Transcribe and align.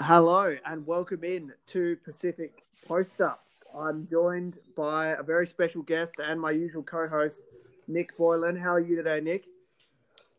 Hello 0.00 0.56
and 0.64 0.86
welcome 0.86 1.24
in 1.24 1.52
to 1.66 1.96
Pacific 2.04 2.62
Post 2.86 3.20
Ups. 3.20 3.64
I'm 3.76 4.06
joined 4.08 4.56
by 4.76 5.08
a 5.08 5.24
very 5.24 5.44
special 5.44 5.82
guest 5.82 6.20
and 6.24 6.40
my 6.40 6.52
usual 6.52 6.84
co-host, 6.84 7.42
Nick 7.88 8.16
Boylan. 8.16 8.54
How 8.54 8.74
are 8.74 8.80
you 8.80 8.94
today, 8.94 9.20
Nick? 9.20 9.46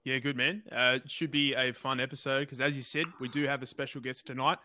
Yeah, 0.06 0.18
good 0.20 0.38
man. 0.38 0.64
Uh, 0.72 1.00
should 1.08 1.30
be 1.30 1.56
a 1.56 1.74
fun 1.74 2.00
episode 2.00 2.40
because, 2.40 2.62
as 2.62 2.78
you 2.78 2.84
said, 2.84 3.04
we 3.20 3.28
do 3.28 3.44
have 3.48 3.62
a 3.62 3.66
special 3.66 4.00
guest 4.00 4.26
tonight, 4.26 4.60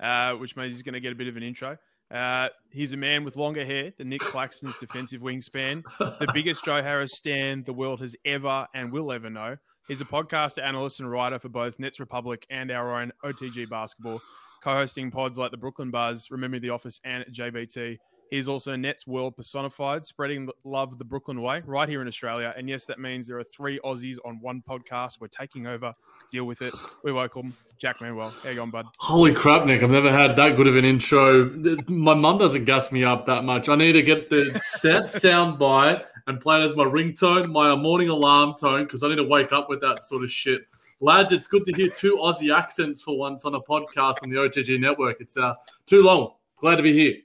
uh, 0.00 0.32
which 0.34 0.56
means 0.56 0.74
he's 0.74 0.82
going 0.82 0.94
to 0.94 1.00
get 1.00 1.12
a 1.12 1.16
bit 1.16 1.28
of 1.28 1.36
an 1.36 1.44
intro. 1.44 1.78
Uh, 2.10 2.48
he's 2.72 2.92
a 2.92 2.96
man 2.96 3.22
with 3.22 3.36
longer 3.36 3.64
hair 3.64 3.92
than 3.98 4.08
Nick 4.08 4.20
Claxton's 4.20 4.76
defensive 4.78 5.22
wingspan, 5.22 5.84
the 6.00 6.28
biggest 6.34 6.64
Joe 6.64 6.82
Harris 6.82 7.12
stand 7.14 7.66
the 7.66 7.72
world 7.72 8.00
has 8.00 8.16
ever 8.24 8.66
and 8.74 8.90
will 8.90 9.12
ever 9.12 9.30
know. 9.30 9.58
He's 9.90 10.00
a 10.00 10.04
podcaster, 10.04 10.62
analyst, 10.62 11.00
and 11.00 11.10
writer 11.10 11.40
for 11.40 11.48
both 11.48 11.80
Nets 11.80 11.98
Republic 11.98 12.46
and 12.48 12.70
our 12.70 13.02
own 13.02 13.10
OTG 13.24 13.68
basketball 13.68 14.22
co-hosting 14.62 15.10
pods 15.10 15.36
like 15.36 15.50
the 15.50 15.56
Brooklyn 15.56 15.90
Buzz, 15.90 16.30
Remember 16.30 16.60
the 16.60 16.70
Office, 16.70 17.00
and 17.04 17.24
JBT. 17.32 17.98
He's 18.30 18.46
also 18.46 18.76
Nets 18.76 19.08
World 19.08 19.36
personified, 19.36 20.04
spreading 20.04 20.48
love 20.62 20.98
the 20.98 21.04
Brooklyn 21.04 21.42
way 21.42 21.62
right 21.66 21.88
here 21.88 22.00
in 22.00 22.06
Australia. 22.06 22.54
And 22.56 22.68
yes, 22.68 22.84
that 22.84 23.00
means 23.00 23.26
there 23.26 23.38
are 23.40 23.44
three 23.44 23.80
Aussies 23.84 24.18
on 24.24 24.38
one 24.40 24.62
podcast. 24.68 25.20
We're 25.20 25.26
taking 25.26 25.66
over. 25.66 25.92
Deal 26.30 26.44
with 26.44 26.62
it. 26.62 26.72
We 27.02 27.12
welcome 27.12 27.56
Jack 27.78 28.00
Manuel. 28.00 28.30
How 28.30 28.50
you 28.50 28.54
going, 28.54 28.70
bud? 28.70 28.86
Holy 28.98 29.34
crap, 29.34 29.66
Nick! 29.66 29.82
I've 29.82 29.90
never 29.90 30.12
had 30.12 30.36
that 30.36 30.54
good 30.54 30.68
of 30.68 30.76
an 30.76 30.84
intro. 30.84 31.50
My 31.88 32.14
mum 32.14 32.38
doesn't 32.38 32.66
gas 32.66 32.92
me 32.92 33.02
up 33.02 33.26
that 33.26 33.42
much. 33.42 33.68
I 33.68 33.74
need 33.74 33.92
to 33.92 34.02
get 34.02 34.30
the 34.30 34.60
set 34.62 35.10
sound 35.22 35.58
bite 35.58 36.04
and 36.28 36.40
play 36.40 36.60
it 36.60 36.64
as 36.64 36.76
my 36.76 36.84
ringtone, 36.84 37.50
my 37.50 37.74
morning 37.74 38.10
alarm 38.10 38.54
tone, 38.60 38.84
because 38.84 39.02
I 39.02 39.08
need 39.08 39.16
to 39.16 39.24
wake 39.24 39.52
up 39.52 39.68
with 39.68 39.80
that 39.80 40.04
sort 40.04 40.22
of 40.22 40.30
shit 40.30 40.62
lads, 41.00 41.32
it's 41.32 41.46
good 41.46 41.64
to 41.64 41.72
hear 41.72 41.88
two 41.88 42.16
Aussie 42.16 42.54
accents 42.56 43.02
for 43.02 43.18
once 43.18 43.44
on 43.44 43.54
a 43.54 43.60
podcast 43.60 44.22
on 44.22 44.30
the 44.30 44.36
OTG 44.36 44.78
network. 44.78 45.20
It's 45.20 45.36
uh, 45.36 45.54
too 45.86 46.02
long. 46.02 46.34
Glad 46.58 46.76
to 46.76 46.82
be 46.82 46.92
here. 46.92 47.16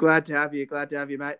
Glad 0.00 0.24
to 0.24 0.32
have 0.32 0.54
you. 0.54 0.64
Glad 0.64 0.88
to 0.88 0.96
have 0.96 1.10
you, 1.10 1.18
mate. 1.18 1.36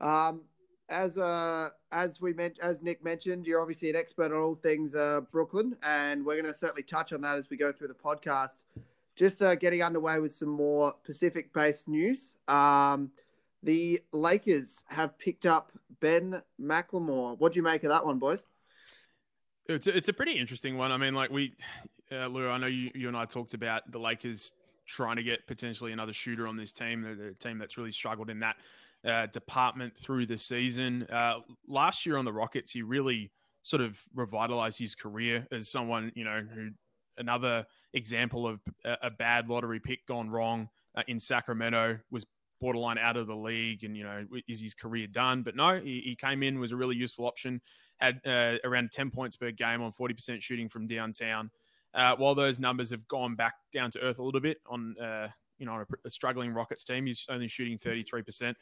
Um, 0.00 0.40
as 0.88 1.16
uh, 1.16 1.68
as 1.92 2.20
we 2.20 2.32
mentioned, 2.32 2.58
as 2.60 2.82
Nick 2.82 3.04
mentioned, 3.04 3.46
you're 3.46 3.60
obviously 3.60 3.88
an 3.88 3.94
expert 3.94 4.32
on 4.32 4.42
all 4.42 4.56
things 4.56 4.96
uh, 4.96 5.20
Brooklyn, 5.30 5.76
and 5.84 6.26
we're 6.26 6.34
going 6.34 6.52
to 6.52 6.58
certainly 6.58 6.82
touch 6.82 7.12
on 7.12 7.20
that 7.20 7.36
as 7.36 7.48
we 7.50 7.56
go 7.56 7.70
through 7.70 7.86
the 7.86 7.94
podcast. 7.94 8.58
Just 9.14 9.40
uh, 9.42 9.54
getting 9.54 9.84
underway 9.84 10.18
with 10.18 10.34
some 10.34 10.48
more 10.48 10.92
Pacific-based 11.04 11.86
news. 11.86 12.34
Um, 12.48 13.12
the 13.62 14.02
Lakers 14.10 14.82
have 14.88 15.16
picked 15.16 15.46
up 15.46 15.70
Ben 16.00 16.42
McLemore. 16.60 17.38
What 17.38 17.52
do 17.52 17.58
you 17.58 17.62
make 17.62 17.84
of 17.84 17.90
that 17.90 18.04
one, 18.04 18.18
boys? 18.18 18.44
It's 19.66 19.86
a, 19.86 19.96
it's 19.96 20.08
a 20.08 20.12
pretty 20.12 20.32
interesting 20.32 20.76
one. 20.76 20.90
I 20.90 20.96
mean, 20.96 21.14
like 21.14 21.30
we, 21.30 21.54
uh, 22.10 22.26
Lou, 22.26 22.48
I 22.48 22.58
know 22.58 22.66
you, 22.66 22.90
you 22.92 23.06
and 23.06 23.16
I 23.16 23.24
talked 23.24 23.54
about 23.54 23.88
the 23.92 24.00
Lakers 24.00 24.52
trying 24.90 25.16
to 25.16 25.22
get 25.22 25.46
potentially 25.46 25.92
another 25.92 26.12
shooter 26.12 26.46
on 26.46 26.56
this 26.56 26.72
team. 26.72 27.02
They're, 27.02 27.28
a 27.28 27.34
team 27.34 27.58
that's 27.58 27.78
really 27.78 27.92
struggled 27.92 28.30
in 28.30 28.40
that 28.40 28.56
uh, 29.04 29.26
department 29.26 29.96
through 29.96 30.26
the 30.26 30.38
season. 30.38 31.06
Uh, 31.10 31.40
last 31.66 32.04
year 32.04 32.16
on 32.16 32.24
the 32.24 32.32
Rockets, 32.32 32.70
he 32.72 32.82
really 32.82 33.30
sort 33.62 33.82
of 33.82 34.02
revitalized 34.14 34.78
his 34.78 34.94
career 34.94 35.46
as 35.52 35.68
someone, 35.68 36.12
you 36.14 36.24
know, 36.24 36.42
who 36.54 36.70
another 37.18 37.66
example 37.92 38.46
of 38.46 38.60
a, 38.84 38.96
a 39.04 39.10
bad 39.10 39.48
lottery 39.48 39.80
pick 39.80 40.06
gone 40.06 40.30
wrong 40.30 40.68
uh, 40.96 41.02
in 41.08 41.18
Sacramento 41.18 41.98
was 42.10 42.26
borderline 42.60 42.98
out 42.98 43.16
of 43.16 43.26
the 43.26 43.34
league 43.34 43.84
and 43.84 43.96
you 43.96 44.04
know 44.04 44.22
is 44.46 44.60
his 44.60 44.74
career 44.74 45.06
done 45.06 45.42
but 45.42 45.56
no 45.56 45.80
he, 45.80 46.02
he 46.04 46.14
came 46.14 46.42
in 46.42 46.60
was 46.60 46.72
a 46.72 46.76
really 46.76 46.94
useful 46.94 47.24
option 47.24 47.58
had 48.00 48.20
uh, 48.26 48.56
around 48.64 48.90
10 48.90 49.10
points 49.10 49.36
per 49.36 49.50
game 49.50 49.82
on 49.82 49.92
40% 49.92 50.42
shooting 50.42 50.68
from 50.68 50.86
downtown. 50.86 51.50
Uh, 51.94 52.14
while 52.16 52.34
those 52.34 52.60
numbers 52.60 52.90
have 52.90 53.06
gone 53.08 53.34
back 53.34 53.54
down 53.72 53.90
to 53.90 54.00
earth 54.00 54.18
a 54.18 54.22
little 54.22 54.40
bit 54.40 54.58
on, 54.66 54.94
uh, 54.98 55.28
you 55.58 55.66
know, 55.66 55.74
a, 55.74 55.86
a, 56.04 56.10
struggling 56.10 56.52
Rockets 56.52 56.84
team, 56.84 57.06
he's 57.06 57.26
only 57.28 57.48
shooting 57.48 57.76
33%. 57.76 58.54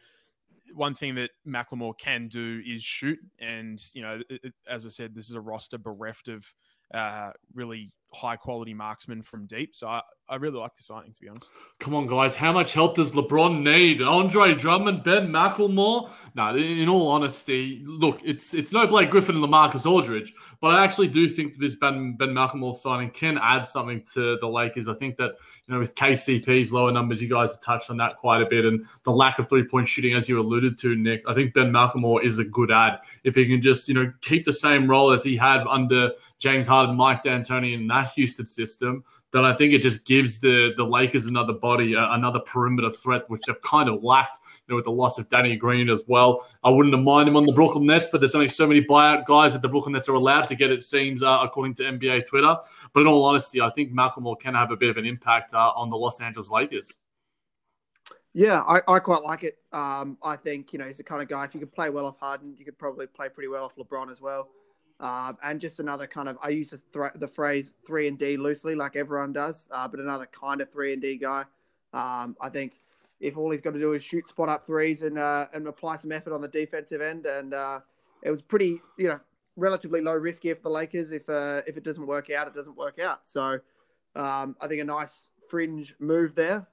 One 0.74 0.94
thing 0.94 1.14
that 1.16 1.30
McLemore 1.46 1.96
can 1.98 2.28
do 2.28 2.62
is 2.66 2.82
shoot, 2.82 3.18
and 3.38 3.82
you 3.94 4.02
know, 4.02 4.20
it, 4.28 4.52
as 4.68 4.86
I 4.86 4.88
said, 4.88 5.14
this 5.14 5.28
is 5.28 5.34
a 5.34 5.40
roster 5.40 5.78
bereft 5.78 6.28
of 6.28 6.46
uh, 6.92 7.30
really 7.54 7.92
high 8.12 8.36
quality 8.36 8.74
marksman 8.74 9.22
from 9.22 9.46
deep. 9.46 9.74
So 9.74 9.86
I, 9.86 10.00
I 10.28 10.36
really 10.36 10.58
like 10.58 10.76
the 10.76 10.82
signing, 10.82 11.12
to 11.12 11.20
be 11.20 11.28
honest. 11.28 11.50
Come 11.78 11.94
on, 11.94 12.06
guys. 12.06 12.36
How 12.36 12.52
much 12.52 12.72
help 12.72 12.96
does 12.96 13.12
LeBron 13.12 13.62
need? 13.62 14.02
Andre 14.02 14.54
Drummond, 14.54 15.04
Ben 15.04 15.28
McLemore? 15.28 16.10
No, 16.34 16.54
in 16.56 16.88
all 16.88 17.08
honesty, 17.08 17.82
look, 17.86 18.20
it's 18.24 18.54
it's 18.54 18.72
no 18.72 18.86
Blake 18.86 19.10
Griffin 19.10 19.36
and 19.36 19.44
Lamarcus 19.44 19.86
Aldridge, 19.86 20.32
but 20.60 20.68
I 20.68 20.84
actually 20.84 21.08
do 21.08 21.28
think 21.28 21.54
that 21.54 21.60
this 21.60 21.74
Ben 21.74 22.14
Ben 22.16 22.28
McLemore 22.28 22.76
signing 22.76 23.10
can 23.10 23.38
add 23.42 23.66
something 23.66 24.02
to 24.14 24.38
the 24.38 24.48
Lakers. 24.48 24.88
I 24.88 24.94
think 24.94 25.16
that 25.16 25.32
you 25.66 25.74
know 25.74 25.80
with 25.80 25.94
KCP's 25.94 26.72
lower 26.72 26.92
numbers, 26.92 27.22
you 27.22 27.28
guys 27.28 27.50
have 27.50 27.60
touched 27.60 27.90
on 27.90 27.96
that 27.96 28.16
quite 28.16 28.42
a 28.42 28.46
bit, 28.46 28.64
and 28.64 28.84
the 29.04 29.10
lack 29.10 29.38
of 29.38 29.48
three 29.48 29.64
point 29.64 29.88
shooting, 29.88 30.14
as 30.14 30.28
you 30.28 30.40
alluded 30.40 30.78
to, 30.78 30.94
Nick. 30.94 31.22
I 31.26 31.34
think 31.34 31.54
Ben 31.54 31.72
McLemore 31.72 32.22
is 32.22 32.38
a 32.38 32.44
good 32.44 32.70
ad 32.70 32.98
if 33.24 33.34
he 33.34 33.46
can 33.46 33.60
just 33.60 33.88
you 33.88 33.94
know 33.94 34.12
keep 34.20 34.44
the 34.44 34.52
same 34.52 34.88
role 34.88 35.10
as 35.10 35.22
he 35.22 35.36
had 35.36 35.66
under 35.66 36.12
James 36.38 36.66
Harden, 36.66 36.96
Mike 36.96 37.22
D'Antoni 37.22 37.74
in 37.74 37.86
that 37.88 38.10
Houston 38.10 38.46
system, 38.46 39.02
then 39.32 39.44
I 39.44 39.52
think 39.52 39.72
it 39.72 39.82
just 39.82 40.06
gives 40.06 40.38
the 40.38 40.72
the 40.76 40.84
Lakers 40.84 41.26
another 41.26 41.52
body, 41.52 41.96
uh, 41.96 42.14
another 42.14 42.40
perimeter 42.40 42.90
threat, 42.90 43.28
which 43.28 43.42
they've 43.46 43.60
kind 43.62 43.88
of 43.88 44.02
lacked 44.02 44.38
you 44.66 44.72
know, 44.72 44.76
with 44.76 44.84
the 44.84 44.92
loss 44.92 45.18
of 45.18 45.28
Danny 45.28 45.56
Green 45.56 45.88
as 45.90 46.04
well. 46.06 46.46
I 46.64 46.70
wouldn't 46.70 46.94
have 46.94 47.04
minded 47.04 47.32
him 47.32 47.36
on 47.36 47.44
the 47.44 47.52
Brooklyn 47.52 47.86
Nets, 47.86 48.08
but 48.10 48.20
there's 48.20 48.34
only 48.34 48.48
so 48.48 48.66
many 48.66 48.82
buyout 48.82 49.26
guys 49.26 49.52
that 49.52 49.62
the 49.62 49.68
Brooklyn 49.68 49.92
Nets 49.92 50.08
are 50.08 50.14
allowed 50.14 50.46
to 50.46 50.54
get, 50.54 50.70
it 50.70 50.84
seems, 50.84 51.22
uh, 51.22 51.40
according 51.42 51.74
to 51.74 51.82
NBA 51.84 52.26
Twitter. 52.26 52.56
But 52.92 53.00
in 53.00 53.06
all 53.06 53.24
honesty, 53.24 53.60
I 53.60 53.70
think 53.70 53.92
McLemore 53.92 54.38
can 54.38 54.54
have 54.54 54.70
a 54.70 54.76
bit 54.76 54.90
of 54.90 54.96
an 54.96 55.04
impact 55.04 55.54
uh, 55.54 55.72
on 55.74 55.90
the 55.90 55.96
Los 55.96 56.20
Angeles 56.20 56.50
Lakers. 56.50 56.98
Yeah, 58.34 58.62
I, 58.68 58.80
I 58.86 58.98
quite 59.00 59.22
like 59.22 59.42
it. 59.42 59.58
Um, 59.72 60.16
I 60.22 60.36
think, 60.36 60.72
you 60.72 60.78
know, 60.78 60.86
he's 60.86 60.98
the 60.98 61.02
kind 61.02 61.20
of 61.20 61.28
guy, 61.28 61.44
if 61.44 61.54
you 61.54 61.60
could 61.60 61.72
play 61.72 61.90
well 61.90 62.06
off 62.06 62.20
Harden, 62.20 62.54
you 62.56 62.64
could 62.64 62.78
probably 62.78 63.06
play 63.06 63.28
pretty 63.28 63.48
well 63.48 63.64
off 63.64 63.74
LeBron 63.76 64.10
as 64.10 64.20
well. 64.20 64.48
Uh, 65.00 65.32
and 65.44 65.60
just 65.60 65.78
another 65.78 66.08
kind 66.08 66.28
of, 66.28 66.36
I 66.42 66.48
use 66.48 66.70
the, 66.70 66.80
th- 66.92 67.12
the 67.16 67.28
phrase 67.28 67.72
three 67.86 68.08
and 68.08 68.18
D 68.18 68.36
loosely, 68.36 68.74
like 68.74 68.96
everyone 68.96 69.32
does, 69.32 69.68
uh, 69.70 69.86
but 69.86 70.00
another 70.00 70.26
kind 70.26 70.60
of 70.60 70.72
three 70.72 70.92
and 70.92 71.00
D 71.00 71.16
guy. 71.16 71.44
Um, 71.92 72.36
I 72.40 72.48
think 72.48 72.80
if 73.20 73.36
all 73.36 73.50
he's 73.50 73.60
got 73.60 73.74
to 73.74 73.78
do 73.78 73.92
is 73.92 74.02
shoot 74.02 74.26
spot 74.26 74.48
up 74.48 74.66
threes 74.66 75.02
and 75.02 75.18
uh, 75.18 75.46
and 75.52 75.66
apply 75.68 75.96
some 75.96 76.12
effort 76.12 76.32
on 76.32 76.40
the 76.40 76.48
defensive 76.48 77.00
end, 77.00 77.26
and 77.26 77.54
uh, 77.54 77.80
it 78.22 78.30
was 78.30 78.42
pretty, 78.42 78.80
you 78.96 79.08
know, 79.08 79.20
relatively 79.56 80.00
low 80.00 80.14
risk 80.14 80.42
here 80.42 80.56
for 80.56 80.62
the 80.62 80.70
Lakers. 80.70 81.12
If 81.12 81.28
uh, 81.28 81.62
if 81.66 81.76
it 81.76 81.84
doesn't 81.84 82.06
work 82.06 82.30
out, 82.30 82.48
it 82.48 82.54
doesn't 82.54 82.76
work 82.76 82.98
out. 82.98 83.26
So 83.26 83.60
um, 84.16 84.56
I 84.60 84.66
think 84.66 84.80
a 84.80 84.84
nice 84.84 85.28
fringe 85.48 85.94
move 85.98 86.34
there. 86.34 86.66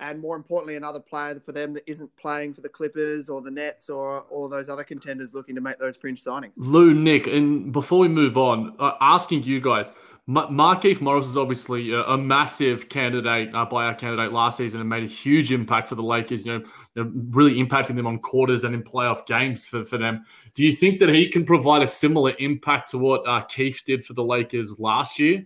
And 0.00 0.18
more 0.18 0.34
importantly, 0.34 0.76
another 0.76 0.98
player 0.98 1.40
for 1.44 1.52
them 1.52 1.74
that 1.74 1.82
isn't 1.86 2.10
playing 2.16 2.54
for 2.54 2.62
the 2.62 2.68
Clippers 2.70 3.28
or 3.28 3.42
the 3.42 3.50
Nets 3.50 3.90
or 3.90 4.22
all 4.30 4.48
those 4.48 4.70
other 4.70 4.82
contenders 4.82 5.34
looking 5.34 5.54
to 5.54 5.60
make 5.60 5.78
those 5.78 5.96
fringe 5.96 6.24
signings. 6.24 6.52
Lou, 6.56 6.94
Nick, 6.94 7.26
and 7.26 7.70
before 7.70 7.98
we 7.98 8.08
move 8.08 8.38
on, 8.38 8.74
uh, 8.78 8.94
asking 9.02 9.42
you 9.42 9.60
guys, 9.60 9.92
Markieff 10.28 11.00
Morris 11.00 11.26
is 11.26 11.36
obviously 11.36 11.92
a, 11.92 12.02
a 12.02 12.16
massive 12.16 12.88
candidate, 12.88 13.54
uh, 13.54 13.66
buyout 13.66 13.98
candidate 13.98 14.32
last 14.32 14.56
season 14.56 14.80
and 14.80 14.88
made 14.88 15.02
a 15.02 15.08
huge 15.08 15.52
impact 15.52 15.88
for 15.88 15.96
the 15.96 16.02
Lakers, 16.02 16.46
you 16.46 16.58
know, 16.58 16.64
you 16.94 17.04
know, 17.04 17.12
really 17.30 17.56
impacting 17.56 17.96
them 17.96 18.06
on 18.06 18.18
quarters 18.20 18.64
and 18.64 18.74
in 18.74 18.82
playoff 18.82 19.26
games 19.26 19.66
for, 19.66 19.84
for 19.84 19.98
them. 19.98 20.24
Do 20.54 20.64
you 20.64 20.72
think 20.72 21.00
that 21.00 21.08
he 21.08 21.28
can 21.28 21.44
provide 21.44 21.82
a 21.82 21.86
similar 21.86 22.32
impact 22.38 22.90
to 22.92 22.98
what 22.98 23.26
uh, 23.26 23.42
Keith 23.42 23.82
did 23.84 24.04
for 24.04 24.14
the 24.14 24.24
Lakers 24.24 24.78
last 24.78 25.18
year? 25.18 25.44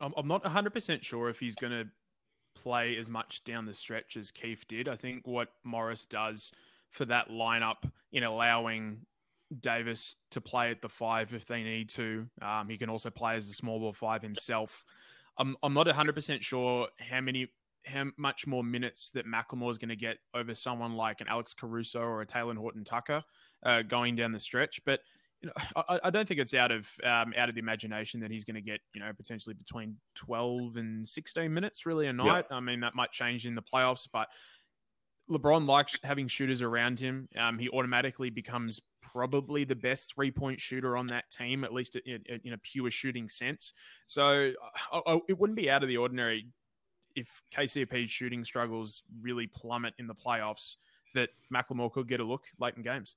I'm 0.00 0.28
not 0.28 0.44
100% 0.44 1.02
sure 1.02 1.28
if 1.28 1.40
he's 1.40 1.56
going 1.56 1.72
to 1.72 1.88
play 2.62 2.96
as 2.96 3.10
much 3.10 3.44
down 3.44 3.66
the 3.66 3.74
stretch 3.74 4.16
as 4.16 4.30
Keith 4.30 4.64
did. 4.68 4.88
I 4.88 4.96
think 4.96 5.26
what 5.26 5.48
Morris 5.64 6.06
does 6.06 6.52
for 6.90 7.04
that 7.06 7.28
lineup 7.28 7.90
in 8.12 8.24
allowing 8.24 8.98
Davis 9.60 10.16
to 10.30 10.40
play 10.40 10.70
at 10.70 10.82
the 10.82 10.88
five 10.88 11.34
if 11.34 11.46
they 11.46 11.62
need 11.62 11.88
to. 11.90 12.26
Um, 12.42 12.68
he 12.68 12.76
can 12.76 12.90
also 12.90 13.10
play 13.10 13.36
as 13.36 13.48
a 13.48 13.52
small 13.52 13.78
ball 13.78 13.92
five 13.92 14.22
himself. 14.22 14.84
I'm, 15.38 15.56
I'm 15.62 15.74
not 15.74 15.86
100% 15.86 16.42
sure 16.42 16.88
how 16.98 17.20
many 17.20 17.48
how 17.86 18.04
much 18.16 18.46
more 18.46 18.62
minutes 18.62 19.10
that 19.12 19.24
McLemore 19.26 19.70
is 19.70 19.78
going 19.78 19.88
to 19.88 19.96
get 19.96 20.18
over 20.34 20.52
someone 20.52 20.94
like 20.94 21.20
an 21.20 21.28
Alex 21.28 21.54
Caruso 21.54 22.00
or 22.00 22.20
a 22.20 22.26
Talen 22.26 22.58
Horton 22.58 22.84
Tucker 22.84 23.22
uh, 23.62 23.82
going 23.82 24.14
down 24.14 24.32
the 24.32 24.38
stretch. 24.38 24.80
But 24.84 25.00
you 25.42 25.48
know, 25.48 25.82
I, 25.88 26.00
I, 26.04 26.10
don't 26.10 26.26
think 26.26 26.40
it's 26.40 26.54
out 26.54 26.72
of 26.72 26.88
um, 27.04 27.32
out 27.36 27.48
of 27.48 27.54
the 27.54 27.60
imagination 27.60 28.20
that 28.20 28.30
he's 28.30 28.44
going 28.44 28.56
to 28.56 28.60
get 28.60 28.80
you 28.92 29.00
know 29.00 29.10
potentially 29.16 29.54
between 29.54 29.96
twelve 30.14 30.76
and 30.76 31.08
sixteen 31.08 31.54
minutes 31.54 31.86
really 31.86 32.06
a 32.06 32.12
night. 32.12 32.46
I 32.50 32.60
mean 32.60 32.80
that 32.80 32.94
might 32.94 33.12
change 33.12 33.46
in 33.46 33.54
the 33.54 33.62
playoffs, 33.62 34.08
but 34.12 34.28
LeBron 35.30 35.66
likes 35.66 35.98
having 36.02 36.26
shooters 36.26 36.62
around 36.62 36.98
him. 36.98 37.28
Um, 37.36 37.58
he 37.58 37.68
automatically 37.68 38.30
becomes 38.30 38.80
probably 39.02 39.64
the 39.64 39.76
best 39.76 40.14
three 40.14 40.30
point 40.30 40.60
shooter 40.60 40.96
on 40.96 41.06
that 41.08 41.30
team, 41.30 41.64
at 41.64 41.72
least 41.72 41.96
in, 41.96 42.22
in 42.44 42.52
a 42.52 42.58
pure 42.58 42.90
shooting 42.90 43.28
sense. 43.28 43.74
So 44.06 44.52
I, 44.92 45.00
I, 45.06 45.18
it 45.28 45.38
wouldn't 45.38 45.56
be 45.56 45.70
out 45.70 45.82
of 45.82 45.88
the 45.88 45.98
ordinary 45.98 46.48
if 47.14 47.42
KCP's 47.54 48.10
shooting 48.10 48.44
struggles 48.44 49.02
really 49.22 49.46
plummet 49.46 49.94
in 49.98 50.06
the 50.06 50.14
playoffs 50.14 50.76
that 51.14 51.30
McLemore 51.52 51.92
could 51.92 52.08
get 52.08 52.20
a 52.20 52.24
look 52.24 52.44
late 52.60 52.74
in 52.76 52.82
games. 52.82 53.16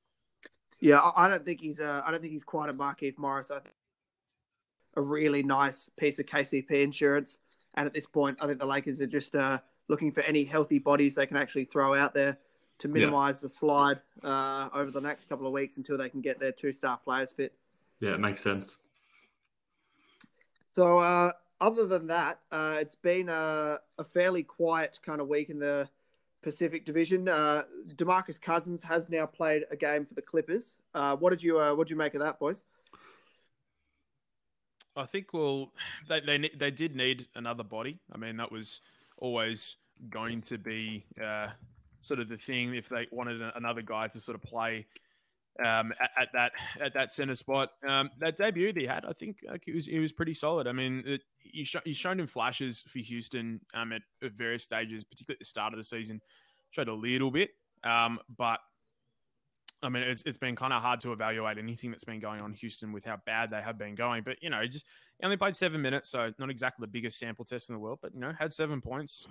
Yeah, 0.82 1.00
I 1.16 1.30
don't 1.30 1.46
think 1.46 1.62
he's. 1.62 1.80
Uh, 1.80 2.02
I 2.06 2.12
don't 2.12 2.22
think 2.22 2.34
he's 2.34 2.44
quite 2.44 2.70
a 2.70 2.74
Markieff 2.74 3.18
Morris. 3.18 3.52
I 3.52 3.60
think 3.60 3.76
a 4.96 5.02
really 5.02 5.44
nice 5.44 5.90
piece 5.98 6.20
of 6.20 6.26
KCP 6.26 6.72
insurance. 6.72 7.38
And 7.76 7.86
at 7.86 7.94
this 7.94 8.06
point, 8.06 8.38
I 8.42 8.48
think 8.48 8.60
the 8.60 8.66
Lakers 8.66 9.00
are 9.00 9.08
just 9.08 9.36
uh, 9.36 9.60
looking 9.88 10.12
for 10.12 10.22
any 10.22 10.44
healthy 10.44 10.80
bodies 10.80 11.16
they 11.16 11.26
can 11.26 11.38
actually 11.38 11.66
throw 11.66 11.96
out 11.96 12.14
there 12.14 12.38
to 12.80 12.88
minimize 12.88 13.38
yeah. 13.38 13.46
the 13.46 13.50
slide 13.50 14.00
uh, 14.24 14.70
over 14.74 14.92
the 14.92 15.00
next 15.00 15.30
couple 15.30 15.46
of 15.46 15.54
weeks 15.54 15.78
until 15.78 15.98
they 15.98 16.10
can 16.10 16.20
get 16.20 16.40
their 16.40 16.52
two 16.52 16.74
star 16.74 16.98
players 16.98 17.32
fit. 17.32 17.54
Yeah, 18.00 18.16
it 18.16 18.20
makes 18.20 18.42
sense. 18.42 18.78
So, 20.74 21.00
uh, 21.00 21.32
other 21.60 21.86
than 21.86 22.08
that, 22.08 22.40
uh, 22.52 22.78
it's 22.80 22.96
been 22.96 23.30
a, 23.30 23.80
a, 24.00 24.04
fairly 24.04 24.42
quiet 24.42 25.00
kind 25.06 25.22
of 25.22 25.28
week 25.28 25.50
in 25.50 25.60
the 25.60 25.88
Pacific 26.42 26.86
Division. 26.86 27.28
Uh, 27.28 27.64
Demarcus 27.96 28.40
Cousins 28.42 28.82
has 28.84 29.10
now 29.10 29.26
played 29.26 29.66
a 29.72 29.76
game 29.76 30.06
for 30.06 30.14
the 30.14 30.22
Clippers. 30.22 30.76
Uh, 30.94 31.16
what 31.16 31.30
did 31.30 31.44
you 31.44 31.60
uh, 31.60 31.74
what 31.74 31.88
did 31.88 31.92
you 31.92 31.98
make 31.98 32.14
of 32.14 32.22
that, 32.22 32.40
boys? 32.40 32.64
I 34.96 35.06
think 35.06 35.34
well, 35.34 35.72
they, 36.10 36.20
they 36.20 36.50
they 36.58 36.72
did 36.72 36.96
need 36.96 37.28
another 37.36 37.64
body. 37.64 38.00
I 38.12 38.18
mean, 38.18 38.38
that 38.38 38.52
was 38.52 38.82
always 39.18 39.78
going 40.10 40.42
to 40.42 40.58
be 40.58 41.06
uh, 41.24 41.50
sort 42.02 42.20
of 42.20 42.28
the 42.28 42.38
thing 42.38 42.74
if 42.74 42.90
they 42.90 43.08
wanted 43.12 43.42
another 43.56 43.82
guy 43.82 44.08
to 44.08 44.20
sort 44.20 44.36
of 44.36 44.42
play 44.42 44.86
um, 45.64 45.94
at, 46.00 46.10
at, 46.20 46.28
that 46.34 46.52
at 46.82 46.94
that 46.94 47.12
center 47.12 47.36
spot. 47.36 47.70
Um, 47.88 48.10
that 48.20 48.36
debut 48.36 48.74
he 48.76 48.86
had, 48.86 49.06
I 49.06 49.14
think, 49.14 49.38
like, 49.48 49.64
he 49.66 49.72
was 49.72 49.86
he 49.86 50.00
was 50.00 50.12
pretty 50.12 50.34
solid. 50.34 50.68
I 50.68 50.72
mean, 50.72 51.04
it, 51.06 51.22
he's, 51.40 51.68
sh- 51.68 51.86
he's 51.86 51.98
shown 51.98 52.20
in 52.20 52.28
flashes 52.28 52.84
for 52.88 53.00
Houston 53.00 53.60
um, 53.74 53.94
at, 53.94 54.02
at, 54.24 54.34
various 54.34 54.64
stages, 54.64 55.04
particularly 55.04 55.38
at 55.38 55.40
the 55.40 55.46
start 55.46 55.74
of 55.74 55.78
the 55.78 55.84
season. 55.84 56.22
Showed 56.72 56.88
a 56.88 56.94
little 56.94 57.32
bit, 57.32 57.50
um, 57.84 58.20
but 58.38 58.60
I 59.84 59.90
mean, 59.90 60.04
it's 60.04 60.24
it's 60.26 60.38
been 60.38 60.56
kind 60.56 60.74
of 60.74 60.82
hard 60.82 61.02
to 61.02 61.12
evaluate 61.12 61.58
anything 61.58 61.92
that's 61.92 62.04
been 62.04 62.20
going 62.20 62.42
on 62.42 62.52
in 62.52 62.58
Houston 62.58 62.92
with 62.92 63.04
how 63.04 63.18
bad 63.26 63.50
they 63.50 63.62
have 63.62 63.78
been 63.78 63.96
going. 63.96 64.24
But 64.24 64.38
you 64.42 64.50
know, 64.50 64.66
just 64.66 64.86
he 65.20 65.26
only 65.26 65.38
played 65.38 65.56
seven 65.56 65.82
minutes, 65.82 66.10
so 66.10 66.32
not 66.38 66.50
exactly 66.50 66.84
the 66.84 66.92
biggest 66.92 67.18
sample 67.18 67.46
test 67.46 67.70
in 67.70 67.76
the 67.76 67.80
world. 67.80 68.00
But 68.02 68.14
you 68.14 68.20
know, 68.20 68.32
had 68.38 68.54
seven 68.54 68.80
points, 68.80 69.28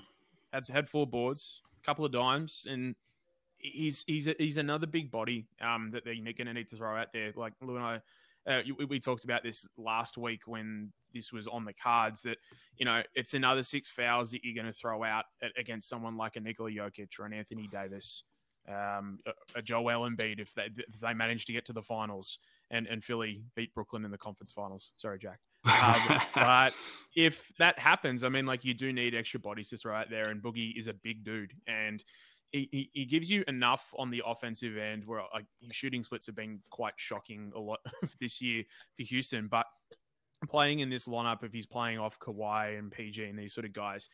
had 0.53 0.67
had 0.67 0.89
four 0.89 1.07
boards, 1.07 1.63
a 1.81 1.87
couple 1.87 2.05
of 2.05 2.13
dimes, 2.13 2.67
and 2.69 2.97
he's 3.61 4.05
he's 4.07 4.27
a, 4.27 4.35
he's 4.39 4.57
another 4.57 4.87
big 4.87 5.11
body 5.11 5.47
um, 5.61 5.91
that 5.93 6.05
they're 6.05 6.15
going 6.15 6.47
to 6.47 6.55
need 6.55 6.69
to 6.69 6.77
throw 6.77 6.97
out 6.97 7.13
there. 7.13 7.33
Like 7.37 7.53
Lou 7.61 7.77
and 7.77 7.85
I. 7.85 8.01
Uh, 8.47 8.63
we, 8.79 8.87
we 8.87 8.99
talked 8.99 9.25
about 9.25 9.43
this 9.43 9.69
last 9.77 10.17
week 10.17 10.47
when 10.47 10.91
this 11.13 11.31
was 11.31 11.47
on 11.47 11.67
the 11.67 11.75
cards 11.75 12.23
that 12.23 12.39
you 12.79 12.87
know 12.87 13.03
it's 13.15 13.35
another 13.35 13.63
six 13.63 13.91
fouls 13.91 14.31
that 14.31 14.43
you're 14.43 14.55
going 14.55 14.73
to 14.73 14.79
throw 14.79 15.05
out 15.05 15.27
against 15.59 15.89
someone 15.89 16.17
like 16.17 16.37
a 16.37 16.41
Nikola 16.41 16.71
Jokic 16.71 17.21
or 17.21 17.27
an 17.27 17.35
Anthony 17.35 17.69
Davis 17.71 18.25
um, 18.69 19.19
a 19.55 19.63
Joel 19.63 20.09
Embiid 20.09 20.39
if 20.41 20.55
they 20.55 20.69
if 20.77 21.01
they 21.01 21.15
manage 21.15 21.47
to 21.47 21.53
get 21.53 21.65
to 21.67 21.73
the 21.73 21.83
finals 21.83 22.39
and 22.71 22.87
and 22.87 23.03
Philly 23.03 23.43
beat 23.55 23.75
Brooklyn 23.75 24.05
in 24.05 24.11
the 24.11 24.19
conference 24.19 24.53
finals. 24.53 24.93
Sorry, 24.97 25.19
Jack. 25.19 25.41
Um, 25.65 26.21
but 26.35 26.75
if 27.17 27.53
that 27.59 27.79
happens, 27.79 28.23
I 28.23 28.29
mean, 28.29 28.47
like 28.47 28.65
you 28.65 28.75
do 28.75 28.93
need 28.93 29.15
extra 29.15 29.41
bodies 29.41 29.71
to 29.71 29.77
throw 29.77 29.95
out 29.95 30.11
there, 30.11 30.31
and 30.31 30.43
Boogie 30.43 30.79
is 30.79 30.87
a 30.87 30.95
big 30.95 31.25
dude, 31.25 31.53
and 31.67 32.03
he, 32.53 32.91
he, 32.93 33.05
gives 33.05 33.31
you 33.31 33.45
enough 33.49 33.95
on 33.99 34.11
the 34.11 34.23
offensive 34.27 34.77
end 34.77 35.05
where 35.07 35.23
like 35.33 35.47
his 35.61 35.75
shooting 35.75 36.03
splits 36.03 36.27
have 36.27 36.35
been 36.35 36.61
quite 36.71 36.95
shocking 36.97 37.53
a 37.55 37.59
lot 37.59 37.79
this 38.21 38.41
year 38.43 38.65
for 38.97 39.03
Houston, 39.05 39.49
but 39.49 39.67
playing 40.49 40.81
in 40.81 40.91
this 40.91 41.07
lineup, 41.07 41.45
if 41.45 41.53
he's 41.53 41.67
playing 41.67 41.99
off 41.99 42.19
Kawhi 42.19 42.79
and 42.79 42.91
PG 42.91 43.25
and 43.25 43.39
these 43.39 43.53
sort 43.53 43.67
of 43.67 43.73
guys, 43.73 44.09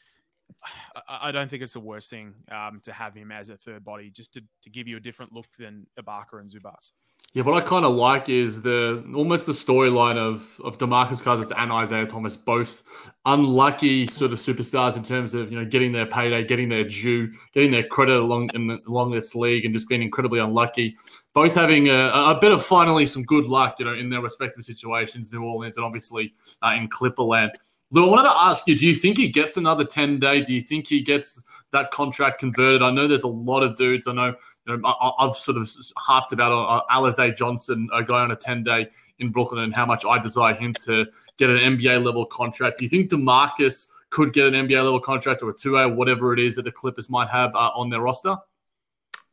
I 1.09 1.31
don't 1.31 1.49
think 1.49 1.63
it's 1.63 1.75
the 1.75 1.81
worst 1.81 2.11
thing 2.11 2.35
um, 2.51 2.81
to 2.85 2.93
have 2.93 3.15
him 3.15 3.31
as 3.31 3.51
a 3.51 3.57
third 3.57 3.85
body, 3.85 4.11
just 4.11 4.33
to, 4.35 4.43
to 4.63 4.71
give 4.71 4.89
you 4.89 4.97
a 4.97 5.01
different 5.01 5.33
look 5.33 5.47
than 5.59 5.87
Ibaka 5.99 6.41
and 6.41 6.51
Zubac. 6.51 6.91
Yeah, 7.35 7.43
what 7.43 7.63
I 7.63 7.67
kind 7.67 7.85
of 7.85 7.95
like 7.95 8.31
is 8.31 8.63
the 8.63 9.05
almost 9.15 9.45
the 9.45 9.53
storyline 9.53 10.17
of 10.17 10.59
of 10.65 10.79
Demarcus 10.79 11.23
Cousins 11.23 11.53
and 11.55 11.71
Isaiah 11.71 12.07
Thomas, 12.07 12.35
both 12.35 12.83
unlucky 13.27 14.07
sort 14.07 14.33
of 14.33 14.39
superstars 14.39 14.97
in 14.97 15.03
terms 15.03 15.35
of 15.35 15.53
you 15.53 15.59
know 15.59 15.67
getting 15.67 15.93
their 15.93 16.07
payday, 16.07 16.45
getting 16.45 16.71
their 16.71 16.85
due, 16.85 17.31
getting 17.53 17.71
their 17.71 17.87
credit 17.89 18.17
along 18.17 18.51
in 18.55 18.69
the, 18.69 18.79
along 18.89 19.11
this 19.11 19.35
league, 19.35 19.67
and 19.67 19.75
just 19.75 19.87
being 19.87 20.01
incredibly 20.01 20.41
unlucky. 20.41 20.97
Both 21.35 21.55
having 21.55 21.91
a, 21.91 22.09
a, 22.09 22.39
bit 22.41 22.53
of 22.53 22.65
finally 22.65 23.05
some 23.05 23.23
good 23.25 23.45
luck, 23.45 23.77
you 23.81 23.85
know, 23.85 23.93
in 23.93 24.09
their 24.09 24.23
respective 24.23 24.65
situations, 24.65 25.31
New 25.31 25.43
Orleans 25.43 25.77
and 25.77 25.85
obviously 25.85 26.33
uh, 26.63 26.73
in 26.75 26.89
Clipperland. 26.89 27.51
Lou, 27.93 28.07
I 28.07 28.11
wanted 28.11 28.29
to 28.29 28.37
ask 28.37 28.67
you: 28.67 28.77
Do 28.77 28.87
you 28.87 28.95
think 28.95 29.17
he 29.17 29.29
gets 29.29 29.57
another 29.57 29.85
ten 29.85 30.19
day? 30.19 30.41
Do 30.41 30.53
you 30.53 30.61
think 30.61 30.89
he 30.89 31.01
gets 31.01 31.45
that 31.73 31.91
contract 31.91 32.41
converted? 32.41 32.83
I 32.83 32.91
know 32.91 33.07
there's 33.07 33.23
a 33.23 33.29
lot 33.29 33.63
of 33.63 33.77
dudes. 33.77 34.07
I 34.09 34.13
know, 34.13 34.35
you 34.67 34.77
know 34.77 34.89
I, 34.89 35.25
have 35.25 35.37
sort 35.37 35.57
of 35.57 35.71
harped 35.97 36.33
about 36.33 36.53
uh, 36.53 36.83
Alize 36.93 37.37
Johnson, 37.37 37.89
a 37.95 38.03
guy 38.03 38.21
on 38.21 38.33
a 38.33 38.37
ten 38.37 38.65
day 38.65 38.89
in 39.19 39.31
Brooklyn, 39.31 39.63
and 39.63 39.75
how 39.75 39.87
much 39.87 40.05
I 40.05 40.19
desire 40.19 40.55
him 40.55 40.75
to 40.85 41.07
get 41.39 41.49
an 41.49 41.59
NBA 41.77 42.05
level 42.05 42.27
contract. 42.27 42.79
Do 42.79 42.85
you 42.85 42.89
think 42.89 43.11
Demarcus 43.11 43.89
could 44.11 44.33
get 44.33 44.47
an 44.47 44.55
NBA 44.55 44.83
level 44.83 45.01
contract 45.01 45.43
or 45.43 45.51
a 45.51 45.55
two 45.55 45.77
A, 45.79 45.89
whatever 45.89 46.33
it 46.33 46.41
is 46.41 46.57
that 46.57 46.63
the 46.63 46.73
Clippers 46.73 47.09
might 47.09 47.29
have 47.29 47.55
uh, 47.55 47.71
on 47.75 47.89
their 47.89 48.01
roster? 48.01 48.37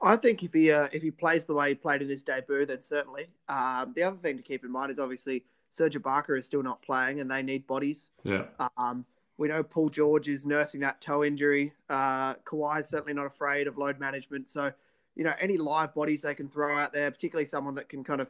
I 0.01 0.17
think 0.17 0.43
if 0.43 0.53
he 0.53 0.71
uh, 0.71 0.89
if 0.91 1.01
he 1.01 1.11
plays 1.11 1.45
the 1.45 1.53
way 1.53 1.69
he 1.69 1.75
played 1.75 2.01
in 2.01 2.09
his 2.09 2.23
debut, 2.23 2.65
then 2.65 2.81
certainly. 2.81 3.27
Um, 3.47 3.93
the 3.95 4.03
other 4.03 4.17
thing 4.17 4.37
to 4.37 4.43
keep 4.43 4.63
in 4.63 4.71
mind 4.71 4.91
is 4.91 4.99
obviously 4.99 5.45
Serge 5.73 5.95
Ibaka 5.95 6.37
is 6.37 6.45
still 6.45 6.61
not 6.61 6.83
playing, 6.83 7.19
and 7.19 7.29
they 7.29 7.41
need 7.41 7.65
bodies. 7.65 8.11
Yeah. 8.23 8.45
Um, 8.77 9.05
we 9.37 9.47
know 9.47 9.63
Paul 9.63 9.89
George 9.89 10.29
is 10.29 10.45
nursing 10.45 10.81
that 10.81 11.01
toe 11.01 11.23
injury. 11.23 11.73
Uh, 11.89 12.35
Kawhi 12.35 12.81
is 12.81 12.87
certainly 12.87 13.13
not 13.13 13.25
afraid 13.25 13.65
of 13.65 13.75
load 13.75 13.99
management. 13.99 14.47
So, 14.47 14.71
you 15.15 15.23
know, 15.23 15.33
any 15.39 15.57
live 15.57 15.95
bodies 15.95 16.21
they 16.21 16.35
can 16.35 16.47
throw 16.47 16.77
out 16.77 16.93
there, 16.93 17.09
particularly 17.09 17.47
someone 17.47 17.73
that 17.73 17.89
can 17.89 18.03
kind 18.03 18.21
of 18.21 18.29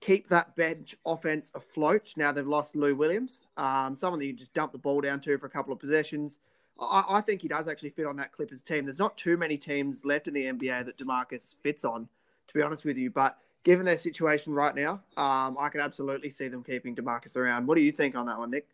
keep 0.00 0.28
that 0.28 0.54
bench 0.54 0.94
offense 1.04 1.50
afloat. 1.56 2.12
Now 2.16 2.30
they've 2.30 2.46
lost 2.46 2.76
Lou 2.76 2.94
Williams, 2.94 3.40
um, 3.56 3.96
someone 3.96 4.20
that 4.20 4.26
you 4.26 4.32
just 4.32 4.54
dump 4.54 4.70
the 4.70 4.78
ball 4.78 5.00
down 5.00 5.18
to 5.22 5.36
for 5.36 5.46
a 5.46 5.50
couple 5.50 5.72
of 5.72 5.80
possessions. 5.80 6.38
I, 6.80 7.04
I, 7.08 7.20
think 7.22 7.42
he 7.42 7.48
does 7.48 7.66
actually 7.66 7.90
fit 7.90 8.06
on 8.06 8.14
that 8.16 8.30
Clippers 8.30 8.62
team. 8.62 8.84
There's 8.84 9.00
not 9.00 9.16
too 9.16 9.36
many 9.36 9.56
teams 9.56 10.04
left 10.04 10.28
in 10.28 10.34
the 10.34 10.44
NBA 10.44 10.86
that 10.86 10.96
Demarcus 10.96 11.56
fits 11.60 11.84
on, 11.84 12.08
to 12.46 12.54
be 12.54 12.62
honest 12.62 12.84
with 12.84 12.98
you. 12.98 13.10
But 13.10 13.36
given 13.64 13.84
their 13.84 13.98
situation 13.98 14.52
right 14.52 14.74
now, 14.74 15.02
um, 15.16 15.56
I 15.58 15.68
can 15.70 15.80
absolutely 15.80 16.30
see 16.30 16.48
them 16.48 16.62
keeping 16.62 16.94
Demarcus 16.94 17.36
around. 17.36 17.66
What 17.66 17.76
do 17.76 17.82
you 17.82 17.92
think 17.92 18.14
on 18.14 18.26
that 18.26 18.38
one, 18.38 18.50
Nick? 18.50 18.68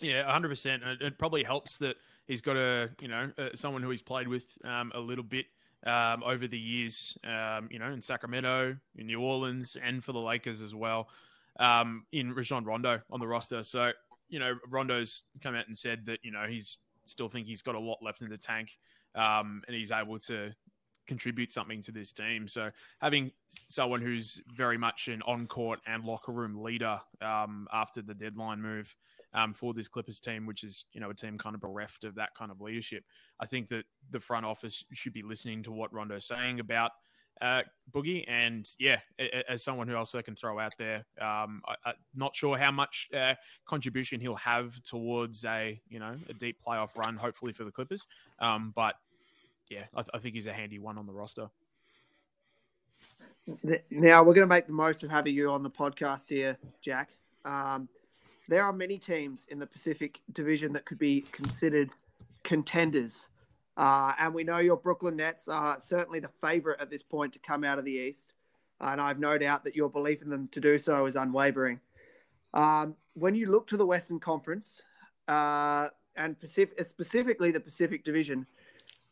Yeah, 0.00 0.24
100%. 0.24 1.00
It 1.00 1.18
probably 1.18 1.42
helps 1.42 1.78
that 1.78 1.96
he's 2.26 2.42
got 2.42 2.56
a, 2.56 2.90
you 3.00 3.08
know, 3.08 3.30
uh, 3.38 3.48
someone 3.54 3.82
who 3.82 3.90
he's 3.90 4.02
played 4.02 4.28
with 4.28 4.46
um, 4.64 4.92
a 4.94 5.00
little 5.00 5.24
bit 5.24 5.46
um, 5.86 6.22
over 6.24 6.46
the 6.46 6.58
years, 6.58 7.16
um, 7.24 7.68
you 7.70 7.78
know, 7.78 7.90
in 7.90 8.00
Sacramento, 8.00 8.76
in 8.96 9.06
New 9.06 9.20
Orleans, 9.20 9.76
and 9.82 10.02
for 10.02 10.12
the 10.12 10.18
Lakers 10.18 10.60
as 10.60 10.74
well, 10.74 11.08
um, 11.58 12.04
in 12.12 12.32
Rajon 12.32 12.64
Rondo 12.64 13.00
on 13.10 13.20
the 13.20 13.26
roster. 13.26 13.62
So, 13.62 13.92
you 14.28 14.38
know, 14.40 14.56
Rondo's 14.68 15.24
come 15.42 15.54
out 15.54 15.66
and 15.66 15.76
said 15.76 16.06
that, 16.06 16.18
you 16.22 16.32
know, 16.32 16.46
he's 16.48 16.78
still 17.04 17.28
think 17.28 17.46
he's 17.46 17.62
got 17.62 17.74
a 17.74 17.80
lot 17.80 17.98
left 18.02 18.20
in 18.20 18.28
the 18.28 18.36
tank 18.36 18.78
um, 19.14 19.62
and 19.66 19.74
he's 19.76 19.90
able 19.90 20.18
to 20.18 20.52
contribute 21.08 21.52
something 21.52 21.82
to 21.82 21.90
this 21.90 22.12
team. 22.12 22.46
So 22.46 22.70
having 23.00 23.32
someone 23.66 24.00
who's 24.00 24.40
very 24.54 24.78
much 24.78 25.08
an 25.08 25.22
on-court 25.22 25.80
and 25.86 26.04
locker 26.04 26.30
room 26.30 26.62
leader 26.62 27.00
um, 27.20 27.66
after 27.72 28.02
the 28.02 28.14
deadline 28.14 28.62
move 28.62 28.94
um, 29.34 29.52
for 29.52 29.74
this 29.74 29.88
Clippers 29.88 30.20
team, 30.20 30.46
which 30.46 30.62
is 30.62 30.84
you 30.92 31.00
know 31.00 31.10
a 31.10 31.14
team 31.14 31.36
kind 31.38 31.54
of 31.54 31.60
bereft 31.60 32.04
of 32.04 32.14
that 32.14 32.34
kind 32.34 32.50
of 32.50 32.60
leadership, 32.60 33.04
I 33.40 33.46
think 33.46 33.68
that 33.70 33.84
the 34.10 34.20
front 34.20 34.46
office 34.46 34.84
should 34.92 35.12
be 35.12 35.22
listening 35.22 35.62
to 35.64 35.72
what 35.72 35.92
Rondo's 35.92 36.26
saying 36.26 36.60
about. 36.60 36.92
Uh, 37.40 37.62
Boogie 37.92 38.24
and 38.26 38.68
yeah, 38.80 38.98
as 39.48 39.62
someone 39.62 39.86
who 39.86 39.94
also 39.94 40.20
can 40.22 40.34
throw 40.34 40.58
out 40.58 40.72
there, 40.76 41.06
um, 41.20 41.62
I, 41.68 41.90
am 41.90 41.94
not 42.14 42.34
sure 42.34 42.58
how 42.58 42.72
much 42.72 43.08
uh, 43.16 43.34
contribution 43.64 44.20
he'll 44.20 44.34
have 44.34 44.82
towards 44.82 45.44
a 45.44 45.80
you 45.88 46.00
know 46.00 46.16
a 46.28 46.34
deep 46.34 46.56
playoff 46.66 46.96
run, 46.96 47.16
hopefully 47.16 47.52
for 47.52 47.64
the 47.64 47.70
Clippers. 47.70 48.06
Um, 48.40 48.72
but 48.74 48.96
yeah, 49.70 49.84
I, 49.94 50.02
I 50.14 50.18
think 50.18 50.34
he's 50.34 50.46
a 50.46 50.52
handy 50.52 50.78
one 50.78 50.98
on 50.98 51.06
the 51.06 51.12
roster. 51.12 51.48
Now 53.90 54.22
we're 54.22 54.34
going 54.34 54.46
to 54.46 54.46
make 54.46 54.66
the 54.66 54.72
most 54.72 55.02
of 55.02 55.10
having 55.10 55.34
you 55.34 55.50
on 55.50 55.62
the 55.62 55.70
podcast 55.70 56.28
here, 56.28 56.58
Jack. 56.82 57.10
Um, 57.44 57.88
there 58.46 58.62
are 58.62 58.72
many 58.72 58.98
teams 58.98 59.46
in 59.50 59.58
the 59.58 59.66
Pacific 59.66 60.20
Division 60.32 60.72
that 60.74 60.84
could 60.84 60.98
be 60.98 61.22
considered 61.32 61.90
contenders, 62.44 63.26
uh, 63.76 64.12
and 64.18 64.34
we 64.34 64.44
know 64.44 64.58
your 64.58 64.76
Brooklyn 64.76 65.16
Nets 65.16 65.48
are 65.48 65.80
certainly 65.80 66.20
the 66.20 66.30
favorite 66.42 66.80
at 66.80 66.90
this 66.90 67.02
point 67.02 67.32
to 67.34 67.38
come 67.38 67.64
out 67.64 67.78
of 67.78 67.84
the 67.84 67.92
East, 67.92 68.32
and 68.80 69.00
I've 69.00 69.18
no 69.18 69.38
doubt 69.38 69.64
that 69.64 69.76
your 69.76 69.88
belief 69.88 70.20
in 70.22 70.28
them 70.28 70.48
to 70.52 70.60
do 70.60 70.78
so 70.78 71.06
is 71.06 71.14
unwavering. 71.14 71.80
Um, 72.54 72.96
when 73.14 73.34
you 73.34 73.50
look 73.50 73.66
to 73.68 73.76
the 73.76 73.86
Western 73.86 74.20
Conference 74.20 74.80
uh, 75.26 75.88
and 76.16 76.38
Pacific, 76.38 76.84
specifically 76.84 77.50
the 77.50 77.60
Pacific 77.60 78.04
Division, 78.04 78.46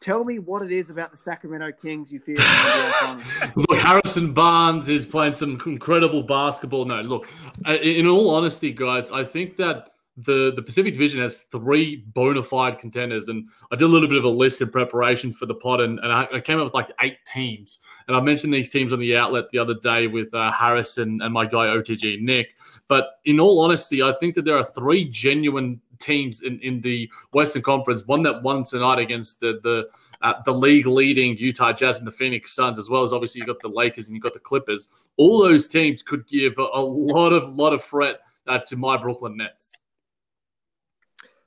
Tell 0.01 0.25
me 0.25 0.39
what 0.39 0.63
it 0.63 0.71
is 0.71 0.91
about 0.91 1.11
the 1.11 1.17
Sacramento 1.17 1.73
Kings 1.73 2.13
you 2.13 2.21
feel. 2.21 2.37
look, 3.57 3.79
Harrison 3.79 4.33
Barnes 4.33 4.89
is 4.89 5.07
playing 5.07 5.35
some 5.35 5.61
incredible 5.67 6.23
basketball. 6.23 6.85
No, 6.85 7.01
look, 7.01 7.29
uh, 7.67 7.75
in 7.75 8.07
all 8.07 8.35
honesty, 8.35 8.73
guys, 8.73 9.11
I 9.11 9.25
think 9.25 9.57
that 9.57 9.89
the 10.19 10.53
the 10.55 10.63
Pacific 10.63 10.95
Division 10.95 11.21
has 11.21 11.43
three 11.43 11.97
bona 11.97 12.43
fide 12.43 12.79
contenders, 12.79 13.29
and 13.29 13.49
I 13.71 13.77
did 13.77 13.85
a 13.85 13.89
little 13.89 14.09
bit 14.09 14.17
of 14.17 14.25
a 14.25 14.29
list 14.29 14.63
in 14.63 14.71
preparation 14.71 15.33
for 15.33 15.47
the 15.47 15.55
pod, 15.55 15.81
and, 15.81 15.99
and 15.99 16.13
I, 16.13 16.27
I, 16.33 16.41
came 16.41 16.59
up 16.59 16.65
with 16.65 16.75
like 16.75 16.89
eight 17.03 17.19
teams, 17.27 17.81
and 18.09 18.17
I 18.17 18.21
mentioned 18.21 18.53
these 18.53 18.71
teams 18.71 18.93
on 18.93 18.99
the 18.99 19.17
outlet 19.17 19.51
the 19.51 19.59
other 19.59 19.75
day 19.83 20.07
with 20.07 20.33
uh, 20.33 20.51
Harris 20.53 20.99
and, 20.99 21.21
and 21.21 21.33
my 21.35 21.45
guy 21.45 21.67
OTG 21.67 22.23
Nick. 22.23 22.55
But 22.89 23.19
in 23.25 23.41
all 23.41 23.61
honesty, 23.61 24.03
I 24.03 24.15
think 24.19 24.35
that 24.37 24.45
there 24.47 24.57
are 24.57 24.65
three 24.65 25.05
genuine 25.05 25.81
teams 25.99 26.43
in, 26.43 26.59
in 26.61 26.81
the 26.81 27.11
Western 27.33 27.63
Conference. 27.63 28.07
One 28.07 28.23
that 28.23 28.43
won 28.43 28.65
tonight 28.65 28.99
against 28.99 29.41
the 29.41 29.61
the 29.63 29.89
uh, 30.23 30.35
the 30.45 30.53
league 30.53 30.87
leading 30.87 31.37
Utah 31.37 31.73
Jazz 31.73 31.99
and 31.99 32.07
the 32.07 32.13
Phoenix 32.13 32.55
Suns, 32.55 32.79
as 32.79 32.89
well 32.89 33.03
as 33.03 33.13
obviously 33.13 33.41
you 33.41 33.47
got 33.47 33.61
the 33.61 33.69
Lakers 33.69 34.09
and 34.09 34.15
you 34.15 34.21
got 34.21 34.33
the 34.33 34.41
Clippers. 34.41 34.89
All 35.17 35.43
those 35.43 35.69
teams 35.69 36.03
could 36.03 36.27
give 36.27 36.59
a, 36.59 36.63
lot 36.63 37.33
of 37.33 37.55
lot 37.55 37.73
of 37.73 37.83
threat 37.83 38.21
uh, 38.47 38.59
to 38.61 38.77
my 38.77 38.97
Brooklyn 38.97 39.37
Nets. 39.37 39.77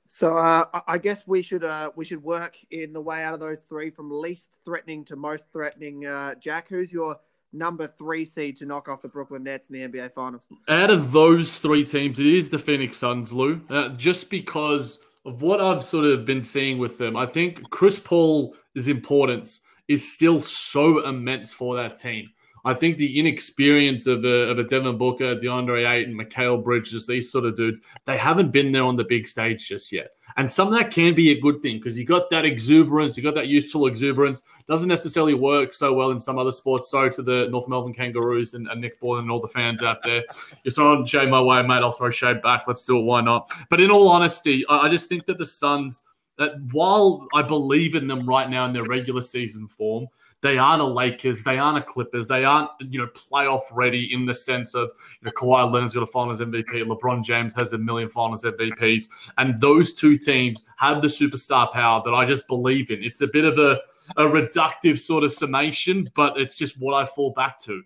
So 0.06 0.36
uh, 0.36 0.66
I 0.86 0.98
guess 0.98 1.26
we 1.26 1.40
should 1.40 1.64
uh, 1.64 1.90
we 1.96 2.04
should 2.04 2.22
work 2.22 2.56
in 2.70 2.92
the 2.92 3.00
way 3.00 3.22
out 3.22 3.32
of 3.32 3.40
those 3.40 3.62
three 3.62 3.90
from 3.90 4.10
least 4.10 4.58
threatening 4.64 5.04
to 5.06 5.16
most 5.16 5.46
threatening. 5.52 6.06
Uh, 6.06 6.34
Jack, 6.34 6.68
who's 6.68 6.92
your 6.92 7.16
number 7.52 7.86
three 7.86 8.24
seed 8.24 8.56
to 8.58 8.66
knock 8.66 8.88
off 8.88 9.02
the 9.02 9.08
Brooklyn 9.08 9.42
Nets 9.42 9.68
in 9.68 9.74
the 9.74 9.88
NBA 9.88 10.12
Finals? 10.12 10.46
Out 10.68 10.90
of 10.90 11.12
those 11.12 11.58
three 11.58 11.84
teams, 11.84 12.18
it 12.18 12.26
is 12.26 12.50
the 12.50 12.58
Phoenix 12.58 12.96
Suns, 12.96 13.32
Lou. 13.32 13.60
Uh, 13.68 13.90
just 13.90 14.30
because 14.30 15.00
of 15.24 15.42
what 15.42 15.60
I've 15.60 15.84
sort 15.84 16.04
of 16.04 16.24
been 16.24 16.42
seeing 16.42 16.78
with 16.78 16.98
them, 16.98 17.16
I 17.16 17.26
think 17.26 17.68
Chris 17.70 17.98
Paul's 17.98 18.56
importance 18.86 19.60
is 19.88 20.12
still 20.12 20.40
so 20.40 21.06
immense 21.06 21.52
for 21.52 21.76
that 21.76 21.98
team. 21.98 22.30
I 22.64 22.74
think 22.74 22.96
the 22.96 23.18
inexperience 23.18 24.06
of 24.06 24.24
a, 24.24 24.50
of 24.50 24.58
a 24.58 24.64
Devin 24.64 24.98
Booker, 24.98 25.36
DeAndre 25.36 25.90
Ayton, 25.90 26.14
Mikal 26.14 26.62
Bridges, 26.62 27.06
these 27.06 27.30
sort 27.30 27.44
of 27.44 27.56
dudes, 27.56 27.80
they 28.04 28.16
haven't 28.16 28.50
been 28.50 28.72
there 28.72 28.84
on 28.84 28.96
the 28.96 29.04
big 29.04 29.26
stage 29.26 29.68
just 29.68 29.92
yet. 29.92 30.10
And 30.36 30.50
some 30.50 30.68
of 30.68 30.74
that 30.74 30.92
can 30.92 31.14
be 31.14 31.32
a 31.32 31.40
good 31.40 31.62
thing 31.62 31.78
because 31.78 31.98
you 31.98 32.04
got 32.04 32.30
that 32.30 32.44
exuberance, 32.44 33.16
you 33.16 33.22
got 33.22 33.34
that 33.34 33.48
youthful 33.48 33.86
exuberance. 33.86 34.42
Doesn't 34.68 34.88
necessarily 34.88 35.34
work 35.34 35.72
so 35.72 35.92
well 35.92 36.10
in 36.10 36.20
some 36.20 36.38
other 36.38 36.52
sports. 36.52 36.90
Sorry 36.90 37.10
to 37.12 37.22
the 37.22 37.48
North 37.50 37.68
Melbourne 37.68 37.94
Kangaroos 37.94 38.54
and, 38.54 38.68
and 38.68 38.80
Nick 38.80 39.00
Boylan 39.00 39.22
and 39.22 39.30
all 39.30 39.40
the 39.40 39.48
fans 39.48 39.82
out 39.82 39.98
there. 40.04 40.24
You're 40.64 40.72
throwing 40.72 41.04
shade 41.04 41.30
my 41.30 41.40
way, 41.40 41.62
mate. 41.62 41.82
I'll 41.82 41.92
throw 41.92 42.10
shade 42.10 42.42
back. 42.42 42.64
Let's 42.66 42.84
do 42.84 42.98
it. 42.98 43.02
Why 43.02 43.20
not? 43.20 43.50
But 43.68 43.80
in 43.80 43.90
all 43.90 44.08
honesty, 44.08 44.64
I, 44.68 44.86
I 44.86 44.88
just 44.88 45.08
think 45.08 45.26
that 45.26 45.38
the 45.38 45.46
Suns, 45.46 46.04
that 46.38 46.52
while 46.72 47.26
I 47.34 47.42
believe 47.42 47.94
in 47.94 48.06
them 48.06 48.28
right 48.28 48.48
now 48.48 48.66
in 48.66 48.72
their 48.72 48.84
regular 48.84 49.22
season 49.22 49.66
form, 49.68 50.06
they 50.42 50.56
aren't 50.56 50.80
a 50.80 50.86
Lakers. 50.86 51.42
They 51.42 51.58
aren't 51.58 51.78
a 51.78 51.82
Clippers. 51.82 52.26
They 52.26 52.44
aren't, 52.44 52.70
you 52.80 52.98
know, 52.98 53.08
playoff 53.08 53.62
ready 53.72 54.12
in 54.12 54.24
the 54.24 54.34
sense 54.34 54.74
of, 54.74 54.90
you 55.20 55.26
know, 55.26 55.32
Kawhi 55.32 55.70
Leonard's 55.70 55.94
got 55.94 56.02
a 56.02 56.06
finals 56.06 56.40
MVP. 56.40 56.82
LeBron 56.82 57.22
James 57.22 57.52
has 57.54 57.72
a 57.72 57.78
million 57.78 58.08
finals 58.08 58.44
MVPs. 58.44 59.30
And 59.36 59.60
those 59.60 59.94
two 59.94 60.16
teams 60.16 60.64
have 60.78 61.02
the 61.02 61.08
superstar 61.08 61.70
power 61.70 62.02
that 62.04 62.14
I 62.14 62.24
just 62.24 62.48
believe 62.48 62.90
in. 62.90 63.02
It's 63.02 63.20
a 63.20 63.26
bit 63.26 63.44
of 63.44 63.58
a, 63.58 63.80
a 64.16 64.24
reductive 64.24 64.98
sort 64.98 65.24
of 65.24 65.32
summation, 65.32 66.10
but 66.14 66.38
it's 66.40 66.56
just 66.56 66.80
what 66.80 66.94
I 66.94 67.04
fall 67.04 67.32
back 67.32 67.58
to. 67.60 67.82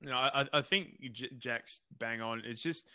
You 0.00 0.10
know, 0.10 0.16
I, 0.16 0.46
I 0.52 0.62
think 0.62 1.00
Jack's 1.38 1.80
bang 1.98 2.20
on. 2.20 2.42
It's 2.44 2.62
just 2.62 2.86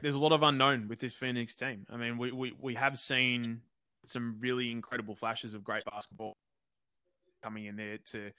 there's 0.00 0.14
a 0.14 0.20
lot 0.20 0.32
of 0.32 0.42
unknown 0.42 0.88
with 0.88 1.00
this 1.00 1.14
Phoenix 1.14 1.54
team. 1.54 1.84
I 1.90 1.96
mean, 1.96 2.16
we, 2.16 2.32
we, 2.32 2.54
we 2.58 2.74
have 2.76 2.98
seen 2.98 3.60
some 4.06 4.36
really 4.40 4.70
incredible 4.70 5.14
flashes 5.14 5.52
of 5.52 5.64
great 5.64 5.84
basketball 5.84 6.38
coming 7.42 7.66
in 7.66 7.76
there 7.76 7.98
to 8.12 8.30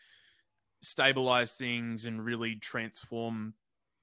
stabilize 0.81 1.53
things 1.53 2.05
and 2.05 2.23
really 2.23 2.55
transform 2.55 3.53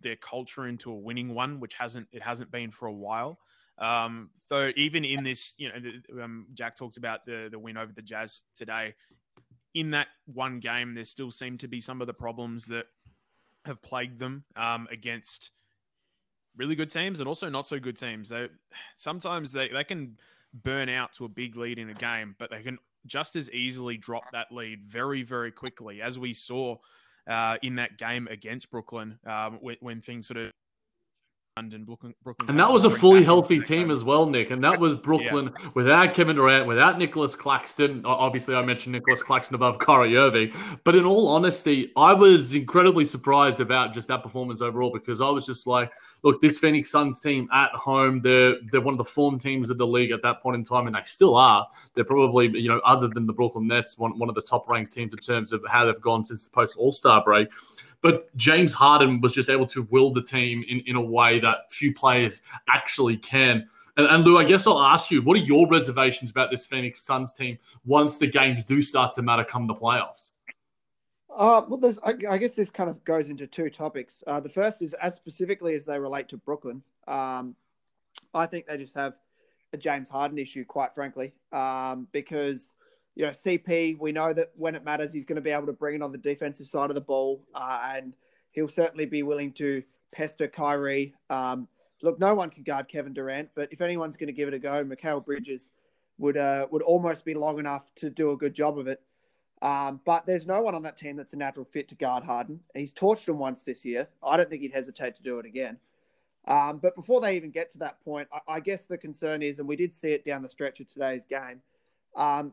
their 0.01 0.17
culture 0.17 0.67
into 0.67 0.91
a 0.91 0.95
winning 0.95 1.35
one, 1.35 1.61
which 1.61 1.75
hasn't 1.75 2.07
it 2.13 2.23
hasn't 2.23 2.51
been 2.51 2.71
for 2.71 2.87
a 2.87 2.93
while. 2.93 3.39
Um, 3.79 4.31
so 4.49 4.71
even 4.77 5.05
in 5.05 5.25
this, 5.25 5.55
you 5.59 5.69
know, 5.69 6.23
um, 6.23 6.47
Jack 6.55 6.77
talked 6.77 6.97
about 6.97 7.27
the 7.27 7.49
the 7.51 7.59
win 7.59 7.77
over 7.77 7.93
the 7.93 8.03
Jazz 8.03 8.43
today. 8.55 8.95
In 9.75 9.91
that 9.91 10.09
one 10.27 10.61
game, 10.61 10.95
there 10.95 11.05
still 11.05 11.31
seem 11.31 11.59
to 11.59 11.69
be 11.69 11.81
some 11.81 12.01
of 12.01 12.07
the 12.07 12.15
problems 12.15 12.67
that 12.67 12.87
have 13.67 13.83
plagued 13.83 14.19
them 14.19 14.45
um, 14.55 14.89
against 14.91 15.51
really 16.57 16.75
good 16.75 16.91
teams 16.91 17.21
and 17.21 17.29
also 17.29 17.49
not 17.51 17.67
so 17.67 17.79
good 17.79 17.97
teams. 17.97 18.31
They 18.31 18.49
sometimes 18.95 19.53
they, 19.53 19.69
they 19.69 19.85
can 19.85 20.17
burn 20.55 20.89
out 20.89 21.13
to 21.15 21.25
a 21.25 21.29
big 21.29 21.57
lead 21.57 21.79
in 21.79 21.91
a 21.91 21.95
game, 21.95 22.35
but 22.39 22.51
they 22.51 22.63
can 22.63 22.79
just 23.07 23.37
as 23.37 23.51
easily 23.51 23.97
drop 23.97 24.25
that 24.33 24.51
lead 24.51 24.85
very, 24.85 25.23
very 25.23 25.53
quickly, 25.53 26.03
as 26.03 26.19
we 26.19 26.33
saw 26.33 26.77
uh, 27.27 27.57
in 27.63 27.77
that 27.77 27.99
game 27.99 28.29
against 28.31 28.71
Brooklyn 28.71 29.19
um, 29.27 29.59
when, 29.61 29.77
when, 29.81 30.01
things 30.01 30.27
sort 30.27 30.39
of. 30.39 30.51
And, 31.59 31.87
Brooklyn, 31.87 32.15
Brooklyn 32.23 32.51
and 32.51 32.61
that 32.61 32.71
was 32.71 32.85
a 32.85 32.91
fully 32.91 33.25
healthy 33.25 33.61
team 33.61 33.91
as 33.91 34.05
well, 34.05 34.27
Nick. 34.27 34.51
And 34.51 34.63
that 34.63 34.79
was 34.79 34.95
Brooklyn 35.09 35.51
yeah. 35.59 35.71
without 35.73 36.13
Kevin 36.13 36.37
Durant, 36.37 36.67
without 36.67 36.99
Nicholas 36.99 37.35
Claxton. 37.35 38.05
Obviously, 38.05 38.55
I 38.55 38.63
mentioned 38.63 38.93
Nicholas 38.93 39.23
Claxton 39.23 39.55
above 39.55 39.79
Kyrie 39.79 40.19
Irving. 40.19 40.53
But 40.85 40.97
in 40.97 41.07
all 41.07 41.29
honesty, 41.29 41.93
I 41.97 42.13
was 42.13 42.53
incredibly 42.53 43.07
surprised 43.07 43.61
about 43.61 43.95
just 43.95 44.07
that 44.09 44.23
performance 44.23 44.61
overall 44.61 44.91
because 44.93 45.23
I 45.23 45.31
was 45.31 45.47
just 45.47 45.67
like, 45.67 45.91
look, 46.23 46.43
this 46.43 46.59
Phoenix 46.59 46.91
Suns 46.91 47.21
team 47.21 47.49
at 47.51 47.71
home, 47.71 48.21
they're 48.21 48.57
they're 48.71 48.83
one 48.83 48.93
of 48.93 48.99
the 48.99 49.05
form 49.05 49.39
teams 49.39 49.71
of 49.71 49.79
the 49.79 49.87
league 49.87 50.11
at 50.11 50.21
that 50.25 50.43
point 50.43 50.57
in 50.57 50.65
time, 50.65 50.87
and 50.87 50.95
they 50.95 51.01
still 51.05 51.37
are. 51.37 51.67
They're 51.95 52.05
probably, 52.05 52.49
you 52.49 52.69
know, 52.69 52.81
other 52.85 53.09
than 53.09 53.25
the 53.25 53.33
Brooklyn 53.33 53.67
Nets, 53.67 53.97
one, 53.97 54.19
one 54.19 54.29
of 54.29 54.35
the 54.35 54.43
top 54.43 54.69
ranked 54.69 54.93
teams 54.93 55.15
in 55.15 55.21
terms 55.21 55.53
of 55.53 55.65
how 55.67 55.87
they've 55.87 56.01
gone 56.03 56.23
since 56.23 56.45
the 56.45 56.51
post 56.51 56.77
All 56.77 56.93
Star 56.93 57.25
break. 57.25 57.49
But 58.07 58.37
James 58.37 58.73
Harden 58.73 59.21
was 59.21 59.35
just 59.35 59.51
able 59.51 59.67
to 59.67 59.83
will 59.91 60.13
the 60.13 60.23
team 60.23 60.65
in, 60.69 60.79
in 60.87 60.95
a 60.95 61.01
way 61.01 61.41
that 61.41 61.73
few 61.73 61.93
players 61.93 62.43
actually 62.69 63.17
can. 63.17 63.69
And, 63.97 64.07
and 64.07 64.25
Lou, 64.25 64.39
I 64.39 64.45
guess 64.45 64.65
I'll 64.65 64.81
ask 64.81 65.11
you, 65.11 65.23
what 65.23 65.37
are 65.37 65.43
your 65.43 65.69
reservations 65.69 66.31
about 66.31 66.53
this 66.53 66.65
Phoenix 66.65 67.03
Suns 67.03 67.33
team 67.33 67.59
once 67.85 68.17
the 68.17 68.29
games 68.29 68.65
do 68.65 68.81
start 68.81 69.13
to 69.15 69.23
matter 69.23 69.43
come 69.43 69.67
the 69.67 69.75
playoffs? 69.75 70.31
Uh, 71.29 71.63
well, 71.69 71.81
there's, 71.81 71.99
I, 71.99 72.15
I, 72.31 72.39
guess 72.39 72.55
this 72.55 72.71
kind 72.71 72.89
of 72.89 73.03
goes 73.03 73.29
into 73.29 73.49
two 73.49 73.71
topics. 73.71 74.23
Uh, 74.25 74.39
the 74.39 74.51
first 74.51 74.83
is 74.83 74.95
as 74.95 75.17
specifically 75.17 75.75
as 75.75 75.85
they 75.85 75.99
relate 75.99 76.29
to 76.29 76.37
Brooklyn. 76.37 76.85
Um, 77.09 77.57
I 78.33 78.47
think 78.47 78.67
they 78.67 78.77
just 78.77 78.95
have 78.95 79.15
a 79.73 79.77
James 79.77 80.09
Harden 80.09 80.39
issue, 80.39 80.65
quite 80.65 80.95
frankly, 80.95 81.33
um, 81.51 82.07
because 82.13 82.71
you 83.17 83.25
know 83.25 83.31
CP. 83.31 83.99
We 83.99 84.13
know 84.13 84.33
that 84.33 84.53
when 84.55 84.77
it 84.77 84.85
matters, 84.85 85.13
he's 85.13 85.25
going 85.25 85.37
to 85.37 85.43
be 85.43 85.51
able 85.51 85.67
to 85.67 85.73
bring 85.73 85.97
it 85.97 86.03
on 86.03 86.13
the 86.13 86.19
defensive 86.19 86.69
side 86.69 86.91
of 86.91 86.95
the 86.95 87.01
ball, 87.01 87.43
uh, 87.55 87.81
and 87.95 88.13
he'll 88.53 88.69
certainly 88.69 89.07
be 89.07 89.25
willing 89.25 89.53
to 89.55 89.83
pester 90.13 90.47
Kyrie. 90.47 91.15
Um, 91.29 91.67
look, 92.03 92.21
no 92.21 92.35
one 92.35 92.51
can 92.51 92.63
guard 92.63 92.89
Kevin 92.89 93.13
Durant, 93.13 93.49
but 93.57 93.73
if 93.73 93.81
anyone's 93.81 94.17
going 94.17 94.29
to 94.29 94.33
give 94.33 94.49
it 94.49 94.55
a 94.55 94.59
go, 94.59 94.85
Mikal 94.85 95.25
Bridges 95.25 95.73
would 96.19 96.37
uh, 96.37 96.69
would 96.71 96.83
almost 96.83 97.25
be 97.25 97.35
long 97.35 97.59
enough 97.59 97.93
to 97.97 98.11
do 98.11 98.31
a 98.31 98.37
good 98.37 98.55
job 98.55 98.79
of 98.79 98.87
it. 98.87 99.01
Um, 99.63 100.01
but 100.05 100.27
there's 100.27 100.47
no 100.47 100.61
one 100.61 100.75
on 100.75 100.83
that 100.83 100.99
team 100.99 101.17
that's 101.17 101.33
a 101.33 101.37
natural 101.37 101.65
fit 101.65 101.89
to 101.89 101.95
guard 101.95 102.25
Harden. 102.25 102.61
He's 102.75 102.93
torched 102.93 103.27
him 103.27 103.39
once 103.39 103.63
this 103.63 103.85
year. 103.85 104.09
I 104.23 104.37
don't 104.37 104.51
think 104.51 104.61
he'd 104.61 104.73
hesitate 104.73 105.17
to 105.17 105.23
do 105.23 105.39
it 105.39 105.47
again. 105.47 105.79
Um, 106.47 106.79
but 106.79 106.95
before 106.95 107.21
they 107.21 107.37
even 107.37 107.51
get 107.51 107.73
to 107.73 107.79
that 107.79 108.05
point, 108.05 108.29
I, 108.33 108.57
I, 108.57 108.61
guess 108.61 108.87
the 108.87 108.99
concern 108.99 109.43
is, 109.43 109.59
and 109.59 109.67
we 109.67 109.75
did 109.75 109.93
see 109.93 110.13
it 110.13 110.25
down 110.25 110.43
the 110.43 110.49
stretch 110.49 110.79
of 110.79 110.87
today's 110.87 111.25
game, 111.25 111.61
um, 112.15 112.53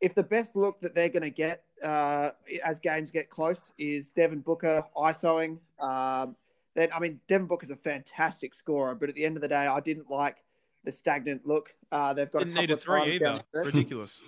if 0.00 0.14
the 0.14 0.22
best 0.22 0.56
look 0.56 0.80
that 0.80 0.94
they're 0.94 1.08
going 1.08 1.22
to 1.22 1.30
get 1.30 1.62
uh, 1.82 2.30
as 2.64 2.78
games 2.78 3.10
get 3.10 3.30
close 3.30 3.72
is 3.78 4.10
Devin 4.10 4.40
Booker 4.40 4.82
ISOing, 4.96 5.58
um, 5.78 6.36
then 6.74 6.88
I 6.94 7.00
mean 7.00 7.20
Devin 7.28 7.46
Booker's 7.46 7.70
a 7.70 7.76
fantastic 7.76 8.54
scorer, 8.54 8.94
but 8.94 9.08
at 9.08 9.14
the 9.14 9.24
end 9.24 9.36
of 9.36 9.42
the 9.42 9.48
day, 9.48 9.66
I 9.66 9.80
didn't 9.80 10.10
like 10.10 10.36
the 10.84 10.92
stagnant 10.92 11.46
look. 11.46 11.74
Uh, 11.92 12.14
they've 12.14 12.30
got 12.30 12.40
didn't 12.40 12.56
a 12.56 12.60
need 12.60 12.70
a 12.70 12.76
three 12.76 13.16
either. 13.16 13.40
Ridiculous. 13.52 14.18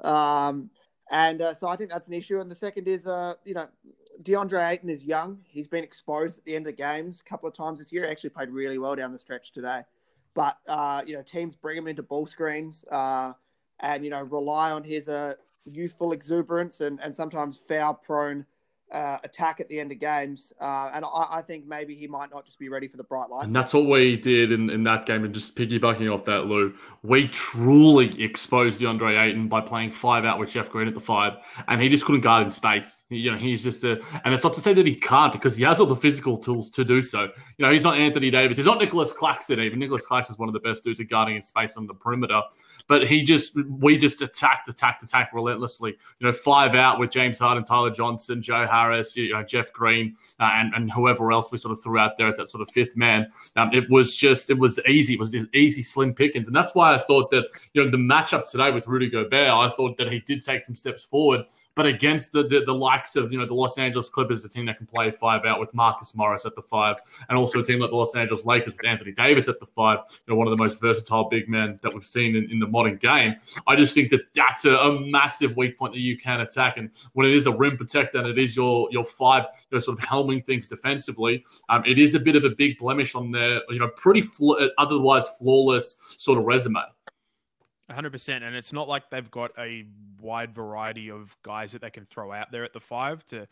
Um, 0.00 0.70
and 1.10 1.42
uh, 1.42 1.54
so 1.54 1.68
I 1.68 1.76
think 1.76 1.90
that's 1.90 2.08
an 2.08 2.14
issue. 2.14 2.40
And 2.40 2.50
the 2.50 2.54
second 2.54 2.88
is, 2.88 3.06
uh, 3.06 3.34
you 3.44 3.54
know, 3.54 3.68
DeAndre 4.22 4.70
Ayton 4.70 4.88
is 4.88 5.04
young. 5.04 5.38
He's 5.44 5.66
been 5.66 5.84
exposed 5.84 6.38
at 6.38 6.44
the 6.44 6.56
end 6.56 6.66
of 6.66 6.76
the 6.76 6.82
games 6.82 7.20
a 7.20 7.28
couple 7.28 7.48
of 7.48 7.54
times 7.54 7.78
this 7.78 7.92
year. 7.92 8.04
He 8.04 8.10
actually 8.10 8.30
played 8.30 8.48
really 8.48 8.78
well 8.78 8.96
down 8.96 9.12
the 9.12 9.18
stretch 9.18 9.52
today. 9.52 9.82
But, 10.34 10.56
uh, 10.66 11.02
you 11.06 11.14
know, 11.14 11.22
teams 11.22 11.54
bring 11.54 11.76
him 11.76 11.86
into 11.86 12.02
ball 12.02 12.26
screens 12.26 12.84
uh, 12.90 13.32
and, 13.80 14.04
you 14.04 14.10
know, 14.10 14.22
rely 14.22 14.70
on 14.70 14.84
his 14.84 15.08
uh, 15.08 15.34
youthful 15.64 16.12
exuberance 16.12 16.80
and, 16.80 17.00
and 17.00 17.14
sometimes 17.14 17.58
foul 17.68 17.94
prone 17.94 18.46
uh, 18.92 19.16
attack 19.24 19.58
at 19.58 19.68
the 19.68 19.80
end 19.80 19.90
of 19.90 19.98
games. 19.98 20.52
Uh, 20.60 20.90
and 20.92 21.04
I, 21.04 21.26
I, 21.30 21.42
think 21.42 21.66
maybe 21.66 21.94
he 21.94 22.06
might 22.06 22.30
not 22.30 22.44
just 22.44 22.58
be 22.58 22.68
ready 22.68 22.86
for 22.86 22.98
the 22.98 23.04
bright 23.04 23.30
lights. 23.30 23.46
And 23.46 23.54
that's 23.54 23.72
what 23.72 23.86
we 23.86 24.16
did 24.16 24.52
in, 24.52 24.68
in 24.68 24.84
that 24.84 25.06
game. 25.06 25.24
And 25.24 25.32
just 25.32 25.56
piggybacking 25.56 26.12
off 26.12 26.26
that, 26.26 26.44
Lou, 26.44 26.74
we 27.02 27.26
truly 27.28 28.22
exposed 28.22 28.80
DeAndre 28.80 29.18
Ayton 29.18 29.48
by 29.48 29.62
playing 29.62 29.90
five 29.90 30.26
out 30.26 30.38
with 30.38 30.50
Jeff 30.50 30.68
Green 30.68 30.88
at 30.88 30.94
the 30.94 31.00
five. 31.00 31.38
And 31.68 31.80
he 31.80 31.88
just 31.88 32.04
couldn't 32.04 32.20
guard 32.20 32.44
in 32.44 32.50
space. 32.52 33.04
You 33.08 33.32
know, 33.32 33.38
he's 33.38 33.62
just 33.62 33.82
a, 33.84 33.98
and 34.24 34.34
it's 34.34 34.44
not 34.44 34.52
to 34.54 34.60
say 34.60 34.74
that 34.74 34.86
he 34.86 34.94
can't 34.94 35.32
because 35.32 35.56
he 35.56 35.64
has 35.64 35.80
all 35.80 35.86
the 35.86 35.96
physical 35.96 36.36
tools 36.36 36.68
to 36.72 36.84
do 36.84 37.00
so. 37.00 37.22
You 37.56 37.64
know, 37.64 37.72
he's 37.72 37.84
not 37.84 37.96
Anthony 37.96 38.30
Davis. 38.30 38.58
He's 38.58 38.66
not 38.66 38.78
Nicholas 38.78 39.10
Claxton 39.10 39.58
even. 39.58 39.78
Nicholas 39.78 40.04
Claxton 40.04 40.34
is 40.34 40.38
one 40.38 40.50
of 40.50 40.52
the 40.52 40.60
best 40.60 40.84
dudes 40.84 41.00
at 41.00 41.08
guarding 41.08 41.36
in 41.36 41.42
space 41.42 41.78
on 41.78 41.86
the 41.86 41.94
perimeter. 41.94 42.42
But 42.88 43.06
he 43.06 43.22
just, 43.22 43.56
we 43.68 43.96
just 43.96 44.22
attacked, 44.22 44.68
attacked, 44.68 45.02
attacked 45.02 45.34
relentlessly. 45.34 45.96
You 46.18 46.26
know, 46.26 46.32
five 46.32 46.74
out 46.74 46.98
with 46.98 47.10
James 47.10 47.38
Harden, 47.38 47.64
Tyler 47.64 47.90
Johnson, 47.90 48.42
Joe 48.42 48.66
Harris 48.66 49.16
you 49.16 49.32
know, 49.32 49.42
Jeff 49.42 49.72
Green, 49.72 50.16
uh, 50.40 50.50
and, 50.54 50.74
and 50.74 50.90
whoever 50.90 51.32
else 51.32 51.50
we 51.50 51.58
sort 51.58 51.72
of 51.72 51.82
threw 51.82 51.98
out 51.98 52.16
there 52.16 52.28
as 52.28 52.36
that 52.36 52.48
sort 52.48 52.62
of 52.62 52.68
fifth 52.70 52.96
man. 52.96 53.30
Um, 53.56 53.70
it 53.72 53.88
was 53.90 54.16
just, 54.16 54.50
it 54.50 54.58
was 54.58 54.80
easy. 54.86 55.14
It 55.14 55.18
was 55.18 55.34
easy, 55.54 55.82
slim 55.82 56.14
pickings. 56.14 56.46
And 56.46 56.56
that's 56.56 56.74
why 56.74 56.94
I 56.94 56.98
thought 56.98 57.30
that, 57.30 57.46
you 57.74 57.84
know, 57.84 57.90
the 57.90 57.96
matchup 57.96 58.50
today 58.50 58.70
with 58.70 58.86
Rudy 58.86 59.08
Gobert, 59.08 59.48
I 59.48 59.68
thought 59.68 59.96
that 59.96 60.12
he 60.12 60.20
did 60.20 60.42
take 60.42 60.64
some 60.64 60.74
steps 60.74 61.04
forward 61.04 61.44
but 61.74 61.86
against 61.86 62.32
the, 62.32 62.42
the, 62.42 62.60
the 62.64 62.72
likes 62.72 63.16
of 63.16 63.32
you 63.32 63.38
know 63.38 63.46
the 63.46 63.54
Los 63.54 63.78
Angeles 63.78 64.08
Clippers, 64.08 64.44
a 64.44 64.48
team 64.48 64.66
that 64.66 64.76
can 64.76 64.86
play 64.86 65.10
five 65.10 65.44
out 65.44 65.60
with 65.60 65.72
Marcus 65.74 66.14
Morris 66.14 66.44
at 66.44 66.54
the 66.54 66.62
five, 66.62 66.96
and 67.28 67.38
also 67.38 67.60
a 67.60 67.64
team 67.64 67.80
like 67.80 67.90
the 67.90 67.96
Los 67.96 68.14
Angeles 68.14 68.44
Lakers 68.44 68.74
with 68.76 68.86
Anthony 68.86 69.12
Davis 69.12 69.48
at 69.48 69.58
the 69.60 69.66
five, 69.66 70.00
you 70.26 70.32
know 70.32 70.36
one 70.36 70.46
of 70.46 70.50
the 70.50 70.62
most 70.62 70.80
versatile 70.80 71.28
big 71.28 71.48
men 71.48 71.78
that 71.82 71.92
we've 71.92 72.04
seen 72.04 72.36
in, 72.36 72.50
in 72.50 72.58
the 72.58 72.66
modern 72.66 72.96
game. 72.96 73.36
I 73.66 73.76
just 73.76 73.94
think 73.94 74.10
that 74.10 74.20
that's 74.34 74.64
a, 74.64 74.76
a, 74.76 75.00
massive 75.00 75.56
weak 75.56 75.78
point 75.78 75.94
that 75.94 76.00
you 76.00 76.16
can 76.16 76.40
attack, 76.40 76.76
and 76.76 76.90
when 77.14 77.26
it 77.26 77.34
is 77.34 77.46
a 77.46 77.52
rim 77.52 77.76
protector 77.76 78.18
and 78.18 78.26
it 78.26 78.38
is 78.38 78.56
your 78.56 78.88
your 78.90 79.04
five, 79.04 79.44
you 79.70 79.76
know, 79.76 79.80
sort 79.80 79.98
of 79.98 80.04
helming 80.04 80.44
things 80.44 80.68
defensively, 80.68 81.44
um, 81.68 81.82
it 81.86 81.98
is 81.98 82.14
a 82.14 82.20
bit 82.20 82.36
of 82.36 82.44
a 82.44 82.50
big 82.50 82.78
blemish 82.78 83.14
on 83.14 83.30
their 83.30 83.62
you 83.70 83.78
know 83.78 83.88
pretty 83.96 84.20
fl- 84.20 84.54
otherwise 84.78 85.26
flawless 85.38 85.96
sort 86.18 86.38
of 86.38 86.44
resume. 86.44 86.82
100%. 87.92 88.42
And 88.42 88.54
it's 88.56 88.72
not 88.72 88.88
like 88.88 89.10
they've 89.10 89.30
got 89.30 89.50
a 89.58 89.84
wide 90.20 90.54
variety 90.54 91.10
of 91.10 91.36
guys 91.42 91.72
that 91.72 91.82
they 91.82 91.90
can 91.90 92.04
throw 92.04 92.32
out 92.32 92.50
there 92.50 92.64
at 92.64 92.72
the 92.72 92.80
five 92.80 93.24
to 93.26 93.46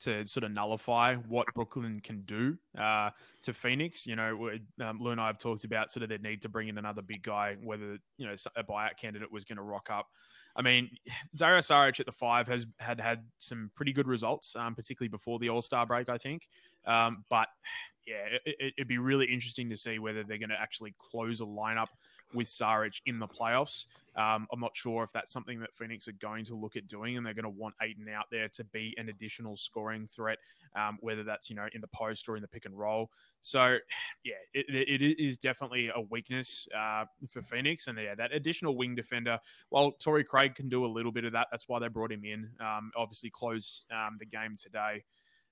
to 0.00 0.26
sort 0.26 0.42
of 0.42 0.50
nullify 0.50 1.14
what 1.14 1.46
Brooklyn 1.54 2.00
can 2.00 2.22
do 2.22 2.58
uh, 2.76 3.10
to 3.42 3.52
Phoenix. 3.52 4.04
You 4.04 4.16
know, 4.16 4.50
um, 4.80 4.98
Lou 5.00 5.12
and 5.12 5.20
I 5.20 5.28
have 5.28 5.38
talked 5.38 5.64
about 5.64 5.92
sort 5.92 6.02
of 6.02 6.08
their 6.08 6.18
need 6.18 6.42
to 6.42 6.48
bring 6.48 6.66
in 6.66 6.76
another 6.76 7.02
big 7.02 7.22
guy, 7.22 7.56
whether, 7.62 7.98
you 8.18 8.26
know, 8.26 8.34
a 8.56 8.64
buyout 8.64 8.96
candidate 9.00 9.30
was 9.30 9.44
going 9.44 9.58
to 9.58 9.62
rock 9.62 9.88
up. 9.92 10.08
I 10.56 10.62
mean, 10.62 10.90
Dario 11.36 11.60
Saric 11.60 12.00
at 12.00 12.06
the 12.06 12.12
five 12.12 12.48
has 12.48 12.66
had 12.78 13.00
had 13.00 13.24
some 13.38 13.70
pretty 13.74 13.92
good 13.92 14.08
results, 14.08 14.56
um, 14.56 14.74
particularly 14.74 15.08
before 15.08 15.38
the 15.38 15.48
All 15.48 15.62
Star 15.62 15.86
break, 15.86 16.08
I 16.08 16.18
think. 16.18 16.48
Um, 16.84 17.24
but 17.30 17.48
yeah, 18.06 18.38
it, 18.44 18.74
would 18.78 18.88
be 18.88 18.98
really 18.98 19.26
interesting 19.26 19.70
to 19.70 19.76
see 19.76 19.98
whether 19.98 20.24
they're 20.24 20.38
going 20.38 20.50
to 20.50 20.60
actually 20.60 20.94
close 20.98 21.40
a 21.40 21.44
lineup 21.44 21.88
with 22.34 22.46
Saric 22.46 23.00
in 23.06 23.18
the 23.18 23.28
playoffs. 23.28 23.86
Um, 24.14 24.46
I'm 24.52 24.60
not 24.60 24.76
sure 24.76 25.02
if 25.04 25.12
that's 25.12 25.32
something 25.32 25.58
that 25.60 25.74
Phoenix 25.74 26.06
are 26.06 26.12
going 26.12 26.44
to 26.44 26.54
look 26.54 26.76
at 26.76 26.86
doing, 26.86 27.16
and 27.16 27.24
they're 27.24 27.34
going 27.34 27.44
to 27.44 27.48
want 27.48 27.74
Ayton 27.80 28.08
out 28.08 28.26
there 28.30 28.48
to 28.48 28.64
be 28.64 28.94
an 28.98 29.08
additional 29.08 29.56
scoring 29.56 30.06
threat, 30.06 30.38
um, 30.76 30.98
whether 31.00 31.24
that's 31.24 31.48
you 31.48 31.56
know 31.56 31.66
in 31.72 31.80
the 31.80 31.88
post 31.88 32.28
or 32.28 32.36
in 32.36 32.42
the 32.42 32.48
pick 32.48 32.66
and 32.66 32.78
roll. 32.78 33.10
So, 33.40 33.78
yeah, 34.24 34.34
it, 34.52 34.66
it 34.68 35.22
is 35.22 35.36
definitely 35.36 35.90
a 35.94 36.00
weakness 36.10 36.68
uh, 36.76 37.06
for 37.28 37.42
Phoenix, 37.42 37.86
and 37.86 37.98
yeah, 37.98 38.14
that 38.14 38.32
additional 38.32 38.76
wing 38.76 38.94
defender. 38.94 39.38
Well, 39.70 39.92
Torrey 39.92 40.24
Craig 40.24 40.54
can 40.54 40.68
do 40.68 40.84
a 40.84 40.88
little 40.88 41.12
bit 41.12 41.24
of 41.24 41.32
that. 41.32 41.48
That's 41.50 41.68
why 41.68 41.78
they 41.78 41.88
brought 41.88 42.12
him 42.12 42.24
in. 42.24 42.50
Um, 42.60 42.92
obviously, 42.96 43.30
close 43.30 43.84
um, 43.90 44.18
the 44.18 44.26
game 44.26 44.56
today. 44.58 45.04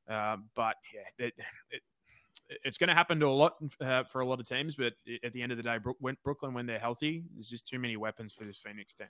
Uh, 0.08 0.36
but 0.54 0.76
yeah, 0.92 1.26
it, 1.26 1.34
it, 1.70 1.82
it's 2.64 2.78
going 2.78 2.88
to 2.88 2.94
happen 2.94 3.20
to 3.20 3.26
a 3.26 3.28
lot 3.28 3.56
uh, 3.80 4.04
for 4.04 4.20
a 4.20 4.26
lot 4.26 4.40
of 4.40 4.48
teams, 4.48 4.74
but 4.74 4.94
at 5.24 5.32
the 5.32 5.42
end 5.42 5.52
of 5.52 5.58
the 5.58 5.62
day, 5.62 5.78
Brooklyn, 5.78 6.54
when 6.54 6.66
they're 6.66 6.78
healthy, 6.78 7.24
there's 7.34 7.48
just 7.48 7.66
too 7.66 7.78
many 7.78 7.96
weapons 7.96 8.32
for 8.32 8.44
this 8.44 8.58
Phoenix 8.58 8.92
team. 8.92 9.08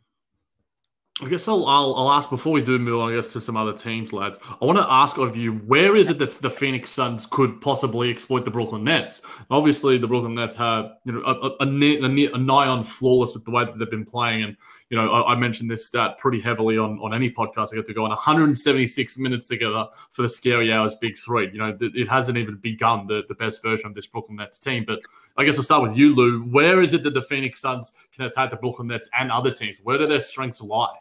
I 1.23 1.29
guess 1.29 1.49
I'll, 1.49 1.67
I'll, 1.67 1.95
I'll, 1.97 2.11
ask 2.12 2.31
before 2.31 2.53
we 2.53 2.62
do 2.62 2.79
move 2.79 2.99
on, 2.99 3.12
I 3.12 3.17
guess, 3.17 3.33
to 3.35 3.41
some 3.43 3.57
other 3.57 3.75
teams, 3.75 4.12
lads. 4.12 4.39
I 4.61 4.65
want 4.65 4.79
to 4.79 4.91
ask 4.91 5.19
of 5.19 5.37
you, 5.37 5.53
where 5.53 5.95
is 5.95 6.09
it 6.09 6.19
that 6.19 6.41
the 6.41 6.49
Phoenix 6.49 6.91
Suns 6.91 7.27
could 7.27 7.61
possibly 7.61 8.09
exploit 8.09 8.47
the 8.47 8.50
Brooklyn 8.50 8.85
Nets? 8.85 9.21
Obviously, 9.50 9.99
the 9.99 10.07
Brooklyn 10.07 10.35
Nets 10.35 10.57
have 10.57 10.93
you 11.05 11.12
know 11.12 11.23
a, 11.23 11.35
a, 11.35 11.57
a, 11.61 12.33
a 12.33 12.39
nigh 12.39 12.69
on 12.69 12.83
flawless 12.83 13.35
with 13.35 13.45
the 13.45 13.50
way 13.50 13.67
that 13.67 13.79
they've 13.79 13.91
been 13.91 14.07
playing, 14.07 14.45
and 14.45 14.57
you 14.90 14.97
know 14.97 15.11
I, 15.11 15.32
I, 15.32 15.37
mentioned 15.37 15.70
this 15.70 15.87
stat 15.87 16.18
pretty 16.18 16.40
heavily 16.40 16.76
on 16.76 16.99
on 16.99 17.14
any 17.14 17.30
podcast 17.30 17.73
I 17.73 17.76
get 17.76 17.87
to 17.87 17.94
go 17.94 18.04
on 18.04 18.11
176 18.11 19.18
minutes 19.18 19.49
together 19.49 19.87
for 20.11 20.23
the 20.23 20.28
Scary 20.28 20.73
Hours 20.73 20.97
Big 20.97 21.16
Three. 21.18 21.50
You 21.50 21.59
know 21.59 21.76
it 21.80 22.09
hasn't 22.09 22.37
even 22.37 22.56
begun 22.56 23.06
the 23.06 23.23
the 23.28 23.35
best 23.35 23.62
version 23.62 23.87
of 23.87 23.94
this 23.94 24.06
Brooklyn 24.06 24.37
Nets 24.37 24.61
team, 24.61 24.85
but 24.87 24.99
I 25.37 25.44
guess 25.44 25.56
I'll 25.56 25.64
start 25.64 25.82
with 25.82 25.97
you, 25.97 26.14
Lou. 26.14 26.40
Where 26.42 26.82
is 26.82 26.92
it 26.92 27.02
that 27.04 27.14
the 27.14 27.23
Phoenix 27.23 27.61
Suns 27.61 27.92
can 28.14 28.26
attack 28.26 28.50
the 28.50 28.56
Brooklyn 28.56 28.88
Nets 28.88 29.09
and 29.18 29.30
other 29.32 29.50
teams? 29.50 29.78
Where 29.82 29.97
do 29.97 30.06
their 30.06 30.20
strengths 30.20 30.61
lie? 30.61 30.99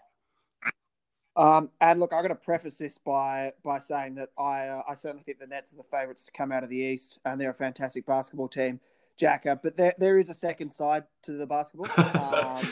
Um, 1.36 1.70
and 1.80 2.00
look, 2.00 2.12
I'm 2.12 2.20
going 2.20 2.30
to 2.30 2.36
preface 2.36 2.78
this 2.78 2.98
by 2.98 3.54
by 3.64 3.80
saying 3.80 4.16
that 4.16 4.30
I 4.38 4.68
uh, 4.68 4.84
I 4.88 4.94
certainly 4.94 5.24
think 5.24 5.40
the 5.40 5.48
Nets 5.48 5.74
are 5.74 5.78
the 5.78 5.84
favourites 5.84 6.26
to 6.26 6.32
come 6.32 6.52
out 6.52 6.64
of 6.64 6.70
the 6.70 6.78
East, 6.78 7.20
and 7.26 7.40
they're 7.40 7.52
a 7.52 7.54
fantastic 7.54 8.06
basketball 8.06 8.50
team, 8.50 8.80
Jacker. 9.20 9.60
But 9.62 9.76
there 9.76 9.94
there 9.98 10.18
is 10.18 10.30
a 10.30 10.34
second 10.34 10.72
side 10.72 11.04
to 11.24 11.34
the 11.34 11.46
basketball, 11.46 11.90
um, 12.34 12.66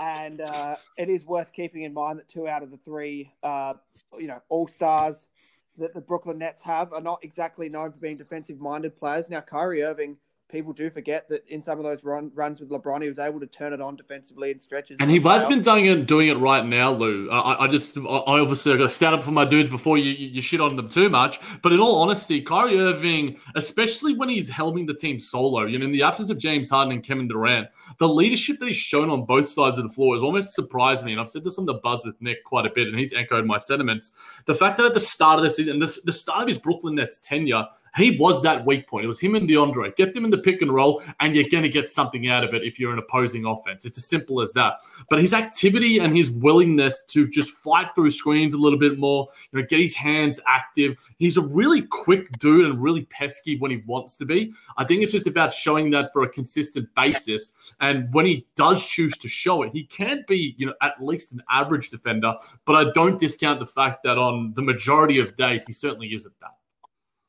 and 0.00 0.40
uh, 0.40 0.76
it 0.96 1.08
is 1.08 1.24
worth 1.26 1.52
keeping 1.52 1.82
in 1.82 1.92
mind 1.92 2.18
that 2.18 2.28
two 2.28 2.48
out 2.48 2.62
of 2.62 2.70
the 2.70 2.78
three, 2.78 3.32
uh, 3.42 3.74
you 4.18 4.26
know, 4.26 4.40
all 4.48 4.66
stars 4.66 5.28
that 5.76 5.94
the 5.94 6.00
Brooklyn 6.00 6.38
Nets 6.38 6.60
have 6.62 6.92
are 6.92 7.00
not 7.00 7.20
exactly 7.22 7.68
known 7.68 7.92
for 7.92 7.98
being 7.98 8.16
defensive 8.16 8.58
minded 8.58 8.96
players. 8.96 9.30
Now, 9.30 9.42
Kyrie 9.42 9.82
Irving 9.82 10.16
people 10.48 10.72
do 10.72 10.88
forget 10.90 11.28
that 11.28 11.46
in 11.48 11.60
some 11.60 11.78
of 11.78 11.84
those 11.84 12.02
run, 12.02 12.30
runs 12.34 12.60
with 12.60 12.70
LeBron, 12.70 13.02
he 13.02 13.08
was 13.08 13.18
able 13.18 13.38
to 13.40 13.46
turn 13.46 13.72
it 13.72 13.80
on 13.80 13.96
defensively 13.96 14.50
in 14.50 14.58
stretches. 14.58 14.98
And 15.00 15.10
he 15.10 15.20
has 15.20 15.44
been 15.46 15.62
doing 15.62 15.86
it, 15.86 16.06
doing 16.06 16.28
it 16.28 16.38
right 16.38 16.64
now, 16.64 16.92
Lou. 16.92 17.30
I, 17.30 17.64
I 17.64 17.68
just, 17.68 17.96
I 17.98 18.02
obviously 18.04 18.76
got 18.76 18.84
to 18.84 18.90
stand 18.90 19.14
up 19.14 19.22
for 19.22 19.30
my 19.30 19.44
dudes 19.44 19.68
before 19.68 19.98
you, 19.98 20.10
you, 20.10 20.40
shit 20.40 20.60
on 20.60 20.74
them 20.76 20.88
too 20.88 21.10
much. 21.10 21.38
But 21.62 21.72
in 21.72 21.80
all 21.80 22.00
honesty, 22.00 22.40
Kyrie 22.40 22.78
Irving, 22.78 23.38
especially 23.56 24.14
when 24.14 24.28
he's 24.28 24.50
helming 24.50 24.86
the 24.86 24.94
team 24.94 25.20
solo, 25.20 25.66
you 25.66 25.78
know, 25.78 25.84
in 25.84 25.92
the 25.92 26.02
absence 26.02 26.30
of 26.30 26.38
James 26.38 26.70
Harden 26.70 26.92
and 26.92 27.04
Kevin 27.04 27.28
Durant, 27.28 27.68
the 27.98 28.08
leadership 28.08 28.58
that 28.60 28.68
he's 28.68 28.76
shown 28.76 29.10
on 29.10 29.26
both 29.26 29.48
sides 29.48 29.76
of 29.76 29.84
the 29.84 29.90
floor 29.90 30.16
is 30.16 30.22
almost 30.22 30.54
surprising 30.54 31.06
me. 31.06 31.12
And 31.12 31.20
I've 31.20 31.28
said 31.28 31.44
this 31.44 31.58
on 31.58 31.66
the 31.66 31.74
buzz 31.74 32.04
with 32.04 32.20
Nick 32.20 32.42
quite 32.44 32.64
a 32.64 32.70
bit, 32.74 32.88
and 32.88 32.98
he's 32.98 33.12
echoed 33.12 33.44
my 33.44 33.58
sentiments. 33.58 34.12
The 34.46 34.54
fact 34.54 34.78
that 34.78 34.86
at 34.86 34.94
the 34.94 35.00
start 35.00 35.38
of 35.38 35.44
the 35.44 35.50
season, 35.50 35.78
the, 35.78 35.94
the 36.04 36.12
start 36.12 36.42
of 36.42 36.48
his 36.48 36.58
Brooklyn 36.58 36.94
Nets 36.94 37.20
tenure, 37.20 37.66
he 37.98 38.16
was 38.18 38.42
that 38.42 38.64
weak 38.64 38.86
point. 38.86 39.04
It 39.04 39.08
was 39.08 39.20
him 39.20 39.34
and 39.34 39.48
DeAndre. 39.48 39.96
Get 39.96 40.14
them 40.14 40.24
in 40.24 40.30
the 40.30 40.38
pick 40.38 40.62
and 40.62 40.72
roll, 40.72 41.02
and 41.20 41.34
you're 41.34 41.48
going 41.50 41.64
to 41.64 41.68
get 41.68 41.90
something 41.90 42.28
out 42.28 42.44
of 42.44 42.54
it 42.54 42.62
if 42.62 42.78
you're 42.78 42.92
an 42.92 42.98
opposing 42.98 43.44
offense. 43.44 43.84
It's 43.84 43.98
as 43.98 44.06
simple 44.06 44.40
as 44.40 44.52
that. 44.52 44.80
But 45.08 45.20
his 45.20 45.34
activity 45.34 45.98
and 45.98 46.16
his 46.16 46.30
willingness 46.30 47.04
to 47.08 47.26
just 47.26 47.50
fight 47.50 47.88
through 47.94 48.10
screens 48.10 48.54
a 48.54 48.58
little 48.58 48.78
bit 48.78 48.98
more, 48.98 49.28
you 49.52 49.60
know, 49.60 49.66
get 49.66 49.80
his 49.80 49.94
hands 49.94 50.40
active. 50.46 50.96
He's 51.18 51.36
a 51.36 51.42
really 51.42 51.82
quick 51.82 52.30
dude 52.38 52.66
and 52.66 52.82
really 52.82 53.04
pesky 53.06 53.58
when 53.58 53.70
he 53.70 53.82
wants 53.86 54.16
to 54.16 54.24
be. 54.24 54.52
I 54.76 54.84
think 54.84 55.02
it's 55.02 55.12
just 55.12 55.26
about 55.26 55.52
showing 55.52 55.90
that 55.90 56.12
for 56.12 56.22
a 56.22 56.28
consistent 56.28 56.88
basis. 56.94 57.54
And 57.80 58.12
when 58.12 58.26
he 58.26 58.46
does 58.56 58.84
choose 58.84 59.16
to 59.18 59.28
show 59.28 59.62
it, 59.62 59.72
he 59.72 59.84
can 59.84 60.24
be, 60.28 60.54
you 60.58 60.66
know, 60.66 60.74
at 60.82 61.02
least 61.02 61.32
an 61.32 61.42
average 61.50 61.90
defender. 61.90 62.34
But 62.64 62.74
I 62.74 62.92
don't 62.92 63.18
discount 63.18 63.60
the 63.60 63.66
fact 63.66 64.02
that 64.04 64.18
on 64.18 64.52
the 64.54 64.62
majority 64.62 65.18
of 65.18 65.36
days, 65.36 65.64
he 65.66 65.72
certainly 65.72 66.12
isn't 66.12 66.34
that. 66.40 66.57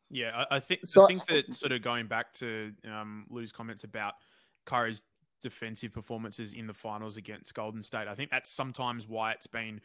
Yeah, 0.10 0.46
I, 0.50 0.56
I 0.56 0.60
think 0.60 0.82
so, 0.86 1.04
I 1.04 1.08
think 1.08 1.26
that 1.28 1.54
sort 1.54 1.72
of 1.72 1.82
going 1.82 2.08
back 2.08 2.34
to 2.34 2.72
um, 2.86 3.26
Lou's 3.30 3.52
comments 3.52 3.84
about 3.84 4.14
Kyrie's 4.66 5.04
defensive 5.42 5.94
performances 5.94 6.54
in 6.54 6.68
the 6.68 6.74
finals 6.74 7.18
against 7.18 7.54
Golden 7.54 7.82
State, 7.82 8.08
I 8.08 8.16
think 8.16 8.32
that's 8.32 8.52
sometimes 8.52 9.08
why 9.08 9.32
it's 9.32 9.48
been 9.48 9.82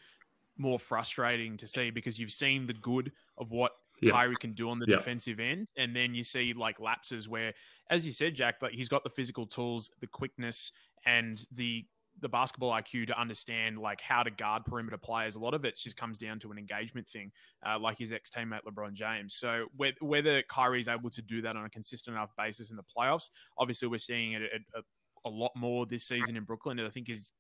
more 0.57 0.79
frustrating 0.79 1.57
to 1.59 1.67
see 1.67 1.91
because 1.91 2.19
you've 2.19 2.31
seen 2.31 2.67
the 2.67 2.75
good 2.75 3.13
of 3.39 3.51
what 3.51 3.73
yeah. 4.01 4.13
Kyrie 4.13 4.37
can 4.41 4.53
do 4.53 4.71
on 4.71 4.79
the 4.79 4.87
yeah. 4.89 4.97
defensive 4.97 5.41
end, 5.41 5.69
and 5.77 5.95
then 5.95 6.15
you 6.15 6.23
see 6.23 6.53
like 6.53 6.81
lapses 6.81 7.29
where, 7.29 7.53
as 7.91 8.07
you 8.07 8.13
said, 8.13 8.35
Jack, 8.35 8.57
like 8.63 8.73
he's 8.73 8.89
got 8.89 9.05
the 9.05 9.11
physical 9.11 9.47
tools, 9.47 9.91
the 10.01 10.07
quickness, 10.07 10.73
and 11.07 11.41
the 11.53 11.85
the 12.21 12.29
basketball 12.29 12.71
IQ 12.73 13.09
to 13.09 13.21
understand 13.21 13.79
like 13.79 14.01
how 14.01 14.23
to 14.23 14.31
guard 14.31 14.65
perimeter 14.65 14.97
players. 14.97 15.37
A 15.37 15.41
lot 15.41 15.55
of 15.55 15.65
it 15.65 15.77
just 15.77 15.97
comes 15.97 16.17
down 16.17 16.39
to 16.41 16.53
an 16.53 16.59
engagement 16.59 17.09
thing, 17.09 17.33
uh, 17.67 17.79
like 17.79 17.99
his 17.99 18.13
ex 18.13 18.31
teammate 18.31 18.61
LeBron 18.67 18.93
James. 18.93 19.35
So 19.35 19.67
whether 19.77 20.43
Kyrie 20.43 20.81
is 20.81 20.89
able 20.89 21.11
to 21.11 21.23
do 21.23 21.43
that 21.43 21.57
on 21.57 21.65
a 21.65 21.71
consistent 21.71 22.17
enough 22.17 22.31
basis 22.37 22.71
in 22.71 22.77
the 22.77 22.85
playoffs, 22.85 23.31
obviously 23.59 23.89
we're 23.89 23.99
seeing 23.99 24.33
it 24.33 24.43
a, 24.43 24.79
a, 24.79 24.83
a 25.27 25.31
lot 25.31 25.53
more 25.57 25.87
this 25.87 26.05
season 26.05 26.37
in 26.37 26.45
Brooklyn. 26.45 26.79
And 26.79 26.87
I 26.87 26.91
think 26.91 27.09
is 27.09 27.33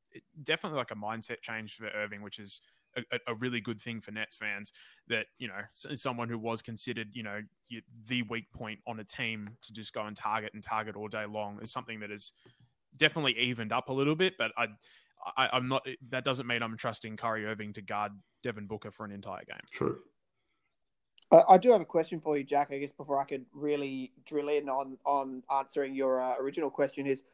definitely 0.42 0.78
like 0.78 0.90
a 0.90 0.96
mindset 0.96 1.40
change 1.40 1.76
for 1.76 1.88
Irving, 1.94 2.22
which 2.22 2.38
is 2.38 2.60
a, 2.96 3.18
a, 3.28 3.34
really 3.34 3.60
good 3.60 3.80
thing 3.80 4.00
for 4.00 4.12
Nets 4.12 4.36
fans 4.36 4.72
that 5.08 5.26
you 5.38 5.48
know 5.48 5.60
someone 5.72 6.28
who 6.28 6.38
was 6.38 6.62
considered 6.62 7.08
you 7.12 7.22
know 7.22 7.40
the 8.06 8.22
weak 8.22 8.50
point 8.52 8.78
on 8.86 9.00
a 9.00 9.04
team 9.04 9.50
to 9.62 9.72
just 9.72 9.92
go 9.92 10.02
and 10.06 10.16
target 10.16 10.52
and 10.54 10.62
target 10.62 10.96
all 10.96 11.08
day 11.08 11.24
long 11.26 11.58
is 11.60 11.72
something 11.72 12.00
that 12.00 12.10
is 12.10 12.32
definitely 12.96 13.38
evened 13.38 13.72
up 13.72 13.88
a 13.88 13.92
little 13.92 14.14
bit, 14.14 14.34
but 14.38 14.52
I, 14.56 14.66
I 15.36 15.56
am 15.56 15.68
not. 15.68 15.86
That 16.10 16.24
doesn't 16.24 16.46
mean 16.46 16.62
I'm 16.62 16.76
trusting 16.76 17.16
Kyrie 17.16 17.46
Irving 17.46 17.72
to 17.74 17.82
guard 17.82 18.12
Devin 18.42 18.66
Booker 18.66 18.90
for 18.90 19.04
an 19.04 19.12
entire 19.12 19.44
game. 19.46 19.56
True. 19.70 19.98
I 21.48 21.58
do 21.58 21.72
have 21.72 21.80
a 21.80 21.86
question 21.86 22.20
for 22.20 22.36
you, 22.36 22.44
Jack. 22.44 22.68
I 22.70 22.78
guess 22.78 22.92
before 22.92 23.20
I 23.20 23.24
could 23.24 23.44
really 23.52 24.12
drill 24.24 24.48
in 24.48 24.68
on 24.68 24.98
on 25.04 25.42
answering 25.52 25.94
your 25.94 26.20
uh, 26.20 26.36
original 26.38 26.70
question 26.70 27.06
is, 27.06 27.24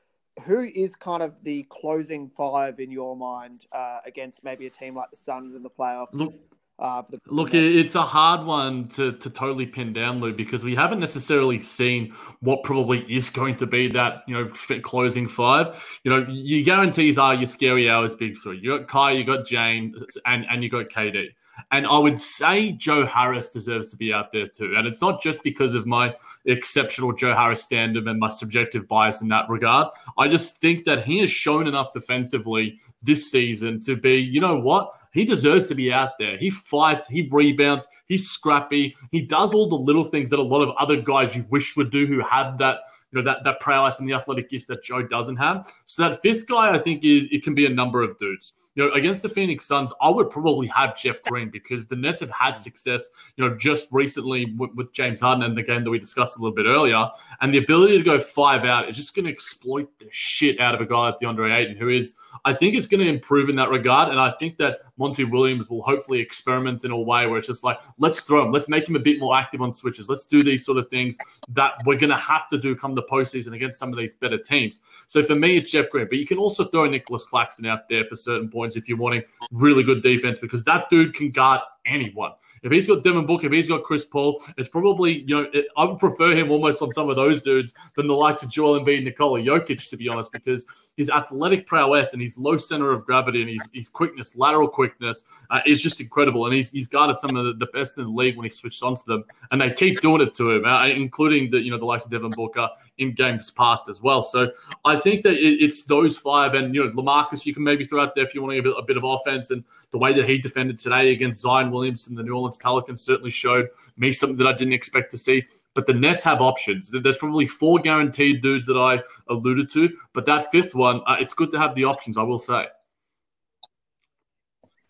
who 0.44 0.60
is 0.60 0.96
kind 0.96 1.22
of 1.22 1.34
the 1.42 1.66
closing 1.68 2.30
five 2.36 2.80
in 2.80 2.90
your 2.90 3.16
mind 3.16 3.66
uh, 3.72 3.98
against 4.06 4.44
maybe 4.44 4.66
a 4.66 4.70
team 4.70 4.94
like 4.94 5.10
the 5.10 5.16
Suns 5.16 5.54
in 5.54 5.62
the 5.62 5.70
playoffs? 5.70 6.14
Look, 6.14 6.34
uh, 6.80 7.02
Look, 7.26 7.52
it's 7.52 7.94
a 7.94 8.02
hard 8.02 8.46
one 8.46 8.88
to, 8.88 9.12
to 9.12 9.28
totally 9.30 9.66
pin 9.66 9.92
down, 9.92 10.18
Lou, 10.20 10.32
because 10.32 10.64
we 10.64 10.74
haven't 10.74 10.98
necessarily 10.98 11.60
seen 11.60 12.14
what 12.40 12.62
probably 12.64 13.00
is 13.12 13.28
going 13.28 13.56
to 13.58 13.66
be 13.66 13.86
that 13.88 14.22
you 14.26 14.34
know 14.34 14.50
closing 14.80 15.28
five. 15.28 16.00
You 16.04 16.10
know, 16.10 16.26
your 16.28 16.64
guarantees 16.64 17.18
are 17.18 17.34
your 17.34 17.46
scary 17.46 17.90
hours 17.90 18.14
big 18.14 18.36
three. 18.42 18.58
You 18.60 18.78
got 18.78 18.88
Kai, 18.88 19.12
you 19.12 19.24
got 19.24 19.46
Jane, 19.46 19.94
and 20.24 20.46
and 20.50 20.64
you 20.64 20.70
got 20.70 20.88
KD. 20.88 21.28
And 21.70 21.86
I 21.86 21.98
would 21.98 22.18
say 22.18 22.72
Joe 22.72 23.04
Harris 23.04 23.50
deserves 23.50 23.90
to 23.90 23.96
be 23.96 24.12
out 24.12 24.32
there 24.32 24.48
too. 24.48 24.74
And 24.76 24.86
it's 24.86 25.02
not 25.02 25.22
just 25.22 25.42
because 25.42 25.74
of 25.74 25.86
my 25.86 26.14
exceptional 26.46 27.12
Joe 27.12 27.34
Harris 27.34 27.62
standard 27.62 28.08
and 28.08 28.18
my 28.18 28.28
subjective 28.28 28.88
bias 28.88 29.20
in 29.20 29.28
that 29.28 29.50
regard. 29.50 29.88
I 30.16 30.28
just 30.28 30.58
think 30.62 30.84
that 30.84 31.04
he 31.04 31.18
has 31.18 31.30
shown 31.30 31.66
enough 31.66 31.92
defensively 31.92 32.80
this 33.02 33.30
season 33.30 33.80
to 33.80 33.96
be, 33.96 34.16
you 34.16 34.40
know 34.40 34.58
what? 34.58 34.94
He 35.12 35.24
deserves 35.24 35.66
to 35.68 35.74
be 35.74 35.92
out 35.92 36.10
there. 36.18 36.36
He 36.36 36.50
fights, 36.50 37.06
he 37.08 37.28
rebounds, 37.30 37.88
he's 38.06 38.30
scrappy, 38.30 38.94
he 39.10 39.26
does 39.26 39.52
all 39.52 39.68
the 39.68 39.76
little 39.76 40.04
things 40.04 40.30
that 40.30 40.38
a 40.38 40.42
lot 40.42 40.62
of 40.62 40.74
other 40.76 41.00
guys 41.00 41.34
you 41.34 41.44
wish 41.50 41.76
would 41.76 41.90
do 41.90 42.06
who 42.06 42.20
have 42.20 42.58
that 42.58 42.80
you 43.12 43.18
know 43.20 43.24
that 43.24 43.42
that 43.44 43.58
prowess 43.60 43.98
and 43.98 44.08
the 44.08 44.14
athletic 44.14 44.50
gifts 44.50 44.66
that 44.66 44.84
Joe 44.84 45.02
doesn't 45.02 45.36
have. 45.36 45.72
So 45.86 46.08
that 46.08 46.22
fifth 46.22 46.46
guy, 46.46 46.70
I 46.72 46.78
think, 46.78 47.04
is 47.04 47.26
it 47.32 47.42
can 47.42 47.54
be 47.54 47.66
a 47.66 47.70
number 47.70 48.02
of 48.02 48.18
dudes 48.18 48.54
you 48.74 48.84
know, 48.84 48.92
against 48.92 49.22
the 49.22 49.28
Phoenix 49.28 49.66
Suns, 49.66 49.92
I 50.00 50.08
would 50.08 50.30
probably 50.30 50.68
have 50.68 50.96
Jeff 50.96 51.22
Green 51.24 51.50
because 51.50 51.86
the 51.86 51.96
Nets 51.96 52.20
have 52.20 52.30
had 52.30 52.52
success, 52.52 53.10
you 53.36 53.44
know, 53.44 53.56
just 53.56 53.88
recently 53.90 54.54
with, 54.56 54.92
James 54.92 55.20
Harden 55.20 55.44
and 55.44 55.56
the 55.56 55.62
game 55.62 55.84
that 55.84 55.90
we 55.90 55.98
discussed 55.98 56.36
a 56.36 56.40
little 56.40 56.54
bit 56.54 56.66
earlier. 56.66 57.08
And 57.40 57.54
the 57.54 57.58
ability 57.58 57.96
to 57.96 58.02
go 58.02 58.18
five 58.18 58.64
out 58.64 58.88
is 58.88 58.96
just 58.96 59.14
going 59.14 59.26
to 59.26 59.30
exploit 59.30 59.88
the 59.98 60.06
shit 60.10 60.58
out 60.58 60.74
of 60.74 60.80
a 60.80 60.86
guy 60.86 61.10
like 61.10 61.18
DeAndre 61.18 61.56
Ayton, 61.56 61.76
who 61.76 61.88
is, 61.88 62.14
I 62.44 62.52
think, 62.52 62.74
is 62.74 62.86
going 62.86 63.02
to 63.02 63.08
improve 63.08 63.48
in 63.48 63.56
that 63.56 63.70
regard. 63.70 64.08
And 64.08 64.18
I 64.18 64.30
think 64.32 64.58
that 64.58 64.80
Monty 64.98 65.24
Williams 65.24 65.70
will 65.70 65.82
hopefully 65.82 66.20
experiment 66.20 66.84
in 66.84 66.90
a 66.90 66.98
way 66.98 67.26
where 67.26 67.38
it's 67.38 67.46
just 67.46 67.64
like, 67.64 67.80
let's 67.98 68.20
throw 68.20 68.44
him, 68.44 68.52
let's 68.52 68.68
make 68.68 68.88
him 68.88 68.96
a 68.96 69.00
bit 69.00 69.18
more 69.18 69.36
active 69.36 69.62
on 69.62 69.72
switches, 69.72 70.08
let's 70.08 70.26
do 70.26 70.42
these 70.42 70.64
sort 70.64 70.76
of 70.76 70.88
things 70.88 71.16
that 71.48 71.72
we're 71.86 71.98
going 71.98 72.10
to 72.10 72.16
have 72.16 72.48
to 72.50 72.58
do 72.58 72.76
come 72.76 72.94
the 72.94 73.02
postseason 73.04 73.54
against 73.54 73.78
some 73.78 73.92
of 73.92 73.98
these 73.98 74.14
better 74.14 74.38
teams. 74.38 74.80
So 75.08 75.22
for 75.22 75.34
me, 75.34 75.56
it's 75.56 75.70
Jeff 75.70 75.88
Green, 75.90 76.06
but 76.08 76.18
you 76.18 76.26
can 76.26 76.38
also 76.38 76.64
throw 76.64 76.86
Nicholas 76.86 77.24
Claxton 77.24 77.66
out 77.66 77.88
there 77.88 78.04
for 78.04 78.14
certain 78.14 78.48
points 78.48 78.59
points 78.60 78.76
if 78.76 78.88
you're 78.88 78.98
wanting 78.98 79.22
really 79.50 79.82
good 79.82 80.02
defense 80.02 80.38
because 80.38 80.62
that 80.64 80.90
dude 80.90 81.14
can 81.14 81.30
guard 81.30 81.60
anyone. 81.86 82.32
If 82.62 82.72
he's 82.72 82.86
got 82.86 83.02
Devin 83.02 83.26
Booker, 83.26 83.46
if 83.46 83.52
he's 83.52 83.68
got 83.68 83.82
Chris 83.84 84.04
Paul, 84.04 84.42
it's 84.58 84.68
probably, 84.68 85.20
you 85.22 85.42
know, 85.42 85.50
it, 85.52 85.66
I 85.76 85.84
would 85.84 85.98
prefer 85.98 86.36
him 86.36 86.50
almost 86.50 86.82
on 86.82 86.92
some 86.92 87.08
of 87.08 87.16
those 87.16 87.40
dudes 87.40 87.72
than 87.96 88.06
the 88.06 88.14
likes 88.14 88.42
of 88.42 88.50
Joel 88.50 88.80
Embiid, 88.80 89.04
Nikola 89.04 89.40
Jokic, 89.40 89.88
to 89.88 89.96
be 89.96 90.08
honest, 90.08 90.30
because 90.32 90.66
his 90.96 91.08
athletic 91.08 91.66
prowess 91.66 92.12
and 92.12 92.20
his 92.20 92.38
low 92.38 92.58
center 92.58 92.92
of 92.92 93.06
gravity 93.06 93.40
and 93.40 93.50
his, 93.50 93.68
his 93.72 93.88
quickness, 93.88 94.36
lateral 94.36 94.68
quickness, 94.68 95.24
uh, 95.50 95.60
is 95.66 95.82
just 95.82 96.00
incredible. 96.00 96.46
And 96.46 96.54
he's, 96.54 96.70
he's 96.70 96.86
guarded 96.86 97.16
some 97.16 97.36
of 97.36 97.44
the, 97.46 97.52
the, 97.54 97.70
best 97.72 97.96
in 97.98 98.04
the 98.04 98.10
league 98.10 98.36
when 98.36 98.44
he 98.44 98.50
switched 98.50 98.82
onto 98.82 99.02
them. 99.06 99.24
And 99.50 99.60
they 99.60 99.70
keep 99.70 100.00
doing 100.00 100.20
it 100.20 100.34
to 100.34 100.50
him, 100.50 100.64
uh, 100.64 100.86
including 100.86 101.50
the, 101.50 101.60
you 101.60 101.70
know, 101.70 101.78
the 101.78 101.84
likes 101.84 102.04
of 102.04 102.10
Devin 102.10 102.32
Booker 102.32 102.68
in 102.98 103.12
games 103.14 103.50
past 103.50 103.88
as 103.88 104.02
well. 104.02 104.22
So 104.22 104.50
I 104.84 104.96
think 104.96 105.22
that 105.22 105.34
it, 105.34 105.64
it's 105.64 105.84
those 105.84 106.18
five. 106.18 106.54
And, 106.54 106.74
you 106.74 106.84
know, 106.84 106.90
Lamarcus, 106.92 107.46
you 107.46 107.54
can 107.54 107.64
maybe 107.64 107.84
throw 107.84 108.02
out 108.02 108.14
there 108.14 108.26
if 108.26 108.34
you 108.34 108.42
want 108.42 108.58
a 108.58 108.60
bit, 108.60 108.74
a 108.76 108.82
bit 108.82 108.96
of 108.96 109.04
offense. 109.04 109.50
And 109.50 109.64
the 109.92 109.98
way 109.98 110.12
that 110.12 110.28
he 110.28 110.38
defended 110.38 110.78
today 110.78 111.12
against 111.12 111.40
Zion 111.40 111.70
Williamson, 111.70 112.14
the 112.14 112.22
New 112.22 112.34
Orleans 112.34 112.49
Pelicans, 112.56 113.02
certainly 113.02 113.30
showed 113.30 113.68
me 113.96 114.12
something 114.12 114.36
that 114.38 114.46
I 114.46 114.52
didn't 114.52 114.72
expect 114.72 115.10
to 115.12 115.18
see. 115.18 115.44
But 115.74 115.86
the 115.86 115.94
Nets 115.94 116.22
have 116.24 116.40
options. 116.40 116.90
There's 116.90 117.18
probably 117.18 117.46
four 117.46 117.78
guaranteed 117.78 118.42
dudes 118.42 118.66
that 118.66 118.76
I 118.76 119.02
alluded 119.28 119.70
to, 119.70 119.90
but 120.12 120.26
that 120.26 120.50
fifth 120.50 120.74
one, 120.74 121.02
uh, 121.06 121.16
it's 121.20 121.34
good 121.34 121.50
to 121.52 121.58
have 121.58 121.74
the 121.74 121.84
options. 121.84 122.16
I 122.16 122.22
will 122.22 122.38
say. 122.38 122.66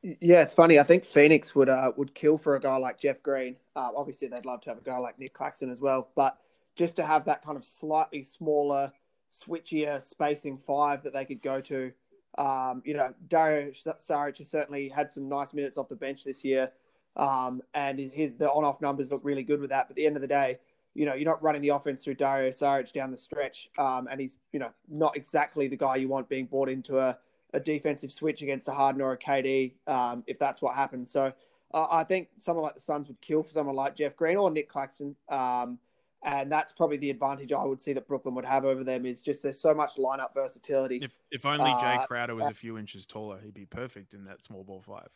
Yeah, 0.03 0.41
it's 0.41 0.55
funny. 0.55 0.79
I 0.79 0.83
think 0.83 1.05
Phoenix 1.05 1.55
would 1.55 1.69
uh, 1.69 1.93
would 1.97 2.15
kill 2.15 2.39
for 2.39 2.57
a 2.57 2.61
guy 2.61 2.77
like 2.77 2.99
Jeff 2.99 3.23
Green. 3.23 3.57
Uh, 3.77 3.91
obviously, 3.95 4.29
they'd 4.29 4.47
love 4.47 4.63
to 4.63 4.71
have 4.71 4.79
a 4.79 4.83
guy 4.83 4.97
like 4.97 5.19
Nick 5.19 5.35
Claxton 5.35 5.71
as 5.71 5.81
well, 5.81 6.09
but 6.17 6.39
just 6.75 6.97
to 6.97 7.05
have 7.05 7.27
that 7.27 7.45
kind 7.45 7.59
of 7.59 7.65
slightly 7.65 8.23
smaller, 8.23 8.93
switchier 9.31 10.03
spacing 10.03 10.57
five 10.57 11.03
that 11.03 11.13
they 11.13 11.27
could 11.27 11.43
go 11.43 11.61
to 11.61 11.93
um, 12.39 12.83
you 12.85 12.95
know, 12.95 13.13
Dario 13.29 13.71
Saric 13.71 14.39
has 14.39 14.49
certainly 14.49 14.89
had 14.89 15.11
some 15.11 15.29
nice 15.29 15.53
minutes 15.53 15.77
off 15.77 15.89
the 15.89 15.97
bench 15.97 16.25
this 16.25 16.45
year, 16.45 16.71
um, 17.17 17.63
and 17.75 17.99
his 17.99 18.37
the 18.37 18.51
on-off 18.51 18.81
numbers 18.81 19.11
look 19.11 19.21
really 19.25 19.43
good 19.43 19.61
with 19.61 19.71
that. 19.71 19.89
But 19.89 19.93
at 19.93 19.97
the 19.97 20.07
end 20.07 20.17
of 20.17 20.23
the 20.23 20.29
day, 20.29 20.59
you 20.95 21.07
know, 21.07 21.15
you're 21.15 21.29
not 21.29 21.43
running 21.43 21.63
the 21.63 21.69
offense 21.71 22.05
through 22.05 22.15
Dario 22.15 22.51
Saric 22.51 22.93
down 22.93 23.11
the 23.11 23.17
stretch, 23.17 23.69
um, 23.79 24.09
and 24.11 24.21
he's 24.21 24.37
you 24.53 24.59
know 24.59 24.71
not 24.89 25.17
exactly 25.17 25.69
the 25.69 25.77
guy 25.77 25.97
you 25.97 26.09
want 26.09 26.29
being 26.29 26.47
brought 26.47 26.69
into 26.69 26.99
a, 26.99 27.17
a 27.55 27.61
defensive 27.61 28.13
switch 28.13 28.43
against 28.43 28.69
a 28.69 28.73
Harden 28.73 29.01
or 29.01 29.13
a 29.13 29.19
KD 29.19 29.75
um, 29.87 30.25
if 30.27 30.39
that's 30.39 30.63
what 30.63 30.75
happens. 30.75 31.11
So 31.11 31.33
uh, 31.73 31.87
I 31.91 32.05
think 32.05 32.29
someone 32.39 32.65
like 32.65 32.75
the 32.75 32.81
Suns 32.81 33.09
would 33.09 33.21
kill 33.21 33.43
for 33.43 33.53
someone 33.53 33.77
like 33.77 33.97
Jeff 33.97 34.17
Green 34.17 34.37
or 34.37 34.51
Nick 34.51 34.69
Claxton. 34.69 35.15
Um, 35.29 35.79
and 36.23 36.53
that's 36.53 36.73
probably 36.73 36.99
the 36.99 37.11
advantage 37.11 37.53
I 37.53 37.65
would 37.65 37.81
see 37.81 37.95
that 37.95 38.07
Brooklyn 38.07 38.35
would 38.35 38.45
have 38.45 38.65
over 38.65 38.85
them 38.85 39.07
is 39.07 39.23
just 39.23 39.43
there's 39.43 39.59
so 39.59 39.73
much 39.73 39.97
lineup 39.97 40.35
versatility. 40.35 40.99
If 41.03 41.13
if 41.31 41.47
only 41.47 41.71
Jay 41.81 41.97
uh, 41.97 42.07
Crowder 42.07 42.35
was 42.35 42.47
uh, 42.47 42.51
a 42.51 42.55
few 42.55 42.77
inches 42.77 43.07
taller, 43.07 43.39
he'd 43.43 43.55
be 43.55 43.65
perfect 43.65 44.13
in 44.13 44.25
that 44.25 44.43
small 44.43 44.63
ball 44.63 44.83
five. 44.83 45.09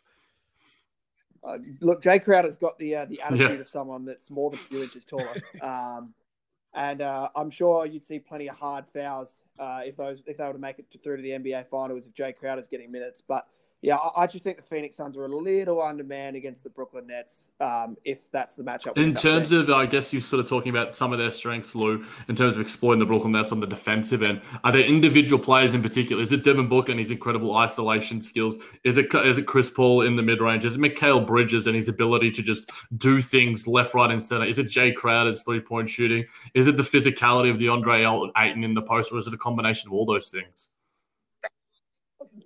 Uh, 1.44 1.58
look, 1.80 2.02
Jay 2.02 2.18
Crowder's 2.18 2.56
got 2.56 2.78
the 2.78 2.96
uh, 2.96 3.04
the 3.04 3.20
attitude 3.20 3.50
yeah. 3.50 3.60
of 3.60 3.68
someone 3.68 4.04
that's 4.04 4.30
more 4.30 4.50
than 4.50 4.58
a 4.58 4.62
few 4.62 4.82
inches 4.82 5.04
taller, 5.04 5.34
um, 5.62 6.14
and 6.74 7.02
uh, 7.02 7.28
I'm 7.36 7.50
sure 7.50 7.86
you'd 7.86 8.04
see 8.04 8.18
plenty 8.18 8.48
of 8.48 8.56
hard 8.56 8.86
fouls 8.88 9.42
uh, 9.58 9.82
if 9.84 9.96
those 9.96 10.22
if 10.26 10.38
they 10.38 10.46
were 10.46 10.54
to 10.54 10.58
make 10.58 10.78
it 10.78 10.90
to, 10.92 10.98
through 10.98 11.18
to 11.18 11.22
the 11.22 11.30
NBA 11.30 11.68
finals 11.68 12.06
if 12.06 12.14
Jay 12.14 12.32
Crowder's 12.32 12.66
getting 12.66 12.90
minutes. 12.90 13.20
But 13.20 13.46
yeah, 13.84 13.98
I, 14.16 14.26
just 14.26 14.44
think 14.44 14.56
the 14.56 14.62
Phoenix 14.62 14.96
Suns 14.96 15.14
are 15.18 15.26
a 15.26 15.28
little 15.28 15.82
undermanned 15.82 16.36
against 16.36 16.64
the 16.64 16.70
Brooklyn 16.70 17.06
Nets 17.06 17.44
um, 17.60 17.98
if 18.06 18.30
that's 18.32 18.56
the 18.56 18.62
matchup. 18.62 18.96
In 18.96 19.12
terms 19.12 19.52
of, 19.52 19.68
I 19.68 19.84
guess 19.84 20.10
you're 20.10 20.22
sort 20.22 20.40
of 20.40 20.48
talking 20.48 20.70
about 20.70 20.94
some 20.94 21.12
of 21.12 21.18
their 21.18 21.30
strengths, 21.30 21.74
Lou, 21.74 22.02
in 22.28 22.34
terms 22.34 22.56
of 22.56 22.62
exploiting 22.62 22.98
the 23.00 23.04
Brooklyn 23.04 23.32
Nets 23.32 23.52
on 23.52 23.60
the 23.60 23.66
defensive 23.66 24.22
end. 24.22 24.40
Are 24.64 24.72
there 24.72 24.84
individual 24.84 25.38
players 25.38 25.74
in 25.74 25.82
particular? 25.82 26.22
Is 26.22 26.32
it 26.32 26.44
Devin 26.44 26.66
Booker 26.66 26.92
and 26.92 26.98
his 26.98 27.10
incredible 27.10 27.54
isolation 27.58 28.22
skills? 28.22 28.56
Is 28.84 28.96
it 28.96 29.14
is 29.16 29.36
it 29.36 29.44
Chris 29.44 29.68
Paul 29.68 30.00
in 30.00 30.16
the 30.16 30.22
mid 30.22 30.40
range? 30.40 30.64
Is 30.64 30.76
it 30.76 30.80
Mikal 30.80 31.26
Bridges 31.26 31.66
and 31.66 31.76
his 31.76 31.90
ability 31.90 32.30
to 32.30 32.42
just 32.42 32.70
do 32.96 33.20
things 33.20 33.68
left, 33.68 33.92
right, 33.92 34.10
and 34.10 34.22
center? 34.22 34.46
Is 34.46 34.58
it 34.58 34.68
Jay 34.68 34.92
Crowder's 34.92 35.42
three 35.42 35.60
point 35.60 35.90
shooting? 35.90 36.24
Is 36.54 36.68
it 36.68 36.78
the 36.78 36.82
physicality 36.82 37.50
of 37.50 37.58
the 37.58 37.66
DeAndre 37.66 38.30
Ayton 38.34 38.64
in 38.64 38.72
the 38.72 38.80
post, 38.80 39.12
or 39.12 39.18
is 39.18 39.26
it 39.26 39.34
a 39.34 39.38
combination 39.38 39.88
of 39.88 39.92
all 39.92 40.06
those 40.06 40.30
things? 40.30 40.70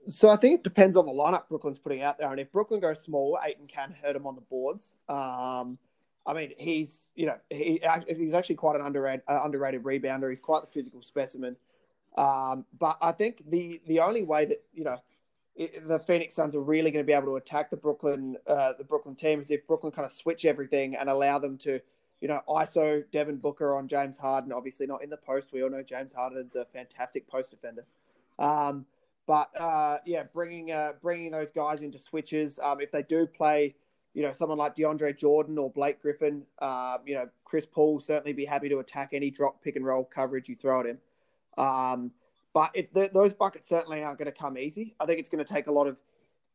So 0.08 0.30
I 0.30 0.36
think 0.36 0.54
it 0.54 0.64
depends 0.64 0.96
on 0.96 1.04
the 1.04 1.12
lineup 1.12 1.48
Brooklyn's 1.48 1.78
putting 1.78 2.02
out 2.02 2.18
there, 2.18 2.30
and 2.30 2.40
if 2.40 2.50
Brooklyn 2.50 2.80
goes 2.80 3.00
small, 3.00 3.38
Ayton 3.44 3.66
can 3.66 3.94
hurt 4.02 4.16
him 4.16 4.26
on 4.26 4.36
the 4.36 4.40
boards. 4.40 4.96
Um, 5.06 5.78
I 6.26 6.32
mean, 6.32 6.52
he's 6.56 7.08
you 7.14 7.26
know 7.26 7.36
he 7.50 7.82
he's 8.08 8.32
actually 8.32 8.54
quite 8.54 8.76
an 8.76 8.86
underrated 8.86 9.22
uh, 9.28 9.40
underrated 9.44 9.82
rebounder. 9.82 10.30
He's 10.30 10.40
quite 10.40 10.62
the 10.62 10.68
physical 10.68 11.02
specimen. 11.02 11.56
Um, 12.16 12.64
but 12.78 12.96
I 13.02 13.12
think 13.12 13.50
the 13.50 13.82
the 13.86 14.00
only 14.00 14.22
way 14.22 14.46
that 14.46 14.64
you 14.72 14.84
know 14.84 14.96
it, 15.54 15.86
the 15.86 15.98
Phoenix 15.98 16.34
Suns 16.34 16.56
are 16.56 16.62
really 16.62 16.90
going 16.90 17.04
to 17.04 17.06
be 17.06 17.12
able 17.12 17.26
to 17.26 17.36
attack 17.36 17.68
the 17.68 17.76
Brooklyn 17.76 18.38
uh, 18.46 18.72
the 18.78 18.84
Brooklyn 18.84 19.14
team 19.14 19.42
is 19.42 19.50
if 19.50 19.66
Brooklyn 19.66 19.92
kind 19.92 20.06
of 20.06 20.12
switch 20.12 20.46
everything 20.46 20.96
and 20.96 21.10
allow 21.10 21.38
them 21.38 21.58
to 21.58 21.80
you 22.22 22.28
know 22.28 22.40
ISO 22.48 23.04
Devin 23.12 23.36
Booker 23.36 23.74
on 23.74 23.88
James 23.88 24.16
Harden. 24.16 24.52
Obviously 24.52 24.86
not 24.86 25.02
in 25.02 25.10
the 25.10 25.18
post. 25.18 25.50
We 25.52 25.62
all 25.62 25.70
know 25.70 25.82
James 25.82 26.14
Harden 26.14 26.38
is 26.46 26.56
a 26.56 26.64
fantastic 26.64 27.28
post 27.28 27.50
defender. 27.50 27.84
Um, 28.38 28.86
but 29.28 29.50
uh, 29.60 29.98
yeah, 30.06 30.24
bringing 30.32 30.72
uh, 30.72 30.94
bringing 31.02 31.30
those 31.30 31.50
guys 31.50 31.82
into 31.82 31.98
switches. 31.98 32.58
Um, 32.60 32.80
if 32.80 32.90
they 32.90 33.02
do 33.02 33.26
play, 33.26 33.74
you 34.14 34.22
know, 34.22 34.32
someone 34.32 34.56
like 34.56 34.74
DeAndre 34.74 35.16
Jordan 35.16 35.58
or 35.58 35.70
Blake 35.70 36.00
Griffin, 36.00 36.44
uh, 36.60 36.96
you 37.06 37.14
know, 37.14 37.28
Chris 37.44 37.66
Paul 37.66 37.92
will 37.92 38.00
certainly 38.00 38.32
be 38.32 38.46
happy 38.46 38.70
to 38.70 38.78
attack 38.78 39.10
any 39.12 39.30
drop, 39.30 39.62
pick 39.62 39.76
and 39.76 39.84
roll 39.84 40.02
coverage 40.02 40.48
you 40.48 40.56
throw 40.56 40.80
at 40.80 40.86
him. 40.86 40.98
Um, 41.58 42.10
but 42.54 42.70
it, 42.72 42.94
th- 42.94 43.12
those 43.12 43.34
buckets 43.34 43.68
certainly 43.68 44.02
aren't 44.02 44.18
going 44.18 44.32
to 44.32 44.36
come 44.36 44.56
easy. 44.56 44.94
I 44.98 45.04
think 45.04 45.20
it's 45.20 45.28
going 45.28 45.44
to 45.44 45.52
take 45.52 45.66
a 45.66 45.72
lot 45.72 45.86
of 45.86 45.98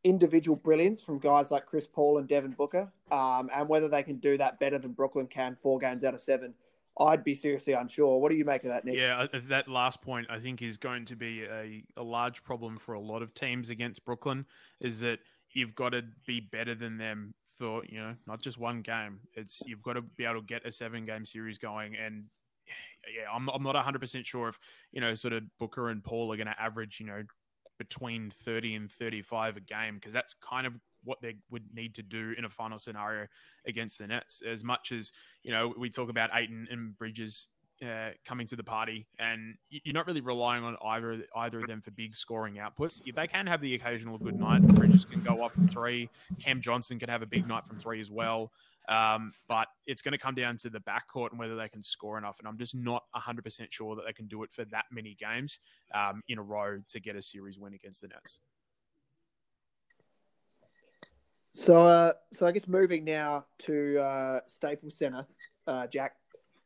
individual 0.02 0.56
brilliance 0.56 1.00
from 1.00 1.20
guys 1.20 1.52
like 1.52 1.66
Chris 1.66 1.86
Paul 1.86 2.18
and 2.18 2.28
Devin 2.28 2.50
Booker, 2.50 2.92
um, 3.12 3.50
and 3.54 3.68
whether 3.68 3.88
they 3.88 4.02
can 4.02 4.16
do 4.16 4.36
that 4.36 4.58
better 4.58 4.80
than 4.80 4.92
Brooklyn 4.92 5.28
can 5.28 5.54
four 5.54 5.78
games 5.78 6.02
out 6.02 6.12
of 6.12 6.20
seven 6.20 6.54
I'd 6.98 7.24
be 7.24 7.34
seriously 7.34 7.72
unsure. 7.72 8.20
What 8.20 8.30
do 8.30 8.36
you 8.36 8.44
make 8.44 8.62
of 8.62 8.70
that, 8.70 8.84
Nick? 8.84 8.96
Yeah, 8.96 9.26
that 9.48 9.68
last 9.68 10.00
point 10.00 10.28
I 10.30 10.38
think 10.38 10.62
is 10.62 10.76
going 10.76 11.04
to 11.06 11.16
be 11.16 11.42
a, 11.42 11.82
a 11.96 12.02
large 12.02 12.44
problem 12.44 12.76
for 12.76 12.94
a 12.94 13.00
lot 13.00 13.22
of 13.22 13.34
teams 13.34 13.70
against 13.70 14.04
Brooklyn. 14.04 14.46
Is 14.80 15.00
that 15.00 15.18
you've 15.52 15.74
got 15.74 15.90
to 15.90 16.02
be 16.26 16.40
better 16.40 16.74
than 16.74 16.98
them 16.98 17.34
for 17.58 17.84
you 17.86 17.98
know 17.98 18.14
not 18.26 18.42
just 18.42 18.58
one 18.58 18.82
game. 18.82 19.20
It's 19.34 19.62
you've 19.66 19.82
got 19.82 19.94
to 19.94 20.02
be 20.02 20.24
able 20.24 20.40
to 20.40 20.46
get 20.46 20.66
a 20.66 20.72
seven 20.72 21.04
game 21.06 21.24
series 21.24 21.58
going 21.58 21.96
and. 21.96 22.24
Yeah, 23.14 23.26
I'm, 23.30 23.50
I'm 23.50 23.62
not 23.62 23.74
100% 23.74 24.24
sure 24.24 24.48
if, 24.48 24.58
you 24.90 25.02
know, 25.02 25.14
sort 25.14 25.34
of 25.34 25.42
Booker 25.60 25.90
and 25.90 26.02
Paul 26.02 26.32
are 26.32 26.38
going 26.38 26.46
to 26.46 26.58
average, 26.58 27.00
you 27.00 27.04
know, 27.04 27.22
between 27.78 28.32
30 28.44 28.74
and 28.76 28.90
35 28.90 29.58
a 29.58 29.60
game 29.60 29.96
because 29.96 30.14
that's 30.14 30.34
kind 30.34 30.66
of 30.66 30.72
what 31.04 31.20
they 31.20 31.36
would 31.50 31.64
need 31.74 31.94
to 31.94 32.02
do 32.02 32.34
in 32.36 32.44
a 32.44 32.50
final 32.50 32.78
scenario 32.78 33.26
against 33.66 33.98
the 33.98 34.06
Nets. 34.06 34.42
As 34.46 34.64
much 34.64 34.92
as 34.92 35.12
you 35.42 35.52
know, 35.52 35.74
we 35.76 35.90
talk 35.90 36.10
about 36.10 36.30
Ayton 36.34 36.68
and 36.70 36.96
Bridges 36.96 37.48
uh, 37.82 38.10
coming 38.24 38.46
to 38.46 38.56
the 38.56 38.64
party, 38.64 39.06
and 39.18 39.56
you're 39.68 39.94
not 39.94 40.06
really 40.06 40.20
relying 40.20 40.64
on 40.64 40.76
either 40.84 41.24
either 41.36 41.60
of 41.60 41.66
them 41.66 41.80
for 41.80 41.90
big 41.90 42.14
scoring 42.14 42.54
outputs. 42.54 43.02
They 43.14 43.26
can 43.26 43.46
have 43.46 43.60
the 43.60 43.74
occasional 43.74 44.18
good 44.18 44.38
night. 44.38 44.62
Bridges 44.62 45.04
can 45.04 45.22
go 45.22 45.42
off 45.42 45.52
from 45.52 45.68
three. 45.68 46.08
Cam 46.40 46.60
Johnson 46.60 46.98
can 46.98 47.08
have 47.08 47.22
a 47.22 47.26
big 47.26 47.46
night 47.46 47.66
from 47.66 47.78
three 47.78 48.00
as 48.00 48.10
well. 48.10 48.52
Um, 48.88 49.32
but 49.48 49.68
it's 49.86 50.02
going 50.02 50.12
to 50.12 50.18
come 50.18 50.34
down 50.34 50.56
to 50.58 50.70
the 50.70 50.80
backcourt 50.80 51.30
and 51.30 51.38
whether 51.38 51.56
they 51.56 51.68
can 51.68 51.82
score 51.82 52.18
enough. 52.18 52.38
And 52.38 52.46
I'm 52.46 52.58
just 52.58 52.74
not 52.74 53.04
100% 53.16 53.66
sure 53.70 53.96
that 53.96 54.04
they 54.06 54.12
can 54.12 54.26
do 54.26 54.42
it 54.42 54.52
for 54.52 54.64
that 54.66 54.84
many 54.92 55.14
games 55.18 55.58
um, 55.94 56.22
in 56.28 56.38
a 56.38 56.42
row 56.42 56.76
to 56.88 57.00
get 57.00 57.16
a 57.16 57.22
series 57.22 57.58
win 57.58 57.74
against 57.74 58.02
the 58.02 58.08
Nets. 58.08 58.40
So, 61.54 61.82
uh, 61.82 62.12
so 62.32 62.46
I 62.46 62.52
guess 62.52 62.66
moving 62.66 63.04
now 63.04 63.46
to 63.60 64.00
uh, 64.00 64.40
Staples 64.48 64.98
Center, 64.98 65.24
uh, 65.66 65.86
Jack. 65.86 66.16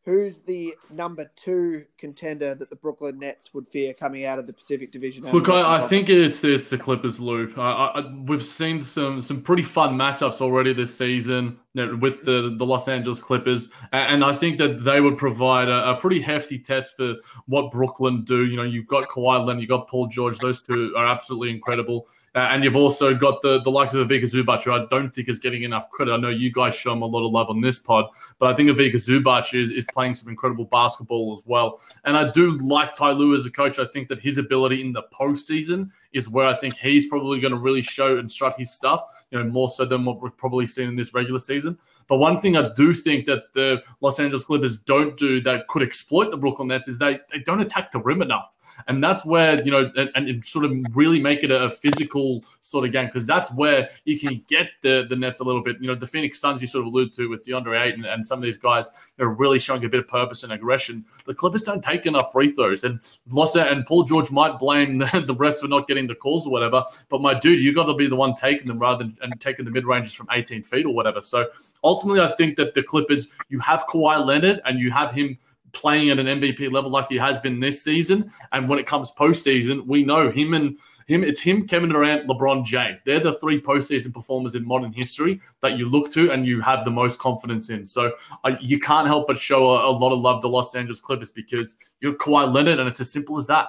Who's 0.05 0.40
the 0.40 0.74
number 0.90 1.31
two 1.37 1.85
contender 1.98 2.55
that 2.55 2.70
the 2.70 2.77
Brooklyn 2.77 3.18
Nets 3.18 3.53
would 3.53 3.68
fear 3.68 3.92
coming 3.92 4.24
out 4.24 4.38
of 4.38 4.46
the 4.46 4.55
Pacific 4.55 4.90
Division? 4.90 5.24
Look, 5.24 5.51
I, 5.51 5.83
I 5.83 5.87
think 5.87 6.09
it's 6.09 6.42
it's 6.42 6.70
the 6.70 6.79
Clippers, 6.79 7.20
Lou. 7.20 7.53
I, 7.59 7.61
I, 7.61 8.12
we've 8.24 8.42
seen 8.42 8.83
some 8.83 9.20
some 9.20 9.42
pretty 9.42 9.62
fun 9.62 9.98
matchups 9.98 10.40
already 10.40 10.72
this 10.72 10.96
season 10.96 11.59
with 11.74 12.22
the, 12.22 12.54
the 12.57 12.66
Los 12.66 12.88
Angeles 12.88 13.22
Clippers. 13.22 13.68
And 13.92 14.24
I 14.24 14.35
think 14.35 14.59
that 14.59 14.83
they 14.85 15.00
would 15.00 15.18
provide 15.18 15.68
a, 15.68 15.90
a, 15.90 15.96
pretty 15.96 16.20
hefty 16.20 16.59
test 16.59 16.96
for 16.96 17.14
what 17.46 17.70
Brooklyn 17.70 18.24
do. 18.24 18.46
You 18.46 18.57
know, 18.57 18.62
you've 18.62 18.87
got 18.87 19.09
Kawhi 19.09 19.44
Leonard, 19.46 19.61
you've 19.61 19.68
got 19.68 19.87
Paul 19.87 20.09
George. 20.09 20.38
Those 20.38 20.62
two 20.62 20.94
are 20.96 21.07
absolutely 21.07 21.50
incredible. 21.50 22.09
Uh, 22.35 22.48
and 22.50 22.62
you've 22.62 22.76
also 22.76 23.14
got 23.14 23.42
the, 23.42 23.61
the 23.62 23.70
likes 23.70 23.94
of 23.94 24.00
Ivica 24.00 24.26
Zubac, 24.26 24.62
who 24.62 24.72
I 24.72 24.87
don't 24.90 25.14
think 25.14 25.28
is 25.28 25.38
getting 25.38 25.62
enough 25.62 25.90
credit. 25.90 26.12
I 26.12 26.16
know 26.18 26.28
you 26.28 26.52
guys 26.52 26.74
show 26.74 26.92
him 26.92 27.02
a 27.02 27.07
lot 27.07 27.26
of 27.26 27.33
love 27.33 27.48
on 27.48 27.61
this 27.61 27.78
pod, 27.78 28.07
but 28.38 28.50
I 28.50 28.54
think 28.54 28.70
Ivica 28.70 28.98
Zubac 28.98 29.59
is, 29.59 29.70
is 29.70 29.87
playing 29.92 30.14
some 30.14 30.28
incredible 30.28 30.66
basketball 30.66 31.33
as 31.33 31.44
well. 31.46 31.81
And 32.04 32.16
I 32.16 32.31
do 32.31 32.57
like 32.59 32.94
Ty 32.94 33.12
Lue 33.12 33.35
as 33.35 33.46
a 33.46 33.50
coach. 33.50 33.78
I 33.78 33.87
think 33.87 34.09
that 34.09 34.20
his 34.20 34.38
ability 34.38 34.81
in 34.81 34.92
the 34.92 35.02
postseason 35.12 35.90
is 36.12 36.28
where 36.28 36.46
I 36.46 36.58
think 36.58 36.76
he's 36.76 37.06
probably 37.06 37.40
going 37.40 37.52
to 37.52 37.58
really 37.58 37.82
show 37.82 38.18
and 38.18 38.30
strut 38.30 38.58
his 38.58 38.70
stuff, 38.70 39.02
you 39.30 39.38
know, 39.38 39.44
more 39.44 39.68
so 39.68 39.84
than 39.84 40.04
what 40.04 40.22
we've 40.22 40.36
probably 40.36 40.66
seen 40.66 40.88
in 40.88 40.96
this 40.96 41.14
regular 41.14 41.38
season. 41.38 41.78
But 42.06 42.16
one 42.16 42.40
thing 42.40 42.56
I 42.56 42.72
do 42.74 42.94
think 42.94 43.26
that 43.26 43.52
the 43.52 43.82
Los 44.00 44.18
Angeles 44.18 44.44
Clippers 44.44 44.78
don't 44.78 45.16
do 45.16 45.40
that 45.42 45.68
could 45.68 45.82
exploit 45.82 46.30
the 46.30 46.36
Brooklyn 46.36 46.68
Nets 46.68 46.88
is 46.88 46.98
they, 46.98 47.20
they 47.30 47.40
don't 47.40 47.60
attack 47.60 47.92
the 47.92 48.00
rim 48.00 48.22
enough 48.22 48.52
and 48.86 49.02
that's 49.02 49.24
where 49.24 49.62
you 49.62 49.70
know 49.70 49.90
and, 49.96 50.10
and 50.14 50.44
sort 50.44 50.64
of 50.64 50.72
really 50.94 51.20
make 51.20 51.42
it 51.42 51.50
a 51.50 51.70
physical 51.70 52.44
sort 52.60 52.84
of 52.84 52.92
game 52.92 53.06
because 53.06 53.26
that's 53.26 53.52
where 53.52 53.90
you 54.04 54.18
can 54.18 54.42
get 54.48 54.68
the 54.82 55.06
the 55.08 55.16
nets 55.16 55.40
a 55.40 55.44
little 55.44 55.62
bit. 55.62 55.76
You 55.80 55.88
know, 55.88 55.94
the 55.94 56.06
Phoenix 56.06 56.38
Suns 56.38 56.60
you 56.60 56.68
sort 56.68 56.86
of 56.86 56.92
allude 56.92 57.12
to 57.14 57.28
with 57.28 57.44
DeAndre 57.44 57.80
Ayton 57.80 58.04
and 58.04 58.26
some 58.26 58.38
of 58.38 58.42
these 58.42 58.58
guys 58.58 58.90
are 59.18 59.28
really 59.28 59.58
showing 59.58 59.84
a 59.84 59.88
bit 59.88 60.00
of 60.00 60.08
purpose 60.08 60.44
and 60.44 60.52
aggression. 60.52 61.04
The 61.26 61.34
Clippers 61.34 61.62
don't 61.62 61.82
take 61.82 62.06
enough 62.06 62.32
free 62.32 62.50
throws, 62.50 62.84
and 62.84 63.00
Lossa 63.30 63.70
and 63.70 63.84
Paul 63.86 64.04
George 64.04 64.30
might 64.30 64.58
blame 64.58 64.98
the, 64.98 65.24
the 65.26 65.34
rest 65.34 65.62
for 65.62 65.68
not 65.68 65.88
getting 65.88 66.06
the 66.06 66.14
calls 66.14 66.46
or 66.46 66.52
whatever. 66.52 66.84
But 67.08 67.20
my 67.20 67.38
dude, 67.38 67.60
you 67.60 67.74
got 67.74 67.86
to 67.86 67.94
be 67.94 68.06
the 68.06 68.16
one 68.16 68.34
taking 68.34 68.66
them 68.66 68.78
rather 68.78 69.04
than 69.04 69.16
and 69.22 69.40
taking 69.40 69.64
the 69.64 69.70
mid 69.70 69.86
ranges 69.86 70.12
from 70.12 70.28
18 70.30 70.62
feet 70.62 70.86
or 70.86 70.94
whatever. 70.94 71.20
So 71.20 71.48
ultimately, 71.82 72.20
I 72.20 72.34
think 72.36 72.56
that 72.56 72.74
the 72.74 72.82
Clippers, 72.82 73.28
you 73.48 73.58
have 73.60 73.86
Kawhi 73.86 74.24
Leonard 74.24 74.60
and 74.64 74.78
you 74.78 74.90
have 74.90 75.12
him 75.12 75.38
playing 75.72 76.11
at 76.11 76.18
an 76.18 76.26
MVP 76.26 76.70
level 76.72 76.90
like 76.90 77.09
he 77.09 77.16
has 77.16 77.38
been 77.38 77.61
this 77.61 77.83
season. 77.83 78.31
And 78.52 78.68
when 78.68 78.78
it 78.78 78.87
comes 78.87 79.12
postseason, 79.12 79.87
we 79.87 80.04
know 80.04 80.31
him 80.31 80.54
and 80.54 80.78
him. 81.07 81.24
It's 81.24 81.40
him, 81.40 81.66
Kevin 81.66 81.90
Durant, 81.90 82.28
LeBron 82.28 82.64
James. 82.64 83.02
They're 83.04 83.20
the 83.20 83.38
three 83.40 83.61
postseason 83.61 84.12
performers 84.12 84.54
in 84.54 84.66
modern 84.66 84.92
history 84.92 85.40
that 85.61 85.78
you 85.78 85.88
look 85.88 86.12
to 86.12 86.31
and 86.31 86.46
you 86.46 86.61
have 86.61 86.85
the 86.85 86.90
most 86.90 87.18
confidence 87.18 87.70
in. 87.70 87.85
So 87.87 88.12
uh, 88.44 88.57
you 88.61 88.78
can't 88.78 89.07
help 89.07 89.26
but 89.26 89.38
show 89.38 89.70
a, 89.70 89.90
a, 89.90 89.92
lot 89.92 90.12
of 90.12 90.20
love 90.20 90.42
to 90.42 90.48
Los 90.48 90.74
Angeles 90.74 91.00
Clippers 91.00 91.31
because 91.31 91.76
you're 92.00 92.14
Kawhi 92.14 92.52
Leonard, 92.52 92.78
and 92.78 92.88
it's 92.88 93.00
as 93.00 93.11
simple 93.11 93.38
as 93.38 93.46
that. 93.48 93.68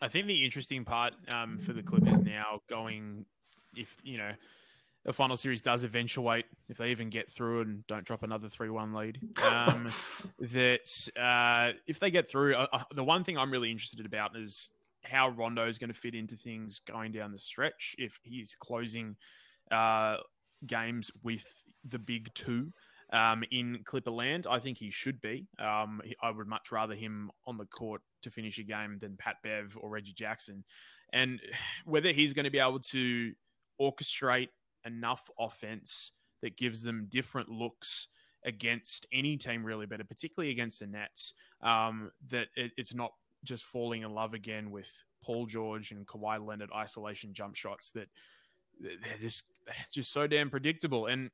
I 0.00 0.08
think 0.08 0.26
the 0.26 0.44
interesting 0.44 0.84
part 0.84 1.14
um, 1.34 1.58
for 1.58 1.72
the 1.72 1.82
Clippers 1.82 2.20
now 2.20 2.60
going, 2.68 3.24
if 3.74 3.96
you 4.04 4.18
know 4.18 4.30
the 5.08 5.14
final 5.14 5.36
series 5.36 5.62
does 5.62 5.84
eventuate, 5.84 6.44
if 6.68 6.76
they 6.76 6.90
even 6.90 7.08
get 7.08 7.32
through 7.32 7.62
and 7.62 7.86
don't 7.86 8.04
drop 8.04 8.22
another 8.22 8.50
3 8.50 8.68
1 8.68 8.92
lead, 8.92 9.18
um, 9.42 9.86
that 10.38 11.08
uh, 11.18 11.72
if 11.86 11.98
they 11.98 12.10
get 12.10 12.28
through, 12.28 12.54
uh, 12.54 12.66
uh, 12.70 12.82
the 12.94 13.02
one 13.02 13.24
thing 13.24 13.38
I'm 13.38 13.50
really 13.50 13.70
interested 13.70 14.04
about 14.04 14.36
is 14.36 14.70
how 15.02 15.30
Rondo 15.30 15.66
is 15.66 15.78
going 15.78 15.88
to 15.88 15.98
fit 15.98 16.14
into 16.14 16.36
things 16.36 16.82
going 16.86 17.12
down 17.12 17.32
the 17.32 17.38
stretch. 17.38 17.96
If 17.96 18.20
he's 18.22 18.54
closing 18.60 19.16
uh, 19.70 20.18
games 20.66 21.10
with 21.24 21.46
the 21.88 21.98
big 21.98 22.28
two 22.34 22.70
um, 23.10 23.44
in 23.50 23.78
Clipperland, 23.84 24.46
I 24.46 24.58
think 24.58 24.76
he 24.76 24.90
should 24.90 25.22
be. 25.22 25.46
Um, 25.58 26.02
I 26.22 26.30
would 26.30 26.48
much 26.48 26.70
rather 26.70 26.94
him 26.94 27.30
on 27.46 27.56
the 27.56 27.64
court 27.64 28.02
to 28.24 28.30
finish 28.30 28.58
a 28.58 28.62
game 28.62 28.98
than 28.98 29.16
Pat 29.16 29.36
Bev 29.42 29.74
or 29.80 29.88
Reggie 29.88 30.12
Jackson. 30.12 30.64
And 31.14 31.40
whether 31.86 32.12
he's 32.12 32.34
going 32.34 32.44
to 32.44 32.50
be 32.50 32.58
able 32.58 32.80
to 32.80 33.32
orchestrate 33.80 34.48
enough 34.84 35.30
offense 35.38 36.12
that 36.42 36.56
gives 36.56 36.82
them 36.82 37.06
different 37.08 37.48
looks 37.48 38.08
against 38.44 39.06
any 39.12 39.36
team 39.36 39.64
really 39.64 39.86
better, 39.86 40.04
particularly 40.04 40.50
against 40.50 40.80
the 40.80 40.86
Nets, 40.86 41.34
um, 41.62 42.10
that 42.30 42.46
it, 42.56 42.72
it's 42.76 42.94
not 42.94 43.12
just 43.44 43.64
falling 43.64 44.02
in 44.02 44.10
love 44.12 44.34
again 44.34 44.70
with 44.70 44.90
Paul 45.22 45.46
George 45.46 45.90
and 45.90 46.06
Kawhi 46.06 46.44
Leonard 46.44 46.70
isolation 46.74 47.32
jump 47.32 47.56
shots 47.56 47.90
that 47.90 48.08
they're 48.80 49.18
just 49.20 49.44
just 49.92 50.12
so 50.12 50.26
damn 50.26 50.50
predictable. 50.50 51.06
And 51.06 51.30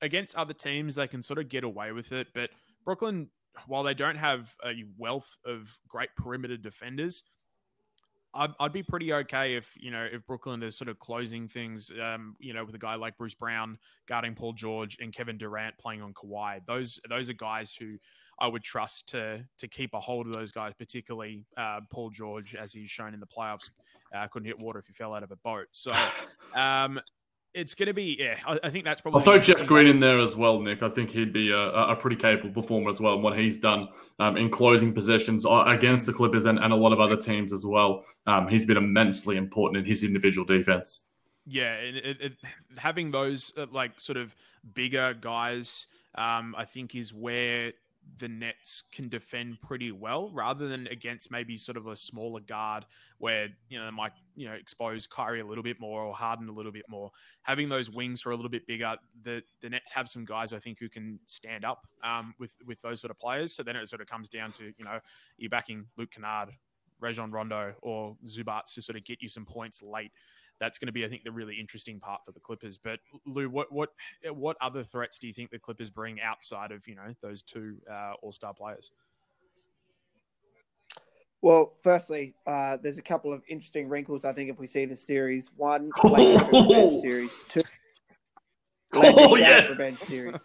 against 0.00 0.36
other 0.36 0.54
teams, 0.54 0.94
they 0.94 1.06
can 1.06 1.22
sort 1.22 1.38
of 1.38 1.48
get 1.48 1.64
away 1.64 1.92
with 1.92 2.12
it. 2.12 2.28
But 2.34 2.50
Brooklyn, 2.84 3.28
while 3.66 3.82
they 3.82 3.94
don't 3.94 4.16
have 4.16 4.54
a 4.64 4.84
wealth 4.96 5.36
of 5.44 5.78
great 5.88 6.10
perimeter 6.16 6.56
defenders, 6.56 7.22
I'd, 8.38 8.50
I'd 8.60 8.72
be 8.72 8.84
pretty 8.84 9.12
okay 9.12 9.56
if 9.56 9.76
you 9.76 9.90
know 9.90 10.06
if 10.10 10.24
Brooklyn 10.26 10.62
is 10.62 10.76
sort 10.76 10.88
of 10.88 10.98
closing 10.98 11.48
things, 11.48 11.90
um, 12.00 12.36
you 12.38 12.54
know, 12.54 12.64
with 12.64 12.74
a 12.74 12.78
guy 12.78 12.94
like 12.94 13.18
Bruce 13.18 13.34
Brown 13.34 13.76
guarding 14.06 14.34
Paul 14.34 14.52
George 14.52 14.96
and 15.00 15.12
Kevin 15.12 15.36
Durant 15.36 15.76
playing 15.78 16.02
on 16.02 16.14
Kawhi. 16.14 16.60
Those 16.66 17.00
those 17.08 17.28
are 17.28 17.34
guys 17.34 17.74
who 17.74 17.96
I 18.38 18.46
would 18.46 18.62
trust 18.62 19.08
to 19.08 19.44
to 19.58 19.68
keep 19.68 19.92
a 19.92 20.00
hold 20.00 20.26
of 20.26 20.32
those 20.32 20.52
guys, 20.52 20.72
particularly 20.78 21.44
uh, 21.56 21.80
Paul 21.90 22.10
George, 22.10 22.54
as 22.54 22.72
he's 22.72 22.88
shown 22.90 23.12
in 23.12 23.18
the 23.18 23.26
playoffs, 23.26 23.70
uh, 24.14 24.26
couldn't 24.28 24.46
hit 24.46 24.58
water 24.58 24.78
if 24.78 24.86
he 24.86 24.92
fell 24.92 25.14
out 25.14 25.24
of 25.24 25.32
a 25.32 25.36
boat. 25.36 25.66
So 25.72 25.92
um, 26.54 27.00
it's 27.58 27.74
going 27.74 27.88
to 27.88 27.94
be, 27.94 28.16
yeah, 28.18 28.36
I, 28.46 28.58
I, 28.62 28.70
think 28.70 28.84
that's 28.84 29.00
probably. 29.00 29.18
I'll 29.18 29.24
throw 29.24 29.38
Jeff 29.38 29.66
Green 29.66 29.86
in 29.86 29.98
there 29.98 30.18
as 30.18 30.36
well, 30.36 30.60
Nick. 30.60 30.82
I 30.82 30.88
think 30.88 31.10
he'd 31.10 31.32
be 31.32 31.50
a, 31.50 31.58
a 31.58 31.96
pretty 31.96 32.16
capable 32.16 32.62
performer 32.62 32.88
as 32.88 33.00
well. 33.00 33.14
And 33.14 33.22
what 33.22 33.36
he's 33.36 33.58
done 33.58 33.88
um, 34.18 34.36
in 34.36 34.50
closing 34.50 34.92
possessions 34.94 35.44
uh, 35.44 35.64
against 35.66 36.06
the 36.06 36.12
Clippers 36.12 36.46
and, 36.46 36.58
and 36.58 36.72
a 36.72 36.76
lot 36.76 36.92
of 36.92 37.00
other 37.00 37.16
teams 37.16 37.52
as 37.52 37.66
well, 37.66 38.04
um, 38.26 38.48
he's 38.48 38.64
been 38.64 38.76
immensely 38.76 39.36
important 39.36 39.78
in 39.78 39.84
his 39.84 40.04
individual 40.04 40.44
defense. 40.44 41.08
Yeah, 41.46 41.74
it, 41.74 41.96
it, 41.96 42.20
it, 42.20 42.32
having 42.76 43.10
those 43.10 43.52
uh, 43.56 43.66
like 43.72 44.00
sort 44.00 44.18
of 44.18 44.34
bigger 44.74 45.14
guys, 45.14 45.86
um, 46.14 46.54
I 46.56 46.64
think 46.64 46.94
is 46.94 47.12
where 47.12 47.72
the 48.16 48.28
Nets 48.28 48.82
can 48.92 49.08
defend 49.08 49.60
pretty 49.60 49.92
well, 49.92 50.30
rather 50.32 50.68
than 50.68 50.86
against 50.88 51.30
maybe 51.30 51.56
sort 51.56 51.76
of 51.76 51.86
a 51.86 51.96
smaller 51.96 52.40
guard 52.40 52.84
where 53.18 53.48
you 53.68 53.78
know 53.78 53.84
they 53.84 53.90
might 53.90 54.12
you 54.34 54.48
know 54.48 54.54
expose 54.54 55.06
Kyrie 55.06 55.40
a 55.40 55.46
little 55.46 55.62
bit 55.62 55.78
more 55.78 56.02
or 56.02 56.14
Harden 56.14 56.48
a 56.48 56.52
little 56.52 56.72
bit 56.72 56.86
more. 56.88 57.10
Having 57.42 57.68
those 57.68 57.90
wings 57.90 58.24
are 58.26 58.30
a 58.30 58.36
little 58.36 58.50
bit 58.50 58.66
bigger. 58.66 58.96
The 59.22 59.42
the 59.60 59.70
Nets 59.70 59.92
have 59.92 60.08
some 60.08 60.24
guys 60.24 60.52
I 60.52 60.58
think 60.58 60.78
who 60.78 60.88
can 60.88 61.18
stand 61.26 61.64
up 61.64 61.86
um, 62.02 62.34
with 62.38 62.56
with 62.66 62.80
those 62.82 63.00
sort 63.00 63.10
of 63.10 63.18
players. 63.18 63.54
So 63.54 63.62
then 63.62 63.76
it 63.76 63.88
sort 63.88 64.00
of 64.00 64.08
comes 64.08 64.28
down 64.28 64.52
to 64.52 64.64
you 64.64 64.84
know 64.84 64.98
you're 65.36 65.50
backing 65.50 65.86
Luke 65.96 66.10
Kennard, 66.10 66.50
Rajon 67.00 67.30
Rondo, 67.30 67.74
or 67.82 68.16
Zubac 68.26 68.72
to 68.74 68.82
sort 68.82 68.96
of 68.96 69.04
get 69.04 69.22
you 69.22 69.28
some 69.28 69.44
points 69.44 69.82
late 69.82 70.12
that's 70.60 70.78
going 70.78 70.86
to 70.86 70.92
be, 70.92 71.04
I 71.04 71.08
think, 71.08 71.24
the 71.24 71.30
really 71.30 71.56
interesting 71.58 72.00
part 72.00 72.22
for 72.24 72.32
the 72.32 72.40
Clippers. 72.40 72.78
But 72.78 73.00
Lou, 73.26 73.48
what 73.48 73.72
what 73.72 73.90
what 74.32 74.56
other 74.60 74.84
threats 74.84 75.18
do 75.18 75.26
you 75.26 75.32
think 75.32 75.50
the 75.50 75.58
Clippers 75.58 75.90
bring 75.90 76.20
outside 76.20 76.72
of 76.72 76.86
you 76.86 76.94
know 76.94 77.14
those 77.22 77.42
two 77.42 77.76
uh, 77.90 78.14
All 78.22 78.32
Star 78.32 78.54
players? 78.54 78.90
Well, 81.40 81.74
firstly, 81.82 82.34
uh, 82.46 82.78
there's 82.82 82.98
a 82.98 83.02
couple 83.02 83.32
of 83.32 83.42
interesting 83.48 83.88
wrinkles. 83.88 84.24
I 84.24 84.32
think 84.32 84.50
if 84.50 84.58
we 84.58 84.66
see 84.66 84.86
the 84.86 84.96
series, 84.96 85.50
one 85.56 85.90
series, 87.00 87.30
two. 87.48 87.62
Oh 88.94 89.36
yes, 89.36 89.68
revenge 89.68 89.98
series. 89.98 90.40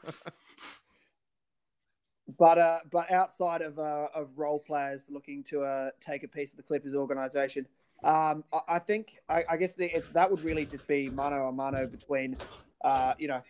but 2.37 2.57
uh, 2.57 2.79
but 2.91 3.09
outside 3.09 3.61
of 3.61 3.79
uh, 3.79 4.09
of 4.13 4.37
role 4.37 4.59
players 4.59 5.07
looking 5.09 5.45
to 5.45 5.61
uh, 5.61 5.91
take 6.01 6.23
a 6.23 6.27
piece 6.27 6.51
of 6.51 6.57
the 6.57 6.63
Clippers 6.63 6.93
organization, 6.93 7.65
um, 8.03 8.43
I, 8.51 8.59
I, 8.67 8.79
think 8.79 9.19
I, 9.29 9.43
I 9.49 9.57
guess 9.57 9.75
the, 9.75 9.95
it's 9.95 10.09
that 10.09 10.29
would 10.29 10.43
really 10.43 10.65
just 10.65 10.87
be 10.87 11.09
mano 11.09 11.47
a 11.47 11.51
mano 11.51 11.87
between, 11.87 12.37
uh, 12.83 13.13
you 13.17 13.27
know, 13.27 13.41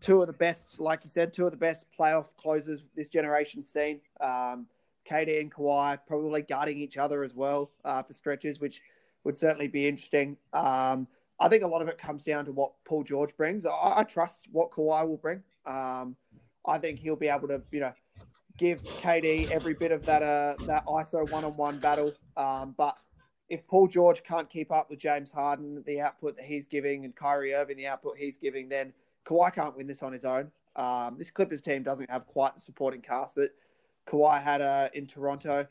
two 0.00 0.20
of 0.20 0.26
the 0.26 0.32
best, 0.32 0.78
like 0.80 1.00
you 1.04 1.10
said, 1.10 1.32
two 1.32 1.44
of 1.44 1.50
the 1.50 1.58
best 1.58 1.86
playoff 1.98 2.26
closers 2.36 2.84
this 2.96 3.08
generation 3.08 3.64
seen. 3.64 4.00
Um, 4.20 4.66
KD 5.08 5.40
and 5.40 5.52
Kawhi 5.52 5.98
probably 6.06 6.42
guarding 6.42 6.78
each 6.78 6.98
other 6.98 7.22
as 7.22 7.34
well 7.34 7.70
uh, 7.84 8.02
for 8.02 8.12
stretches, 8.12 8.60
which 8.60 8.82
would 9.24 9.36
certainly 9.36 9.68
be 9.68 9.86
interesting. 9.86 10.36
Um, 10.52 11.08
I 11.40 11.48
think 11.48 11.62
a 11.62 11.66
lot 11.66 11.82
of 11.82 11.88
it 11.88 11.98
comes 11.98 12.24
down 12.24 12.44
to 12.46 12.52
what 12.52 12.72
Paul 12.84 13.04
George 13.04 13.36
brings. 13.36 13.64
I, 13.64 13.94
I 13.96 14.02
trust 14.02 14.40
what 14.52 14.70
Kawhi 14.70 15.06
will 15.06 15.16
bring. 15.16 15.42
Um, 15.66 16.16
I 16.66 16.78
think 16.78 16.98
he'll 16.98 17.16
be 17.16 17.28
able 17.28 17.48
to, 17.48 17.62
you 17.70 17.80
know, 17.80 17.92
give 18.56 18.82
KD 19.00 19.50
every 19.50 19.74
bit 19.74 19.92
of 19.92 20.04
that 20.04 20.22
uh, 20.22 20.54
that 20.66 20.84
ISO 20.86 21.30
one 21.30 21.44
on 21.44 21.56
one 21.56 21.78
battle. 21.78 22.12
Um, 22.36 22.74
but 22.76 22.96
if 23.48 23.66
Paul 23.66 23.88
George 23.88 24.22
can't 24.24 24.48
keep 24.48 24.70
up 24.70 24.90
with 24.90 24.98
James 24.98 25.30
Harden, 25.30 25.82
the 25.86 26.00
output 26.00 26.36
that 26.36 26.44
he's 26.44 26.66
giving, 26.66 27.04
and 27.04 27.14
Kyrie 27.14 27.54
Irving, 27.54 27.76
the 27.76 27.86
output 27.86 28.16
he's 28.18 28.36
giving, 28.36 28.68
then 28.68 28.92
Kawhi 29.26 29.54
can't 29.54 29.76
win 29.76 29.86
this 29.86 30.02
on 30.02 30.12
his 30.12 30.24
own. 30.24 30.50
Um, 30.76 31.16
this 31.18 31.30
Clippers 31.30 31.60
team 31.60 31.82
doesn't 31.82 32.10
have 32.10 32.26
quite 32.26 32.54
the 32.54 32.60
supporting 32.60 33.00
cast 33.00 33.36
that 33.36 33.50
Kawhi 34.06 34.42
had 34.42 34.60
uh, 34.60 34.88
in 34.94 35.06
Toronto. 35.06 35.66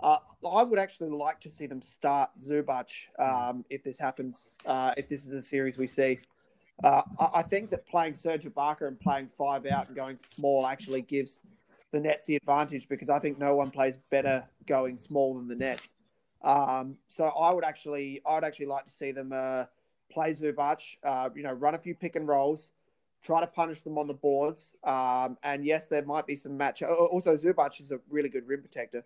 Uh, 0.00 0.18
I 0.48 0.62
would 0.62 0.78
actually 0.78 1.10
like 1.10 1.40
to 1.40 1.50
see 1.50 1.66
them 1.66 1.82
start 1.82 2.30
Zubac 2.38 2.88
um, 3.18 3.64
if 3.68 3.82
this 3.82 3.98
happens, 3.98 4.46
uh, 4.64 4.92
if 4.96 5.08
this 5.08 5.24
is 5.24 5.30
the 5.30 5.42
series 5.42 5.76
we 5.76 5.88
see. 5.88 6.20
Uh, 6.84 7.02
I, 7.18 7.28
I 7.34 7.42
think 7.42 7.70
that 7.70 7.84
playing 7.86 8.14
Serge 8.14 8.44
Ibaka 8.44 8.86
and 8.86 8.98
playing 8.98 9.26
five 9.26 9.66
out 9.66 9.88
and 9.88 9.96
going 9.96 10.18
small 10.20 10.66
actually 10.66 11.02
gives 11.02 11.40
the 11.90 11.98
Nets 11.98 12.26
the 12.26 12.36
advantage 12.36 12.88
because 12.88 13.10
I 13.10 13.18
think 13.18 13.38
no 13.38 13.56
one 13.56 13.70
plays 13.70 13.98
better 14.10 14.44
going 14.66 14.98
small 14.98 15.34
than 15.34 15.48
the 15.48 15.56
Nets. 15.56 15.94
Um, 16.42 16.96
so 17.08 17.24
I 17.24 17.52
would 17.52 17.64
actually, 17.64 18.20
I 18.26 18.34
would 18.34 18.44
actually 18.44 18.66
like 18.66 18.84
to 18.84 18.90
see 18.90 19.12
them 19.12 19.32
uh, 19.32 19.64
play 20.10 20.30
Zubac. 20.30 20.96
Uh, 21.04 21.30
you 21.34 21.42
know, 21.42 21.52
run 21.52 21.74
a 21.74 21.78
few 21.78 21.94
pick 21.94 22.16
and 22.16 22.28
rolls, 22.28 22.70
try 23.22 23.40
to 23.40 23.46
punish 23.46 23.82
them 23.82 23.98
on 23.98 24.06
the 24.06 24.14
boards. 24.14 24.72
Um, 24.84 25.36
and 25.42 25.64
yes, 25.64 25.88
there 25.88 26.04
might 26.04 26.26
be 26.26 26.36
some 26.36 26.56
match. 26.56 26.82
Also, 26.82 27.34
Zubac 27.34 27.80
is 27.80 27.90
a 27.90 28.00
really 28.08 28.28
good 28.28 28.46
rim 28.46 28.60
protector. 28.60 29.02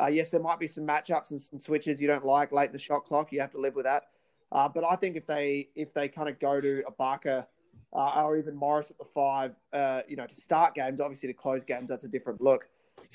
Uh, 0.00 0.06
yes, 0.06 0.30
there 0.30 0.40
might 0.40 0.58
be 0.58 0.66
some 0.66 0.86
matchups 0.86 1.30
and 1.30 1.40
some 1.40 1.58
switches 1.58 2.00
you 2.00 2.06
don't 2.06 2.24
like 2.24 2.52
late 2.52 2.66
in 2.66 2.72
the 2.72 2.78
shot 2.78 3.04
clock. 3.04 3.32
You 3.32 3.40
have 3.40 3.50
to 3.52 3.60
live 3.60 3.74
with 3.74 3.84
that. 3.84 4.04
Uh, 4.52 4.68
but 4.68 4.84
I 4.84 4.96
think 4.96 5.16
if 5.16 5.26
they 5.26 5.68
if 5.74 5.94
they 5.94 6.08
kind 6.08 6.28
of 6.28 6.38
go 6.40 6.60
to 6.60 6.82
Ibaka 6.90 7.46
uh, 7.92 8.24
or 8.24 8.36
even 8.36 8.56
Morris 8.56 8.90
at 8.90 8.98
the 8.98 9.04
five, 9.04 9.54
uh, 9.72 10.02
you 10.08 10.16
know, 10.16 10.26
to 10.26 10.34
start 10.34 10.74
games, 10.74 11.00
obviously 11.00 11.28
to 11.28 11.34
close 11.34 11.64
games, 11.64 11.88
that's 11.88 12.04
a 12.04 12.08
different 12.08 12.40
look. 12.40 12.68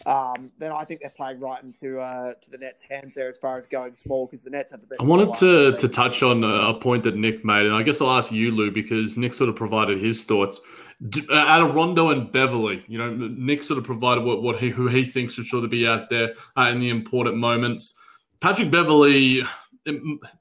Um, 0.06 0.52
then 0.60 0.72
I 0.72 0.84
think 0.84 1.02
they're 1.02 1.10
playing 1.16 1.40
right 1.40 1.64
into 1.64 2.00
uh, 2.00 2.34
to 2.34 2.52
the 2.52 2.58
Nets' 2.58 2.82
hands 2.82 3.16
there 3.16 3.30
as 3.30 3.38
far 3.38 3.58
as 3.58 3.66
going 3.66 3.96
small 3.96 4.28
because 4.28 4.44
the 4.44 4.50
Nets 4.50 4.72
have 4.72 4.82
the 4.82 4.88
best. 4.88 5.02
I 5.02 5.06
wanted 5.06 5.34
to 5.36 5.78
to 5.78 5.88
touch 5.88 6.22
on 6.22 6.44
a 6.44 6.74
point 6.74 7.04
that 7.04 7.16
Nick 7.16 7.46
made, 7.46 7.66
and 7.66 7.74
I 7.74 7.82
guess 7.82 8.02
I'll 8.02 8.12
ask 8.12 8.32
you, 8.32 8.52
Lou, 8.52 8.72
because 8.72 9.16
Nick 9.16 9.34
sort 9.34 9.50
of 9.50 9.56
provided 9.56 10.02
his 10.02 10.24
thoughts. 10.24 10.60
Uh, 11.30 11.36
out 11.36 11.62
of 11.62 11.76
Rondo 11.76 12.10
and 12.10 12.32
Beverley, 12.32 12.84
you 12.88 12.98
know, 12.98 13.14
Nick 13.16 13.64
sort 13.64 13.78
of 13.78 13.84
provided 13.84 14.24
what, 14.24 14.42
what 14.42 14.58
he 14.58 14.70
who 14.70 14.88
he 14.88 15.04
thinks 15.04 15.34
should 15.34 15.46
sort 15.46 15.64
of 15.64 15.70
be 15.70 15.88
out 15.88 16.10
there 16.10 16.34
uh, 16.58 16.64
in 16.64 16.80
the 16.80 16.90
important 16.90 17.38
moments. 17.38 17.96
Patrick 18.42 18.70
Beverley, 18.70 19.44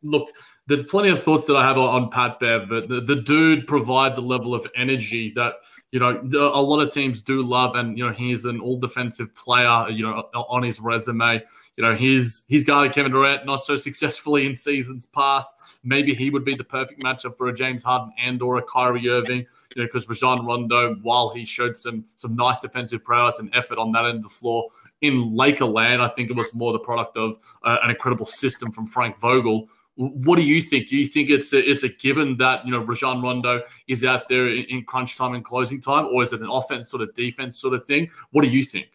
look, 0.02 0.30
there's 0.66 0.84
plenty 0.84 1.10
of 1.10 1.22
thoughts 1.22 1.46
that 1.46 1.56
I 1.56 1.66
have 1.66 1.78
on 1.78 2.10
Pat 2.10 2.40
Bev. 2.40 2.68
The, 2.68 3.02
the 3.06 3.16
dude 3.16 3.66
provides 3.66 4.18
a 4.18 4.22
level 4.22 4.54
of 4.54 4.66
energy 4.76 5.32
that 5.36 5.54
you 5.92 6.00
know 6.00 6.20
a 6.32 6.60
lot 6.60 6.80
of 6.80 6.92
teams 6.92 7.22
do 7.22 7.42
love, 7.42 7.74
and 7.74 7.98
you 7.98 8.06
know 8.06 8.12
he's 8.12 8.44
an 8.44 8.60
all 8.60 8.78
defensive 8.78 9.34
player. 9.34 9.88
You 9.90 10.04
know 10.04 10.28
on 10.34 10.62
his 10.62 10.80
resume. 10.80 11.42
You 11.76 11.82
know 11.82 11.94
he's 11.94 12.44
he's 12.48 12.64
guarded 12.64 12.92
Kevin 12.92 13.12
Durant 13.12 13.46
not 13.46 13.62
so 13.62 13.76
successfully 13.76 14.46
in 14.46 14.54
seasons 14.54 15.06
past. 15.06 15.54
Maybe 15.82 16.14
he 16.14 16.30
would 16.30 16.44
be 16.44 16.54
the 16.54 16.64
perfect 16.64 17.02
matchup 17.02 17.36
for 17.36 17.48
a 17.48 17.54
James 17.54 17.82
Harden 17.82 18.12
and 18.18 18.40
or 18.40 18.58
a 18.58 18.62
Kyrie 18.62 19.08
Irving 19.08 19.46
you 19.74 19.82
know, 19.82 19.86
because 19.86 20.08
Rajon 20.08 20.46
Rondo, 20.46 20.94
while 21.02 21.30
he 21.30 21.44
showed 21.44 21.76
some 21.76 22.04
some 22.16 22.36
nice 22.36 22.60
defensive 22.60 23.04
prowess 23.04 23.38
and 23.38 23.50
effort 23.54 23.78
on 23.78 23.92
that 23.92 24.04
end 24.04 24.18
of 24.18 24.22
the 24.22 24.28
floor 24.28 24.68
in 25.04 25.36
Lakerland, 25.36 26.00
I 26.00 26.08
think 26.14 26.30
it 26.30 26.36
was 26.36 26.54
more 26.54 26.72
the 26.72 26.78
product 26.78 27.16
of 27.16 27.38
uh, 27.62 27.78
an 27.82 27.90
incredible 27.90 28.26
system 28.26 28.72
from 28.72 28.86
Frank 28.86 29.18
Vogel. 29.18 29.68
What 29.96 30.36
do 30.36 30.42
you 30.42 30.60
think? 30.60 30.88
Do 30.88 30.96
you 30.96 31.06
think 31.06 31.30
it's 31.30 31.52
a, 31.52 31.70
it's 31.70 31.84
a 31.84 31.88
given 31.88 32.36
that 32.38 32.64
you 32.64 32.72
know 32.72 32.80
Rajon 32.80 33.22
Rondo 33.22 33.62
is 33.86 34.04
out 34.04 34.28
there 34.28 34.48
in, 34.48 34.64
in 34.64 34.84
crunch 34.84 35.16
time 35.16 35.34
and 35.34 35.44
closing 35.44 35.80
time, 35.80 36.06
or 36.06 36.22
is 36.22 36.32
it 36.32 36.40
an 36.40 36.48
offense 36.50 36.90
sort 36.90 37.02
of 37.02 37.14
defense 37.14 37.60
sort 37.60 37.74
of 37.74 37.86
thing? 37.86 38.10
What 38.32 38.42
do 38.42 38.48
you 38.48 38.64
think? 38.64 38.88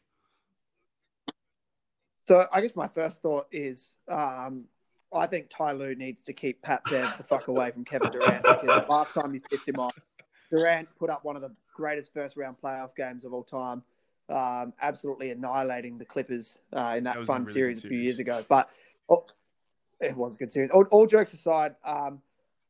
So 2.25 2.43
I 2.51 2.61
guess 2.61 2.75
my 2.75 2.87
first 2.87 3.21
thought 3.21 3.47
is 3.51 3.95
um, 4.07 4.65
I 5.13 5.25
think 5.25 5.49
Ty 5.49 5.73
Lue 5.73 5.95
needs 5.95 6.21
to 6.23 6.33
keep 6.33 6.61
Pat 6.61 6.81
Bev 6.89 7.17
the 7.17 7.23
fuck 7.23 7.47
away 7.47 7.71
from 7.71 7.85
Kevin 7.85 8.11
Durant 8.11 8.43
because 8.43 8.87
last 8.89 9.13
time 9.13 9.33
he 9.33 9.39
pissed 9.39 9.67
him 9.67 9.79
off, 9.79 9.97
Durant 10.51 10.87
put 10.97 11.09
up 11.09 11.23
one 11.23 11.35
of 11.35 11.41
the 11.41 11.51
greatest 11.73 12.13
first 12.13 12.35
round 12.35 12.57
playoff 12.61 12.95
games 12.95 13.25
of 13.25 13.33
all 13.33 13.43
time, 13.43 13.83
um, 14.29 14.73
absolutely 14.81 15.31
annihilating 15.31 15.97
the 15.97 16.05
Clippers 16.05 16.59
uh, 16.73 16.95
in 16.97 17.03
that, 17.03 17.17
that 17.17 17.25
fun 17.25 17.43
really 17.43 17.53
series, 17.53 17.85
a 17.85 17.87
few 17.87 17.99
years 17.99 18.19
ago. 18.19 18.43
But 18.47 18.69
oh, 19.09 19.25
it 19.99 20.15
was 20.15 20.35
a 20.35 20.39
good 20.39 20.51
series. 20.51 20.71
All, 20.71 20.85
all 20.91 21.05
jokes 21.05 21.33
aside, 21.33 21.75
um, 21.83 22.21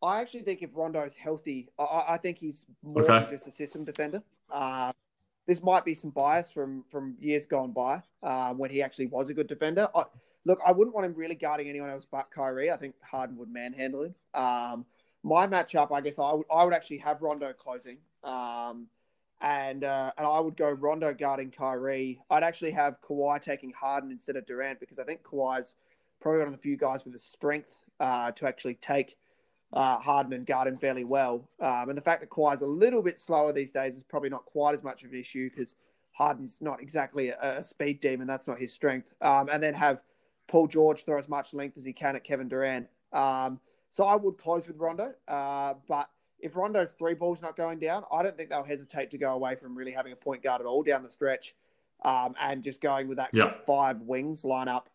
I 0.02 0.22
actually 0.22 0.42
think 0.42 0.62
if 0.62 0.70
Rondo 0.74 1.04
is 1.04 1.14
healthy, 1.14 1.70
I, 1.78 2.06
I 2.10 2.18
think 2.18 2.38
he's 2.38 2.66
more 2.82 3.04
okay. 3.04 3.20
than 3.20 3.30
just 3.30 3.48
a 3.48 3.52
system 3.52 3.84
defender. 3.84 4.24
Uh, 4.52 4.92
this 5.46 5.62
might 5.64 5.84
be 5.84 5.94
some 5.94 6.12
bias 6.12 6.52
from 6.52 6.84
from 6.92 7.16
years 7.20 7.46
gone 7.46 7.72
by 7.72 8.02
uh, 8.24 8.54
when 8.54 8.70
he 8.70 8.82
actually 8.84 9.08
was 9.08 9.30
a 9.30 9.34
good 9.34 9.48
defender. 9.48 9.90
I, 9.96 10.04
look, 10.46 10.60
I 10.66 10.72
wouldn't 10.72 10.96
want 10.96 11.06
him 11.06 11.16
really 11.16 11.36
guarding 11.36 11.68
anyone 11.70 11.90
else 11.90 12.06
but 12.10 12.30
Kyrie. 12.32 12.72
I 12.72 12.78
think 12.78 12.96
Harden 13.02 13.36
would 13.38 13.52
manhandle 13.52 14.04
him. 14.04 14.16
Um, 14.34 14.86
my 15.24 15.48
matchup, 15.48 15.92
I 15.92 16.02
guess 16.02 16.20
I 16.20 16.34
would 16.34 16.46
I 16.54 16.64
would 16.64 16.74
actually 16.74 17.00
have 17.00 17.22
Rondo 17.22 17.52
closing, 17.54 17.98
um, 18.24 18.88
and 19.42 19.84
uh, 19.84 20.12
and 20.18 20.28
I 20.28 20.40
would 20.40 20.58
go 20.58 20.70
Rondo 20.70 21.14
guarding 21.14 21.52
Kyrie. 21.52 22.22
I'd 22.30 22.44
actually 22.44 22.72
have 22.72 23.02
Kawhi 23.02 23.42
taking 23.42 23.72
Harden 23.72 24.12
instead 24.12 24.36
of 24.36 24.46
Durant 24.46 24.80
because 24.80 25.00
I 25.00 25.04
think 25.04 25.24
Kawhi's 25.24 25.74
probably 26.20 26.40
one 26.40 26.48
of 26.48 26.54
the 26.54 26.60
few 26.60 26.78
guys 26.78 27.06
with 27.06 27.14
the 27.14 27.20
strength 27.20 27.80
uh, 28.00 28.32
to 28.32 28.48
actually 28.48 28.76
take 28.76 29.18
uh, 29.72 29.98
Harden 29.98 30.34
and 30.34 30.46
guard 30.46 30.68
him 30.68 30.78
fairly 30.78 31.04
well. 31.04 31.48
Um, 31.60 31.90
and 31.90 31.98
the 31.98 32.02
fact 32.02 32.22
that 32.22 32.30
Kawhi's 32.30 32.62
a 32.62 32.68
little 32.68 33.02
bit 33.02 33.20
slower 33.20 33.54
these 33.54 33.72
days 33.72 33.96
is 33.96 34.04
probably 34.04 34.30
not 34.30 34.46
quite 34.46 34.74
as 34.74 34.84
much 34.84 35.04
of 35.04 35.12
an 35.12 35.20
issue 35.20 35.50
because 35.50 35.76
Harden's 36.12 36.62
not 36.62 36.82
exactly 36.82 37.30
a, 37.30 37.60
a, 37.60 37.64
speed 37.64 38.02
demon. 38.02 38.28
That's 38.28 38.48
not 38.48 38.60
his 38.60 38.74
strength. 38.74 39.14
Um, 39.22 39.48
and 39.52 39.64
then 39.64 39.74
have 39.74 40.02
Paul 40.48 40.68
George 40.68 41.06
throw 41.06 41.18
as 41.18 41.30
much 41.30 41.54
length 41.54 41.78
as 41.78 41.86
he 41.86 41.94
can 41.94 42.16
at 42.16 42.24
Kevin 42.24 42.50
Durant. 42.50 42.88
Um, 43.14 43.60
so 43.90 44.04
I 44.04 44.16
would 44.16 44.38
close 44.38 44.68
with 44.68 44.78
Rondo. 44.78 45.14
Uh, 45.28 45.76
but 45.88 46.10
if 46.42 46.54
Rondo's 46.54 46.94
three 46.94 47.14
balls 47.14 47.42
not 47.42 47.56
going 47.56 47.80
down, 47.80 48.04
I 48.12 48.24
don't 48.24 48.36
think 48.38 48.50
they'll 48.50 48.64
hesitate 48.64 49.12
to 49.12 49.18
go 49.18 49.34
away 49.34 49.56
from 49.56 49.78
really 49.78 49.92
having 49.92 50.14
a 50.14 50.16
point 50.16 50.44
guard 50.44 50.62
at 50.62 50.68
all 50.68 50.84
down 50.84 51.04
the 51.04 51.10
stretch 51.10 51.56
um, 52.04 52.36
and 52.40 52.64
just 52.64 52.82
going 52.82 53.08
with 53.08 53.18
that 53.18 53.30
yeah. 53.34 53.54
five 53.66 54.02
wings 54.02 54.44
lineup. 54.44 54.86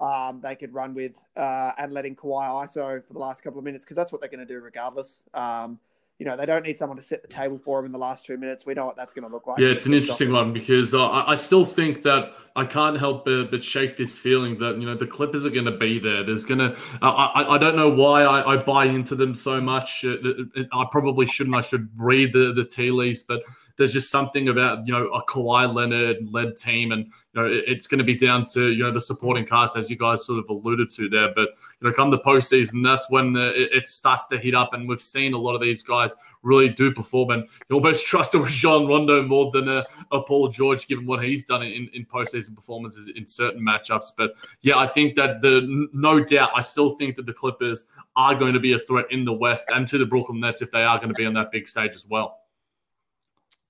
Um, 0.00 0.40
they 0.40 0.54
could 0.54 0.72
run 0.72 0.94
with 0.94 1.16
uh, 1.36 1.72
and 1.76 1.92
letting 1.92 2.14
Kawhi 2.14 2.64
ISO 2.64 3.04
for 3.04 3.12
the 3.12 3.18
last 3.18 3.42
couple 3.42 3.58
of 3.58 3.64
minutes 3.64 3.84
because 3.84 3.96
that's 3.96 4.12
what 4.12 4.20
they're 4.20 4.30
going 4.30 4.46
to 4.46 4.46
do 4.46 4.60
regardless. 4.60 5.22
Um, 5.34 5.80
you 6.18 6.26
know, 6.26 6.36
they 6.36 6.46
don't 6.46 6.64
need 6.64 6.76
someone 6.76 6.96
to 6.96 7.02
set 7.02 7.22
the 7.22 7.28
table 7.28 7.58
for 7.58 7.78
them 7.78 7.86
in 7.86 7.92
the 7.92 7.98
last 7.98 8.24
two 8.24 8.36
minutes. 8.36 8.66
We 8.66 8.74
know 8.74 8.86
what 8.86 8.96
that's 8.96 9.12
going 9.12 9.26
to 9.26 9.32
look 9.32 9.46
like. 9.46 9.60
Yeah, 9.60 9.68
it's 9.68 9.86
an 9.86 9.94
interesting 9.94 10.32
one 10.32 10.52
because 10.52 10.92
uh, 10.92 11.08
I 11.08 11.36
still 11.36 11.64
think 11.64 12.02
that 12.02 12.32
I 12.56 12.64
can't 12.64 12.98
help 12.98 13.24
but, 13.24 13.52
but, 13.52 13.62
shake 13.62 13.96
this 13.96 14.18
feeling 14.18 14.58
that, 14.58 14.80
you 14.80 14.86
know, 14.86 14.96
the 14.96 15.06
Clippers 15.06 15.46
are 15.46 15.50
going 15.50 15.66
to 15.66 15.76
be 15.76 16.00
there. 16.00 16.24
There's 16.24 16.44
going 16.44 16.58
to, 16.58 16.76
I, 17.00 17.54
I 17.54 17.58
don't 17.58 17.76
know 17.76 17.88
why 17.88 18.22
I, 18.22 18.54
I, 18.54 18.56
buy 18.56 18.86
into 18.86 19.14
them 19.14 19.36
so 19.36 19.60
much. 19.60 20.04
I 20.04 20.84
probably 20.90 21.26
shouldn't. 21.26 21.54
I 21.54 21.60
should 21.60 21.88
read 21.96 22.32
the, 22.32 22.52
the 22.52 22.64
tea 22.64 22.90
leaves, 22.90 23.22
but 23.22 23.42
there's 23.78 23.92
just 23.92 24.10
something 24.10 24.48
about 24.48 24.86
you 24.86 24.92
know 24.92 25.06
a 25.08 25.24
Kawhi 25.24 25.72
Leonard 25.72 26.16
led 26.32 26.56
team, 26.56 26.90
and 26.90 27.06
you 27.06 27.40
know 27.40 27.48
it's 27.48 27.86
going 27.86 27.98
to 27.98 28.04
be 28.04 28.16
down 28.16 28.44
to 28.46 28.72
you 28.72 28.82
know 28.82 28.90
the 28.90 29.00
supporting 29.00 29.46
cast 29.46 29.76
as 29.76 29.88
you 29.88 29.96
guys 29.96 30.26
sort 30.26 30.40
of 30.40 30.48
alluded 30.50 30.90
to 30.90 31.08
there. 31.08 31.32
But 31.34 31.50
you 31.80 31.88
know, 31.88 31.92
come 31.92 32.10
the 32.10 32.18
postseason, 32.18 32.84
that's 32.84 33.08
when 33.08 33.32
the, 33.32 33.54
it, 33.54 33.72
it, 33.72 33.88
starts 33.88 34.26
to 34.26 34.38
heat 34.38 34.54
up, 34.54 34.74
and 34.74 34.88
we've 34.88 35.00
seen 35.00 35.32
a 35.32 35.38
lot 35.38 35.54
of 35.54 35.62
these 35.62 35.84
guys 35.84 36.16
really 36.42 36.68
do 36.68 36.92
perform, 36.92 37.30
and 37.30 37.48
you 37.70 37.76
almost 37.76 38.04
trust 38.08 38.34
a 38.34 38.40
Rajon 38.40 38.88
Rondo 38.88 39.22
more 39.22 39.52
than 39.52 39.68
a, 39.68 39.86
a, 40.10 40.22
Paul 40.22 40.48
George, 40.48 40.88
given 40.88 41.06
what 41.06 41.22
he's 41.22 41.46
done 41.46 41.62
in, 41.62 41.88
in 41.94 42.04
postseason 42.04 42.56
performances 42.56 43.08
in 43.14 43.28
certain 43.28 43.64
matchups. 43.64 44.08
But 44.16 44.32
yeah, 44.62 44.76
I 44.76 44.88
think 44.88 45.14
that 45.14 45.40
the 45.40 45.88
no 45.92 46.22
doubt, 46.24 46.50
I 46.54 46.62
still 46.62 46.96
think 46.96 47.14
that 47.14 47.26
the 47.26 47.32
Clippers 47.32 47.86
are 48.16 48.34
going 48.34 48.54
to 48.54 48.60
be 48.60 48.72
a 48.72 48.78
threat 48.80 49.06
in 49.12 49.24
the 49.24 49.32
West 49.32 49.66
and 49.72 49.86
to 49.86 49.98
the 49.98 50.06
Brooklyn 50.06 50.40
Nets 50.40 50.62
if 50.62 50.72
they 50.72 50.82
are 50.82 50.98
going 50.98 51.10
to 51.10 51.14
be 51.14 51.26
on 51.26 51.34
that 51.34 51.52
big 51.52 51.68
stage 51.68 51.94
as 51.94 52.04
well 52.04 52.40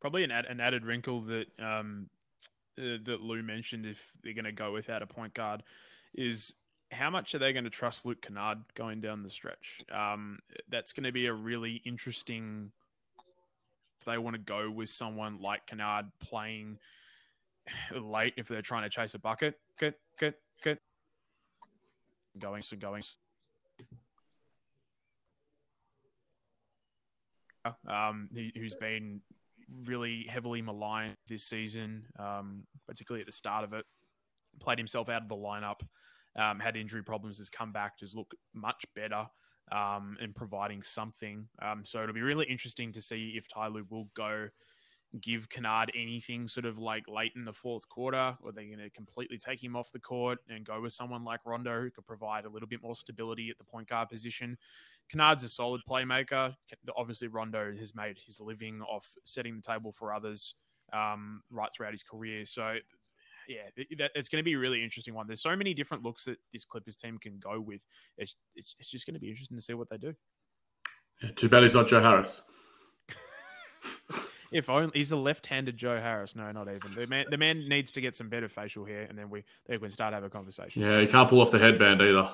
probably 0.01 0.25
an, 0.25 0.31
ad, 0.31 0.47
an 0.47 0.61
added 0.61 0.85
wrinkle 0.85 1.23
that 1.23 1.47
um, 1.59 2.09
uh, 2.79 2.99
that 3.05 3.21
Lou 3.21 3.43
mentioned 3.43 3.87
if 3.87 4.03
they're 4.23 4.35
going 4.35 4.45
to 4.45 4.53
go 4.53 4.73
without 4.73 5.03
a 5.03 5.07
point 5.07 5.35
guard 5.35 5.63
is 6.15 6.55
how 6.91 7.11
much 7.11 7.35
are 7.35 7.39
they 7.39 7.53
going 7.53 7.65
to 7.65 7.71
trust 7.71 8.07
Luke 8.07 8.23
Kennard 8.23 8.59
going 8.75 9.01
down 9.01 9.23
the 9.23 9.31
stretch? 9.31 9.81
Um, 9.93 10.39
that's 10.69 10.93
going 10.93 11.05
to 11.05 11.13
be 11.13 11.27
a 11.27 11.33
really 11.33 11.83
interesting. 11.85 12.71
They 14.07 14.17
want 14.17 14.35
to 14.35 14.41
go 14.43 14.71
with 14.71 14.89
someone 14.89 15.41
like 15.41 15.67
Kennard 15.67 16.07
playing 16.21 16.79
late, 17.95 18.35
if 18.37 18.49
they're 18.49 18.63
trying 18.63 18.85
to 18.85 18.91
chase 18.91 19.15
a 19.15 19.19
bucket, 19.19 19.59
get 19.79 19.99
get 20.19 20.35
get 20.63 20.79
going 22.39 22.63
so 22.63 22.77
going. 22.77 23.03
Um, 27.87 28.31
he, 28.33 28.53
who's 28.57 28.77
been 28.77 29.21
really 29.85 30.27
heavily 30.29 30.63
maligned 30.63 31.17
this 31.27 31.45
season, 31.45 32.07
um, 32.19 32.65
particularly 32.87 33.23
at 33.23 33.27
the 33.27 33.33
start 33.33 33.65
of 33.65 33.73
it. 33.73 33.85
Played 34.61 34.79
himself 34.79 35.09
out 35.09 35.23
of 35.23 35.29
the 35.29 35.37
lineup, 35.37 35.81
um, 36.37 36.59
had 36.59 36.77
injury 36.77 37.03
problems, 37.03 37.39
has 37.39 37.49
come 37.49 37.73
back, 37.73 37.99
just 37.99 38.17
look 38.17 38.35
much 38.55 38.85
better 38.95 39.27
um, 39.71 40.17
and 40.21 40.35
providing 40.35 40.83
something. 40.83 41.47
Um, 41.63 41.85
so 41.85 42.03
it'll 42.03 42.15
be 42.15 42.23
really 42.23 42.47
interesting 42.47 42.93
to 42.93 43.03
see 43.03 43.35
if 43.37 43.47
Ty 43.49 43.69
Lue 43.69 43.87
will 43.91 44.09
go 44.15 44.49
give 45.23 45.49
Kennard 45.49 45.91
anything 45.95 46.47
sort 46.47 46.67
of 46.67 46.79
like 46.79 47.09
late 47.09 47.33
in 47.35 47.45
the 47.45 47.53
fourth 47.53 47.89
quarter, 47.89 48.37
or 48.43 48.53
they're 48.53 48.65
going 48.65 48.79
to 48.79 48.91
completely 48.91 49.39
take 49.39 49.63
him 49.63 49.75
off 49.75 49.91
the 49.93 49.99
court 49.99 50.39
and 50.49 50.67
go 50.67 50.81
with 50.81 50.93
someone 50.93 51.25
like 51.25 51.41
Rondo 51.47 51.81
who 51.81 51.91
could 51.91 52.07
provide 52.07 52.45
a 52.45 52.51
little 52.51 52.69
bit 52.69 52.83
more 52.83 52.95
stability 52.95 53.49
at 53.49 53.59
the 53.59 53.65
point 53.65 53.89
guard 53.89 54.09
position. 54.09 54.59
Kennard's 55.11 55.43
a 55.43 55.49
solid 55.49 55.81
playmaker. 55.89 56.55
Obviously, 56.97 57.29
Rondo 57.29 57.73
has 57.79 57.95
made 57.95 58.19
his 58.25 58.41
living 58.41 58.83
off 58.83 59.09
setting 59.25 59.57
the 59.57 59.63
table 59.63 59.93
for 59.93 60.13
others 60.13 60.55
um, 60.93 61.43
right 61.51 61.71
throughout 61.75 61.93
his 61.93 62.03
career. 62.03 62.45
So 62.45 62.77
yeah, 63.49 63.63
it's 64.15 64.29
going 64.29 64.41
to 64.41 64.45
be 64.45 64.55
a 64.55 64.59
really 64.59 64.85
interesting 64.85 65.15
one. 65.15 65.27
There's 65.27 65.41
so 65.41 65.57
many 65.57 65.73
different 65.73 66.03
looks 66.03 66.25
that 66.25 66.39
this 66.53 66.65
Clippers 66.65 66.97
team 66.97 67.19
can 67.19 67.39
go 67.39 67.61
with. 67.61 67.81
It's 68.19 68.37
it's, 68.55 68.75
it's 68.79 68.91
just 68.91 69.07
going 69.07 69.15
to 69.15 69.21
be 69.21 69.31
interesting 69.31 69.57
to 69.57 69.63
see 69.63 69.75
what 69.75 69.89
they 69.89 69.97
do. 69.97 70.15
Yeah, 71.23 71.31
too 71.35 71.49
bad 71.49 71.63
he's 71.63 71.75
not 71.75 71.87
Joe 71.87 72.03
Harris. 72.03 72.43
if 74.53 74.69
only 74.69 74.91
he's 74.95 75.13
a 75.13 75.17
left-handed 75.17 75.77
Joe 75.77 75.99
Harris. 75.99 76.37
No, 76.37 76.53
not 76.53 76.69
even. 76.69 76.95
The 76.95 77.07
man, 77.07 77.25
the 77.31 77.39
man 77.39 77.69
needs 77.69 77.91
to 77.93 78.01
get 78.01 78.15
some 78.15 78.29
better 78.29 78.49
facial 78.49 78.85
hair, 78.85 79.07
and 79.09 79.19
then 79.19 79.31
we 79.31 79.43
then 79.67 79.81
we 79.81 79.89
can 79.89 79.93
start 79.93 80.13
have 80.13 80.25
a 80.25 80.31
conversation. 80.31 80.83
Yeah, 80.83 81.01
he 81.01 81.07
can't 81.07 81.29
pull 81.29 81.41
off 81.41 81.51
the 81.51 81.59
headband 81.59 82.03
either. 82.03 82.31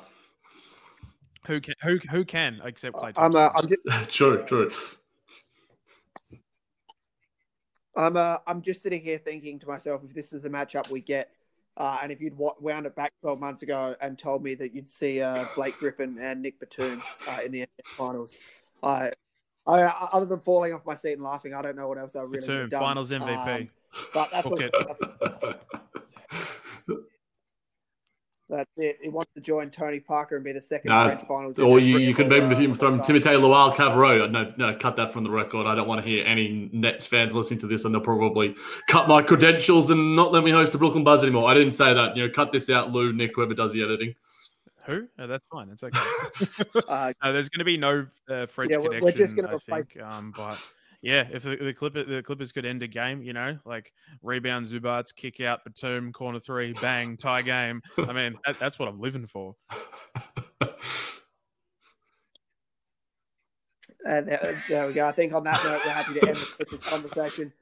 Who 1.46 1.60
can 1.60 1.74
who 1.82 1.98
who 2.10 2.24
can 2.24 2.60
except 2.64 2.96
Klay 2.96 3.12
I'm, 3.16 3.36
uh, 3.36 3.50
I'm 3.54 3.68
just, 3.68 4.10
true, 4.14 4.42
true. 4.46 4.70
I'm, 7.96 8.16
uh, 8.16 8.38
I'm 8.46 8.62
just 8.62 8.82
sitting 8.82 9.02
here 9.02 9.18
thinking 9.18 9.58
to 9.60 9.66
myself, 9.66 10.02
if 10.04 10.14
this 10.14 10.32
is 10.32 10.42
the 10.42 10.50
matchup 10.50 10.90
we 10.90 11.00
get, 11.00 11.30
uh, 11.76 11.98
and 12.02 12.10
if 12.10 12.20
you'd 12.20 12.36
wound 12.36 12.86
it 12.86 12.96
back 12.96 13.12
12 13.22 13.38
months 13.38 13.62
ago 13.62 13.94
and 14.00 14.18
told 14.18 14.42
me 14.42 14.54
that 14.56 14.74
you'd 14.74 14.88
see 14.88 15.20
uh, 15.20 15.44
Blake 15.54 15.78
Griffin 15.78 16.18
and 16.20 16.42
Nick 16.42 16.58
Batum 16.58 17.02
uh, 17.28 17.38
in 17.44 17.52
the 17.52 17.66
finals, 17.84 18.36
I, 18.82 19.12
I, 19.66 19.82
other 20.12 20.26
than 20.26 20.40
falling 20.40 20.72
off 20.72 20.84
my 20.84 20.94
seat 20.94 21.12
and 21.12 21.22
laughing, 21.22 21.54
I 21.54 21.62
don't 21.62 21.76
know 21.76 21.86
what 21.88 21.98
else 21.98 22.16
I 22.16 22.22
really 22.22 22.32
would 22.32 22.40
Batum, 22.40 22.60
have 22.62 22.70
done. 22.70 22.82
Finals 22.82 23.10
MVP. 23.10 23.60
Um, 23.60 23.70
but 24.12 24.30
that's 24.32 24.48
Book 24.48 24.60
what, 24.60 26.03
that's 28.56 28.70
it. 28.76 28.98
He 29.02 29.08
wants 29.08 29.30
to 29.34 29.40
join 29.40 29.70
Tony 29.70 30.00
Parker 30.00 30.36
and 30.36 30.44
be 30.44 30.52
the 30.52 30.62
second 30.62 30.90
Nah, 30.90 31.06
French 31.06 31.22
finals. 31.28 31.58
or 31.58 31.78
you, 31.80 31.98
you 31.98 32.14
can 32.14 32.24
all, 32.24 32.38
maybe 32.40 32.54
uh, 32.54 32.58
him 32.58 32.74
from 32.74 33.00
all 33.00 33.04
time. 33.04 33.16
Timothée 33.16 33.74
Luwawu-Cabarrot. 33.74 34.30
No, 34.30 34.52
no, 34.56 34.76
cut 34.76 34.96
that 34.96 35.12
from 35.12 35.24
the 35.24 35.30
record. 35.30 35.66
I 35.66 35.74
don't 35.74 35.88
want 35.88 36.02
to 36.02 36.08
hear 36.08 36.24
any 36.24 36.68
Nets 36.72 37.06
fans 37.06 37.34
listening 37.34 37.60
to 37.60 37.66
this, 37.66 37.84
and 37.84 37.94
they'll 37.94 38.00
probably 38.00 38.54
cut 38.88 39.08
my 39.08 39.22
credentials 39.22 39.90
and 39.90 40.14
not 40.16 40.32
let 40.32 40.44
me 40.44 40.50
host 40.50 40.72
the 40.72 40.78
Brooklyn 40.78 41.04
Buzz 41.04 41.22
anymore. 41.22 41.48
I 41.50 41.54
didn't 41.54 41.72
say 41.72 41.92
that. 41.94 42.16
You 42.16 42.26
know, 42.26 42.32
cut 42.32 42.52
this 42.52 42.70
out, 42.70 42.90
Lou, 42.92 43.12
Nick, 43.12 43.32
whoever 43.34 43.54
does 43.54 43.72
the 43.72 43.82
editing. 43.82 44.14
Who? 44.86 45.06
No, 45.18 45.26
that's 45.26 45.46
fine. 45.50 45.68
It's 45.70 45.82
okay. 45.82 45.98
Uh, 46.88 47.12
no, 47.22 47.32
there's 47.32 47.48
going 47.48 47.60
to 47.60 47.64
be 47.64 47.76
no 47.78 48.06
uh, 48.28 48.44
French 48.46 48.70
Yeah, 48.70 48.76
we're- 48.78 48.88
connection. 49.00 49.04
we're 49.04 49.12
just 49.12 49.34
gonna 49.36 49.48
I 49.48 49.54
replace- 49.54 49.84
think. 49.86 50.04
Um, 50.04 50.32
but 50.36 50.60
yeah, 51.04 51.28
if 51.30 51.42
the, 51.42 51.56
the 51.56 51.74
Clippers 51.74 52.08
the 52.08 52.22
Clippers 52.22 52.50
could 52.50 52.64
end 52.64 52.82
a 52.82 52.86
game, 52.86 53.22
you 53.22 53.34
know, 53.34 53.58
like 53.66 53.92
rebound 54.22 54.64
Zubac, 54.64 55.14
kick 55.14 55.38
out 55.40 55.62
Batum, 55.62 56.12
corner 56.12 56.40
three, 56.40 56.72
bang, 56.72 57.18
tie 57.18 57.42
game. 57.42 57.82
I 57.98 58.12
mean, 58.14 58.38
that, 58.46 58.58
that's 58.58 58.78
what 58.78 58.88
I'm 58.88 58.98
living 58.98 59.26
for. 59.26 59.54
And 64.06 64.28
there, 64.28 64.62
there 64.68 64.86
we 64.86 64.94
go. 64.94 65.06
I 65.06 65.12
think 65.12 65.34
on 65.34 65.44
that 65.44 65.62
note, 65.64 65.80
we're 65.84 65.92
happy 65.92 66.20
to 66.20 66.26
end 66.26 66.36
the 66.36 66.52
Clippers 66.56 66.80
conversation, 66.80 67.52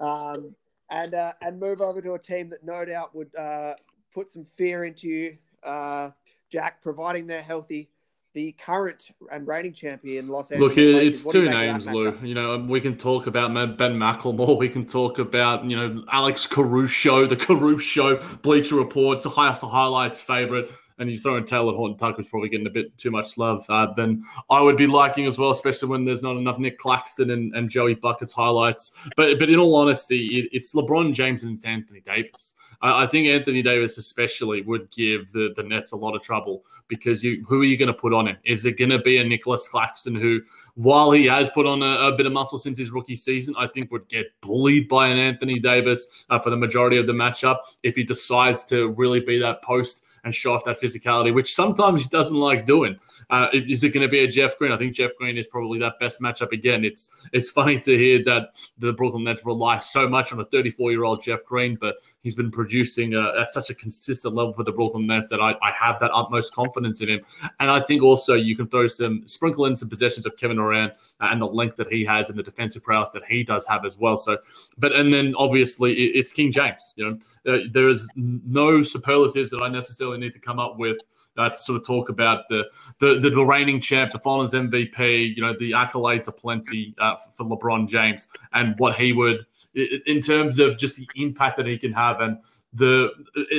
um, 0.00 0.54
and 0.90 1.12
uh, 1.12 1.32
and 1.42 1.60
move 1.60 1.82
over 1.82 2.00
to 2.00 2.14
a 2.14 2.18
team 2.18 2.48
that 2.50 2.64
no 2.64 2.84
doubt 2.86 3.14
would 3.14 3.34
uh, 3.36 3.74
put 4.14 4.30
some 4.30 4.46
fear 4.56 4.84
into 4.84 5.08
you, 5.08 5.38
uh, 5.62 6.10
Jack, 6.50 6.82
providing 6.82 7.26
they're 7.26 7.42
healthy. 7.42 7.90
The 8.36 8.52
current 8.52 9.12
and 9.32 9.48
reigning 9.48 9.72
champion, 9.72 10.28
Los 10.28 10.50
Angeles. 10.50 10.68
Look, 10.76 10.76
it- 10.78 10.94
it's 11.06 11.24
two 11.24 11.44
you 11.44 11.48
make 11.48 11.54
of 11.54 11.86
names, 11.86 11.86
Lou. 11.88 12.18
You 12.22 12.34
know, 12.34 12.54
um, 12.56 12.68
we 12.68 12.82
can 12.82 12.94
talk 12.98 13.26
about 13.26 13.54
Ben 13.78 13.98
McLemore. 13.98 14.58
We 14.58 14.68
can 14.68 14.84
talk 14.84 15.18
about, 15.18 15.64
you 15.64 15.74
know, 15.74 16.04
Alex 16.12 16.46
Caruso, 16.46 17.24
the 17.26 17.34
Caruso, 17.36 18.22
Bleacher 18.42 18.74
Report, 18.74 19.22
the 19.22 19.30
highest 19.30 19.62
highlights 19.62 20.20
favorite. 20.20 20.70
And 20.98 21.10
you 21.10 21.18
throw 21.18 21.36
in 21.38 21.44
Talen 21.44 21.76
Horton 21.76 21.96
Tucker, 21.96 22.16
who's 22.18 22.28
probably 22.28 22.50
getting 22.50 22.66
a 22.66 22.70
bit 22.70 22.96
too 22.98 23.10
much 23.10 23.38
love. 23.38 23.64
Uh, 23.70 23.86
then 23.96 24.22
I 24.50 24.60
would 24.60 24.76
be 24.76 24.86
liking 24.86 25.24
as 25.24 25.38
well, 25.38 25.50
especially 25.50 25.88
when 25.88 26.04
there's 26.04 26.22
not 26.22 26.36
enough 26.36 26.58
Nick 26.58 26.76
Claxton 26.78 27.30
and, 27.30 27.54
and 27.54 27.70
Joey 27.70 27.94
Buckets 27.94 28.34
highlights. 28.34 28.92
But 29.16 29.38
but 29.38 29.48
in 29.48 29.58
all 29.58 29.74
honesty, 29.76 30.40
it, 30.40 30.48
it's 30.52 30.74
LeBron 30.74 31.14
James 31.14 31.42
and 31.42 31.52
it's 31.54 31.64
Anthony 31.64 32.00
Davis. 32.00 32.54
I, 32.82 33.04
I 33.04 33.06
think 33.06 33.26
Anthony 33.28 33.62
Davis 33.62 33.98
especially 33.98 34.62
would 34.62 34.90
give 34.90 35.32
the, 35.32 35.52
the 35.56 35.62
Nets 35.62 35.92
a 35.92 35.96
lot 35.96 36.14
of 36.14 36.22
trouble 36.22 36.64
because 36.88 37.22
you 37.22 37.44
who 37.46 37.60
are 37.62 37.64
you 37.64 37.76
going 37.76 37.88
to 37.88 37.94
put 37.94 38.12
on 38.12 38.28
him? 38.28 38.36
Is 38.44 38.64
it 38.64 38.78
going 38.78 38.90
to 38.90 38.98
be 38.98 39.18
a 39.18 39.24
Nicholas 39.24 39.68
Claxton 39.68 40.14
who, 40.14 40.40
while 40.74 41.10
he 41.10 41.26
has 41.26 41.50
put 41.50 41.66
on 41.66 41.82
a, 41.82 42.08
a 42.08 42.16
bit 42.16 42.26
of 42.26 42.32
muscle 42.32 42.58
since 42.58 42.78
his 42.78 42.90
rookie 42.90 43.16
season, 43.16 43.54
I 43.58 43.66
think 43.66 43.90
would 43.90 44.08
get 44.08 44.26
bullied 44.40 44.88
by 44.88 45.08
an 45.08 45.18
Anthony 45.18 45.58
Davis 45.58 46.24
uh, 46.30 46.38
for 46.38 46.50
the 46.50 46.56
majority 46.56 46.96
of 46.98 47.06
the 47.06 47.12
matchup 47.12 47.58
if 47.82 47.96
he 47.96 48.04
decides 48.04 48.64
to 48.66 48.88
really 48.90 49.20
be 49.20 49.38
that 49.40 49.62
post 49.62 50.04
and 50.26 50.34
show 50.34 50.52
off 50.52 50.64
that 50.64 50.80
physicality, 50.80 51.32
which 51.32 51.54
sometimes 51.54 52.02
he 52.02 52.08
doesn't 52.08 52.36
like 52.36 52.66
doing. 52.66 52.98
Uh, 53.30 53.46
is 53.52 53.84
it 53.84 53.90
going 53.90 54.02
to 54.04 54.10
be 54.10 54.24
a 54.24 54.28
Jeff 54.28 54.58
Green? 54.58 54.72
I 54.72 54.76
think 54.76 54.92
Jeff 54.92 55.12
Green 55.16 55.38
is 55.38 55.46
probably 55.46 55.78
that 55.78 56.00
best 56.00 56.20
matchup 56.20 56.50
again. 56.50 56.84
It's 56.84 57.28
it's 57.32 57.48
funny 57.48 57.78
to 57.80 57.96
hear 57.96 58.22
that 58.24 58.56
the 58.76 58.92
Brooklyn 58.92 59.22
Nets 59.22 59.46
rely 59.46 59.78
so 59.78 60.08
much 60.08 60.32
on 60.32 60.40
a 60.40 60.44
34 60.44 60.90
year 60.90 61.04
old 61.04 61.22
Jeff 61.22 61.44
Green, 61.44 61.78
but 61.80 61.94
he's 62.22 62.34
been 62.34 62.50
producing 62.50 63.14
uh, 63.14 63.40
at 63.40 63.50
such 63.50 63.70
a 63.70 63.74
consistent 63.74 64.34
level 64.34 64.52
for 64.52 64.64
the 64.64 64.72
Brooklyn 64.72 65.06
Nets 65.06 65.28
that 65.28 65.40
I, 65.40 65.54
I 65.62 65.70
have 65.70 66.00
that 66.00 66.10
utmost 66.12 66.52
confidence 66.52 67.00
in 67.00 67.08
him. 67.08 67.20
And 67.60 67.70
I 67.70 67.78
think 67.78 68.02
also 68.02 68.34
you 68.34 68.56
can 68.56 68.66
throw 68.66 68.88
some 68.88 69.22
sprinkle 69.28 69.66
in 69.66 69.76
some 69.76 69.88
possessions 69.88 70.26
of 70.26 70.36
Kevin 70.36 70.56
Durant 70.56 70.94
uh, 71.20 71.28
and 71.30 71.40
the 71.40 71.46
length 71.46 71.76
that 71.76 71.86
he 71.86 72.04
has 72.04 72.30
and 72.30 72.38
the 72.38 72.42
defensive 72.42 72.82
prowess 72.82 73.10
that 73.10 73.24
he 73.26 73.44
does 73.44 73.64
have 73.66 73.84
as 73.84 73.96
well. 73.96 74.16
So, 74.16 74.38
but 74.76 74.90
and 74.90 75.12
then 75.12 75.36
obviously 75.36 75.94
it's 75.94 76.32
King 76.32 76.50
James. 76.50 76.94
You 76.96 77.04
know, 77.44 77.54
uh, 77.54 77.58
there 77.70 77.88
is 77.88 78.08
no 78.16 78.82
superlatives 78.82 79.50
that 79.52 79.62
I 79.62 79.68
necessarily 79.68 80.15
need 80.18 80.32
to 80.32 80.40
come 80.40 80.58
up 80.58 80.78
with. 80.78 80.98
Uh, 81.38 81.50
to 81.50 81.56
sort 81.56 81.78
of 81.78 81.86
talk 81.86 82.08
about 82.08 82.48
the, 82.48 82.64
the 82.98 83.18
the 83.18 83.44
reigning 83.44 83.78
champ, 83.78 84.10
the 84.10 84.18
Finals 84.18 84.54
MVP. 84.54 85.36
You 85.36 85.42
know, 85.42 85.54
the 85.60 85.72
accolades 85.72 86.28
are 86.28 86.32
plenty 86.32 86.94
uh, 86.96 87.16
for 87.34 87.44
LeBron 87.44 87.86
James 87.86 88.26
and 88.54 88.74
what 88.78 88.96
he 88.96 89.12
would 89.12 89.44
in 89.76 90.22
terms 90.22 90.58
of 90.58 90.78
just 90.78 90.96
the 90.96 91.06
impact 91.16 91.58
that 91.58 91.66
he 91.66 91.76
can 91.76 91.92
have 91.92 92.20
and 92.20 92.38
the 92.72 93.10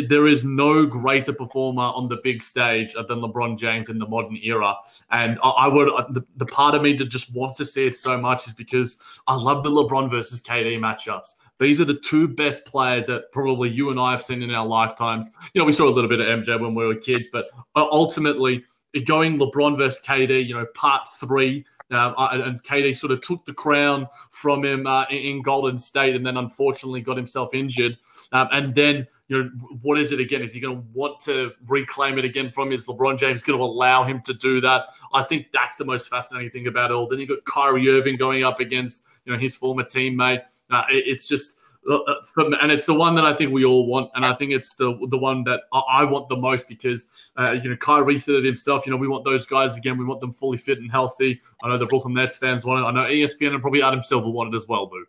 there 0.08 0.26
is 0.26 0.44
no 0.44 0.86
greater 0.86 1.32
performer 1.32 1.84
on 1.84 2.08
the 2.08 2.18
big 2.24 2.42
stage 2.42 2.94
than 2.94 3.20
LeBron 3.20 3.58
James 3.58 3.90
in 3.90 4.00
the 4.00 4.08
modern 4.08 4.38
era. 4.44 4.76
And 5.12 5.38
I, 5.44 5.68
would 5.68 5.88
the, 6.14 6.24
the 6.38 6.46
part 6.46 6.76
of 6.76 6.82
me 6.82 6.94
that 6.94 7.06
just 7.06 7.36
wants 7.36 7.58
to 7.58 7.66
see 7.66 7.86
it 7.86 7.96
so 7.96 8.18
much 8.18 8.48
is 8.48 8.54
because 8.54 9.00
I 9.28 9.36
love 9.36 9.64
the 9.64 9.70
LeBron 9.70 10.10
versus 10.10 10.42
KD 10.42 10.78
matchups. 10.80 11.36
These 11.60 11.82
are 11.82 11.86
the 11.86 12.00
two 12.00 12.28
best 12.28 12.66
players 12.66 13.06
that 13.08 13.32
probably 13.32 13.70
you 13.70 13.90
and 13.90 14.00
I 14.00 14.12
have 14.12 14.22
seen 14.22 14.44
in 14.44 14.52
our 14.52 14.66
lifetimes. 14.66 15.32
You 15.54 15.62
know, 15.62 15.66
we 15.66 15.74
saw 15.74 15.88
a 15.88 15.92
little 15.92 16.10
bit 16.10 16.20
of 16.20 16.28
MJ 16.28 16.60
when 16.60 16.76
we 16.76 16.86
were 16.86 16.96
kids, 16.96 17.30
but 17.32 17.48
uh, 17.76 17.88
ultimately 17.92 18.64
going 19.06 19.38
LeBron 19.38 19.78
versus 19.78 20.04
KD, 20.04 20.46
you 20.46 20.56
know, 20.56 20.66
part 20.74 21.10
three. 21.10 21.66
Um, 21.90 22.16
uh, 22.18 22.30
and 22.34 22.62
KD 22.64 22.98
sort 22.98 23.14
of 23.14 23.22
took 23.22 23.46
the 23.46 23.54
crown 23.54 24.08
from 24.32 24.66
him 24.66 24.86
uh, 24.86 25.06
in, 25.10 25.18
in 25.18 25.42
Golden 25.42 25.78
State, 25.78 26.16
and 26.16 26.26
then 26.26 26.36
unfortunately 26.36 27.00
got 27.02 27.16
himself 27.16 27.54
injured. 27.54 27.98
Um, 28.34 28.50
and 28.52 28.76
then, 28.76 29.08
you 29.30 29.44
know, 29.44 29.50
what 29.82 30.00
is 30.00 30.12
it 30.12 30.20
again? 30.20 30.42
Is 30.42 30.54
he 30.54 30.60
going 30.60 30.78
to 30.78 30.84
want 30.94 31.20
to 31.22 31.52
reclaim 31.68 32.18
it 32.18 32.26
again 32.26 32.50
from 32.52 32.72
his 32.72 32.86
LeBron 32.88 33.18
James? 33.20 33.44
Going 33.44 33.60
to 33.60 33.64
allow 33.64 34.04
him 34.04 34.22
to 34.22 34.34
do 34.34 34.62
that? 34.62 34.86
I 35.14 35.24
think 35.24 35.52
that's 35.52 35.76
the 35.76 35.86
most 35.86 36.10
fascinating 36.10 36.50
thing 36.50 36.68
about 36.68 36.92
it 36.92 36.94
all. 36.94 37.08
Then 37.08 37.20
you 37.20 37.28
got 37.28 37.44
Kyrie 37.46 37.90
Irving 37.90 38.16
going 38.18 38.44
up 38.44 38.60
against, 38.60 39.06
you 39.26 39.34
know, 39.34 39.40
his 39.40 39.56
former 39.58 39.84
teammate. 39.84 40.44
Uh, 40.70 40.84
it- 40.90 41.06
it's 41.08 41.28
just. 41.28 41.60
uh, 41.90 41.96
uh, 42.38 42.50
And 42.62 42.70
it's 42.72 42.86
the 42.86 42.94
one 42.94 43.16
that 43.16 43.26
I 43.26 43.34
think 43.34 43.52
we 43.54 43.64
all 43.64 43.86
want, 43.88 44.12
and 44.16 44.26
I 44.26 44.34
think 44.34 44.52
it's 44.52 44.76
the 44.76 44.98
the 45.10 45.18
one 45.18 45.44
that 45.46 45.62
I 45.72 45.80
I 46.02 46.04
want 46.04 46.28
the 46.28 46.36
most 46.36 46.68
because 46.68 47.08
uh, 47.40 47.52
you 47.52 47.70
know 47.70 47.78
Kyrie 47.78 48.20
said 48.20 48.36
it 48.36 48.44
himself. 48.44 48.86
You 48.86 48.92
know 48.92 48.98
we 48.98 49.08
want 49.08 49.24
those 49.24 49.46
guys 49.46 49.78
again. 49.78 49.98
We 49.98 50.04
want 50.04 50.20
them 50.20 50.34
fully 50.34 50.58
fit 50.58 50.80
and 50.80 50.92
healthy. 50.92 51.40
I 51.64 51.70
know 51.70 51.78
the 51.78 51.86
Brooklyn 51.86 52.14
Nets 52.14 52.36
fans 52.36 52.66
want 52.66 52.82
it. 52.82 52.88
I 52.88 52.92
know 52.92 53.08
ESPN 53.10 53.54
and 53.54 53.62
probably 53.62 53.82
Adam 53.84 54.04
Silver 54.04 54.30
want 54.30 54.54
it 54.54 54.58
as 54.58 54.68
well, 54.68 54.90
Lou. 54.92 55.06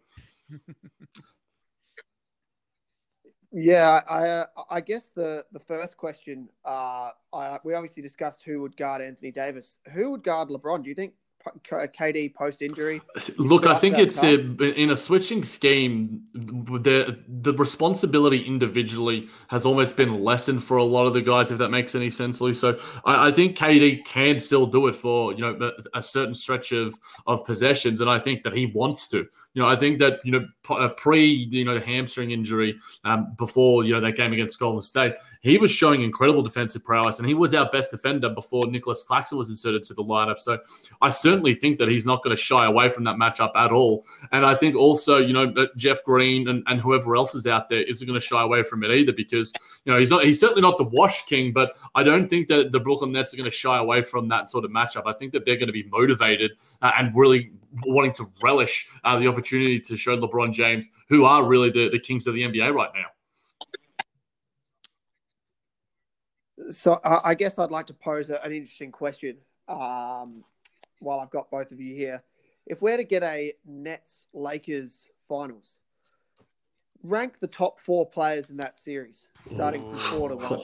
Yeah, 3.51 4.03
I 4.09 4.29
uh, 4.29 4.47
I 4.71 4.81
guess 4.83 5.09
the 5.09 5.45
the 5.53 5.61
first 5.61 5.97
question, 5.97 6.51
uh, 6.67 7.11
I, 7.33 7.59
we 7.65 7.75
obviously 7.75 8.03
discussed 8.03 8.43
who 8.45 8.61
would 8.61 8.77
guard 8.77 9.01
Anthony 9.01 9.31
Davis. 9.33 9.79
Who 9.95 10.11
would 10.11 10.23
guard 10.23 10.51
LeBron? 10.51 10.83
Do 10.83 10.91
you 10.91 10.95
think 10.95 11.15
KD 11.65 12.35
post 12.35 12.63
injury? 12.63 13.01
Look, 13.37 13.67
I 13.67 13.75
think 13.75 13.99
it's 13.99 14.23
a, 14.23 14.39
in 14.75 14.91
a 14.91 14.97
switching 14.97 15.45
scheme. 15.45 16.23
The 16.35 17.19
the 17.29 17.53
responsibility 17.55 18.43
individually 18.43 19.29
has 19.49 19.67
almost 19.67 19.97
been 19.97 20.23
lessened 20.23 20.63
for 20.63 20.77
a 20.77 20.85
lot 20.85 21.07
of 21.07 21.15
the 21.15 21.23
guys. 21.23 21.51
If 21.51 21.59
that 21.59 21.71
makes 21.71 21.95
any 21.95 22.11
sense, 22.11 22.41
Lou. 22.41 22.55
So 22.55 22.79
I, 23.05 23.29
I 23.29 23.33
think 23.33 23.57
KD 23.57 24.05
can 24.05 24.41
still 24.41 24.67
do 24.67 24.87
it 24.89 24.97
for 24.97 25.33
you 25.33 25.41
know 25.41 25.73
a, 25.95 26.03
certain 26.03 26.35
stretch 26.35 26.73
of 26.73 26.99
of 27.27 27.45
possessions, 27.45 28.01
and 28.01 28.11
I 28.11 28.19
think 28.19 28.43
that 28.45 28.55
he 28.55 28.67
wants 28.67 29.09
to. 29.09 29.27
You 29.55 29.63
know, 29.63 29.69
I 29.69 29.77
think 29.77 29.99
that 29.99 30.21
you 30.25 30.33
know 30.33 30.89
pre 30.97 31.25
you 31.25 31.65
know 31.65 31.81
hamstring 31.81 32.31
injury 32.31 32.79
um, 33.05 33.35
before 33.37 33.85
you 33.85 33.93
know 33.93 34.01
that 34.01 34.17
game 34.17 34.33
against 34.33 34.59
Golden 34.59 34.83
State, 34.83 35.15
he 35.41 35.59
was 35.59 35.71
showing 35.71 36.03
incredible 36.03 36.43
defensive 36.43 36.85
prowess, 36.85 37.19
and 37.19 37.29
he 37.29 37.35
was 37.35 37.55
our 37.55 37.69
best 37.71 37.91
defender 37.91 38.29
before 38.29 38.67
Nicholas 38.67 39.05
Claxton 39.05 39.39
was 39.39 39.51
inserted 39.51 39.83
to 39.85 39.95
the 39.95 40.03
lineup. 40.03 40.39
So 40.41 40.59
I 41.01 41.11
certainly 41.11 41.55
think 41.55 41.79
that 41.79 41.89
he's 41.89 42.07
not 42.07 42.23
going 42.23 42.37
to 42.37 42.43
shy 42.43 42.67
away 42.67 42.89
from 42.89 43.05
that 43.05 43.17
matchup 43.17 43.55
at 43.57 43.71
all. 43.71 44.07
And 44.33 44.45
I 44.45 44.55
think 44.55 44.75
also, 44.77 45.19
you 45.19 45.33
know, 45.33 45.53
Jeff 45.77 46.03
Green 46.05 46.49
and, 46.49 46.63
and 46.67 46.81
whoever 46.81 47.17
else 47.17 47.35
is 47.35 47.47
out 47.47 47.69
there 47.69 47.83
isn't 47.83 48.07
going 48.07 48.19
to 48.19 48.27
shy 48.27 48.43
away 48.43 48.63
from 48.63 48.83
it 48.85 48.91
either 48.91 49.13
because, 49.13 49.53
you 49.85 49.93
know, 49.93 49.99
he's 49.99 50.11
not 50.11 50.25
he's 50.25 50.41
certainly 50.41 50.63
not 50.63 50.79
the 50.79 50.85
wash 50.85 51.25
king, 51.27 51.53
but 51.53 51.77
I 51.95 52.03
don't 52.03 52.29
think 52.29 52.49
that 52.49 52.73
the 52.73 52.81
Brooklyn 52.81 53.13
Nets 53.13 53.33
are 53.33 53.37
going 53.37 53.51
to 53.51 53.57
shy 53.57 53.79
away 53.79 54.03
from 54.03 54.29
that 54.29 54.51
sort 54.51 54.65
of 54.65 54.71
matchup. 54.71 55.03
I 55.07 55.13
think 55.13 55.33
that 55.33 55.45
they're 55.45 55.57
going 55.57 55.69
to 55.69 55.73
be 55.73 55.85
motivated 55.85 56.53
uh, 56.83 56.93
and 56.99 57.15
really 57.15 57.53
wanting 57.85 58.13
to 58.15 58.27
relish 58.43 58.89
uh, 59.05 59.19
the 59.19 59.29
opportunity 59.29 59.79
to 59.81 59.97
show 59.97 60.17
LeBron 60.17 60.53
James, 60.53 60.91
who 61.09 61.25
are 61.25 61.45
really 61.45 61.71
the, 61.71 61.91
the 61.91 61.99
kings 61.99 62.27
of 62.27 62.35
the 62.35 62.43
NBA 62.43 62.75
right 62.75 62.91
now. 62.95 63.07
So 66.71 67.01
I 67.05 67.35
guess 67.35 67.59
I'd 67.59 67.71
like 67.71 67.87
to 67.87 67.95
pose 67.95 68.31
an 68.31 68.53
interesting 68.53 68.93
question 68.93 69.37
um, 69.69 70.45
while 71.01 71.21
I've 71.21 71.31
got 71.31 71.51
both 71.51 71.73
of 71.73 71.81
you 71.81 71.95
here. 71.95 72.23
If 72.67 72.83
we're 72.83 72.99
to 72.99 73.05
get 73.05 73.23
a 73.23 73.55
Nets 73.67 74.27
Lakers 74.35 75.11
finals, 75.27 75.79
rank 77.03 77.39
the 77.39 77.47
top 77.47 77.81
four 77.81 78.09
players 78.09 78.51
in 78.51 78.57
that 78.59 78.77
series, 78.77 79.29
starting 79.47 79.81
from 79.83 79.95
four 79.97 80.29
to 80.29 80.37
one. 80.37 80.61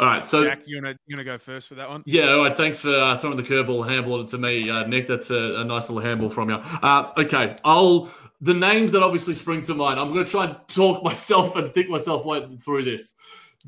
All 0.00 0.06
right, 0.06 0.24
so 0.24 0.44
Jack, 0.44 0.60
you 0.64 0.76
wanna 0.76 0.96
you 1.06 1.16
wanna 1.16 1.24
go 1.24 1.38
first 1.38 1.66
for 1.66 1.74
that 1.74 1.88
one? 1.88 2.04
Yeah, 2.06 2.30
all 2.30 2.44
right. 2.44 2.56
Thanks 2.56 2.80
for 2.80 2.94
uh, 2.94 3.16
throwing 3.16 3.36
the 3.36 3.42
curveball 3.42 3.88
handball 3.88 4.24
to 4.24 4.38
me, 4.38 4.70
uh, 4.70 4.86
Nick. 4.86 5.08
That's 5.08 5.30
a, 5.30 5.56
a, 5.56 5.64
nice 5.64 5.88
little 5.88 6.02
handball 6.02 6.28
from 6.28 6.50
you. 6.50 6.56
Uh, 6.56 7.12
okay, 7.16 7.56
I'll 7.64 8.08
the 8.40 8.54
names 8.54 8.92
that 8.92 9.02
obviously 9.02 9.34
spring 9.34 9.62
to 9.62 9.74
mind. 9.74 9.98
I'm 9.98 10.12
going 10.12 10.24
to 10.24 10.30
try 10.30 10.46
and 10.46 10.56
talk 10.68 11.02
myself 11.04 11.56
and 11.56 11.72
think 11.74 11.88
myself 11.88 12.24
through 12.60 12.84
this. 12.84 13.14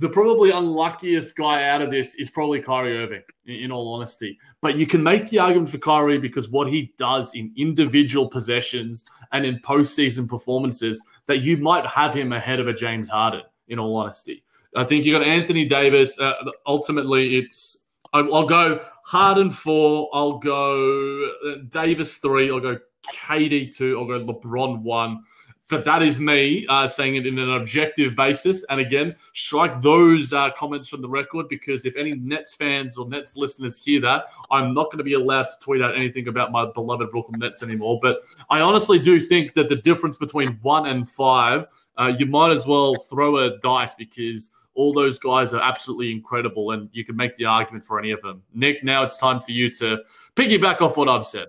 The 0.01 0.09
probably 0.09 0.51
unluckiest 0.51 1.37
guy 1.37 1.69
out 1.69 1.83
of 1.83 1.91
this 1.91 2.15
is 2.17 2.31
probably 2.31 2.61
Kyrie 2.61 2.99
Irving, 2.99 3.23
in, 3.47 3.55
in 3.55 3.73
all 3.73 3.95
honesty. 3.95 4.39
But 4.61 4.77
you 4.77 4.87
can 4.87 5.03
make 5.03 5.29
the 5.29 5.39
argument 5.39 5.69
for 5.69 5.79
Kyrie 5.79 6.19
because 6.19 6.49
what 6.49 6.69
he 6.69 6.93
does 6.99 7.35
in 7.35 7.53
individual 7.57 8.29
possessions 8.29 9.05
and 9.33 9.45
in 9.45 9.59
postseason 9.59 10.27
performances 10.29 11.03
that 11.27 11.39
you 11.39 11.57
might 11.59 11.87
have 11.87 12.15
him 12.15 12.33
ahead 12.33 12.61
of 12.61 12.67
a 12.67 12.73
James 12.73 13.09
Harden. 13.09 13.43
In 13.69 13.79
all 13.79 13.95
honesty. 13.95 14.43
I 14.75 14.83
think 14.83 15.05
you 15.05 15.13
got 15.13 15.25
Anthony 15.25 15.65
Davis. 15.65 16.19
Uh, 16.19 16.33
ultimately, 16.67 17.37
it's 17.37 17.87
I'll 18.13 18.47
go 18.47 18.85
Harden 19.05 19.51
four. 19.51 20.11
I'll 20.13 20.39
go 20.39 21.31
uh, 21.47 21.55
Davis 21.69 22.19
three. 22.19 22.51
I'll 22.51 22.59
go 22.59 22.79
KD 23.13 23.73
two. 23.73 23.97
I'll 23.97 24.07
go 24.07 24.25
LeBron 24.25 24.83
one. 24.83 25.23
But 25.71 25.85
that 25.85 26.03
is 26.03 26.19
me 26.19 26.67
uh, 26.69 26.89
saying 26.89 27.15
it 27.15 27.27
in 27.27 27.39
an 27.39 27.53
objective 27.53 28.17
basis. 28.17 28.65
And 28.65 28.81
again, 28.81 29.15
strike 29.35 29.81
those 29.81 30.33
uh, 30.33 30.51
comments 30.51 30.89
from 30.89 31.01
the 31.01 31.09
record 31.09 31.49
because 31.49 31.87
if 31.87 31.97
any 31.97 32.15
Nets 32.15 32.57
fans 32.57 32.97
or 32.97 33.09
Nets 33.09 33.37
listeners 33.37 33.83
hear 33.83 34.01
that, 34.01 34.25
I'm 34.51 34.75
not 34.75 34.87
going 34.87 34.99
to 34.99 35.05
be 35.05 35.15
allowed 35.15 35.45
to 35.45 35.59
tweet 35.61 35.81
out 35.81 35.97
anything 35.97 36.27
about 36.27 36.51
my 36.51 36.67
beloved 36.73 37.11
Brooklyn 37.13 37.39
Nets 37.39 37.63
anymore. 37.63 38.01
But 38.03 38.19
I 38.51 38.61
honestly 38.61 38.99
do 38.99 39.21
think 39.21 39.55
that 39.55 39.69
the 39.69 39.77
difference 39.77 40.17
between 40.17 40.59
one 40.63 40.87
and 40.87 41.09
five, 41.09 41.67
uh, 41.97 42.13
you 42.19 42.27
might 42.27 42.51
as 42.51 42.67
well 42.67 42.97
throw 42.97 43.39
a 43.39 43.59
dice 43.59 43.95
because 43.95 44.51
all 44.75 44.93
those 44.93 45.19
guys 45.19 45.53
are 45.53 45.63
absolutely 45.63 46.11
incredible, 46.11 46.73
and 46.73 46.89
you 46.93 47.05
can 47.05 47.17
make 47.17 47.35
the 47.35 47.45
argument 47.45 47.85
for 47.85 47.99
any 47.99 48.11
of 48.11 48.23
them. 48.23 48.43
Nick, 48.55 48.83
now 48.83 49.03
it's 49.03 49.19
time 49.19 49.41
for 49.41 49.53
you 49.53 49.71
to 49.75 49.99
piggyback 50.35 50.81
off 50.81 50.97
what 50.97 51.09
I've 51.09 51.27
said. 51.27 51.49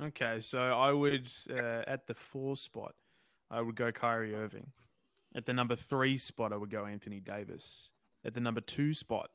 Okay, 0.00 0.38
so 0.40 0.60
I 0.60 0.92
would 0.92 1.28
uh, 1.50 1.82
at 1.86 2.06
the 2.06 2.14
four 2.14 2.56
spot, 2.56 2.94
I 3.50 3.60
would 3.60 3.76
go 3.76 3.90
Kyrie 3.92 4.34
Irving. 4.34 4.66
At 5.34 5.46
the 5.46 5.52
number 5.52 5.76
three 5.76 6.16
spot, 6.16 6.52
I 6.52 6.56
would 6.56 6.70
go 6.70 6.86
Anthony 6.86 7.20
Davis. 7.20 7.90
At 8.24 8.34
the 8.34 8.40
number 8.40 8.60
two 8.60 8.92
spot, 8.92 9.30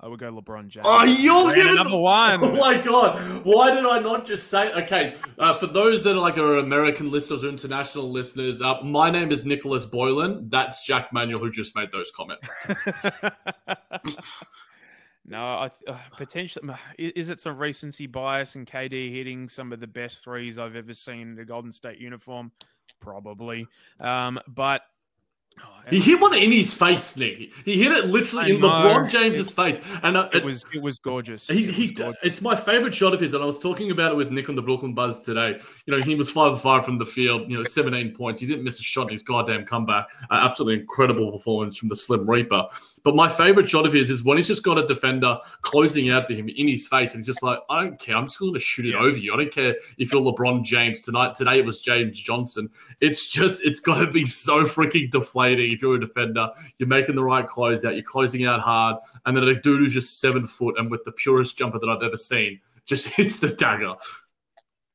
I 0.00 0.06
would 0.06 0.20
go 0.20 0.32
LeBron 0.32 0.68
James. 0.68 0.86
Oh, 0.88 1.02
you're 1.04 1.54
giving 1.54 1.74
number 1.74 1.98
one. 1.98 2.42
Oh 2.42 2.52
my 2.52 2.78
god! 2.78 3.44
Why 3.44 3.74
did 3.74 3.84
I 3.84 3.98
not 3.98 4.26
just 4.26 4.48
say? 4.48 4.72
Okay, 4.72 5.16
uh, 5.38 5.54
for 5.54 5.66
those 5.66 6.04
that 6.04 6.12
are 6.12 6.20
like 6.20 6.38
are 6.38 6.58
American 6.58 7.10
listeners 7.10 7.42
or 7.42 7.48
international 7.48 8.10
listeners, 8.10 8.62
uh, 8.62 8.80
my 8.82 9.10
name 9.10 9.32
is 9.32 9.44
Nicholas 9.44 9.86
Boylan. 9.86 10.48
That's 10.48 10.84
Jack 10.86 11.12
Manuel 11.12 11.40
who 11.40 11.50
just 11.50 11.74
made 11.74 11.90
those 11.90 12.12
comments. 12.12 12.46
no, 15.28 15.38
I 15.38 15.70
uh, 15.86 15.98
potentially 16.16 16.74
is 16.98 17.28
it 17.28 17.40
some 17.40 17.56
recency 17.56 18.06
bias 18.06 18.54
and 18.54 18.66
KD 18.66 19.12
hitting 19.12 19.48
some 19.48 19.72
of 19.72 19.80
the 19.80 19.86
best 19.86 20.24
threes 20.24 20.58
I've 20.58 20.76
ever 20.76 20.94
seen 20.94 21.32
in 21.32 21.38
a 21.38 21.44
Golden 21.44 21.72
State 21.72 21.98
uniform? 21.98 22.50
Probably, 23.00 23.66
um, 24.00 24.40
but 24.48 24.82
Oh, 25.64 25.78
he 25.90 26.00
hit 26.00 26.20
one 26.20 26.34
in 26.34 26.52
his 26.52 26.74
face, 26.74 27.16
Nick. 27.16 27.52
He 27.64 27.82
hit 27.82 27.92
it 27.92 28.06
literally 28.06 28.52
I 28.52 28.54
in 28.54 28.60
know. 28.60 28.68
LeBron 28.68 29.10
James's 29.10 29.48
it, 29.48 29.54
face, 29.54 29.80
and 30.02 30.16
uh, 30.16 30.28
it 30.32 30.44
was 30.44 30.64
it 30.72 30.82
was 30.82 30.98
gorgeous. 30.98 31.46
He, 31.46 31.64
it 31.64 31.74
he, 31.74 31.90
gorgeous. 31.92 32.20
it's 32.22 32.42
my 32.42 32.54
favorite 32.54 32.94
shot 32.94 33.14
of 33.14 33.20
his, 33.20 33.34
and 33.34 33.42
I 33.42 33.46
was 33.46 33.58
talking 33.58 33.90
about 33.90 34.12
it 34.12 34.14
with 34.16 34.30
Nick 34.30 34.48
on 34.48 34.56
the 34.56 34.62
Brooklyn 34.62 34.94
Buzz 34.94 35.22
today. 35.22 35.58
You 35.86 35.96
know, 35.96 36.02
he 36.02 36.14
was 36.14 36.30
five 36.30 36.52
of 36.52 36.60
five 36.60 36.84
from 36.84 36.98
the 36.98 37.06
field. 37.06 37.50
You 37.50 37.58
know, 37.58 37.64
seventeen 37.64 38.14
points. 38.14 38.40
He 38.40 38.46
didn't 38.46 38.64
miss 38.64 38.78
a 38.80 38.82
shot 38.82 39.04
in 39.04 39.12
his 39.12 39.22
goddamn 39.22 39.64
comeback. 39.64 40.08
Uh, 40.30 40.34
absolutely 40.34 40.80
incredible 40.80 41.32
performance 41.32 41.76
from 41.76 41.88
the 41.88 41.96
Slim 41.96 42.28
Reaper. 42.28 42.66
But 43.02 43.14
my 43.14 43.28
favorite 43.28 43.68
shot 43.68 43.86
of 43.86 43.92
his 43.92 44.10
is 44.10 44.24
when 44.24 44.36
he's 44.36 44.48
just 44.48 44.62
got 44.62 44.78
a 44.78 44.86
defender 44.86 45.38
closing 45.62 46.10
out 46.10 46.26
to 46.26 46.34
him 46.34 46.48
in 46.48 46.68
his 46.68 46.86
face, 46.86 47.14
and 47.14 47.20
he's 47.20 47.26
just 47.26 47.42
like, 47.42 47.58
I 47.70 47.84
don't 47.84 47.98
care. 47.98 48.16
I'm 48.16 48.26
just 48.26 48.38
going 48.38 48.52
to 48.54 48.60
shoot 48.60 48.86
it 48.86 48.90
yeah. 48.90 48.98
over 48.98 49.16
you. 49.16 49.32
I 49.32 49.36
don't 49.38 49.52
care 49.52 49.76
if 49.96 50.12
you're 50.12 50.20
LeBron 50.20 50.64
James 50.64 51.02
tonight. 51.02 51.34
Today 51.34 51.60
it 51.60 51.64
was 51.64 51.80
James 51.80 52.18
Johnson. 52.18 52.68
It's 53.00 53.28
just 53.28 53.64
it's 53.64 53.80
got 53.80 54.04
to 54.04 54.10
be 54.10 54.26
so 54.26 54.64
freaking 54.64 55.10
if 55.52 55.80
you're 55.80 55.96
a 55.96 56.00
defender 56.00 56.18
defender. 56.18 56.50
You're 56.78 56.88
making 56.88 57.14
the 57.14 57.24
right 57.24 57.46
closeout. 57.46 57.94
You're 57.94 58.02
closing 58.02 58.46
out 58.46 58.60
hard. 58.60 58.96
And 59.26 59.36
then 59.36 59.44
a 59.44 59.60
dude 59.60 59.80
who's 59.80 59.94
just 59.94 60.20
seven 60.20 60.46
foot 60.46 60.78
and 60.78 60.90
with 60.90 61.04
the 61.04 61.12
purest 61.12 61.56
jumper 61.56 61.78
that 61.78 61.88
I've 61.88 62.02
ever 62.02 62.16
seen 62.16 62.60
just 62.84 63.06
hits 63.16 63.38
the 63.38 63.50
dagger. 63.50 63.94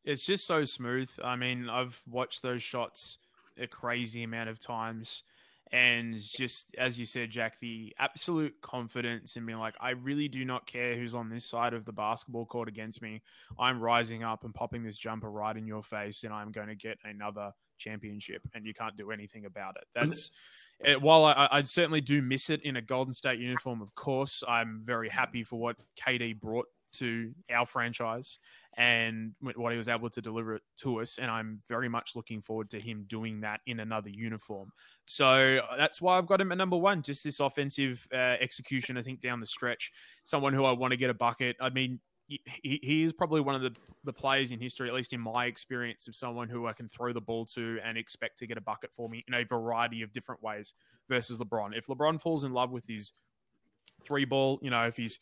It's 0.03 0.25
just 0.25 0.45
so 0.45 0.65
smooth. 0.65 1.09
I 1.23 1.35
mean, 1.35 1.69
I've 1.69 2.01
watched 2.09 2.41
those 2.41 2.61
shots 2.61 3.19
a 3.57 3.67
crazy 3.67 4.23
amount 4.23 4.49
of 4.49 4.59
times. 4.59 5.23
And 5.71 6.21
just 6.21 6.67
as 6.77 6.99
you 6.99 7.05
said, 7.05 7.31
Jack, 7.31 7.59
the 7.59 7.95
absolute 7.97 8.53
confidence 8.61 9.37
in 9.37 9.45
being 9.45 9.57
like, 9.57 9.73
I 9.79 9.91
really 9.91 10.27
do 10.27 10.45
not 10.45 10.67
care 10.67 10.95
who's 10.95 11.15
on 11.15 11.29
this 11.29 11.45
side 11.45 11.73
of 11.73 11.85
the 11.85 11.91
basketball 11.91 12.45
court 12.45 12.67
against 12.67 13.01
me. 13.01 13.23
I'm 13.57 13.79
rising 13.79 14.23
up 14.23 14.43
and 14.43 14.53
popping 14.53 14.83
this 14.83 14.97
jumper 14.97 15.31
right 15.31 15.55
in 15.55 15.65
your 15.65 15.81
face, 15.81 16.23
and 16.23 16.33
I'm 16.33 16.51
going 16.51 16.67
to 16.67 16.75
get 16.75 16.99
another 17.03 17.53
championship, 17.83 18.41
and 18.53 18.65
you 18.65 18.73
can't 18.73 18.95
do 18.95 19.11
anything 19.11 19.45
about 19.45 19.75
it. 19.77 19.85
That's 19.93 20.31
it, 20.79 21.01
while 21.01 21.25
I, 21.25 21.47
I 21.51 21.63
certainly 21.63 22.01
do 22.01 22.21
miss 22.21 22.49
it 22.49 22.61
in 22.63 22.77
a 22.77 22.81
Golden 22.81 23.13
State 23.13 23.39
uniform, 23.39 23.81
of 23.81 23.93
course, 23.95 24.43
I'm 24.47 24.81
very 24.83 25.09
happy 25.09 25.43
for 25.43 25.59
what 25.59 25.75
KD 25.99 26.39
brought 26.39 26.67
to 26.93 27.33
our 27.51 27.65
franchise 27.65 28.39
and 28.77 29.33
what 29.41 29.71
he 29.71 29.77
was 29.77 29.89
able 29.89 30.09
to 30.09 30.21
deliver 30.21 30.55
it 30.55 30.61
to 30.77 31.01
us. 31.01 31.17
And 31.19 31.29
I'm 31.29 31.61
very 31.67 31.89
much 31.89 32.15
looking 32.15 32.41
forward 32.41 32.69
to 32.71 32.79
him 32.79 33.05
doing 33.07 33.41
that 33.41 33.61
in 33.67 33.79
another 33.79 34.09
uniform. 34.09 34.71
So 35.05 35.59
uh, 35.69 35.77
that's 35.77 36.01
why 36.01 36.17
I've 36.17 36.27
got 36.27 36.41
him 36.41 36.51
at 36.51 36.57
number 36.57 36.77
one. 36.77 37.01
Just 37.01 37.23
this 37.23 37.39
offensive 37.39 38.07
uh, 38.13 38.35
execution, 38.39 38.97
I 38.97 39.03
think, 39.03 39.19
down 39.19 39.39
the 39.39 39.45
stretch. 39.45 39.91
Someone 40.23 40.53
who 40.53 40.65
I 40.65 40.71
want 40.71 40.91
to 40.91 40.97
get 40.97 41.09
a 41.09 41.13
bucket. 41.13 41.55
I 41.59 41.69
mean, 41.69 41.99
he, 42.27 42.79
he 42.81 43.03
is 43.03 43.13
probably 43.13 43.41
one 43.41 43.55
of 43.55 43.61
the, 43.61 43.75
the 44.03 44.13
players 44.13 44.51
in 44.51 44.59
history, 44.59 44.87
at 44.87 44.93
least 44.95 45.13
in 45.13 45.19
my 45.19 45.45
experience, 45.45 46.07
of 46.07 46.15
someone 46.15 46.49
who 46.49 46.67
I 46.67 46.73
can 46.73 46.87
throw 46.87 47.13
the 47.13 47.21
ball 47.21 47.45
to 47.47 47.79
and 47.83 47.97
expect 47.97 48.39
to 48.39 48.47
get 48.47 48.57
a 48.57 48.61
bucket 48.61 48.93
for 48.93 49.09
me 49.09 49.23
in 49.27 49.33
a 49.33 49.43
variety 49.43 50.01
of 50.01 50.13
different 50.13 50.41
ways 50.41 50.73
versus 51.09 51.39
LeBron. 51.39 51.77
If 51.77 51.87
LeBron 51.87 52.21
falls 52.21 52.43
in 52.43 52.53
love 52.53 52.71
with 52.71 52.85
his 52.87 53.11
three 54.03 54.25
ball, 54.25 54.59
you 54.61 54.69
know, 54.69 54.85
if 54.85 54.97
he's 54.97 55.19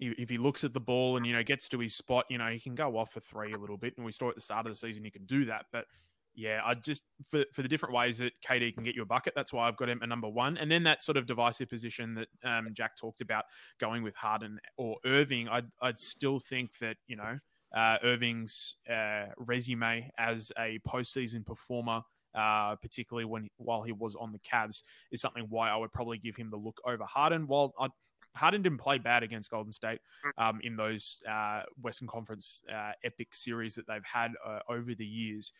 if 0.00 0.28
he 0.28 0.38
looks 0.38 0.64
at 0.64 0.72
the 0.72 0.80
ball 0.80 1.16
and 1.16 1.24
you 1.24 1.32
know 1.32 1.42
gets 1.42 1.68
to 1.68 1.78
his 1.78 1.94
spot, 1.94 2.26
you 2.28 2.38
know, 2.38 2.48
he 2.48 2.58
can 2.58 2.74
go 2.74 2.98
off 2.98 3.12
for 3.12 3.20
three 3.20 3.52
a 3.52 3.58
little 3.58 3.76
bit. 3.76 3.94
And 3.96 4.04
we 4.04 4.12
saw 4.12 4.28
at 4.28 4.34
the 4.34 4.40
start 4.40 4.66
of 4.66 4.72
the 4.72 4.78
season 4.78 5.04
he 5.04 5.10
can 5.10 5.24
do 5.24 5.44
that, 5.46 5.66
but 5.72 5.86
yeah, 6.34 6.60
I 6.64 6.74
just 6.74 7.04
for 7.28 7.44
for 7.52 7.62
the 7.62 7.68
different 7.68 7.94
ways 7.94 8.18
that 8.18 8.32
KD 8.46 8.74
can 8.74 8.82
get 8.82 8.94
you 8.94 9.02
a 9.02 9.06
bucket. 9.06 9.34
That's 9.36 9.52
why 9.52 9.68
I've 9.68 9.76
got 9.76 9.88
him 9.88 10.00
at 10.02 10.08
number 10.08 10.28
one. 10.28 10.56
And 10.56 10.70
then 10.70 10.82
that 10.84 11.02
sort 11.02 11.16
of 11.16 11.26
divisive 11.26 11.68
position 11.68 12.14
that 12.14 12.28
um, 12.44 12.68
Jack 12.72 12.96
talked 12.96 13.20
about 13.20 13.44
going 13.78 14.02
with 14.02 14.14
Harden 14.14 14.58
or 14.76 14.96
Irving. 15.04 15.48
I'd 15.48 15.66
I'd 15.80 15.98
still 15.98 16.38
think 16.38 16.78
that 16.78 16.96
you 17.06 17.16
know 17.16 17.38
uh, 17.74 17.96
Irving's 18.02 18.76
uh, 18.90 19.26
resume 19.36 20.10
as 20.18 20.52
a 20.58 20.78
postseason 20.86 21.44
performer. 21.44 22.02
Uh, 22.34 22.74
particularly 22.74 23.24
when 23.24 23.48
while 23.58 23.84
he 23.84 23.92
was 23.92 24.16
on 24.16 24.32
the 24.32 24.40
Cavs, 24.40 24.82
is 25.12 25.20
something 25.20 25.46
why 25.50 25.70
I 25.70 25.76
would 25.76 25.92
probably 25.92 26.18
give 26.18 26.34
him 26.34 26.50
the 26.50 26.56
look 26.56 26.80
over 26.84 27.04
Harden. 27.04 27.46
While 27.46 27.72
I, 27.78 27.86
Harden 28.34 28.62
didn't 28.62 28.78
play 28.78 28.98
bad 28.98 29.22
against 29.22 29.50
Golden 29.50 29.72
State 29.72 30.00
um, 30.38 30.60
in 30.62 30.76
those 30.76 31.18
uh, 31.30 31.62
Western 31.80 32.08
Conference 32.08 32.64
uh, 32.72 32.92
epic 33.04 33.34
series 33.34 33.74
that 33.76 33.86
they've 33.86 34.04
had 34.04 34.32
uh, 34.44 34.60
over 34.68 34.94
the 34.94 35.06
years. 35.06 35.52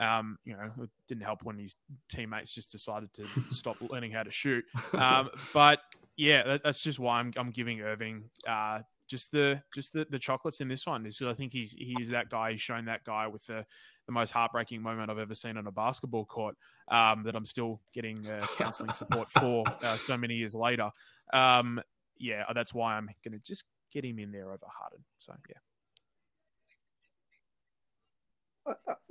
Um, 0.00 0.38
you 0.44 0.54
know, 0.54 0.70
it 0.82 0.90
didn't 1.06 1.22
help 1.22 1.42
when 1.42 1.58
his 1.58 1.74
teammates 2.08 2.52
just 2.52 2.72
decided 2.72 3.12
to 3.14 3.24
stop 3.50 3.76
learning 3.80 4.12
how 4.12 4.22
to 4.22 4.30
shoot. 4.30 4.64
Um, 4.94 5.30
but 5.54 5.80
yeah, 6.16 6.42
that, 6.44 6.62
that's 6.64 6.82
just 6.82 6.98
why 6.98 7.18
I'm, 7.18 7.32
I'm 7.36 7.50
giving 7.50 7.80
Irving 7.80 8.24
uh, 8.46 8.80
just 9.08 9.32
the 9.32 9.60
just 9.74 9.92
the, 9.92 10.06
the 10.08 10.18
chocolates 10.18 10.60
in 10.60 10.68
this 10.68 10.86
one. 10.86 11.04
Is 11.06 11.20
I 11.22 11.34
think 11.34 11.52
he's 11.52 11.72
he 11.72 11.96
is 12.00 12.08
that 12.10 12.30
guy. 12.30 12.52
He's 12.52 12.60
shown 12.60 12.84
that 12.86 13.04
guy 13.04 13.26
with 13.26 13.46
the 13.46 13.64
the 14.06 14.12
most 14.12 14.30
heartbreaking 14.30 14.82
moment 14.82 15.10
I've 15.10 15.18
ever 15.18 15.34
seen 15.34 15.56
on 15.56 15.66
a 15.66 15.72
basketball 15.72 16.24
court. 16.24 16.56
Um, 16.88 17.22
that 17.24 17.36
I'm 17.36 17.44
still 17.44 17.80
getting 17.94 18.26
uh, 18.26 18.46
counselling 18.58 18.92
support 18.92 19.30
for 19.30 19.64
uh, 19.82 19.96
so 19.96 20.16
many 20.16 20.34
years 20.34 20.54
later. 20.54 20.90
Um, 21.32 21.80
yeah, 22.18 22.44
that's 22.54 22.74
why 22.74 22.94
I'm 22.94 23.08
going 23.24 23.38
to 23.38 23.44
just 23.44 23.64
get 23.92 24.04
him 24.04 24.18
in 24.18 24.32
there 24.32 24.46
over 24.46 24.66
Harden. 24.66 25.04
So 25.18 25.34
yeah. 25.48 25.56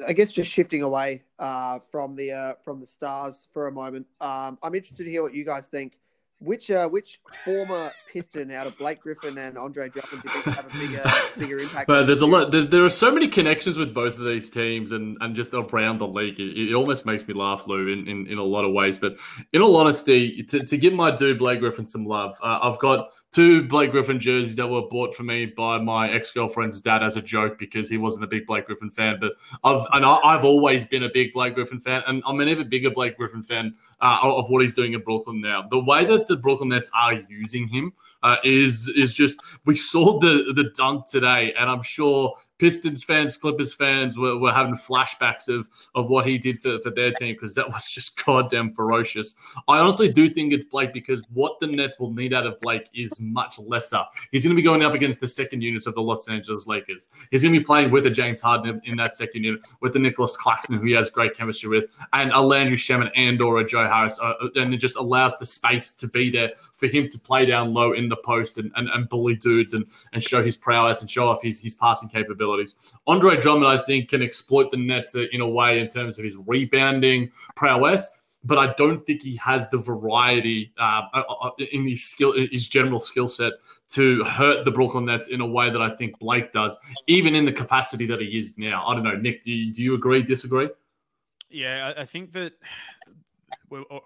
I 0.08 0.14
guess 0.14 0.32
just 0.32 0.50
shifting 0.50 0.82
away 0.82 1.24
uh, 1.40 1.80
from 1.80 2.16
the 2.16 2.32
uh, 2.32 2.54
from 2.64 2.80
the 2.80 2.86
stars 2.86 3.48
for 3.54 3.68
a 3.68 3.72
moment. 3.72 4.08
Um, 4.20 4.58
I'm 4.64 4.76
interested 4.76 5.04
to 5.04 5.10
hear 5.10 5.22
what 5.22 5.34
you 5.34 5.46
guys 5.46 5.68
think. 5.68 5.98
which 6.42 6.72
uh, 6.72 6.90
which 6.90 7.20
former 7.46 7.92
Piston 8.12 8.52
out 8.52 8.66
of 8.66 8.78
Blake 8.78 9.00
Griffin 9.00 9.38
and 9.38 9.58
Andre 9.58 9.90
Drummond 9.90 10.24
did 10.24 10.54
have 10.54 10.76
a 10.76 10.78
bigger 10.78 11.04
bigger 11.38 11.60
impact? 11.60 11.88
But 11.88 12.06
there's 12.06 12.22
a 12.22 12.26
lot. 12.26 12.52
There, 12.52 12.64
there, 12.64 12.84
are 12.84 12.90
so 12.90 13.12
many 13.12 13.28
connections 13.28 13.78
with 13.78 13.94
both 13.94 14.18
of 14.18 14.26
these 14.26 14.50
teams, 14.50 14.92
and, 14.92 15.18
and 15.22 15.36
just 15.36 15.54
around 15.54 16.00
the 16.00 16.08
league. 16.08 16.40
It, 16.40 16.70
it 16.70 16.74
almost 16.74 17.06
makes 17.06 17.28
me 17.28 17.36
laugh, 17.36 17.68
Lou, 17.68 17.88
in, 17.88 18.08
in, 18.08 18.28
in 18.28 18.38
a 18.40 18.44
lot 18.44 18.66
of 18.66 18.74
ways. 18.74 18.98
But 18.98 19.18
in 19.54 19.62
all 19.62 19.76
honesty, 19.78 20.44
to, 20.44 20.66
to 20.66 20.78
give 20.78 20.94
my 20.94 21.16
dude 21.16 21.38
Blake 21.38 21.60
Griffin 21.60 21.86
some 21.86 22.06
love, 22.06 22.36
uh, 22.42 22.60
I've 22.64 22.80
got 22.80 23.12
two 23.32 23.64
Blake 23.68 23.92
Griffin 23.92 24.20
jerseys 24.20 24.58
that 24.58 24.68
were 24.68 24.82
bought 24.82 25.16
for 25.16 25.24
me 25.24 25.46
by 25.46 25.78
my 25.78 26.10
ex 26.12 26.32
girlfriend's 26.32 26.82
dad 26.82 27.02
as 27.02 27.16
a 27.16 27.22
joke 27.22 27.58
because 27.58 27.90
he 27.90 27.98
wasn't 27.98 28.24
a 28.24 28.28
big 28.28 28.46
Blake 28.46 28.66
Griffin 28.66 28.92
fan. 28.92 29.18
But 29.20 29.34
I've 29.64 29.86
and 29.94 30.06
I, 30.06 30.34
have 30.34 30.44
always 30.44 30.86
been 30.86 31.04
a 31.04 31.10
big 31.10 31.34
Blake 31.34 31.56
Griffin 31.56 31.80
fan, 31.80 32.04
and 32.08 32.22
I'm 32.26 32.40
an 32.40 32.50
even 32.50 32.70
bigger 32.70 32.92
Blake 32.92 33.18
Griffin 33.18 33.44
fan 33.44 33.74
uh, 34.02 34.20
of 34.22 34.50
what 34.50 34.62
he's 34.62 34.74
doing 34.74 34.94
in 34.94 35.02
Brooklyn 35.02 35.40
now. 35.42 35.66
The 35.70 35.80
way 35.80 36.06
that 36.06 36.28
the 36.28 36.38
Brooklyn 36.38 36.70
Nets 36.70 36.92
are 36.94 37.14
using 37.30 37.68
him 37.68 37.94
uh, 38.24 38.38
is 38.44 38.88
is 38.90 39.14
just 39.14 39.40
we 39.66 39.76
saw 39.76 40.20
the 40.20 40.54
the 40.56 40.72
dunk 40.76 41.08
today, 41.08 41.54
and 41.58 41.70
I'm 41.70 41.84
sure 41.84 42.36
Pistons 42.62 43.04
fans, 43.04 43.38
Clippers 43.38 43.74
fans 43.74 44.20
were, 44.20 44.38
were 44.38 44.54
having 44.54 44.76
flashbacks 44.76 45.48
of, 45.48 45.68
of 45.96 46.12
what 46.12 46.28
he 46.28 46.38
did 46.38 46.62
for, 46.62 46.78
for 46.78 46.92
their 46.92 47.12
team 47.12 47.34
because 47.34 47.56
that 47.56 47.68
was 47.68 47.90
just 47.92 48.24
goddamn 48.24 48.72
ferocious. 48.72 49.34
I 49.68 49.80
honestly 49.80 50.14
do 50.14 50.30
think 50.30 50.54
it's 50.54 50.66
Blake 50.66 50.94
because 50.94 51.24
what 51.34 51.60
the 51.60 51.66
Nets 51.66 52.00
will 52.00 52.14
need 52.14 52.36
out 52.36 52.46
of 52.46 52.62
Blake 52.62 52.88
is 52.94 53.20
much 53.20 53.58
lesser. 53.58 54.04
He's 54.32 54.44
going 54.44 54.56
to 54.56 54.60
be 54.60 54.64
going 54.64 54.84
up 54.84 54.94
against 54.94 55.20
the 55.20 55.28
second 55.28 55.64
units 55.64 55.88
of 55.88 55.96
the 55.96 56.04
Los 56.04 56.30
Angeles 56.30 56.68
Lakers. 56.68 57.08
He's 57.32 57.42
going 57.42 57.52
to 57.56 57.60
be 57.60 57.66
playing 57.66 57.90
with 57.90 58.06
a 58.06 58.12
James 58.12 58.42
Harden 58.42 58.80
in, 58.86 58.96
that 58.98 59.16
second 59.16 59.44
unit, 59.44 59.62
with 59.80 59.94
the 59.94 60.00
Nicholas 60.00 60.38
Claxton, 60.38 60.78
who 60.78 60.86
he 60.86 60.92
has 60.92 61.10
great 61.10 61.36
chemistry 61.36 61.68
with, 61.68 61.98
and 62.14 62.32
a 62.32 62.40
Landry 62.40 62.78
Shamet 62.78 63.10
and 63.16 63.42
or 63.42 63.62
a 63.62 63.66
Joe 63.66 63.88
Harris. 63.88 64.20
Uh, 64.20 64.34
uh, 64.40 64.50
and 64.54 64.72
it 64.72 64.78
just 64.78 64.98
allows 64.98 65.36
the 65.40 65.48
space 65.48 65.96
to 65.96 66.08
be 66.08 66.30
there 66.30 66.52
for 66.74 66.86
him 66.86 67.10
to 67.10 67.18
play 67.18 67.48
down 67.48 67.74
low 67.74 67.94
in 67.94 68.08
the 68.08 68.18
post 68.18 68.60
and, 68.60 68.72
and, 68.76 68.88
and 68.90 69.10
bully 69.10 69.36
dudes 69.36 69.74
and, 69.74 69.88
and 70.14 70.24
show 70.24 70.44
his 70.44 70.58
prowess 70.58 71.02
and 71.02 71.10
show 71.10 71.28
off 71.28 71.42
his, 71.42 71.60
his 71.60 71.74
passing 71.74 72.08
capability 72.08 72.51
abilities. 72.52 72.94
Andre 73.08 73.38
Drummond, 73.38 73.68
I 73.68 73.84
think, 73.84 74.10
can 74.10 74.22
exploit 74.22 74.72
the 74.72 74.78
Nets 74.78 75.16
in 75.16 75.42
a 75.42 75.48
way 75.48 75.80
in 75.80 75.88
terms 75.88 76.18
of 76.18 76.26
his 76.26 76.36
rebounding 76.36 77.32
prowess, 77.56 78.12
but 78.44 78.58
I 78.58 78.74
don't 78.74 79.06
think 79.06 79.22
he 79.22 79.36
has 79.38 79.70
the 79.70 79.78
variety 79.78 80.74
uh, 80.78 81.04
uh, 81.14 81.24
uh, 81.42 81.52
in 81.72 81.88
his 81.88 82.04
skill, 82.04 82.34
his 82.34 82.68
general 82.68 83.00
skill 83.00 83.28
set 83.28 83.54
to 83.92 84.24
hurt 84.24 84.64
the 84.64 84.72
Brooklyn 84.72 85.06
Nets 85.06 85.28
in 85.28 85.42
a 85.42 85.46
way 85.46 85.70
that 85.70 85.82
I 85.82 85.96
think 85.96 86.18
Blake 86.20 86.52
does, 86.52 86.80
even 87.08 87.36
in 87.36 87.46
the 87.46 87.52
capacity 87.52 88.06
that 88.08 88.22
he 88.22 88.38
is 88.38 88.58
now. 88.58 88.86
I 88.88 88.94
don't 88.94 89.04
know, 89.04 89.18
Nick. 89.18 89.44
Do 89.44 89.52
you, 89.52 89.74
do 89.74 89.84
you 89.84 89.94
agree? 89.96 90.24
Disagree? 90.24 90.70
Yeah, 91.50 91.94
I 91.98 92.06
think 92.06 92.32
that. 92.34 92.54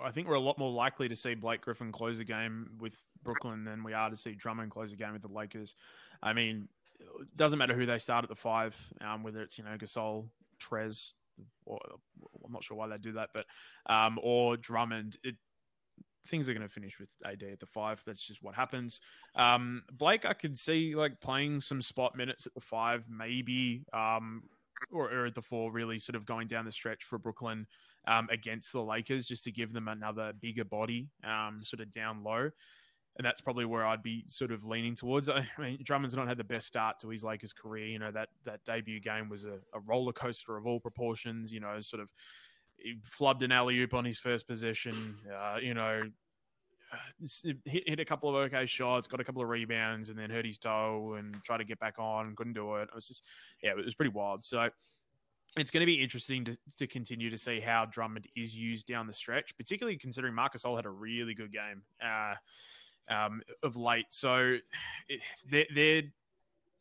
I 0.03 0.11
think 0.11 0.27
we're 0.27 0.35
a 0.35 0.39
lot 0.39 0.59
more 0.59 0.71
likely 0.71 1.07
to 1.07 1.15
see 1.15 1.33
Blake 1.33 1.61
Griffin 1.61 1.91
close 1.91 2.19
a 2.19 2.23
game 2.23 2.69
with 2.79 2.95
Brooklyn 3.23 3.63
than 3.63 3.83
we 3.83 3.93
are 3.93 4.11
to 4.11 4.15
see 4.15 4.33
Drummond 4.33 4.69
close 4.69 4.91
a 4.93 4.95
game 4.95 5.13
with 5.13 5.23
the 5.23 5.27
Lakers. 5.27 5.73
I 6.21 6.33
mean, 6.33 6.67
doesn't 7.35 7.59
matter 7.59 7.75
who 7.75 7.85
they 7.85 7.97
start 7.97 8.23
at 8.23 8.29
the 8.29 8.35
five, 8.35 8.75
um, 9.01 9.23
whether 9.23 9.41
it's 9.41 9.57
you 9.57 9.63
know 9.63 9.77
Gasol, 9.77 10.27
Trez, 10.59 11.13
or 11.65 11.79
I'm 12.43 12.51
not 12.51 12.63
sure 12.63 12.77
why 12.77 12.87
they 12.87 12.97
do 12.97 13.13
that, 13.13 13.29
but 13.33 13.45
um, 13.87 14.19
or 14.21 14.57
Drummond. 14.57 15.17
It, 15.23 15.35
things 16.27 16.49
are 16.49 16.53
going 16.53 16.67
to 16.67 16.73
finish 16.73 16.99
with 16.99 17.13
AD 17.23 17.43
at 17.43 17.59
the 17.59 17.65
five. 17.67 18.01
That's 18.03 18.25
just 18.25 18.41
what 18.41 18.55
happens. 18.55 18.99
Um, 19.35 19.83
Blake, 19.91 20.25
I 20.25 20.33
could 20.33 20.57
see 20.57 20.95
like 20.95 21.21
playing 21.21 21.59
some 21.61 21.81
spot 21.81 22.15
minutes 22.15 22.47
at 22.47 22.53
the 22.55 22.61
five, 22.61 23.05
maybe, 23.07 23.85
um, 23.93 24.43
or, 24.91 25.11
or, 25.11 25.25
at 25.27 25.35
the 25.35 25.41
four, 25.43 25.71
really 25.71 25.99
sort 25.99 26.15
of 26.15 26.25
going 26.25 26.47
down 26.47 26.65
the 26.65 26.71
stretch 26.71 27.03
for 27.03 27.19
Brooklyn 27.19 27.67
um, 28.07 28.27
against 28.31 28.71
the 28.71 28.81
Lakers, 28.81 29.27
just 29.27 29.43
to 29.43 29.51
give 29.51 29.71
them 29.71 29.87
another 29.87 30.33
bigger 30.41 30.65
body, 30.65 31.09
um, 31.23 31.59
sort 31.61 31.81
of 31.81 31.91
down 31.91 32.23
low 32.23 32.49
and 33.17 33.25
that's 33.25 33.41
probably 33.41 33.65
where 33.65 33.85
I'd 33.85 34.03
be 34.03 34.25
sort 34.27 34.51
of 34.51 34.65
leaning 34.65 34.95
towards. 34.95 35.29
I 35.29 35.47
mean, 35.59 35.79
Drummond's 35.83 36.15
not 36.15 36.27
had 36.27 36.37
the 36.37 36.43
best 36.43 36.67
start 36.67 36.99
to 36.99 37.09
his 37.09 37.23
Lakers 37.23 37.53
career. 37.53 37.87
You 37.87 37.99
know 37.99 38.11
that 38.11 38.29
that 38.45 38.63
debut 38.65 38.99
game 38.99 39.29
was 39.29 39.45
a, 39.45 39.59
a 39.73 39.79
roller 39.85 40.13
coaster 40.13 40.57
of 40.57 40.67
all 40.67 40.79
proportions. 40.79 41.51
You 41.51 41.59
know, 41.59 41.79
sort 41.79 42.01
of 42.01 42.09
he 42.77 42.95
flubbed 43.19 43.41
an 43.41 43.51
alley 43.51 43.79
oop 43.79 43.93
on 43.93 44.05
his 44.05 44.19
first 44.19 44.47
possession. 44.47 45.17
Uh, 45.33 45.57
you 45.61 45.73
know, 45.73 46.03
hit, 47.65 47.87
hit 47.87 47.99
a 47.99 48.05
couple 48.05 48.29
of 48.29 48.35
okay 48.35 48.65
shots, 48.65 49.07
got 49.07 49.19
a 49.19 49.23
couple 49.23 49.41
of 49.41 49.49
rebounds, 49.49 50.09
and 50.09 50.19
then 50.19 50.29
hurt 50.29 50.45
his 50.45 50.57
toe 50.57 51.15
and 51.17 51.35
tried 51.43 51.57
to 51.57 51.63
get 51.63 51.79
back 51.79 51.95
on, 51.97 52.35
couldn't 52.35 52.53
do 52.53 52.75
it. 52.75 52.83
It 52.83 52.95
was 52.95 53.07
just 53.07 53.23
yeah, 53.63 53.71
it 53.71 53.85
was 53.85 53.95
pretty 53.95 54.11
wild. 54.11 54.43
So 54.43 54.69
it's 55.57 55.71
going 55.71 55.81
to 55.81 55.85
be 55.85 56.01
interesting 56.01 56.43
to, 56.43 56.57
to 56.77 56.87
continue 56.87 57.29
to 57.29 57.37
see 57.37 57.61
how 57.61 57.85
Drummond 57.85 58.27
is 58.35 58.53
used 58.53 58.87
down 58.87 59.07
the 59.07 59.13
stretch, 59.13 59.55
particularly 59.55 59.97
considering 59.97 60.33
Marcus 60.33 60.63
Gasol 60.63 60.75
had 60.75 60.85
a 60.85 60.89
really 60.89 61.33
good 61.33 61.53
game. 61.53 61.83
Uh, 62.03 62.33
um, 63.09 63.41
of 63.63 63.77
late. 63.77 64.07
So 64.09 64.57
their, 65.49 65.65
their 65.73 66.03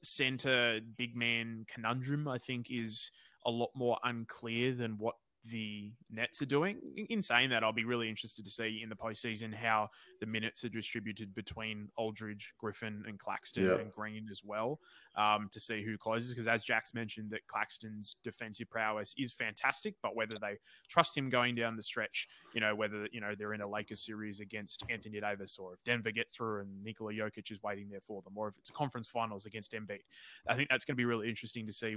center 0.02 0.80
big 0.96 1.16
man 1.16 1.66
conundrum, 1.68 2.28
I 2.28 2.38
think, 2.38 2.70
is 2.70 3.10
a 3.46 3.50
lot 3.50 3.70
more 3.74 3.98
unclear 4.04 4.74
than 4.74 4.98
what 4.98 5.16
the 5.46 5.92
Nets 6.10 6.40
are 6.40 6.46
doing. 6.46 6.78
In 7.10 7.20
saying 7.20 7.50
that, 7.50 7.62
I'll 7.62 7.72
be 7.72 7.84
really 7.84 8.08
interested 8.08 8.44
to 8.44 8.50
see 8.50 8.80
in 8.82 8.88
the 8.88 8.94
postseason 8.94 9.54
how 9.54 9.90
the 10.20 10.26
minutes 10.26 10.64
are 10.64 10.68
distributed 10.68 11.34
between 11.34 11.88
Aldridge, 11.96 12.54
Griffin, 12.58 13.04
and 13.06 13.18
Claxton 13.18 13.66
yeah. 13.66 13.74
and 13.76 13.90
Green 13.90 14.26
as 14.30 14.42
well, 14.42 14.80
um, 15.16 15.48
to 15.52 15.60
see 15.60 15.84
who 15.84 15.98
closes. 15.98 16.30
Because 16.30 16.46
as 16.46 16.64
Jack's 16.64 16.94
mentioned, 16.94 17.30
that 17.30 17.46
Claxton's 17.46 18.16
defensive 18.24 18.70
prowess 18.70 19.14
is 19.18 19.32
fantastic, 19.32 19.94
but 20.02 20.16
whether 20.16 20.36
they 20.40 20.56
trust 20.88 21.16
him 21.16 21.28
going 21.28 21.54
down 21.54 21.76
the 21.76 21.82
stretch, 21.82 22.26
you 22.54 22.60
know, 22.60 22.74
whether 22.74 23.06
you 23.12 23.20
know 23.20 23.34
they're 23.36 23.54
in 23.54 23.60
a 23.60 23.68
Lakers 23.68 24.04
series 24.04 24.40
against 24.40 24.84
Anthony 24.88 25.20
Davis, 25.20 25.58
or 25.58 25.74
if 25.74 25.84
Denver 25.84 26.10
gets 26.10 26.34
through 26.34 26.60
and 26.60 26.82
Nikola 26.82 27.12
Jokic 27.12 27.50
is 27.50 27.62
waiting 27.62 27.88
there 27.90 28.00
for 28.00 28.22
them, 28.22 28.32
or 28.36 28.48
if 28.48 28.56
it's 28.56 28.70
a 28.70 28.72
conference 28.72 29.08
finals 29.08 29.44
against 29.44 29.72
Embiid, 29.72 30.00
I 30.48 30.54
think 30.54 30.68
that's 30.70 30.84
going 30.84 30.94
to 30.94 31.00
be 31.00 31.04
really 31.04 31.28
interesting 31.28 31.66
to 31.66 31.72
see 31.72 31.96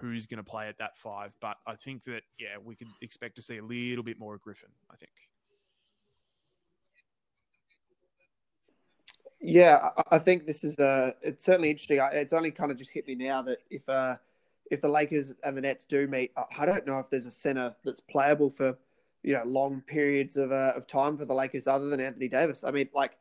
who's 0.00 0.26
going 0.26 0.42
to 0.42 0.48
play 0.48 0.68
at 0.68 0.78
that 0.78 0.96
five. 0.96 1.34
But 1.40 1.56
I 1.66 1.74
think 1.76 2.04
that 2.04 2.22
yeah, 2.38 2.56
we 2.62 2.76
could 2.76 2.88
expect 3.00 3.36
to 3.36 3.42
see 3.42 3.58
a 3.58 3.64
little 3.64 4.04
bit 4.04 4.18
more 4.18 4.34
of 4.34 4.42
Griffin. 4.42 4.70
I 4.90 4.96
think. 4.96 5.12
Yeah, 9.40 9.90
I 10.10 10.18
think 10.18 10.46
this 10.46 10.64
is 10.64 10.78
uh 10.78 11.12
it's 11.20 11.44
certainly 11.44 11.70
interesting. 11.70 12.00
It's 12.12 12.32
only 12.32 12.50
kind 12.50 12.70
of 12.70 12.78
just 12.78 12.92
hit 12.92 13.06
me 13.06 13.14
now 13.14 13.42
that 13.42 13.58
if 13.70 13.86
uh 13.88 14.16
if 14.70 14.80
the 14.80 14.88
Lakers 14.88 15.34
and 15.44 15.56
the 15.56 15.60
Nets 15.60 15.84
do 15.84 16.06
meet, 16.06 16.32
I 16.58 16.64
don't 16.64 16.86
know 16.86 16.98
if 16.98 17.10
there's 17.10 17.26
a 17.26 17.30
center 17.30 17.74
that's 17.84 18.00
playable 18.00 18.48
for 18.50 18.76
you 19.22 19.34
know 19.34 19.42
long 19.44 19.82
periods 19.82 20.36
of 20.36 20.52
uh, 20.52 20.72
of 20.76 20.86
time 20.86 21.18
for 21.18 21.24
the 21.24 21.34
Lakers 21.34 21.66
other 21.66 21.88
than 21.88 22.00
Anthony 22.00 22.28
Davis. 22.28 22.64
I 22.64 22.70
mean, 22.70 22.88
like 22.94 23.18